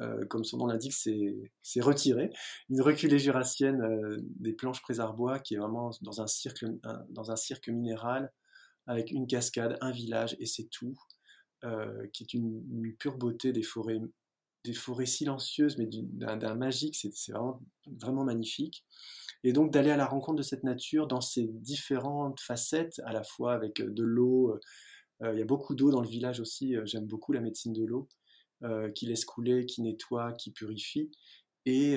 euh, 0.00 0.26
comme 0.26 0.44
son 0.44 0.58
nom 0.58 0.66
l'indique, 0.66 0.92
c'est 0.92 1.80
retiré, 1.80 2.30
une 2.68 2.82
reculée 2.82 3.18
jurassienne 3.18 3.80
euh, 3.80 4.18
des 4.20 4.52
planches 4.52 4.82
Présarbois 4.82 5.38
qui 5.38 5.54
est 5.54 5.58
vraiment 5.58 5.92
dans 6.02 6.20
un 6.20 6.26
cirque, 6.26 6.64
dans 7.08 7.30
un 7.30 7.36
cirque 7.36 7.68
minéral 7.68 8.30
avec 8.86 9.12
une 9.12 9.26
cascade, 9.26 9.78
un 9.80 9.92
village 9.92 10.36
et 10.40 10.46
c'est 10.46 10.68
tout. 10.68 10.94
qui 12.12 12.24
est 12.24 12.34
une, 12.34 12.94
pure 12.98 13.16
beauté 13.16 13.52
des 13.52 13.62
forêts 13.62 14.00
des 14.64 14.74
forêts 14.74 15.06
silencieuses, 15.06 15.78
mais 15.78 15.88
d'un 15.90 16.54
magique, 16.54 16.96
c'est 16.96 17.30
vraiment, 17.30 17.62
vraiment 17.86 18.24
magnifique. 18.24 18.84
Et 19.44 19.52
donc 19.52 19.72
d'aller 19.72 19.90
à 19.90 19.96
la 19.96 20.06
rencontre 20.06 20.38
de 20.38 20.42
cette 20.42 20.64
nature 20.64 21.06
dans 21.06 21.20
ses 21.20 21.46
différentes 21.46 22.40
facettes, 22.40 23.00
à 23.04 23.12
la 23.12 23.22
fois 23.22 23.54
avec 23.54 23.80
euh, 23.80 23.90
de 23.90 24.02
l'eau, 24.02 24.50
euh, 24.50 24.60
euh, 25.22 25.32
il 25.32 25.38
y 25.38 25.42
a 25.42 25.46
beaucoup 25.46 25.74
d'eau 25.74 25.90
dans 25.90 26.00
le 26.00 26.08
village 26.08 26.40
aussi, 26.40 26.76
j'aime 26.84 27.06
beaucoup 27.06 27.32
la 27.32 27.40
médecine 27.40 27.72
de 27.72 27.84
l'eau, 27.84 28.08
qui 28.94 29.06
laisse 29.06 29.24
couler, 29.24 29.66
qui 29.66 29.82
nettoie, 29.82 30.32
qui 30.32 30.50
purifie, 30.50 31.10
et, 31.66 31.96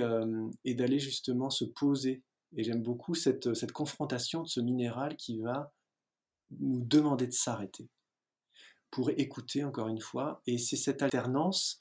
et 0.64 0.74
d'aller 0.76 1.00
justement 1.00 1.52
se 1.52 1.66
poser. 1.66 2.24
Et 2.56 2.64
j'aime 2.64 2.82
beaucoup 2.82 3.14
cette, 3.14 3.54
cette 3.54 3.72
confrontation 3.72 4.42
de 4.42 4.48
ce 4.48 4.60
minéral 4.60 5.16
qui 5.18 5.40
va 5.40 5.72
nous 6.60 6.84
demander 6.84 7.28
de 7.28 7.32
s'arrêter 7.32 7.90
pour 8.92 9.10
écouter 9.12 9.64
encore 9.64 9.88
une 9.88 10.02
fois. 10.02 10.42
Et 10.46 10.58
c'est 10.58 10.76
cette 10.76 11.02
alternance 11.02 11.80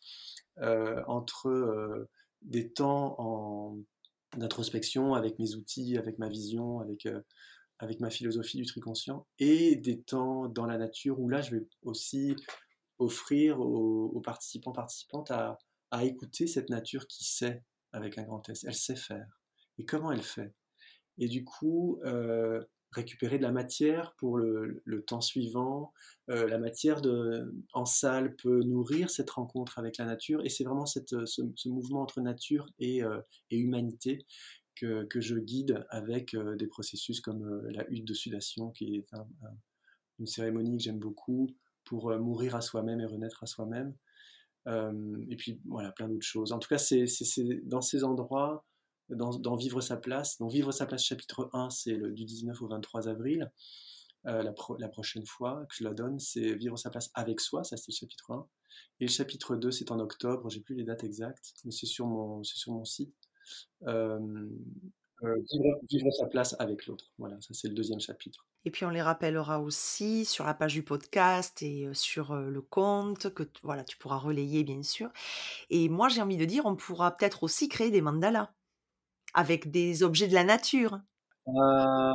entre 0.58 1.48
euh, 1.48 2.08
des 2.42 2.72
temps 2.72 3.16
en 3.18 3.78
d'introspection 4.36 5.14
avec 5.14 5.40
mes 5.40 5.56
outils, 5.56 5.98
avec 5.98 6.18
ma 6.18 6.28
vision, 6.28 6.78
avec, 6.78 7.06
euh, 7.06 7.20
avec 7.80 7.98
ma 7.98 8.10
philosophie 8.10 8.58
du 8.58 8.64
triconscient, 8.64 9.26
et 9.40 9.74
des 9.74 10.00
temps 10.00 10.48
dans 10.48 10.66
la 10.66 10.78
nature 10.78 11.18
où 11.18 11.28
là, 11.28 11.40
je 11.40 11.56
vais 11.56 11.66
aussi 11.82 12.36
offrir 13.00 13.60
aux, 13.60 14.20
participants, 14.20 14.70
participantes 14.72 15.32
à, 15.32 15.58
écouter 16.02 16.46
cette 16.46 16.70
nature 16.70 17.08
qui 17.08 17.24
sait, 17.24 17.64
avec 17.92 18.18
un 18.18 18.22
grand 18.22 18.48
S, 18.48 18.62
elle 18.62 18.74
sait 18.76 18.94
faire. 18.94 19.40
Et 19.78 19.84
comment 19.84 20.12
elle 20.12 20.22
fait? 20.22 20.54
Et 21.18 21.26
du 21.26 21.42
coup, 21.42 22.00
récupérer 22.92 23.38
de 23.38 23.42
la 23.42 23.52
matière 23.52 24.14
pour 24.18 24.36
le, 24.36 24.82
temps 25.06 25.20
suivant. 25.20 25.92
Euh, 26.28 26.48
la 26.48 26.58
matière 26.58 27.00
en 27.72 27.84
salle 27.84 28.36
peut 28.36 28.62
nourrir 28.62 29.10
cette 29.10 29.30
rencontre 29.30 29.78
avec 29.78 29.96
la 29.98 30.04
nature 30.04 30.44
et 30.44 30.48
c'est 30.48 30.64
vraiment 30.64 30.86
cette, 30.86 31.14
ce, 31.24 31.68
mouvement 31.68 32.02
entre 32.02 32.20
nature 32.20 32.66
et, 32.78 33.02
euh, 33.02 33.20
et 33.50 33.58
humanité 33.58 34.26
que, 34.76 35.04
que, 35.04 35.20
je 35.20 35.36
guide 35.36 35.84
avec 35.90 36.34
euh, 36.34 36.56
des 36.56 36.66
processus 36.66 37.20
comme 37.20 37.62
la 37.70 37.88
hutte 37.90 38.06
de 38.06 38.14
sudation 38.14 38.70
qui 38.70 38.96
est 38.96 39.06
une 40.18 40.26
cérémonie 40.26 40.76
que 40.76 40.82
j'aime 40.82 40.98
beaucoup 40.98 41.48
pour 41.84 42.14
mourir 42.18 42.54
à 42.54 42.60
soi-même 42.60 43.00
et 43.00 43.06
renaître 43.06 43.42
à 43.42 43.46
soi-même. 43.46 43.94
et 44.66 45.36
puis 45.36 45.60
voilà, 45.64 45.92
plein 45.92 46.08
d'autres 46.08 46.26
choses. 46.26 46.52
En 46.52 46.58
tout 46.58 46.68
cas, 46.68 46.78
c'est 46.78 47.06
dans 47.64 47.80
ces 47.80 48.04
endroits 48.04 48.64
dans, 49.10 49.56
Vivre 49.56 49.80
sa 49.80 49.96
place. 49.96 50.38
Donc 50.38 50.52
Vivre 50.52 50.72
sa 50.72 50.86
place 50.86 51.04
chapitre 51.04 51.50
1, 51.52 51.70
c'est 51.70 51.96
du 51.96 52.24
19 52.24 52.60
au 52.62 52.68
23 52.68 53.08
avril. 53.08 53.50
Euh, 54.26 54.42
la, 54.42 54.88
prochaine 54.88 55.24
fois 55.24 55.64
que 55.68 55.74
je 55.74 55.84
la 55.84 55.94
donne, 55.94 56.18
c'est 56.18 56.54
Vivre 56.54 56.76
sa 56.76 56.90
place 56.90 57.10
avec 57.14 57.40
soi, 57.40 57.64
ça 57.64 57.76
c'est 57.76 57.90
le 57.90 57.94
chapitre 57.94 58.32
1. 58.32 58.46
Et 59.00 59.06
le 59.06 59.10
chapitre 59.10 59.56
2, 59.56 59.70
c'est 59.70 59.90
en 59.90 59.98
octobre, 59.98 60.50
j'ai 60.50 60.60
plus 60.60 60.74
les 60.74 60.84
dates 60.84 61.04
exactes, 61.04 61.54
mais 61.64 61.70
c'est 61.70 61.86
sur 61.86 62.06
mon, 62.06 62.42
sur 62.44 62.72
mon 62.72 62.84
site. 62.84 63.14
vivre, 63.82 64.50
sa 66.12 66.26
place 66.26 66.54
avec 66.58 66.86
l'autre. 66.86 67.12
Voilà, 67.18 67.40
ça 67.40 67.54
c'est 67.54 67.68
le 67.68 67.74
deuxième 67.74 68.00
chapitre. 68.00 68.46
Et 68.66 68.70
puis 68.70 68.84
on 68.84 68.90
les 68.90 69.00
rappellera 69.00 69.60
aussi 69.60 70.26
sur 70.26 70.44
la 70.44 70.52
page 70.52 70.74
du 70.74 70.82
podcast 70.82 71.62
et 71.62 71.88
sur 71.94 72.34
le 72.34 72.60
compte 72.60 73.32
que 73.32 73.44
voilà, 73.62 73.84
tu 73.84 73.96
pourras 73.96 74.18
relayer 74.18 74.64
bien 74.64 74.82
sûr. 74.82 75.10
Et 75.70 75.88
moi 75.88 76.10
j'ai 76.10 76.20
envie 76.20 76.36
de 76.36 76.44
dire, 76.44 76.66
on 76.66 76.76
pourra 76.76 77.16
peut-être 77.16 77.42
aussi 77.42 77.70
créer 77.70 77.90
des 77.90 78.02
mandalas 78.02 78.52
avec 79.34 79.70
des 79.70 80.02
objets 80.02 80.28
de 80.28 80.34
la 80.34 80.44
nature. 80.44 81.00
Ah, 81.58 82.12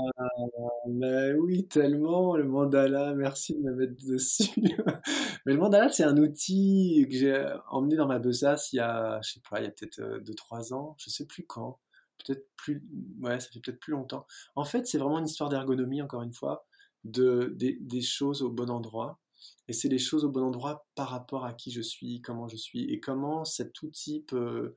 mais 0.87 1.33
oui, 1.33 1.67
tellement, 1.67 2.35
le 2.35 2.45
mandala, 2.45 3.13
merci 3.15 3.55
de 3.55 3.59
me 3.59 3.75
mettre 3.75 3.95
dessus. 4.05 4.51
Mais 5.45 5.53
le 5.53 5.59
mandala, 5.59 5.89
c'est 5.89 6.03
un 6.03 6.17
outil 6.17 7.05
que 7.09 7.17
j'ai 7.17 7.53
emmené 7.69 7.95
dans 7.95 8.07
ma 8.07 8.19
besace 8.19 8.71
il 8.73 8.77
y 8.77 8.79
a, 8.79 9.19
je 9.23 9.33
sais 9.33 9.41
pas, 9.49 9.59
il 9.59 9.65
y 9.65 9.67
a 9.67 9.71
peut-être 9.71 9.99
2-3 10.23 10.73
ans, 10.73 10.95
je 10.97 11.09
sais 11.09 11.25
plus 11.25 11.45
quand, 11.45 11.79
peut-être 12.23 12.47
plus, 12.55 12.83
ouais, 13.21 13.39
ça 13.39 13.49
fait 13.49 13.59
peut-être 13.59 13.79
plus 13.79 13.91
longtemps. 13.91 14.25
En 14.55 14.63
fait, 14.63 14.87
c'est 14.87 14.97
vraiment 14.97 15.19
une 15.19 15.25
histoire 15.25 15.49
d'ergonomie, 15.49 16.01
encore 16.01 16.21
une 16.21 16.33
fois, 16.33 16.65
de, 17.03 17.53
des 17.57 18.01
choses 18.01 18.41
au 18.41 18.49
bon 18.49 18.69
endroit. 18.69 19.19
Et 19.67 19.73
c'est 19.73 19.89
les 19.89 19.99
choses 19.99 20.23
au 20.25 20.29
bon 20.29 20.43
endroit 20.43 20.87
par 20.95 21.09
rapport 21.09 21.45
à 21.45 21.53
qui 21.53 21.71
je 21.71 21.81
suis, 21.81 22.21
comment 22.21 22.47
je 22.47 22.57
suis, 22.57 22.91
et 22.91 22.99
comment 22.99 23.45
cet 23.45 23.81
outil 23.81 24.21
peut 24.21 24.75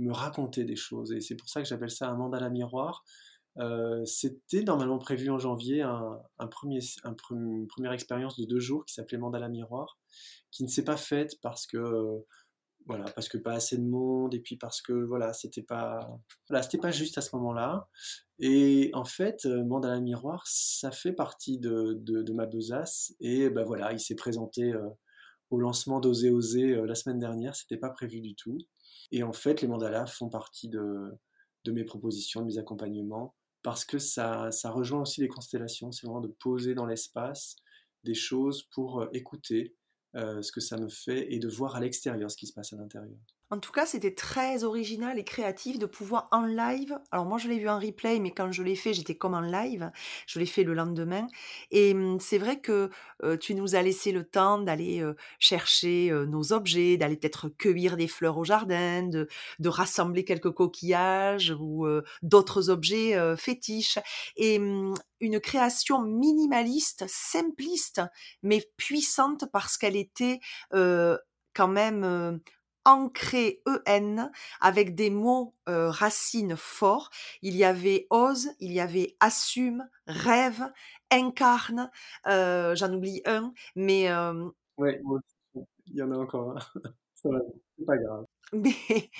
me 0.00 0.12
raconter 0.12 0.64
des 0.64 0.76
choses. 0.76 1.12
Et 1.12 1.20
c'est 1.20 1.36
pour 1.36 1.48
ça 1.48 1.62
que 1.62 1.68
j'appelle 1.68 1.90
ça 1.90 2.08
un 2.08 2.16
mandala 2.16 2.50
miroir. 2.50 3.04
Euh, 3.58 4.04
c'était 4.04 4.62
normalement 4.62 4.98
prévu 4.98 5.28
en 5.30 5.38
janvier 5.38 5.82
un, 5.82 6.46
premier, 6.50 6.78
une 7.30 7.66
première 7.66 7.92
expérience 7.92 8.38
de 8.38 8.46
deux 8.46 8.60
jours 8.60 8.84
qui 8.84 8.94
s'appelait 8.94 9.18
Mandala 9.18 9.48
Miroir, 9.48 9.98
qui 10.50 10.62
ne 10.62 10.68
s'est 10.68 10.84
pas 10.84 10.96
faite 10.96 11.34
parce 11.42 11.66
que 11.66 12.24
voilà, 12.86 13.04
parce 13.12 13.28
que 13.28 13.36
pas 13.36 13.52
assez 13.52 13.76
de 13.76 13.84
monde 13.84 14.34
et 14.34 14.40
puis 14.40 14.56
parce 14.56 14.80
que 14.80 14.92
voilà, 14.92 15.32
c'était 15.32 15.62
pas 15.62 16.08
voilà, 16.48 16.62
c'était 16.62 16.78
pas 16.78 16.90
juste 16.90 17.18
à 17.18 17.20
ce 17.20 17.34
moment-là. 17.36 17.88
Et 18.38 18.90
en 18.94 19.04
fait, 19.04 19.44
euh, 19.44 19.64
Mandala 19.64 20.00
Miroir, 20.00 20.42
ça 20.46 20.90
fait 20.90 21.12
partie 21.12 21.58
de, 21.58 21.98
de, 22.00 22.32
ma 22.32 22.46
besace 22.46 23.14
et 23.20 23.50
ben 23.50 23.64
voilà, 23.64 23.92
il 23.92 24.00
s'est 24.00 24.14
présenté 24.14 24.72
euh, 24.72 24.88
au 25.50 25.58
lancement 25.58 26.00
d'Oser 26.00 26.30
Oser 26.30 26.86
la 26.86 26.94
semaine 26.94 27.18
dernière, 27.18 27.54
c'était 27.56 27.76
pas 27.76 27.90
prévu 27.90 28.20
du 28.20 28.34
tout. 28.36 28.56
Et 29.12 29.22
en 29.22 29.32
fait, 29.32 29.62
les 29.62 29.68
mandalas 29.68 30.06
font 30.06 30.28
partie 30.28 30.68
de, 30.68 31.18
mes 31.66 31.84
propositions, 31.84 32.40
de 32.40 32.46
mes 32.46 32.58
accompagnements 32.58 33.34
parce 33.62 33.84
que 33.84 33.98
ça, 33.98 34.50
ça 34.52 34.70
rejoint 34.70 35.02
aussi 35.02 35.20
les 35.20 35.28
constellations, 35.28 35.92
c'est 35.92 36.06
vraiment 36.06 36.22
de 36.22 36.34
poser 36.40 36.74
dans 36.74 36.86
l'espace 36.86 37.56
des 38.04 38.14
choses 38.14 38.62
pour 38.72 39.02
euh, 39.02 39.08
écouter 39.12 39.76
euh, 40.16 40.40
ce 40.40 40.50
que 40.50 40.60
ça 40.60 40.78
me 40.78 40.88
fait 40.88 41.32
et 41.32 41.38
de 41.38 41.48
voir 41.48 41.76
à 41.76 41.80
l'extérieur 41.80 42.30
ce 42.30 42.36
qui 42.36 42.46
se 42.46 42.54
passe 42.54 42.72
à 42.72 42.76
l'intérieur. 42.76 43.18
En 43.52 43.58
tout 43.58 43.72
cas, 43.72 43.84
c'était 43.84 44.14
très 44.14 44.62
original 44.62 45.18
et 45.18 45.24
créatif 45.24 45.76
de 45.80 45.86
pouvoir 45.86 46.28
en 46.30 46.42
live. 46.46 46.96
Alors 47.10 47.26
moi, 47.26 47.36
je 47.36 47.48
l'ai 47.48 47.58
vu 47.58 47.68
en 47.68 47.80
replay, 47.80 48.20
mais 48.20 48.30
quand 48.30 48.52
je 48.52 48.62
l'ai 48.62 48.76
fait, 48.76 48.94
j'étais 48.94 49.16
comme 49.16 49.34
en 49.34 49.40
live. 49.40 49.90
Je 50.28 50.38
l'ai 50.38 50.46
fait 50.46 50.62
le 50.62 50.72
lendemain. 50.72 51.26
Et 51.72 51.92
mmh, 51.92 52.20
c'est 52.20 52.38
vrai 52.38 52.60
que 52.60 52.90
tu 53.40 53.56
nous 53.56 53.74
as 53.74 53.82
laissé 53.82 54.12
le 54.12 54.22
temps 54.22 54.58
d'aller 54.58 55.04
chercher 55.40 56.12
nos 56.28 56.52
objets, 56.52 56.96
d'aller 56.96 57.16
peut-être 57.16 57.48
cueillir 57.48 57.96
des 57.96 58.06
fleurs 58.06 58.38
au 58.38 58.44
jardin, 58.44 59.02
de, 59.02 59.26
de 59.58 59.68
rassembler 59.68 60.24
quelques 60.24 60.52
coquillages 60.52 61.52
ou 61.58 61.88
d'autres 62.22 62.70
objets 62.70 63.16
fétiches. 63.36 63.98
Et 64.36 64.60
mmh, 64.60 64.94
une 65.18 65.40
création 65.40 66.02
minimaliste, 66.02 67.04
simpliste, 67.08 68.00
mais 68.44 68.64
puissante 68.76 69.46
parce 69.52 69.76
qu'elle 69.76 69.96
était 69.96 70.38
quand 70.72 71.68
même 71.68 72.40
ancré 72.90 73.62
EN 73.86 74.30
avec 74.60 74.94
des 74.94 75.10
mots 75.10 75.54
racines 75.66 76.56
forts. 76.56 77.10
Il 77.42 77.56
y 77.56 77.64
avait 77.64 78.06
ose, 78.10 78.50
il 78.58 78.72
y 78.72 78.80
avait 78.80 79.16
assume, 79.20 79.88
rêve, 80.06 80.70
incarne. 81.10 81.90
J'en 82.26 82.92
oublie 82.92 83.22
un, 83.24 83.52
mais. 83.76 84.08
Oui, 84.76 84.92
il 85.54 85.96
y 85.96 86.02
en 86.02 86.12
a 86.12 86.16
encore 86.16 86.56
un. 86.56 86.60
c'est 87.14 87.86
pas 87.86 87.96
grave. 87.96 88.24
Mais 88.52 89.10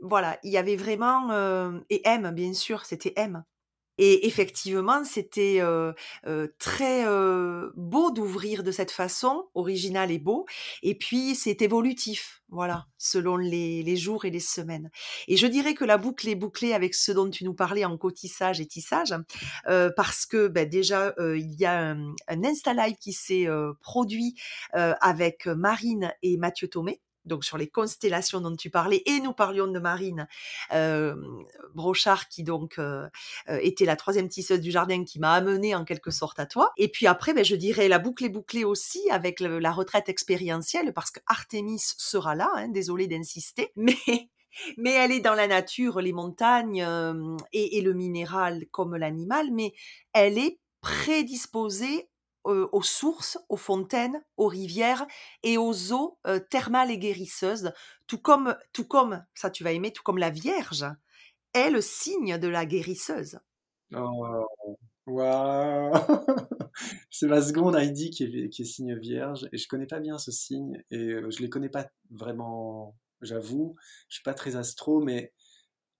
voilà, 0.00 0.38
il 0.42 0.50
y 0.50 0.58
avait 0.58 0.76
vraiment. 0.76 1.30
et 1.88 2.02
M, 2.04 2.30
bien 2.32 2.52
sûr, 2.52 2.84
c'était 2.84 3.12
M. 3.16 3.44
Et 3.98 4.26
effectivement, 4.26 5.04
c'était 5.04 5.60
très 6.58 7.04
beau 7.74 8.10
d'ouvrir 8.10 8.62
de 8.62 8.70
cette 8.70 8.90
façon, 8.90 9.48
original 9.54 10.10
et 10.10 10.18
beau. 10.18 10.46
Et 10.82 10.94
puis, 10.94 11.34
c'est 11.34 11.62
évolutif, 11.62 12.42
voilà, 12.48 12.86
selon 12.98 13.36
les, 13.36 13.96
jours 13.96 14.24
et 14.24 14.30
les 14.30 14.40
semaines. 14.40 14.90
Et 15.28 15.36
je 15.36 15.46
dirais 15.46 15.74
que 15.74 15.84
la 15.84 15.98
boucle 15.98 16.28
est 16.28 16.34
bouclée 16.34 16.72
avec 16.72 16.94
ce 16.94 17.12
dont 17.12 17.30
tu 17.30 17.44
nous 17.44 17.54
parlais 17.54 17.84
en 17.84 17.96
cotissage 17.96 18.60
et 18.60 18.66
tissage, 18.66 19.14
parce 19.64 20.26
que 20.26 20.48
ben, 20.48 20.68
déjà, 20.68 21.14
il 21.18 21.54
y 21.58 21.64
a 21.64 21.90
un, 21.90 22.14
un 22.28 22.44
Insta 22.44 22.74
Live 22.74 22.96
qui 23.00 23.12
s'est 23.12 23.46
produit 23.80 24.34
avec 24.72 25.46
Marine 25.46 26.12
et 26.22 26.36
Mathieu 26.36 26.68
Thomé 26.68 27.00
donc 27.26 27.44
sur 27.44 27.58
les 27.58 27.68
constellations 27.68 28.40
dont 28.40 28.54
tu 28.56 28.70
parlais, 28.70 29.02
et 29.06 29.20
nous 29.20 29.32
parlions 29.32 29.66
de 29.66 29.78
Marine 29.78 30.26
Brochard, 31.74 32.28
qui 32.28 32.42
donc 32.42 32.80
était 33.48 33.84
la 33.84 33.96
troisième 33.96 34.28
tisseuse 34.28 34.60
du 34.60 34.70
jardin, 34.70 35.04
qui 35.04 35.18
m'a 35.18 35.32
amené 35.32 35.74
en 35.74 35.84
quelque 35.84 36.10
sorte 36.10 36.38
à 36.38 36.46
toi. 36.46 36.72
Et 36.76 36.88
puis 36.88 37.06
après, 37.06 37.34
ben, 37.34 37.44
je 37.44 37.56
dirais 37.56 37.88
la 37.88 37.98
boucle 37.98 38.24
est 38.24 38.30
bouclée 38.30 38.64
aussi 38.64 39.10
avec 39.10 39.40
la 39.40 39.72
retraite 39.72 40.08
expérientielle, 40.08 40.92
parce 40.92 41.10
que 41.10 41.20
Artemis 41.26 41.82
sera 41.96 42.34
là, 42.34 42.50
hein, 42.56 42.68
désolé 42.68 43.06
d'insister, 43.06 43.72
mais 43.76 44.30
mais 44.76 44.92
elle 44.92 45.12
est 45.12 45.20
dans 45.20 45.34
la 45.34 45.46
nature, 45.46 46.00
les 46.00 46.12
montagnes 46.12 46.86
et, 47.52 47.80
le 47.80 47.92
minéral 47.92 48.66
comme 48.70 48.96
l'animal, 48.96 49.50
mais 49.52 49.74
elle 50.12 50.38
est 50.38 50.58
prédisposée 50.80 52.08
aux 52.46 52.82
sources, 52.82 53.38
aux 53.48 53.56
fontaines, 53.56 54.22
aux 54.36 54.46
rivières 54.46 55.06
et 55.42 55.58
aux 55.58 55.92
eaux 55.92 56.18
thermales 56.50 56.90
et 56.90 56.98
guérisseuses, 56.98 57.72
tout 58.06 58.18
comme, 58.18 58.56
tout 58.72 58.86
comme, 58.86 59.24
ça 59.34 59.50
tu 59.50 59.64
vas 59.64 59.72
aimer, 59.72 59.92
tout 59.92 60.02
comme 60.02 60.18
la 60.18 60.30
Vierge 60.30 60.86
est 61.54 61.70
le 61.70 61.80
signe 61.80 62.38
de 62.38 62.48
la 62.48 62.66
guérisseuse. 62.66 63.38
Oh, 63.94 64.46
C'est 67.10 67.28
ma 67.28 67.40
seconde 67.40 67.76
Heidi 67.76 68.10
qui 68.10 68.24
est, 68.24 68.64
signe 68.64 68.98
Vierge 68.98 69.48
et 69.52 69.58
je 69.58 69.68
connais 69.68 69.86
pas 69.86 70.00
bien 70.00 70.18
ce 70.18 70.32
signe 70.32 70.82
et 70.90 71.14
je 71.30 71.40
les 71.40 71.48
connais 71.48 71.68
pas 71.68 71.88
vraiment, 72.10 72.96
j'avoue. 73.22 73.76
Je 74.08 74.16
suis 74.16 74.24
pas 74.24 74.34
très 74.34 74.56
astro, 74.56 75.00
mais 75.00 75.32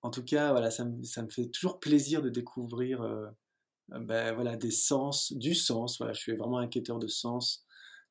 en 0.03 0.11
tout 0.11 0.25
cas, 0.25 0.51
voilà, 0.51 0.71
ça 0.71 0.85
me, 0.85 1.31
fait 1.31 1.47
toujours 1.47 1.79
plaisir 1.79 2.21
de 2.21 2.29
découvrir 2.29 3.03
ben, 3.89 4.35
voilà, 4.35 4.57
des 4.57 4.71
sens, 4.71 5.33
du 5.33 5.55
sens. 5.55 5.99
Voilà, 5.99 6.13
je 6.13 6.21
suis 6.21 6.37
vraiment 6.37 6.59
un 6.59 6.69
quêteur 6.69 6.99
de 6.99 7.07
sens. 7.07 7.65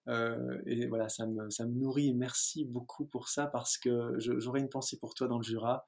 Euh, 0.08 0.62
et 0.66 0.88
voilà, 0.88 1.10
ça 1.10 1.26
me, 1.26 1.50
ça 1.50 1.66
me 1.66 1.74
nourrit. 1.74 2.14
Merci 2.14 2.66
beaucoup 2.66 3.06
pour 3.06 3.30
ça 3.30 3.48
parce 3.48 3.78
que 3.78 4.14
j'aurai 4.18 4.60
une 4.60 4.70
pensée 4.70 4.98
pour 5.00 5.14
toi 5.14 5.28
dans 5.28 5.38
le 5.38 5.44
Jura 5.44 5.86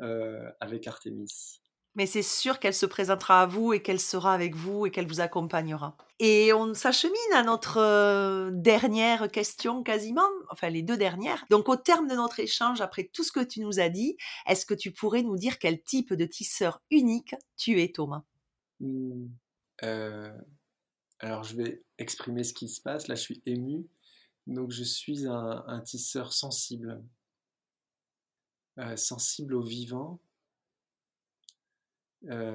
euh, 0.00 0.50
avec 0.60 0.86
Artemis. 0.86 1.60
Mais 1.96 2.06
c'est 2.06 2.22
sûr 2.22 2.60
qu'elle 2.60 2.74
se 2.74 2.86
présentera 2.86 3.42
à 3.42 3.46
vous 3.46 3.72
et 3.72 3.82
qu'elle 3.82 3.98
sera 3.98 4.32
avec 4.32 4.54
vous 4.54 4.86
et 4.86 4.92
qu'elle 4.92 5.08
vous 5.08 5.20
accompagnera. 5.20 5.96
Et 6.20 6.52
on 6.52 6.72
s'achemine 6.72 7.16
à 7.34 7.42
notre 7.42 8.50
dernière 8.52 9.28
question 9.28 9.82
quasiment, 9.82 10.28
enfin 10.50 10.68
les 10.68 10.82
deux 10.82 10.96
dernières. 10.96 11.44
Donc 11.50 11.68
au 11.68 11.74
terme 11.74 12.06
de 12.06 12.14
notre 12.14 12.38
échange, 12.38 12.80
après 12.80 13.10
tout 13.12 13.24
ce 13.24 13.32
que 13.32 13.40
tu 13.40 13.60
nous 13.60 13.80
as 13.80 13.88
dit, 13.88 14.16
est-ce 14.46 14.66
que 14.66 14.74
tu 14.74 14.92
pourrais 14.92 15.22
nous 15.22 15.36
dire 15.36 15.58
quel 15.58 15.82
type 15.82 16.14
de 16.14 16.26
tisseur 16.26 16.80
unique 16.92 17.34
tu 17.56 17.82
es, 17.82 17.90
Thomas? 17.90 18.22
Mmh. 18.80 19.28
alors 21.18 21.44
je 21.44 21.56
vais 21.56 21.84
exprimer 21.98 22.44
ce 22.44 22.54
qui 22.54 22.68
se 22.68 22.80
passe. 22.80 23.08
Là, 23.08 23.14
je 23.14 23.22
suis 23.22 23.42
ému. 23.46 23.86
Donc, 24.46 24.70
je 24.70 24.82
suis 24.82 25.26
un, 25.26 25.80
tisseur 25.84 26.32
sensible, 26.32 27.02
sensible 28.96 29.54
au 29.54 29.62
vivant, 29.62 30.18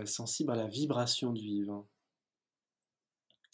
sensible 0.05 0.51
à 0.51 0.55
la 0.55 0.67
vibration 0.67 1.31
du 1.31 1.43
vivant. 1.43 1.87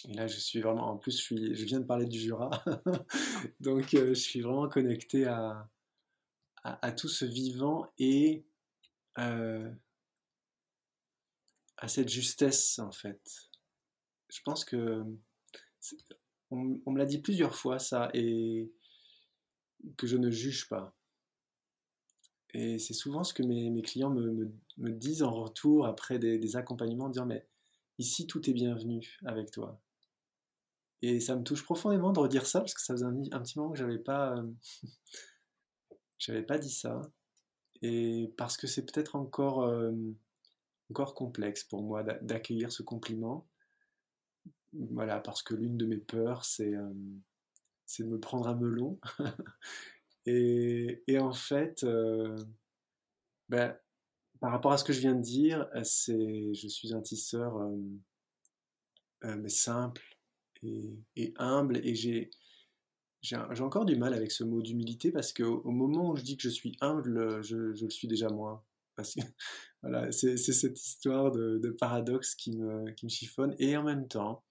Et 0.08 0.14
là, 0.14 0.28
je 0.28 0.40
suis 0.40 0.62
vraiment, 0.62 0.90
en 0.90 0.98
plus, 0.98 1.22
je 1.22 1.66
viens 1.66 1.80
de 1.80 1.86
parler 1.86 2.08
du 2.08 2.20
Jura, 2.20 2.64
donc 3.60 3.90
je 3.92 4.14
suis 4.14 4.42
vraiment 4.42 4.68
connecté 4.68 5.26
à, 5.26 5.70
à, 6.64 6.92
tout 6.92 7.08
ce 7.08 7.26
vivant 7.26 7.92
et 8.00 8.44
à 11.82 11.88
cette 11.88 12.10
justesse 12.10 12.80
en 12.80 12.92
fait. 12.92 13.20
Je 14.30 14.40
pense 14.46 14.64
que 14.64 15.04
on, 16.52 16.92
me 16.92 16.98
l'a 16.98 17.06
dit 17.06 17.20
plusieurs 17.20 17.56
fois 17.56 17.80
ça 17.80 18.10
et 18.14 18.72
que 19.98 20.06
je 20.08 20.16
ne 20.16 20.30
juge 20.30 20.70
pas. 20.70 20.96
Et 22.54 22.78
c'est 22.78 22.94
souvent 22.94 23.24
ce 23.24 23.34
que 23.34 23.44
mes, 23.44 23.82
clients 23.82 24.12
me, 24.12 24.52
disent 24.78 25.24
en 25.24 25.32
retour 25.32 25.88
après 25.88 26.20
des, 26.20 26.56
accompagnements, 26.56 27.10
dire 27.10 27.26
mais 27.26 27.48
ici 27.98 28.28
tout 28.28 28.48
est 28.50 28.54
bienvenu 28.54 29.18
avec 29.26 29.50
toi. 29.52 29.82
Et 31.02 31.20
ça 31.20 31.36
me 31.36 31.44
touche 31.44 31.64
profondément 31.64 32.12
de 32.12 32.20
redire 32.20 32.46
ça 32.46 32.60
parce 32.60 32.76
que 32.76 32.82
ça 32.82 32.94
faisait 32.94 33.06
un, 33.06 33.42
petit 33.42 33.58
moment 33.58 33.72
que 33.72 33.80
j'avais 33.80 33.98
pas, 33.98 34.36
j'avais 36.20 36.44
pas 36.44 36.60
dit 36.60 36.70
ça. 36.70 37.02
et 37.82 38.32
parce 38.38 38.56
que 38.56 38.68
c'est 38.68 38.86
peut-être 38.86 39.16
encore, 39.16 39.64
euh, 39.64 39.94
encore 40.92 41.16
complexe 41.16 41.64
pour 41.64 41.84
moi 41.84 42.04
d'accueillir 42.04 42.70
ce 42.72 42.84
compliment. 42.84 43.48
Voilà, 44.74 45.22
parce 45.22 45.42
que 45.42 45.56
l'une 45.56 45.78
de 45.78 45.86
mes 45.86 45.98
peurs, 45.98 46.44
c'est 46.44 46.76
euh, 46.76 46.94
de 48.00 48.04
me 48.06 48.20
prendre 48.20 48.50
un 48.50 48.56
melon. 48.56 49.00
et, 50.26 51.02
et, 51.08 51.18
en 51.18 51.32
fait, 51.32 51.86
euh, 51.86 52.36
ben, 53.48 53.78
par 54.42 54.52
rapport 54.52 54.74
à 54.74 54.78
ce 54.78 54.84
que 54.84 54.92
je 54.92 55.00
viens 55.00 55.16
de 55.16 55.22
dire, 55.22 55.70
je 55.74 56.68
suis 56.68 56.94
un 56.94 57.02
tisseur 57.02 57.58
mais 59.24 59.50
simple 59.50 60.04
et, 60.64 61.34
humble, 61.38 61.78
et 61.78 61.96
j'ai 61.96 62.30
encore 63.62 63.86
du 63.86 63.96
mal 63.96 64.14
avec 64.14 64.32
ce 64.32 64.44
mot 64.44 64.62
d'humilité 64.62 65.12
parce 65.12 65.32
qu'au 65.32 65.62
au 65.64 65.72
moment 65.72 66.10
où 66.12 66.18
je 66.18 66.24
dis 66.24 66.36
que 66.36 66.44
je 66.44 66.50
suis 66.50 66.76
humble, 66.82 67.42
je, 67.44 67.74
je 67.74 67.86
le 67.86 67.92
suis 67.92 68.08
déjà 68.10 68.30
moins. 68.30 68.62
Voilà, 69.84 70.12
c'est 70.12 70.38
cette 70.38 70.80
histoire 70.80 71.32
de, 71.32 71.76
paradoxe 71.80 72.36
qui 72.36 72.52
me, 72.56 72.86
chiffonne. 73.08 73.56
Et 73.58 73.76
en 73.76 73.84
même 73.84 74.08
temps, 74.08 74.44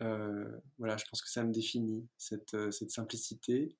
euh, 0.00 0.60
voilà, 0.78 0.96
je 0.96 1.04
pense 1.10 1.22
que 1.22 1.28
ça 1.28 1.42
me 1.42 1.52
définit, 1.52 2.08
cette, 2.16 2.54
euh, 2.54 2.70
cette 2.70 2.92
simplicité 2.92 3.76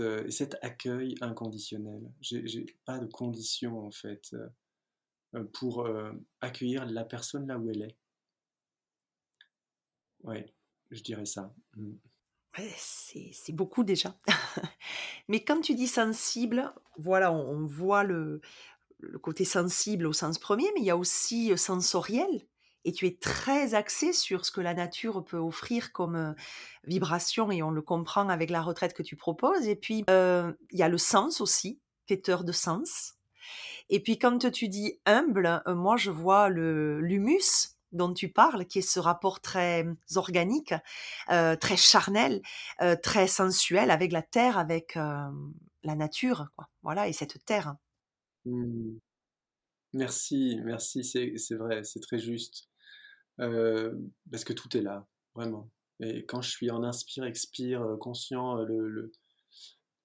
euh, 0.00 0.26
et 0.26 0.30
cet 0.30 0.56
accueil 0.60 1.14
inconditionnel. 1.22 2.02
J'ai 2.20 2.66
pas 2.84 2.98
de 2.98 3.06
conditions 3.06 3.80
en 3.80 3.90
fait 3.90 4.36
pour 5.54 5.88
accueillir 6.40 6.84
la 6.86 7.04
personne 7.04 7.46
là 7.46 7.58
où 7.58 7.70
elle 7.70 7.82
est. 7.82 7.96
Oui, 10.22 10.44
je 10.90 11.02
dirais 11.02 11.26
ça. 11.26 11.54
C'est 12.76 13.52
beaucoup 13.52 13.84
déjà. 13.84 14.14
Mais 15.28 15.44
quand 15.44 15.60
tu 15.60 15.74
dis 15.74 15.86
sensible, 15.86 16.72
voilà, 16.98 17.32
on, 17.32 17.66
voit 17.66 18.04
le, 18.04 18.40
côté 19.22 19.44
sensible 19.44 20.06
au 20.06 20.12
sens 20.12 20.38
premier, 20.38 20.66
mais 20.74 20.80
il 20.80 20.86
y 20.86 20.90
a 20.90 20.96
aussi 20.96 21.52
euh, 21.52 21.56
sensoriel. 21.56 22.46
Et 22.84 22.92
tu 22.92 23.06
es 23.06 23.16
très 23.16 23.74
axé 23.74 24.12
sur 24.12 24.46
ce 24.46 24.52
que 24.52 24.60
la 24.60 24.72
nature 24.72 25.24
peut 25.24 25.38
offrir 25.38 25.92
comme 25.92 26.16
euh, 26.16 26.32
vibration, 26.84 27.50
et 27.50 27.62
on 27.62 27.70
le 27.70 27.82
comprend 27.82 28.28
avec 28.28 28.48
la 28.48 28.62
retraite 28.62 28.94
que 28.94 29.02
tu 29.02 29.16
proposes. 29.16 29.66
Et 29.66 29.76
puis, 29.76 30.04
euh, 30.08 30.52
il 30.70 30.78
y 30.78 30.82
a 30.82 30.88
le 30.88 30.98
sens 30.98 31.40
aussi, 31.40 31.80
quêteur 32.06 32.44
de 32.44 32.52
sens. 32.52 33.14
Et 33.90 34.00
puis, 34.00 34.18
quand 34.18 34.50
tu 34.50 34.68
dis 34.68 34.98
humble, 35.04 35.62
moi, 35.66 35.96
je 35.96 36.10
vois 36.10 36.48
le 36.48 37.00
l'humus 37.00 37.75
dont 37.96 38.12
tu 38.12 38.28
parles, 38.28 38.66
qui 38.66 38.80
est 38.80 38.82
ce 38.82 39.00
rapport 39.00 39.40
très 39.40 39.84
mmh, 39.84 39.96
organique, 40.16 40.74
très 41.28 41.76
charnel, 41.76 42.42
très 43.02 43.26
sensuel 43.26 43.90
avec 43.90 44.12
la 44.12 44.22
terre, 44.22 44.58
avec 44.58 44.94
la 44.94 45.94
nature, 45.94 46.48
quoi. 46.56 46.68
Voilà, 46.82 47.08
et 47.08 47.12
cette 47.12 47.44
terre. 47.44 47.76
Mmh. 48.44 48.98
Merci, 49.92 50.60
merci, 50.64 51.04
c'est 51.04 51.54
vrai, 51.54 51.82
c'est 51.84 52.00
très 52.00 52.18
juste. 52.18 52.68
parce 53.38 54.44
que 54.44 54.52
tout 54.52 54.76
est 54.76 54.82
là, 54.82 55.06
vraiment. 55.34 55.70
Et 56.00 56.26
quand 56.26 56.42
je 56.42 56.50
suis 56.50 56.70
en 56.70 56.82
inspire, 56.82 57.24
expire, 57.24 57.96
conscient, 58.00 58.56
le, 58.56 59.12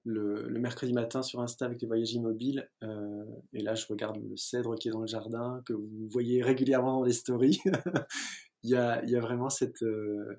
mercredi 0.06 0.94
matin 0.94 1.22
sur 1.22 1.42
Insta 1.42 1.66
avec 1.66 1.82
les 1.82 1.88
voyages 1.88 2.14
immobiles. 2.14 2.70
Euh, 2.84 3.26
et 3.54 3.62
là, 3.62 3.76
je 3.76 3.86
regarde 3.88 4.18
le 4.18 4.38
cèdre 4.38 4.76
qui 4.76 4.88
est 4.88 4.92
dans 4.92 5.02
le 5.02 5.08
jardin, 5.08 5.62
que 5.66 5.74
vous 5.74 6.08
voyez 6.10 6.42
régulièrement 6.42 7.00
dans 7.00 7.04
les 7.04 7.14
stories. 7.14 7.60
il, 8.64 8.72
y 8.72 8.76
a, 8.76 9.04
il, 9.04 9.10
y 9.10 9.16
a, 9.16 9.20
vraiment 9.20 9.50
cette, 9.50 9.84
euh, 9.84 10.36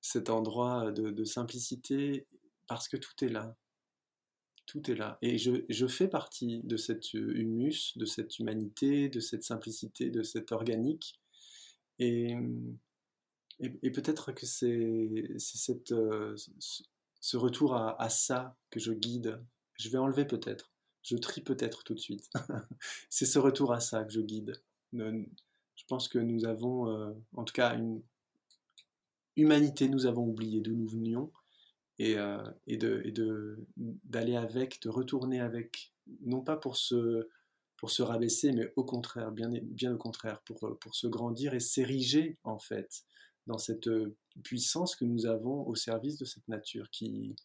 cet 0.00 0.30
endroit 0.30 0.92
de, 0.92 1.24
simplicité 1.24 2.26
parce 2.66 2.88
que 2.88 2.96
tout 2.96 3.24
est 3.24 3.28
là. 3.28 3.56
Tout 4.66 4.88
est 4.90 4.94
là. 4.94 5.18
Et 5.20 5.36
je, 5.36 5.64
je, 5.68 5.86
fais 5.86 6.06
partie 6.06 6.60
de 6.62 6.76
cet 6.76 7.12
humus, 7.12 7.96
de 7.96 8.04
cette 8.04 8.38
humanité, 8.38 9.08
de 9.08 9.18
cette 9.18 9.42
simplicité, 9.42 10.10
de 10.10 10.22
cet 10.22 10.52
organique. 10.52 11.20
Et, 11.98 12.36
et, 13.58 13.90
peut-être 13.90 14.32
que 14.32 14.46
c'est 14.46 15.08
cette, 15.38 15.92
euh, 15.92 16.34
retour 17.36 17.74
à, 17.74 18.08
ça 18.08 18.56
que 18.70 18.80
je 18.80 18.92
guide. 18.92 19.40
Je 19.78 19.88
vais 19.88 19.98
enlever 19.98 20.24
peut-être, 20.24 20.72
je 21.02 21.16
trie 21.16 21.42
peut-être 21.42 21.84
tout 21.84 21.94
de 21.94 22.00
suite. 22.00 22.30
c'est 23.10 23.26
ce 23.26 23.38
retour 23.38 23.72
à 23.72 23.80
ça 23.80 24.04
que 24.04 24.12
je 24.12 24.20
guide. 24.20 24.62
Je 24.92 25.84
pense 25.88 26.08
que 26.08 26.18
nous 26.18 26.44
avons, 26.44 26.88
euh, 26.88 27.12
en 27.34 27.44
tout 27.44 27.54
cas, 27.54 27.74
une 27.74 28.02
humanité, 29.36 29.88
nous 29.88 30.06
avons 30.06 30.26
oublié 30.26 30.60
d'où 30.60 30.74
nous 30.74 30.88
venions 30.88 31.32
et, 31.98 32.16
euh, 32.18 32.42
d'aller 34.04 34.36
avec, 34.36 34.80
de 34.82 34.88
retourner 34.88 35.40
avec, 35.40 35.92
non 36.22 36.42
pas 36.42 36.56
pour 36.56 36.76
se, 36.76 37.28
pour 37.76 37.90
se 37.90 38.02
rabaisser, 38.02 38.52
mais 38.52 38.72
au 38.76 38.84
contraire, 38.84 39.32
bien, 39.32 39.50
bien 39.62 39.94
au 39.94 39.98
contraire, 39.98 40.42
pour, 40.42 40.78
pour 40.78 40.94
se 40.94 41.06
grandir 41.06 41.54
et 41.54 41.60
s'ériger 41.60 42.38
en 42.44 42.58
fait 42.58 43.04
dans 43.46 43.58
cette 43.58 43.88
euh, 43.88 44.16
puissance 44.42 44.96
que 44.96 45.04
nous 45.04 45.26
avons 45.26 45.66
au 45.66 45.74
service 45.74 46.18
de 46.18 46.24
cette 46.24 46.46
nature, 46.48 46.90
qui, 46.90 47.36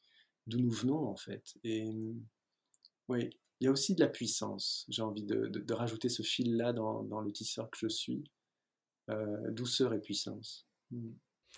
d'où 0.48 0.60
nous 0.60 0.72
venons 0.72 1.08
en 1.08 1.16
fait. 1.16 1.56
Et 1.64 1.90
oui, 3.08 3.30
il 3.60 3.66
y 3.66 3.68
a 3.68 3.72
aussi 3.72 3.96
de 3.96 4.02
la 4.02 4.10
puissance. 4.10 4.86
J'ai 4.90 5.02
envie 5.02 5.24
de, 5.24 5.74
rajouter 5.74 6.10
ce 6.10 6.24
fil-là 6.24 6.74
dans, 6.74 7.22
le 7.22 7.32
tisseur 7.32 7.70
que 7.70 7.78
je 7.78 7.88
suis. 7.88 8.24
Euh, 9.10 9.52
douceur 9.52 9.94
et 9.94 10.00
puissance. 10.00 10.66
Mm. 10.90 11.12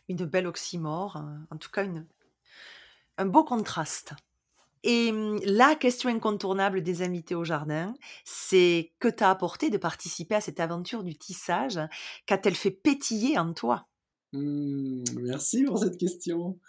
Une 0.10 0.26
belle 0.26 0.48
oxymore, 0.48 1.22
en 1.50 1.58
tout 1.58 1.70
cas 1.70 1.86
une, 1.86 2.06
un 3.18 3.26
beau 3.26 3.44
contraste. 3.44 4.14
Et 4.84 5.12
mm, 5.12 5.40
la 5.44 5.76
question 5.76 6.10
incontournable 6.10 6.84
des 6.84 7.02
invités 7.02 7.36
au 7.36 7.44
jardin, 7.44 7.94
c'est 8.24 8.94
que 9.00 9.08
t'a 9.08 9.30
apporté 9.30 9.70
de 9.70 9.78
participer 9.78 10.36
à 10.36 10.42
cette 10.42 10.60
aventure 10.60 11.04
du 11.04 11.16
tissage 11.16 11.80
Qu'a-t-elle 12.26 12.56
fait 12.56 12.72
pétiller 12.72 13.38
en 13.38 13.54
toi? 13.54 13.87
Mmh, 14.34 15.04
merci 15.22 15.64
pour 15.64 15.80
cette 15.80 15.98
question. 15.98 16.60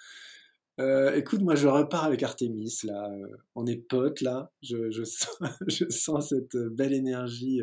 Euh, 0.81 1.15
écoute, 1.17 1.41
moi 1.43 1.57
je 1.57 1.67
repars 1.67 2.05
avec 2.05 2.23
Artemis, 2.23 2.79
là. 2.85 3.11
Euh, 3.11 3.37
on 3.57 3.67
est 3.67 3.77
potes, 3.77 4.21
là. 4.21 4.53
Je, 4.63 5.03
sens, 5.91 6.29
cette 6.29 6.57
belle 6.57 6.93
énergie 6.93 7.61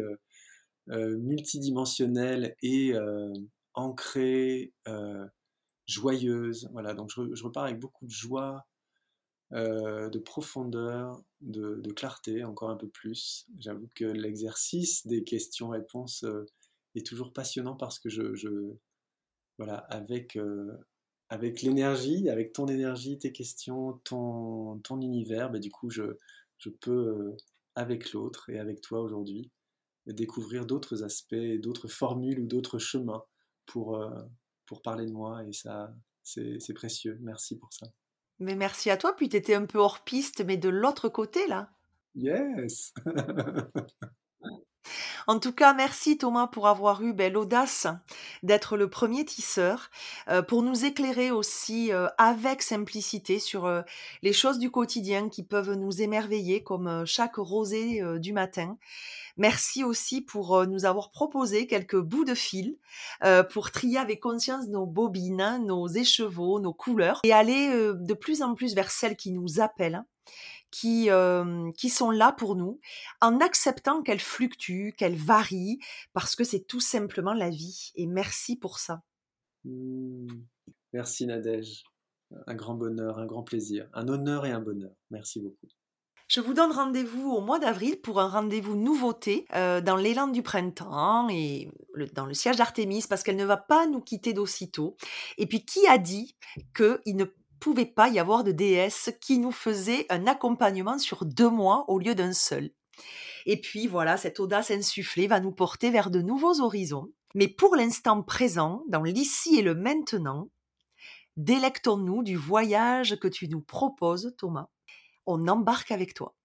euh, 0.89 1.17
multidimensionnelle 1.17 2.55
et 2.61 2.93
ancrée, 3.73 4.73
joyeuse. 5.87 6.69
Voilà, 6.73 6.93
donc 6.93 7.09
je, 7.09 7.43
repars 7.43 7.65
avec 7.65 7.79
beaucoup 7.79 8.05
de 8.05 8.11
joie, 8.11 8.65
de 9.51 10.19
profondeur, 10.19 11.21
de, 11.41 11.91
clarté, 11.93 12.43
encore 12.43 12.69
un 12.69 12.77
peu 12.77 12.89
plus. 12.89 13.47
J'avoue 13.59 13.89
que 13.95 14.05
l'exercice 14.05 15.07
des 15.07 15.23
questions-réponses 15.23 16.25
est 16.95 17.05
toujours 17.05 17.31
passionnant 17.31 17.75
parce 17.75 17.99
que 17.99 18.09
je 18.09 18.75
voilà, 19.57 19.77
avec, 19.89 20.35
euh, 20.35 20.71
avec 21.29 21.61
l'énergie, 21.61 22.29
avec 22.29 22.53
ton 22.53 22.67
énergie, 22.67 23.17
tes 23.17 23.31
questions, 23.31 23.93
ton, 24.03 24.79
ton 24.79 25.01
univers, 25.01 25.49
bah, 25.49 25.59
du 25.59 25.71
coup, 25.71 25.89
je, 25.89 26.17
je 26.57 26.69
peux, 26.69 26.91
euh, 26.91 27.37
avec 27.75 28.11
l'autre 28.13 28.49
et 28.49 28.59
avec 28.59 28.81
toi 28.81 29.01
aujourd'hui, 29.01 29.51
découvrir 30.07 30.65
d'autres 30.65 31.03
aspects, 31.03 31.35
d'autres 31.61 31.87
formules 31.87 32.39
ou 32.39 32.45
d'autres 32.45 32.79
chemins 32.79 33.23
pour, 33.65 33.97
euh, 33.97 34.09
pour 34.65 34.81
parler 34.81 35.05
de 35.05 35.11
moi. 35.11 35.43
Et 35.45 35.53
ça, 35.53 35.93
c'est 36.23 36.73
précieux. 36.73 37.17
Merci 37.21 37.57
pour 37.57 37.73
ça. 37.73 37.87
Mais 38.39 38.55
merci 38.55 38.89
à 38.89 38.97
toi. 38.97 39.15
Puis 39.15 39.29
tu 39.29 39.37
étais 39.37 39.55
un 39.55 39.65
peu 39.65 39.79
hors 39.79 40.03
piste, 40.03 40.43
mais 40.45 40.57
de 40.57 40.69
l'autre 40.69 41.09
côté, 41.09 41.47
là. 41.47 41.71
Yes 42.15 42.93
En 45.27 45.39
tout 45.39 45.51
cas, 45.51 45.73
merci 45.73 46.17
Thomas 46.17 46.47
pour 46.47 46.67
avoir 46.67 47.01
eu 47.01 47.13
ben, 47.13 47.31
l'audace 47.31 47.87
d'être 48.43 48.77
le 48.77 48.89
premier 48.89 49.25
tisseur, 49.25 49.89
euh, 50.29 50.41
pour 50.41 50.61
nous 50.61 50.85
éclairer 50.85 51.31
aussi 51.31 51.91
euh, 51.91 52.07
avec 52.17 52.61
simplicité 52.61 53.39
sur 53.39 53.65
euh, 53.65 53.81
les 54.21 54.33
choses 54.33 54.59
du 54.59 54.69
quotidien 54.69 55.29
qui 55.29 55.43
peuvent 55.43 55.73
nous 55.73 56.01
émerveiller 56.01 56.63
comme 56.63 57.05
chaque 57.05 57.35
rosée 57.35 58.01
du 58.19 58.33
matin. 58.33 58.77
Merci 59.37 59.83
aussi 59.83 60.21
pour 60.21 60.65
nous 60.65 60.85
avoir 60.85 61.11
proposé 61.11 61.67
quelques 61.67 61.99
bouts 61.99 62.23
de 62.23 62.35
fil 62.35 62.77
pour 63.51 63.71
trier 63.71 63.97
avec 63.97 64.21
conscience 64.21 64.67
nos 64.67 64.85
bobines, 64.85 65.59
nos 65.65 65.87
écheveaux, 65.87 66.59
nos 66.59 66.73
couleurs 66.73 67.19
et 67.23 67.33
aller 67.33 67.69
de 67.93 68.13
plus 68.13 68.41
en 68.41 68.55
plus 68.55 68.75
vers 68.75 68.91
celles 68.91 69.17
qui 69.17 69.31
nous 69.31 69.59
appellent 69.59 70.03
qui, 70.79 71.09
qui 71.77 71.89
sont 71.89 72.11
là 72.11 72.33
pour 72.33 72.55
nous, 72.55 72.79
en 73.21 73.39
acceptant 73.39 74.01
qu'elles 74.01 74.19
fluctuent, 74.19 74.93
qu'elles 74.97 75.15
varient, 75.15 75.79
parce 76.13 76.35
que 76.35 76.43
c'est 76.43 76.67
tout 76.67 76.81
simplement 76.81 77.33
la 77.33 77.49
vie. 77.49 77.91
Et 77.95 78.07
merci 78.07 78.57
pour 78.57 78.79
ça. 78.79 79.01
Mmh. 79.63 80.27
Merci 80.91 81.27
Nadège. 81.27 81.83
Un 82.47 82.55
grand 82.55 82.73
bonheur, 82.73 83.19
un 83.19 83.25
grand 83.25 83.43
plaisir, 83.43 83.87
un 83.93 84.07
honneur 84.07 84.45
et 84.45 84.51
un 84.51 84.59
bonheur. 84.59 84.91
Merci 85.11 85.39
beaucoup. 85.39 85.67
Je 86.27 86.41
vous 86.41 86.55
donne 86.55 86.71
rendez-vous 86.71 87.31
au 87.31 87.39
mois 87.39 87.59
d'avril 87.59 88.01
pour 88.01 88.19
un 88.19 88.27
rendez-vous 88.27 88.75
nouveauté 88.75 89.45
dans 89.53 89.95
l'élan 89.95 90.27
du 90.27 90.41
printemps 90.41 91.29
et 91.29 91.69
dans 92.13 92.25
le 92.25 92.33
siège 92.33 92.57
d'Artémis 92.57 93.05
parce 93.07 93.21
qu'elle 93.23 93.35
ne 93.35 93.45
va 93.45 93.57
pas 93.57 93.85
nous 93.85 94.01
quitter 94.01 94.33
d'aussitôt. 94.33 94.97
Et 95.37 95.45
puis 95.45 95.63
qui 95.63 95.85
a 95.87 95.99
dit 95.99 96.35
qu'il 96.75 97.15
ne 97.15 97.25
pouvait 97.59 97.85
pas 97.85 98.09
y 98.09 98.19
avoir 98.19 98.43
de 98.43 98.51
déesse 98.51 99.11
qui 99.21 99.39
nous 99.39 99.51
faisait 99.51 100.05
un 100.09 100.27
accompagnement 100.27 100.97
sur 100.97 101.25
deux 101.25 101.49
mois 101.49 101.85
au 101.87 101.99
lieu 101.99 102.15
d'un 102.15 102.33
seul. 102.33 102.71
Et 103.45 103.59
puis 103.59 103.87
voilà, 103.87 104.17
cette 104.17 104.39
audace 104.39 104.71
insufflée 104.71 105.27
va 105.27 105.39
nous 105.39 105.51
porter 105.51 105.91
vers 105.91 106.09
de 106.09 106.21
nouveaux 106.21 106.61
horizons. 106.61 107.11
Mais 107.35 107.47
pour 107.47 107.75
l'instant 107.75 108.23
présent, 108.23 108.83
dans 108.87 109.03
l'ici 109.03 109.57
et 109.57 109.61
le 109.61 109.75
maintenant, 109.75 110.49
délectons-nous 111.37 112.23
du 112.23 112.35
voyage 112.35 113.19
que 113.19 113.27
tu 113.27 113.47
nous 113.47 113.61
proposes, 113.61 114.33
Thomas. 114.37 114.69
On 115.25 115.47
embarque 115.47 115.91
avec 115.91 116.13
toi. 116.13 116.35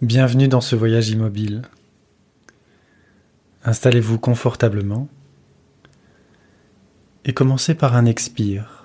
Bienvenue 0.00 0.48
dans 0.48 0.62
ce 0.62 0.76
voyage 0.76 1.10
immobile. 1.10 1.62
Installez-vous 3.64 4.18
confortablement 4.18 5.08
et 7.24 7.32
commencez 7.32 7.74
par 7.74 7.96
un 7.96 8.06
expire. 8.06 8.84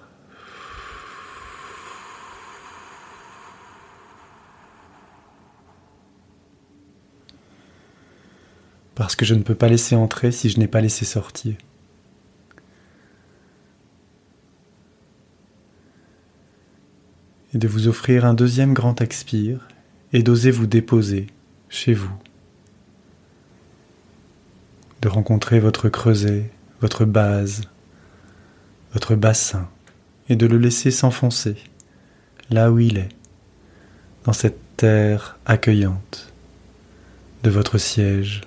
Parce 8.96 9.16
que 9.16 9.26
je 9.26 9.36
ne 9.36 9.44
peux 9.44 9.56
pas 9.56 9.68
laisser 9.68 9.96
entrer 9.96 10.32
si 10.32 10.50
je 10.50 10.60
n'ai 10.60 10.68
pas 10.68 10.82
laissé 10.82 11.06
sortir. 11.06 11.56
Et 17.54 17.58
de 17.58 17.68
vous 17.68 17.88
offrir 17.88 18.26
un 18.26 18.34
deuxième 18.34 18.74
grand 18.74 19.00
expire 19.02 19.68
et 20.12 20.24
d'oser 20.24 20.52
vous 20.52 20.68
déposer 20.68 21.28
chez 21.70 21.94
vous, 21.94 22.18
de 25.02 25.08
rencontrer 25.08 25.60
votre 25.60 25.88
creuset, 25.88 26.52
votre 26.82 27.06
base, 27.06 27.62
votre 28.96 29.16
bassin, 29.16 29.68
et 30.30 30.38
de 30.38 30.48
le 30.48 30.58
laisser 30.58 30.90
s'enfoncer 30.90 31.58
là 32.50 32.72
où 32.72 32.80
il 32.80 32.98
est, 32.98 33.10
dans 34.24 34.32
cette 34.32 34.58
terre 34.78 35.38
accueillante 35.46 36.32
de 37.44 37.50
votre 37.50 37.78
siège. 37.78 38.42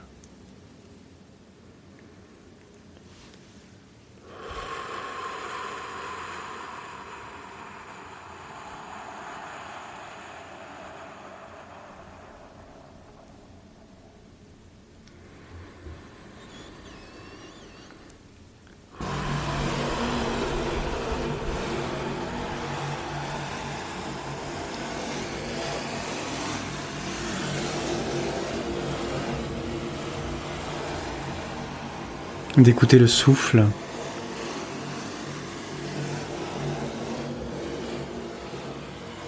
D'écouter 32.62 32.98
le 32.98 33.06
souffle. 33.06 33.64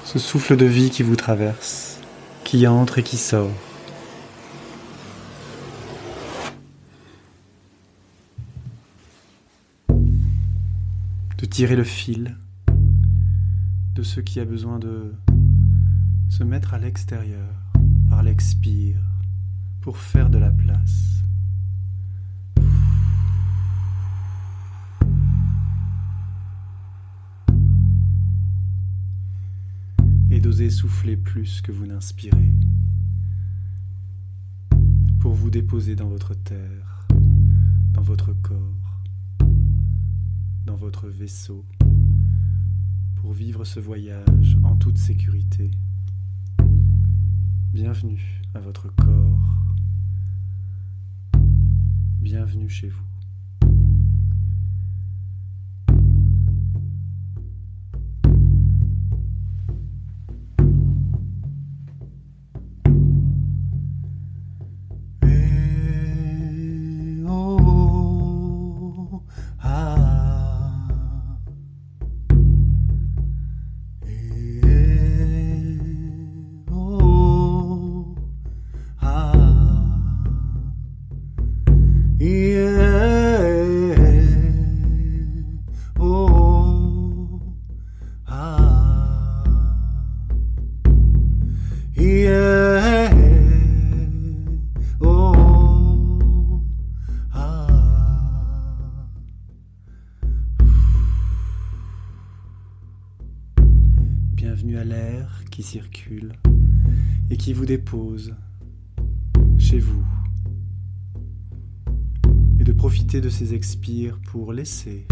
Ce 0.05 0.19
souffle 0.19 0.57
de 0.57 0.65
vie 0.65 0.90
qui 0.90 1.05
vous 1.05 1.15
traverse, 1.15 2.01
qui 2.43 2.66
entre 2.66 2.98
et 2.98 3.02
qui 3.05 3.16
sort. 3.16 3.51
De 11.39 11.47
tirer 11.47 11.77
le 11.77 11.85
fil 11.85 12.36
de 13.94 14.02
ce 14.02 14.20
qui 14.20 14.40
a 14.40 14.44
besoin 14.44 14.78
de 14.78 15.15
se 16.28 16.43
mettre 16.43 16.74
à 16.74 16.78
l'extérieur 16.78 17.48
par 18.09 18.23
l'expire 18.23 18.98
pour 19.81 19.98
faire 19.98 20.31
de 20.31 20.39
la 20.39 20.51
place. 20.51 21.20
D'oser 30.51 30.70
souffler 30.70 31.16
plus 31.16 31.62
que 31.62 31.70
vous 31.70 31.86
n'inspirez, 31.86 32.52
pour 35.20 35.32
vous 35.32 35.48
déposer 35.48 35.94
dans 35.94 36.09
votre 36.09 36.35
terre, 36.35 37.06
dans 37.93 38.02
votre 38.02 38.32
corps, 38.32 39.05
dans 40.66 40.74
votre 40.74 41.06
vaisseau, 41.06 41.64
pour 43.14 43.32
vivre 43.32 43.64
ce 43.64 43.78
voyage 43.78 44.59
en 44.64 44.74
toute 44.74 44.98
sécurité. 44.98 45.70
Bienvenue 47.72 48.43
à 48.52 48.59
votre 48.59 48.93
corps, 48.97 49.77
bienvenue 52.20 52.68
chez 52.68 52.89
vous. 52.89 53.10
Vous 107.52 107.66
dépose 107.66 108.35
chez 109.59 109.78
vous. 109.78 110.05
Et 112.59 112.64
de 112.64 112.72
profiter 112.72 113.20
de 113.20 113.28
ces 113.28 113.55
expires 113.55 114.20
pour 114.20 114.52
laisser 114.52 115.06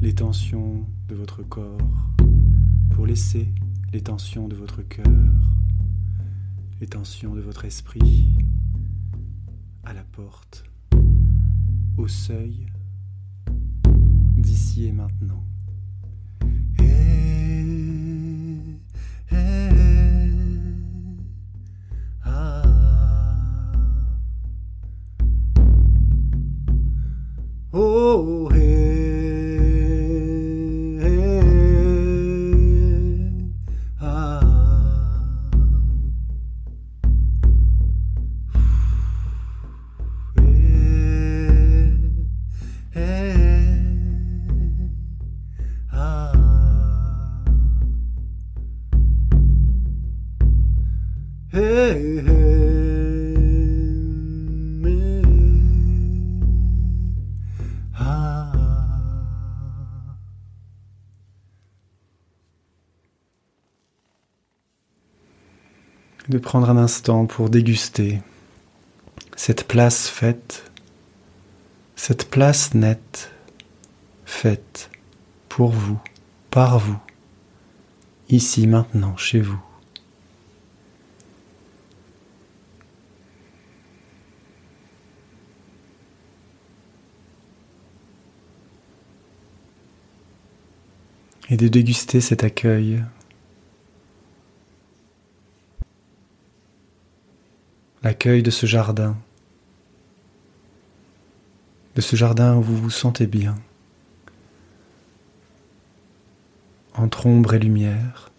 les 0.00 0.14
tensions 0.14 0.86
de 1.08 1.14
votre 1.14 1.42
corps, 1.42 2.08
pour 2.90 3.06
laisser 3.06 3.52
les 3.92 4.00
tensions 4.00 4.48
de 4.48 4.56
votre 4.56 4.82
cœur, 4.82 5.06
les 6.80 6.86
tensions 6.86 7.34
de 7.34 7.40
votre 7.40 7.64
esprit 7.64 8.38
à 9.84 9.92
la 9.92 10.02
porte, 10.04 10.64
au 11.96 12.08
seuil, 12.08 12.66
d'ici 14.36 14.86
et 14.86 14.92
maintenant. 14.92 15.44
oh. 28.12 28.39
De 66.30 66.38
prendre 66.38 66.70
un 66.70 66.76
instant 66.76 67.26
pour 67.26 67.50
déguster 67.50 68.20
cette 69.36 69.66
place 69.66 70.08
faite, 70.08 70.70
cette 71.96 72.30
place 72.30 72.72
nette, 72.72 73.32
faite 74.24 74.90
pour 75.48 75.72
vous, 75.72 75.98
par 76.50 76.78
vous, 76.78 76.98
ici 78.28 78.68
maintenant, 78.68 79.16
chez 79.16 79.40
vous. 79.40 79.60
Et 91.48 91.56
de 91.56 91.66
déguster 91.66 92.20
cet 92.20 92.44
accueil 92.44 93.02
l'accueil 98.02 98.42
de 98.42 98.50
ce 98.50 98.66
jardin, 98.66 99.16
de 101.96 102.00
ce 102.00 102.16
jardin 102.16 102.56
où 102.56 102.62
vous 102.62 102.76
vous 102.76 102.90
sentez 102.90 103.26
bien, 103.26 103.58
entre 106.94 107.26
ombre 107.26 107.54
et 107.54 107.58
lumière, 107.58 108.30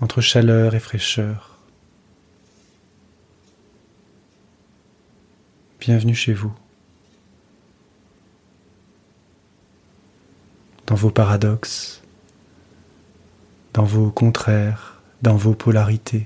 entre 0.00 0.20
chaleur 0.20 0.74
et 0.74 0.80
fraîcheur. 0.80 1.58
Bienvenue 5.78 6.14
chez 6.14 6.32
vous, 6.32 6.54
dans 10.86 10.96
vos 10.96 11.10
paradoxes, 11.10 12.02
dans 13.74 13.84
vos 13.84 14.10
contraires, 14.10 15.00
dans 15.22 15.36
vos 15.36 15.54
polarités. 15.54 16.24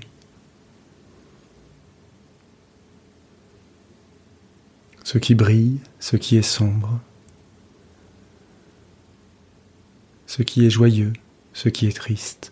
Ce 5.03 5.17
qui 5.17 5.35
brille, 5.35 5.79
ce 5.99 6.15
qui 6.15 6.37
est 6.37 6.41
sombre, 6.41 6.99
ce 10.27 10.43
qui 10.43 10.65
est 10.65 10.69
joyeux, 10.69 11.13
ce 11.53 11.69
qui 11.69 11.87
est 11.87 11.95
triste, 11.95 12.51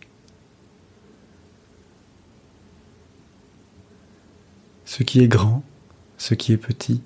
ce 4.86 5.04
qui 5.04 5.22
est 5.22 5.28
grand, 5.28 5.64
ce 6.18 6.34
qui 6.34 6.52
est 6.52 6.58
petit. 6.58 7.02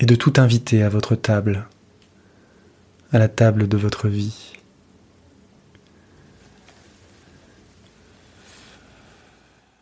Et 0.00 0.06
de 0.06 0.14
tout 0.14 0.34
inviter 0.36 0.84
à 0.84 0.88
votre 0.88 1.16
table, 1.16 1.66
à 3.10 3.18
la 3.18 3.28
table 3.28 3.66
de 3.66 3.76
votre 3.76 4.08
vie. 4.08 4.57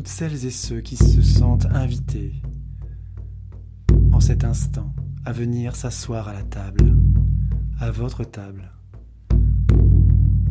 toutes 0.00 0.08
celles 0.08 0.46
et 0.46 0.50
ceux 0.50 0.80
qui 0.80 0.96
se 0.96 1.20
sentent 1.20 1.66
invités 1.66 2.32
en 4.12 4.20
cet 4.20 4.44
instant 4.44 4.94
à 5.26 5.32
venir 5.32 5.76
s'asseoir 5.76 6.26
à 6.26 6.32
la 6.32 6.42
table, 6.42 6.96
à 7.78 7.90
votre 7.90 8.24
table, 8.24 8.72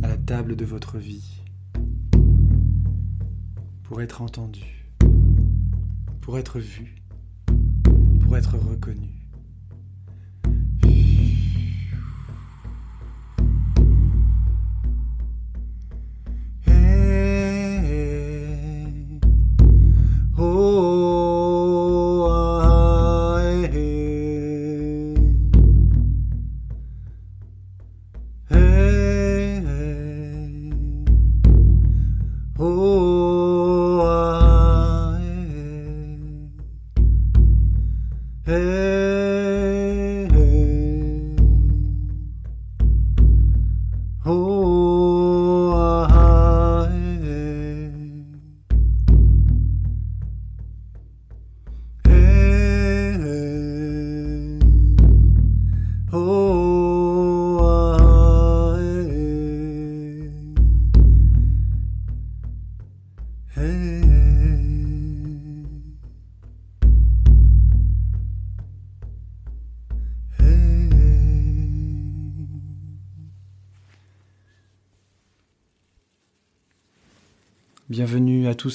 à 0.04 0.08
la 0.08 0.18
table 0.18 0.56
de 0.56 0.66
votre 0.66 1.00
vie, 1.00 1.42
pour 3.82 4.04
être 4.04 4.22
entendu, 4.22 4.88
pour 6.22 6.38
être 6.38 6.60
vu, 6.60 7.02
pour 8.22 8.38
être 8.38 8.56
reconnu. 8.56 9.19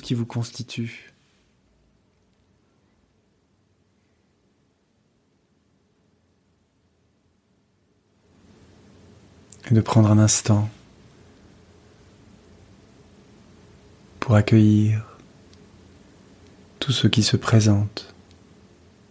Qui 0.02 0.14
vous 0.14 0.26
constitue. 0.26 1.12
Et 9.70 9.74
de 9.74 9.80
prendre 9.80 10.10
un 10.10 10.18
instant 10.18 10.68
pour 14.20 14.34
accueillir 14.36 15.04
tout 16.80 16.92
ce 16.92 17.08
qui 17.08 17.22
se 17.22 17.36
présente, 17.36 18.14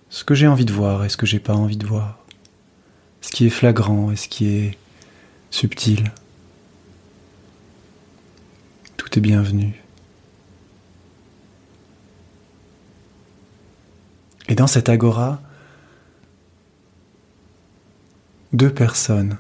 ce 0.10 0.24
que 0.24 0.36
j'ai 0.36 0.48
envie 0.48 0.66
de 0.66 0.74
voir 0.74 1.06
et 1.06 1.10
ce 1.10 1.18
que 1.18 1.26
j'ai 1.26 1.40
pas 1.40 1.56
envie 1.56 1.78
de 1.78 1.86
voir, 1.88 2.20
ce 3.22 3.32
qui 3.32 3.46
est 3.48 3.52
flagrant 3.52 4.12
et 4.12 4.16
ce 4.16 4.28
qui 4.28 4.48
est 4.48 4.78
subtil. 5.50 6.12
Tout 8.98 9.18
est 9.18 9.22
bienvenu. 9.22 9.83
Et 14.54 14.56
dans 14.56 14.68
cette 14.68 14.88
agora, 14.88 15.42
deux 18.52 18.72
personnes 18.72 19.40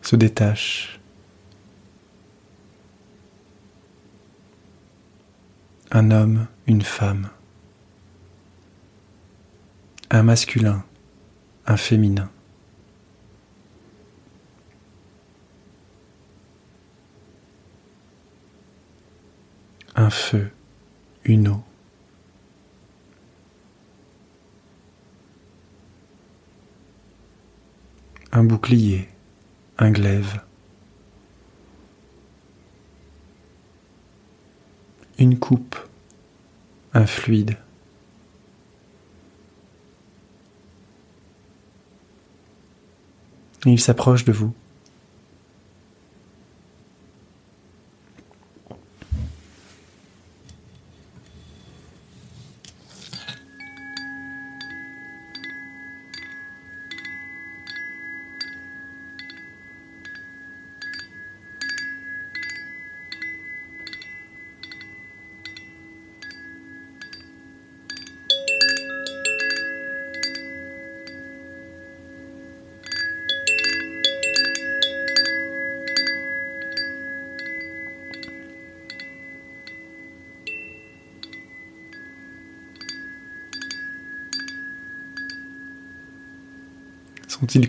se 0.00 0.14
détachent. 0.14 1.00
Un 5.90 6.12
homme, 6.12 6.46
une 6.68 6.82
femme. 6.82 7.30
Un 10.10 10.22
masculin, 10.22 10.84
un 11.66 11.76
féminin. 11.76 12.30
Un 19.96 20.10
feu, 20.10 20.52
une 21.24 21.48
eau. 21.48 21.67
Un 28.38 28.44
bouclier, 28.44 29.08
un 29.78 29.90
glaive. 29.90 30.40
Une 35.18 35.40
coupe, 35.40 35.76
un 36.94 37.04
fluide. 37.04 37.56
il 43.66 43.80
s'approche 43.80 44.24
de 44.24 44.30
vous. 44.30 44.54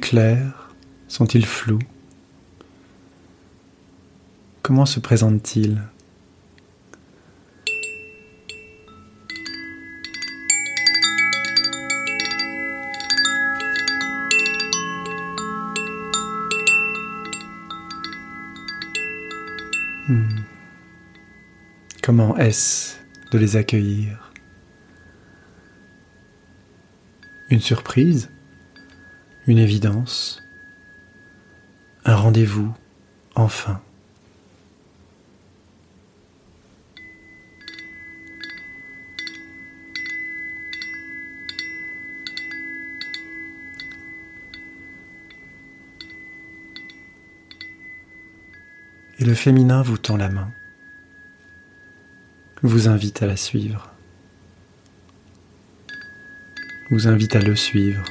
Clairs 0.09 0.71
Sont-ils 1.07 1.45
flous? 1.45 1.77
Comment 4.63 4.87
se 4.87 4.99
présentent-ils? 4.99 5.83
Hmm. 20.07 20.27
Comment 22.01 22.35
est-ce 22.37 22.95
de 23.31 23.37
les 23.37 23.57
accueillir? 23.57 24.33
Une 27.51 27.61
surprise? 27.61 28.31
Une 29.49 29.57
évidence 29.57 30.43
Un 32.05 32.15
rendez-vous 32.15 32.71
Enfin 33.33 33.81
et 49.17 49.25
le 49.25 49.33
féminin 49.33 49.81
vous 49.81 49.97
tend 49.97 50.15
la 50.15 50.29
main, 50.29 50.51
vous 52.61 52.87
invite 52.87 53.23
à 53.23 53.25
la 53.25 53.35
suivre, 53.35 53.91
vous 56.91 57.07
invite 57.07 57.35
à 57.35 57.41
le 57.41 57.55
suivre. 57.55 58.05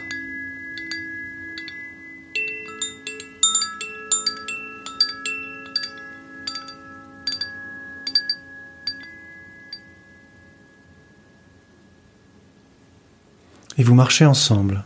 Et 13.79 13.85
vous 13.85 13.95
marchez 13.95 14.25
ensemble 14.25 14.83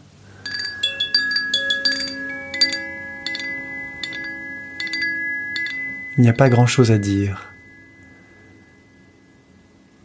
Il 6.18 6.20
n'y 6.20 6.28
a 6.28 6.34
pas 6.34 6.50
grand-chose 6.50 6.92
à 6.92 6.98
dire. 6.98 7.54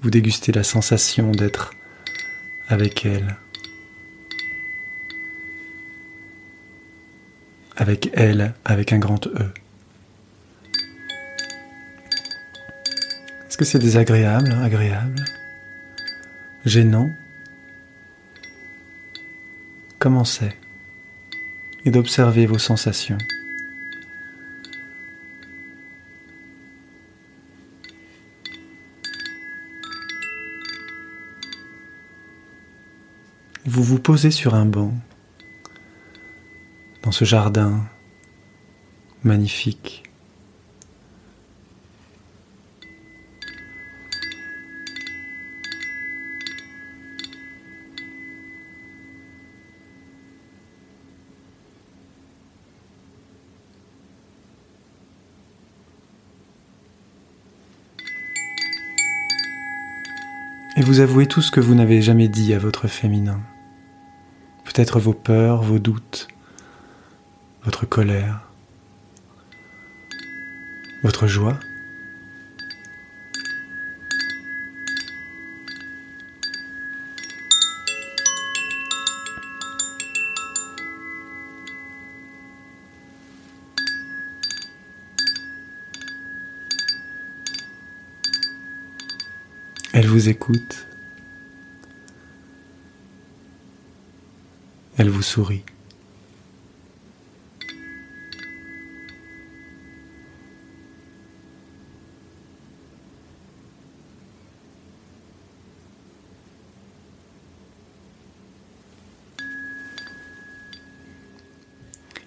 Vous 0.01 0.09
dégustez 0.09 0.53
la 0.53 0.63
sensation 0.63 1.31
d'être 1.31 1.73
avec 2.69 3.05
elle. 3.05 3.35
Avec 7.75 8.09
elle, 8.13 8.53
avec 8.63 8.93
un 8.93 8.99
grand 8.99 9.27
E. 9.27 9.51
Est-ce 13.47 13.57
que 13.57 13.65
c'est 13.65 13.79
désagréable, 13.79 14.53
agréable, 14.63 15.25
gênant? 16.65 17.11
Commencez 19.99 20.51
et 21.85 21.91
d'observer 21.91 22.45
vos 22.45 22.59
sensations. 22.59 23.17
vous 33.77 33.83
vous 33.83 33.99
posez 33.99 34.31
sur 34.31 34.55
un 34.55 34.65
banc 34.65 34.91
dans 37.03 37.11
ce 37.11 37.25
jardin 37.25 37.85
magnifique. 39.23 40.06
Vous 60.87 61.01
avouez 61.01 61.25
tout 61.27 61.41
ce 61.41 61.51
que 61.51 61.59
vous 61.59 61.75
n'avez 61.75 62.01
jamais 62.01 62.29
dit 62.29 62.53
à 62.53 62.59
votre 62.59 62.87
féminin 62.87 63.41
peut-être 64.63 65.01
vos 65.01 65.11
peurs, 65.11 65.61
vos 65.61 65.79
doutes, 65.79 66.29
votre 67.65 67.85
colère, 67.85 68.47
votre 71.03 71.27
joie. 71.27 71.59
Vous 90.17 90.29
écoute. 90.29 90.87
Elle 94.97 95.09
vous 95.09 95.21
sourit. 95.21 95.61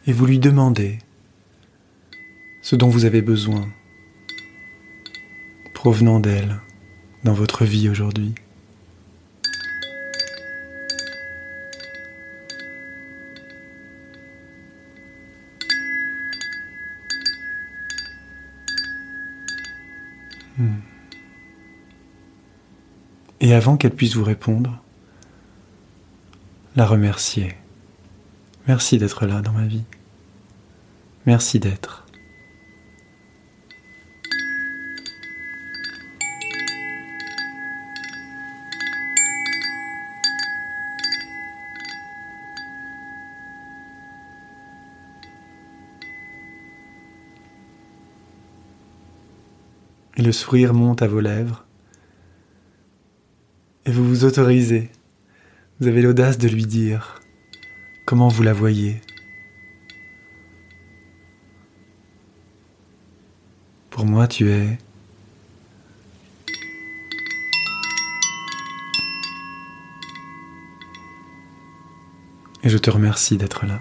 Et 0.06 0.12
vous 0.12 0.26
lui 0.26 0.38
demandez 0.38 1.00
ce 2.62 2.76
dont 2.76 2.88
vous 2.88 3.04
avez 3.04 3.20
besoin 3.20 3.68
provenant 5.74 6.20
d'elle 6.20 6.60
dans 7.24 7.32
votre 7.32 7.64
vie 7.64 7.88
aujourd'hui. 7.88 8.34
Et 23.40 23.54
avant 23.54 23.76
qu'elle 23.76 23.94
puisse 23.94 24.14
vous 24.14 24.24
répondre, 24.24 24.82
la 26.76 26.86
remercier. 26.86 27.56
Merci 28.68 28.98
d'être 28.98 29.26
là 29.26 29.40
dans 29.40 29.52
ma 29.52 29.66
vie. 29.66 29.82
Merci 31.26 31.58
d'être. 31.58 31.99
Et 50.20 50.22
le 50.22 50.32
sourire 50.32 50.74
monte 50.74 51.00
à 51.00 51.08
vos 51.08 51.20
lèvres 51.20 51.64
et 53.86 53.90
vous 53.90 54.06
vous 54.06 54.26
autorisez. 54.26 54.90
Vous 55.80 55.88
avez 55.88 56.02
l'audace 56.02 56.36
de 56.36 56.46
lui 56.46 56.66
dire 56.66 57.22
comment 58.04 58.28
vous 58.28 58.42
la 58.42 58.52
voyez. 58.52 59.00
Pour 63.88 64.04
moi, 64.04 64.28
tu 64.28 64.50
es... 64.50 64.76
Et 72.62 72.68
je 72.68 72.76
te 72.76 72.90
remercie 72.90 73.38
d'être 73.38 73.64
là. 73.64 73.80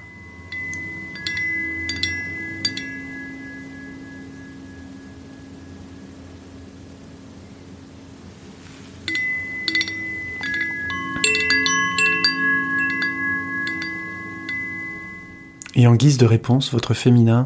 Et 15.80 15.88
en 15.88 15.96
guise 15.96 16.18
de 16.18 16.26
réponse, 16.26 16.74
votre 16.74 16.94
féminin 16.94 17.46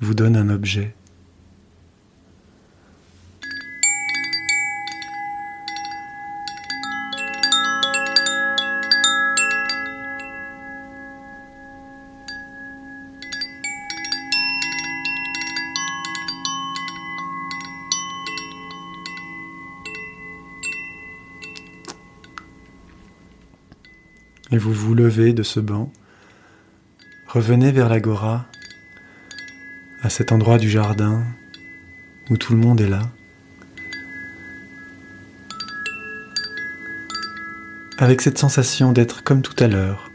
vous 0.00 0.14
donne 0.14 0.34
un 0.34 0.48
objet. 0.48 0.94
et 24.52 24.58
vous 24.58 24.72
vous 24.72 24.96
levez 24.96 25.32
de 25.32 25.44
ce 25.44 25.60
banc 25.60 25.92
revenez 27.32 27.70
vers 27.70 27.88
l'agora, 27.88 28.46
à 30.02 30.10
cet 30.10 30.32
endroit 30.32 30.58
du 30.58 30.68
jardin 30.68 31.22
où 32.28 32.36
tout 32.36 32.54
le 32.54 32.58
monde 32.58 32.80
est 32.80 32.88
là. 32.88 33.02
Avec 37.98 38.20
cette 38.20 38.38
sensation 38.38 38.90
d'être 38.90 39.22
comme 39.22 39.42
tout 39.42 39.54
à 39.62 39.68
l'heure 39.68 40.10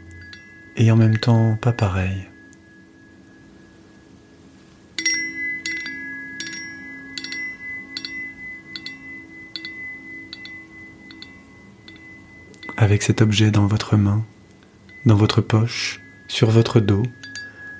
et 0.76 0.90
en 0.90 0.96
même 0.96 1.16
temps 1.16 1.56
pas 1.56 1.72
pareil. 1.72 2.28
avec 12.78 13.02
cet 13.02 13.22
objet 13.22 13.50
dans 13.50 13.66
votre 13.66 13.96
main, 13.96 14.22
dans 15.06 15.16
votre 15.16 15.40
poche, 15.40 16.05
sur 16.28 16.50
votre 16.50 16.80
dos, 16.80 17.02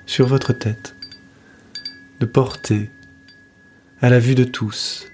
sur 0.06 0.27
votre 0.27 0.52
tête, 0.52 0.94
de 2.20 2.27
porter 2.27 2.90
à 4.01 4.09
la 4.09 4.18
vue 4.18 4.35
de 4.35 4.44
tous, 4.44 5.06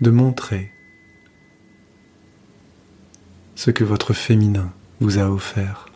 de 0.00 0.10
montrer 0.10 0.72
ce 3.54 3.70
que 3.70 3.84
votre 3.84 4.14
féminin 4.14 4.72
vous 5.00 5.18
a 5.18 5.30
offert. 5.30 5.86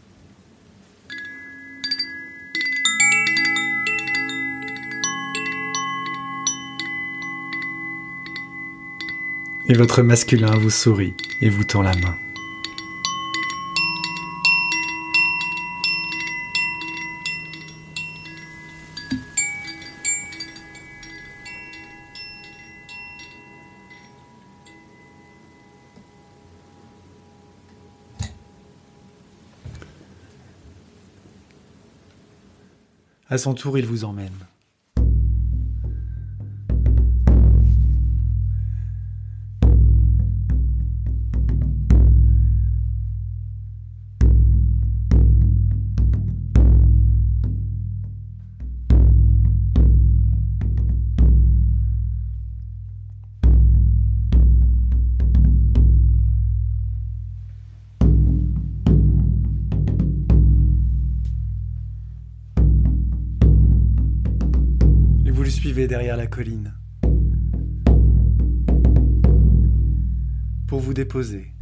Et 9.66 9.74
votre 9.74 10.02
masculin 10.02 10.55
vous 10.59 10.69
sourit 10.69 11.15
et 11.40 11.48
vous 11.48 11.65
tend 11.65 11.81
la 11.81 11.94
main. 11.94 12.15
À 33.35 33.39
son 33.39 33.52
tour, 33.52 33.77
il 33.77 33.85
vous 33.85 34.05
emmène. 34.05 34.31
Derrière 65.94 66.16
la 66.16 66.26
colline 66.26 66.74
pour 70.66 70.80
vous 70.80 70.92
déposer 70.92 71.54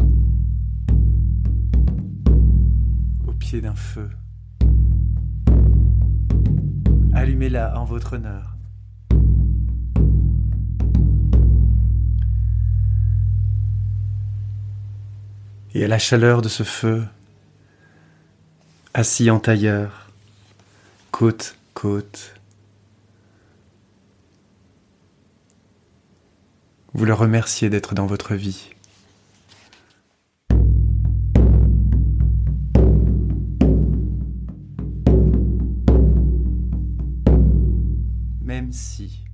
au 3.26 3.32
pied 3.32 3.60
d'un 3.60 3.74
feu. 3.74 4.08
Allumez-la 7.12 7.78
en 7.78 7.84
votre 7.84 8.14
honneur. 8.14 8.56
Et 15.74 15.84
à 15.84 15.88
la 15.88 15.98
chaleur 15.98 16.40
de 16.40 16.48
ce 16.48 16.62
feu, 16.62 17.04
assis 18.94 19.30
en 19.30 19.40
tailleur, 19.40 20.10
côte, 21.10 21.58
côte, 21.74 22.40
Vous 26.94 27.06
le 27.06 27.14
remerciez 27.14 27.70
d'être 27.70 27.94
dans 27.94 28.04
votre 28.04 28.34
vie. 28.34 28.70
Même 38.42 38.70
si. 38.72 39.24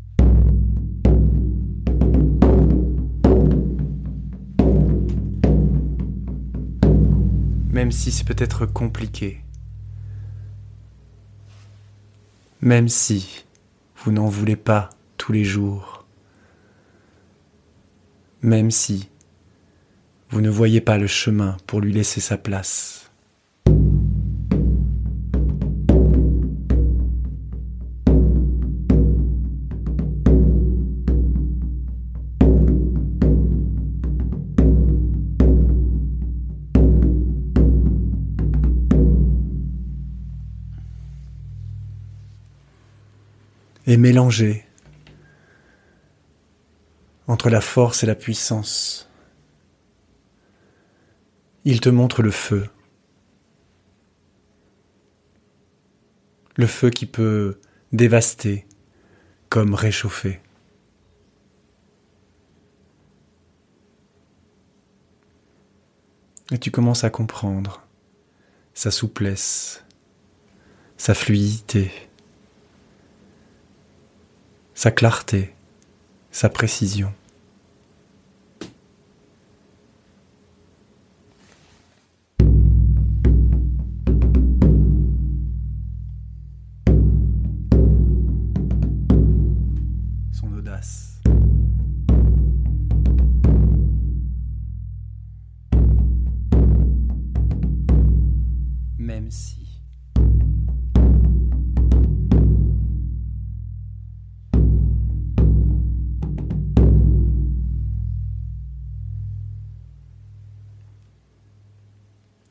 Même 7.71 7.91
si 7.91 8.13
c'est 8.13 8.25
peut-être 8.25 8.67
compliqué. 8.67 9.43
Même 12.61 12.89
si 12.89 13.45
vous 13.97 14.13
n'en 14.13 14.29
voulez 14.29 14.55
pas 14.55 14.91
tous 15.17 15.33
les 15.33 15.45
jours 15.45 15.98
même 18.43 18.71
si 18.71 19.09
vous 20.31 20.41
ne 20.41 20.51
voyez 20.51 20.81
pas 20.81 20.99
le 20.99 21.07
chemin 21.07 21.57
pour 21.67 21.81
lui 21.81 21.93
laisser 21.93 22.21
sa 22.21 22.37
place. 22.37 23.05
et 43.89 43.97
mélanger 43.97 44.68
entre 47.29 47.51
la 47.51 47.61
force 47.61 48.03
et 48.03 48.07
la 48.07 48.15
puissance. 48.15 49.09
Il 51.65 51.81
te 51.81 51.91
montre 51.91 52.23
le 52.23 52.31
feu. 52.31 52.67
Le 56.57 56.67
feu 56.67 56.91
qui 56.91 57.05
peut 57.07 57.61
dévaster 57.93 58.67
comme 59.51 59.75
réchauffer. 59.75 60.41
Et 66.51 66.59
tu 66.59 66.71
commences 66.71 67.05
à 67.05 67.11
comprendre 67.11 67.87
sa 68.73 68.91
souplesse, 68.91 69.85
sa 70.97 71.13
fluidité, 71.13 71.93
sa 74.73 74.91
clarté, 74.91 75.55
sa 76.31 76.49
précision. 76.49 77.13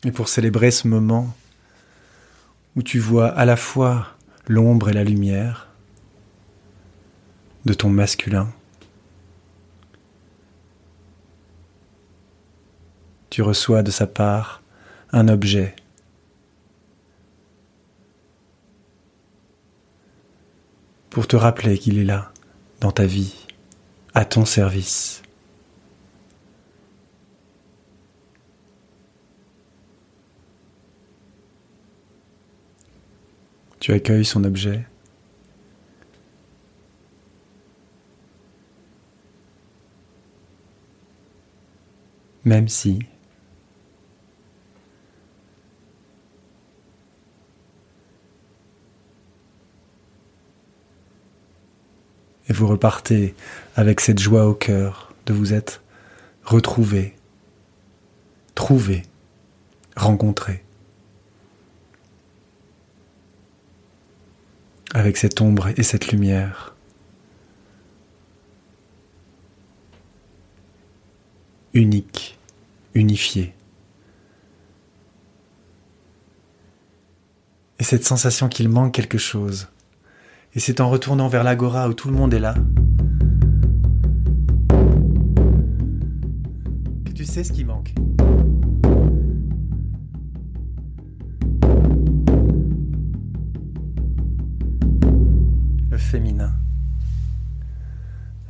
Et 0.08 0.12
pour 0.12 0.30
célébrer 0.30 0.72
ce 0.72 0.88
moment 0.88 1.36
où 2.78 2.82
tu 2.82 2.98
vois 2.98 3.28
à 3.28 3.44
la 3.44 3.58
fois 3.58 4.08
l'ombre 4.48 4.88
et 4.88 4.94
la 4.94 5.04
lumière 5.04 5.68
de 7.66 7.74
ton 7.74 7.90
masculin. 7.90 8.50
Tu 13.30 13.42
reçois 13.42 13.84
de 13.84 13.92
sa 13.92 14.08
part 14.08 14.64
un 15.12 15.28
objet. 15.28 15.76
pour 21.10 21.26
te 21.26 21.36
rappeler 21.36 21.80
qu'il 21.80 21.98
est 21.98 22.04
là, 22.04 22.32
dans 22.80 22.92
ta 22.92 23.08
vie, 23.08 23.34
à 24.14 24.24
ton 24.24 24.46
service. 24.46 25.24
Tu 33.80 33.94
accueilles 33.94 34.26
son 34.26 34.44
objet. 34.44 34.86
Même 42.44 42.68
si 42.68 43.00
et 52.50 52.54
vous 52.54 52.68
repartez 52.68 53.36
avec 53.76 54.00
cette 54.00 54.20
joie 54.20 54.46
au 54.46 54.54
cœur 54.54 55.14
de 55.26 55.34
vous 55.34 55.54
être 55.54 55.82
retrouvé, 56.44 57.16
trouvé, 58.56 59.04
rencontré. 59.96 60.64
Avec 64.98 65.16
cette 65.18 65.42
ombre 65.42 65.68
et 65.78 65.84
cette 65.84 66.12
lumière. 66.12 66.76
Unique, 71.76 72.40
unifié. 72.96 73.54
Et 77.78 77.84
cette 77.84 78.06
sensation 78.06 78.50
qu'il 78.50 78.70
manque 78.70 78.92
quelque 78.92 79.20
chose 79.20 79.68
et 80.56 80.60
c'est 80.60 80.82
en 80.82 80.90
retournant 80.90 81.28
vers 81.28 81.44
l'agora 81.44 81.88
où 81.90 81.94
tout 81.94 82.08
le 82.08 82.16
monde 82.16 82.34
est 82.34 82.40
là 82.40 82.56
que 87.06 87.12
tu 87.14 87.24
sais 87.24 87.44
ce 87.44 87.54
qui 87.54 87.64
manque. 87.64 87.94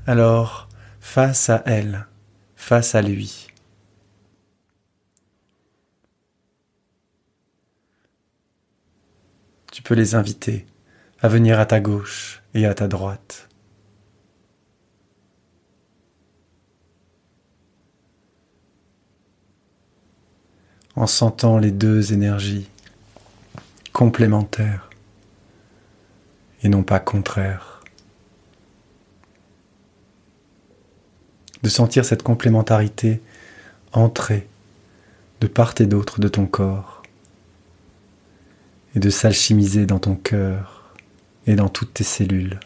Alors, 0.08 0.70
face 1.02 1.50
à 1.50 1.62
elle, 1.66 2.08
face 2.56 2.96
à 2.96 3.02
lui. 3.02 3.48
Tu 9.74 9.82
peux 9.84 9.96
les 9.96 10.16
inviter 10.16 10.66
à 11.20 11.28
venir 11.28 11.60
à 11.60 11.66
ta 11.66 11.82
gauche 11.82 12.42
et 12.54 12.66
à 12.66 12.74
ta 12.74 12.88
droite. 12.88 13.44
en 20.96 21.06
sentant 21.06 21.60
les 21.60 21.70
deux 21.70 22.12
énergies 22.12 22.68
complémentaires 23.94 24.90
et 26.64 26.70
non 26.70 26.82
pas 26.82 27.00
contraires. 27.00 27.77
De 31.64 31.70
sentir 31.70 32.06
cette 32.06 32.24
complémentarité 32.24 33.22
entrer 33.94 34.48
de 35.42 35.48
part 35.48 35.74
et 35.80 35.86
d'autre 35.86 36.20
de 36.20 36.28
ton 36.28 36.46
corps 36.46 37.04
et 38.96 39.00
de 39.00 39.10
s'alchimiser 39.10 39.86
dans 39.86 40.00
ton 40.00 40.16
cœur 40.16 40.94
et 41.46 41.56
dans 41.56 41.70
toutes 41.70 41.94
tes 41.94 42.04
cellules. 42.04 42.60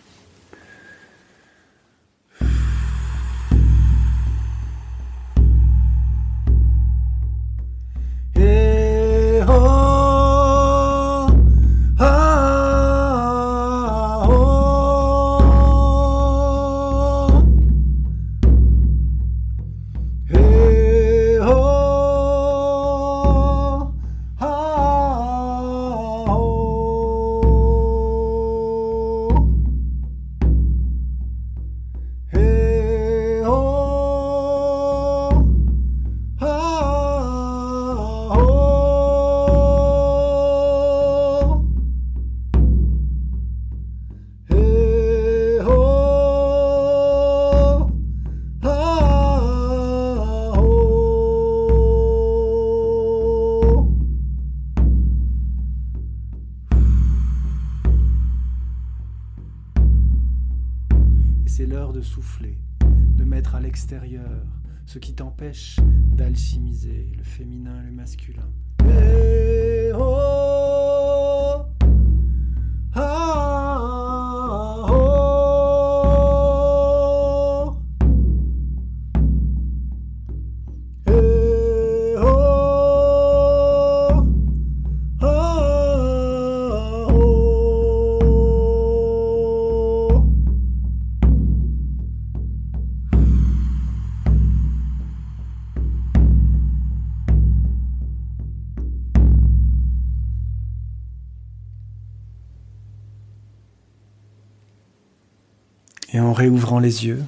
Les 106.79 107.05
yeux, 107.05 107.23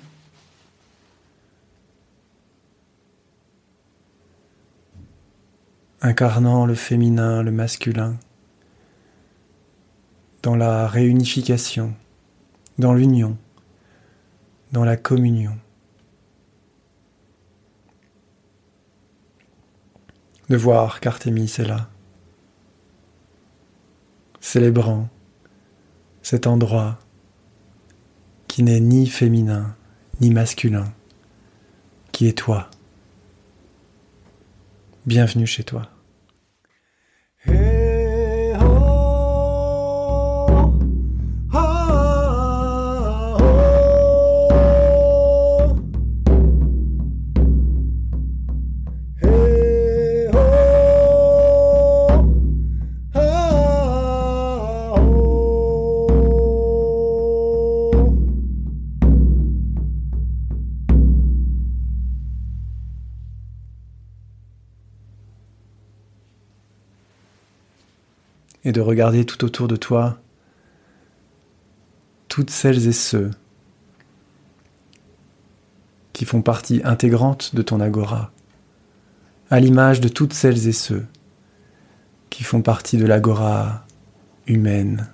incarnant 6.02 6.66
le 6.66 6.76
féminin, 6.76 7.44
le 7.44 7.52
masculin, 7.52 8.18
dans 10.42 10.56
la 10.56 10.88
réunification, 10.88 11.94
dans 12.78 12.94
l'union, 12.94 13.38
dans 14.74 14.84
la 14.84 14.98
communion. 14.98 15.58
De 20.50 20.58
voir 20.58 21.00
qu'Artémis 21.00 21.56
est 21.58 21.66
là, 21.66 21.90
célébrant 24.42 25.08
cet 26.22 26.48
endroit 26.48 27.00
qui 28.54 28.62
n'est 28.62 28.80
ni 28.80 29.08
féminin 29.08 29.76
ni 30.22 30.30
masculin, 30.30 30.94
qui 32.12 32.28
est 32.28 32.38
toi. 32.38 32.70
Bienvenue 35.08 35.48
chez 35.48 35.64
toi. 35.64 35.90
de 68.74 68.82
regarder 68.82 69.26
tout 69.26 69.46
autour 69.46 69.70
de 69.70 69.78
toi 69.78 70.20
toutes 72.28 72.50
celles 72.50 72.88
et 72.88 72.94
ceux 72.94 73.30
qui 76.14 76.26
font 76.26 76.42
partie 76.42 76.82
intégrante 76.84 77.54
de 77.54 77.62
ton 77.62 77.80
agora, 77.80 78.32
à 79.52 79.60
l'image 79.60 80.02
de 80.02 80.08
toutes 80.08 80.34
celles 80.34 80.68
et 80.68 80.72
ceux 80.72 81.06
qui 82.32 82.44
font 82.44 82.64
partie 82.64 82.98
de 82.98 83.06
l'agora 83.06 83.86
humaine, 84.48 85.10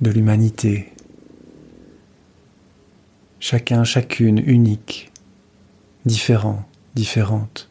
de 0.00 0.10
l'humanité, 0.10 0.92
chacun, 3.38 3.84
chacune 3.84 4.38
unique, 4.38 5.12
différent, 6.04 6.68
différente 6.96 7.70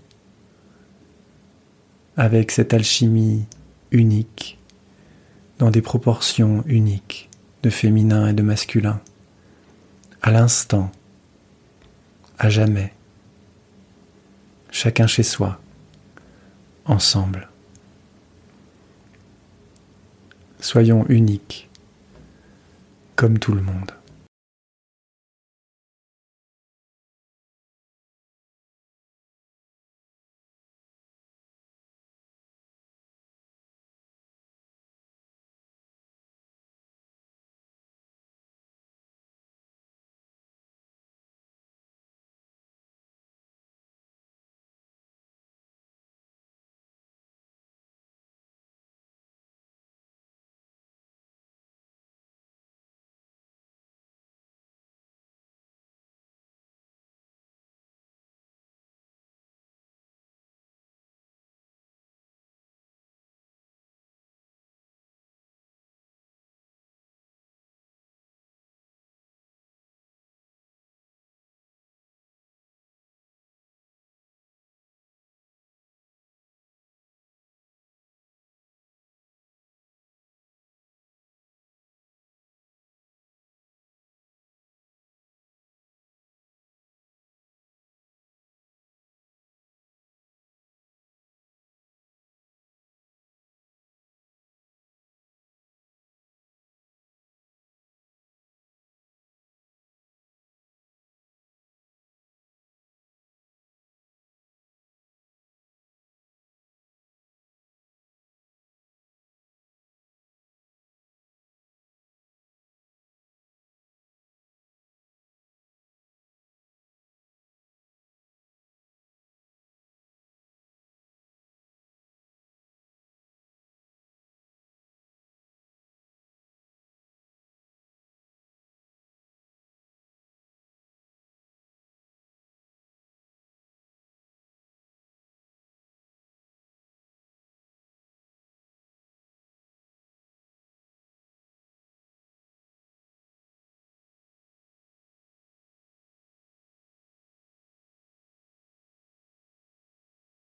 avec 2.18 2.52
cette 2.52 2.74
alchimie 2.74 3.46
unique, 3.92 4.58
dans 5.60 5.70
des 5.70 5.82
proportions 5.82 6.64
uniques 6.66 7.30
de 7.62 7.70
féminin 7.70 8.28
et 8.28 8.34
de 8.34 8.42
masculin, 8.42 9.00
à 10.24 10.32
l'instant, 10.32 10.92
à 12.40 12.50
jamais, 12.50 12.94
chacun 14.72 15.06
chez 15.08 15.24
soi, 15.24 15.60
ensemble. 16.86 17.50
Soyons 20.60 21.06
uniques, 21.08 21.70
comme 23.16 23.38
tout 23.38 23.54
le 23.54 23.62
monde. 23.62 23.97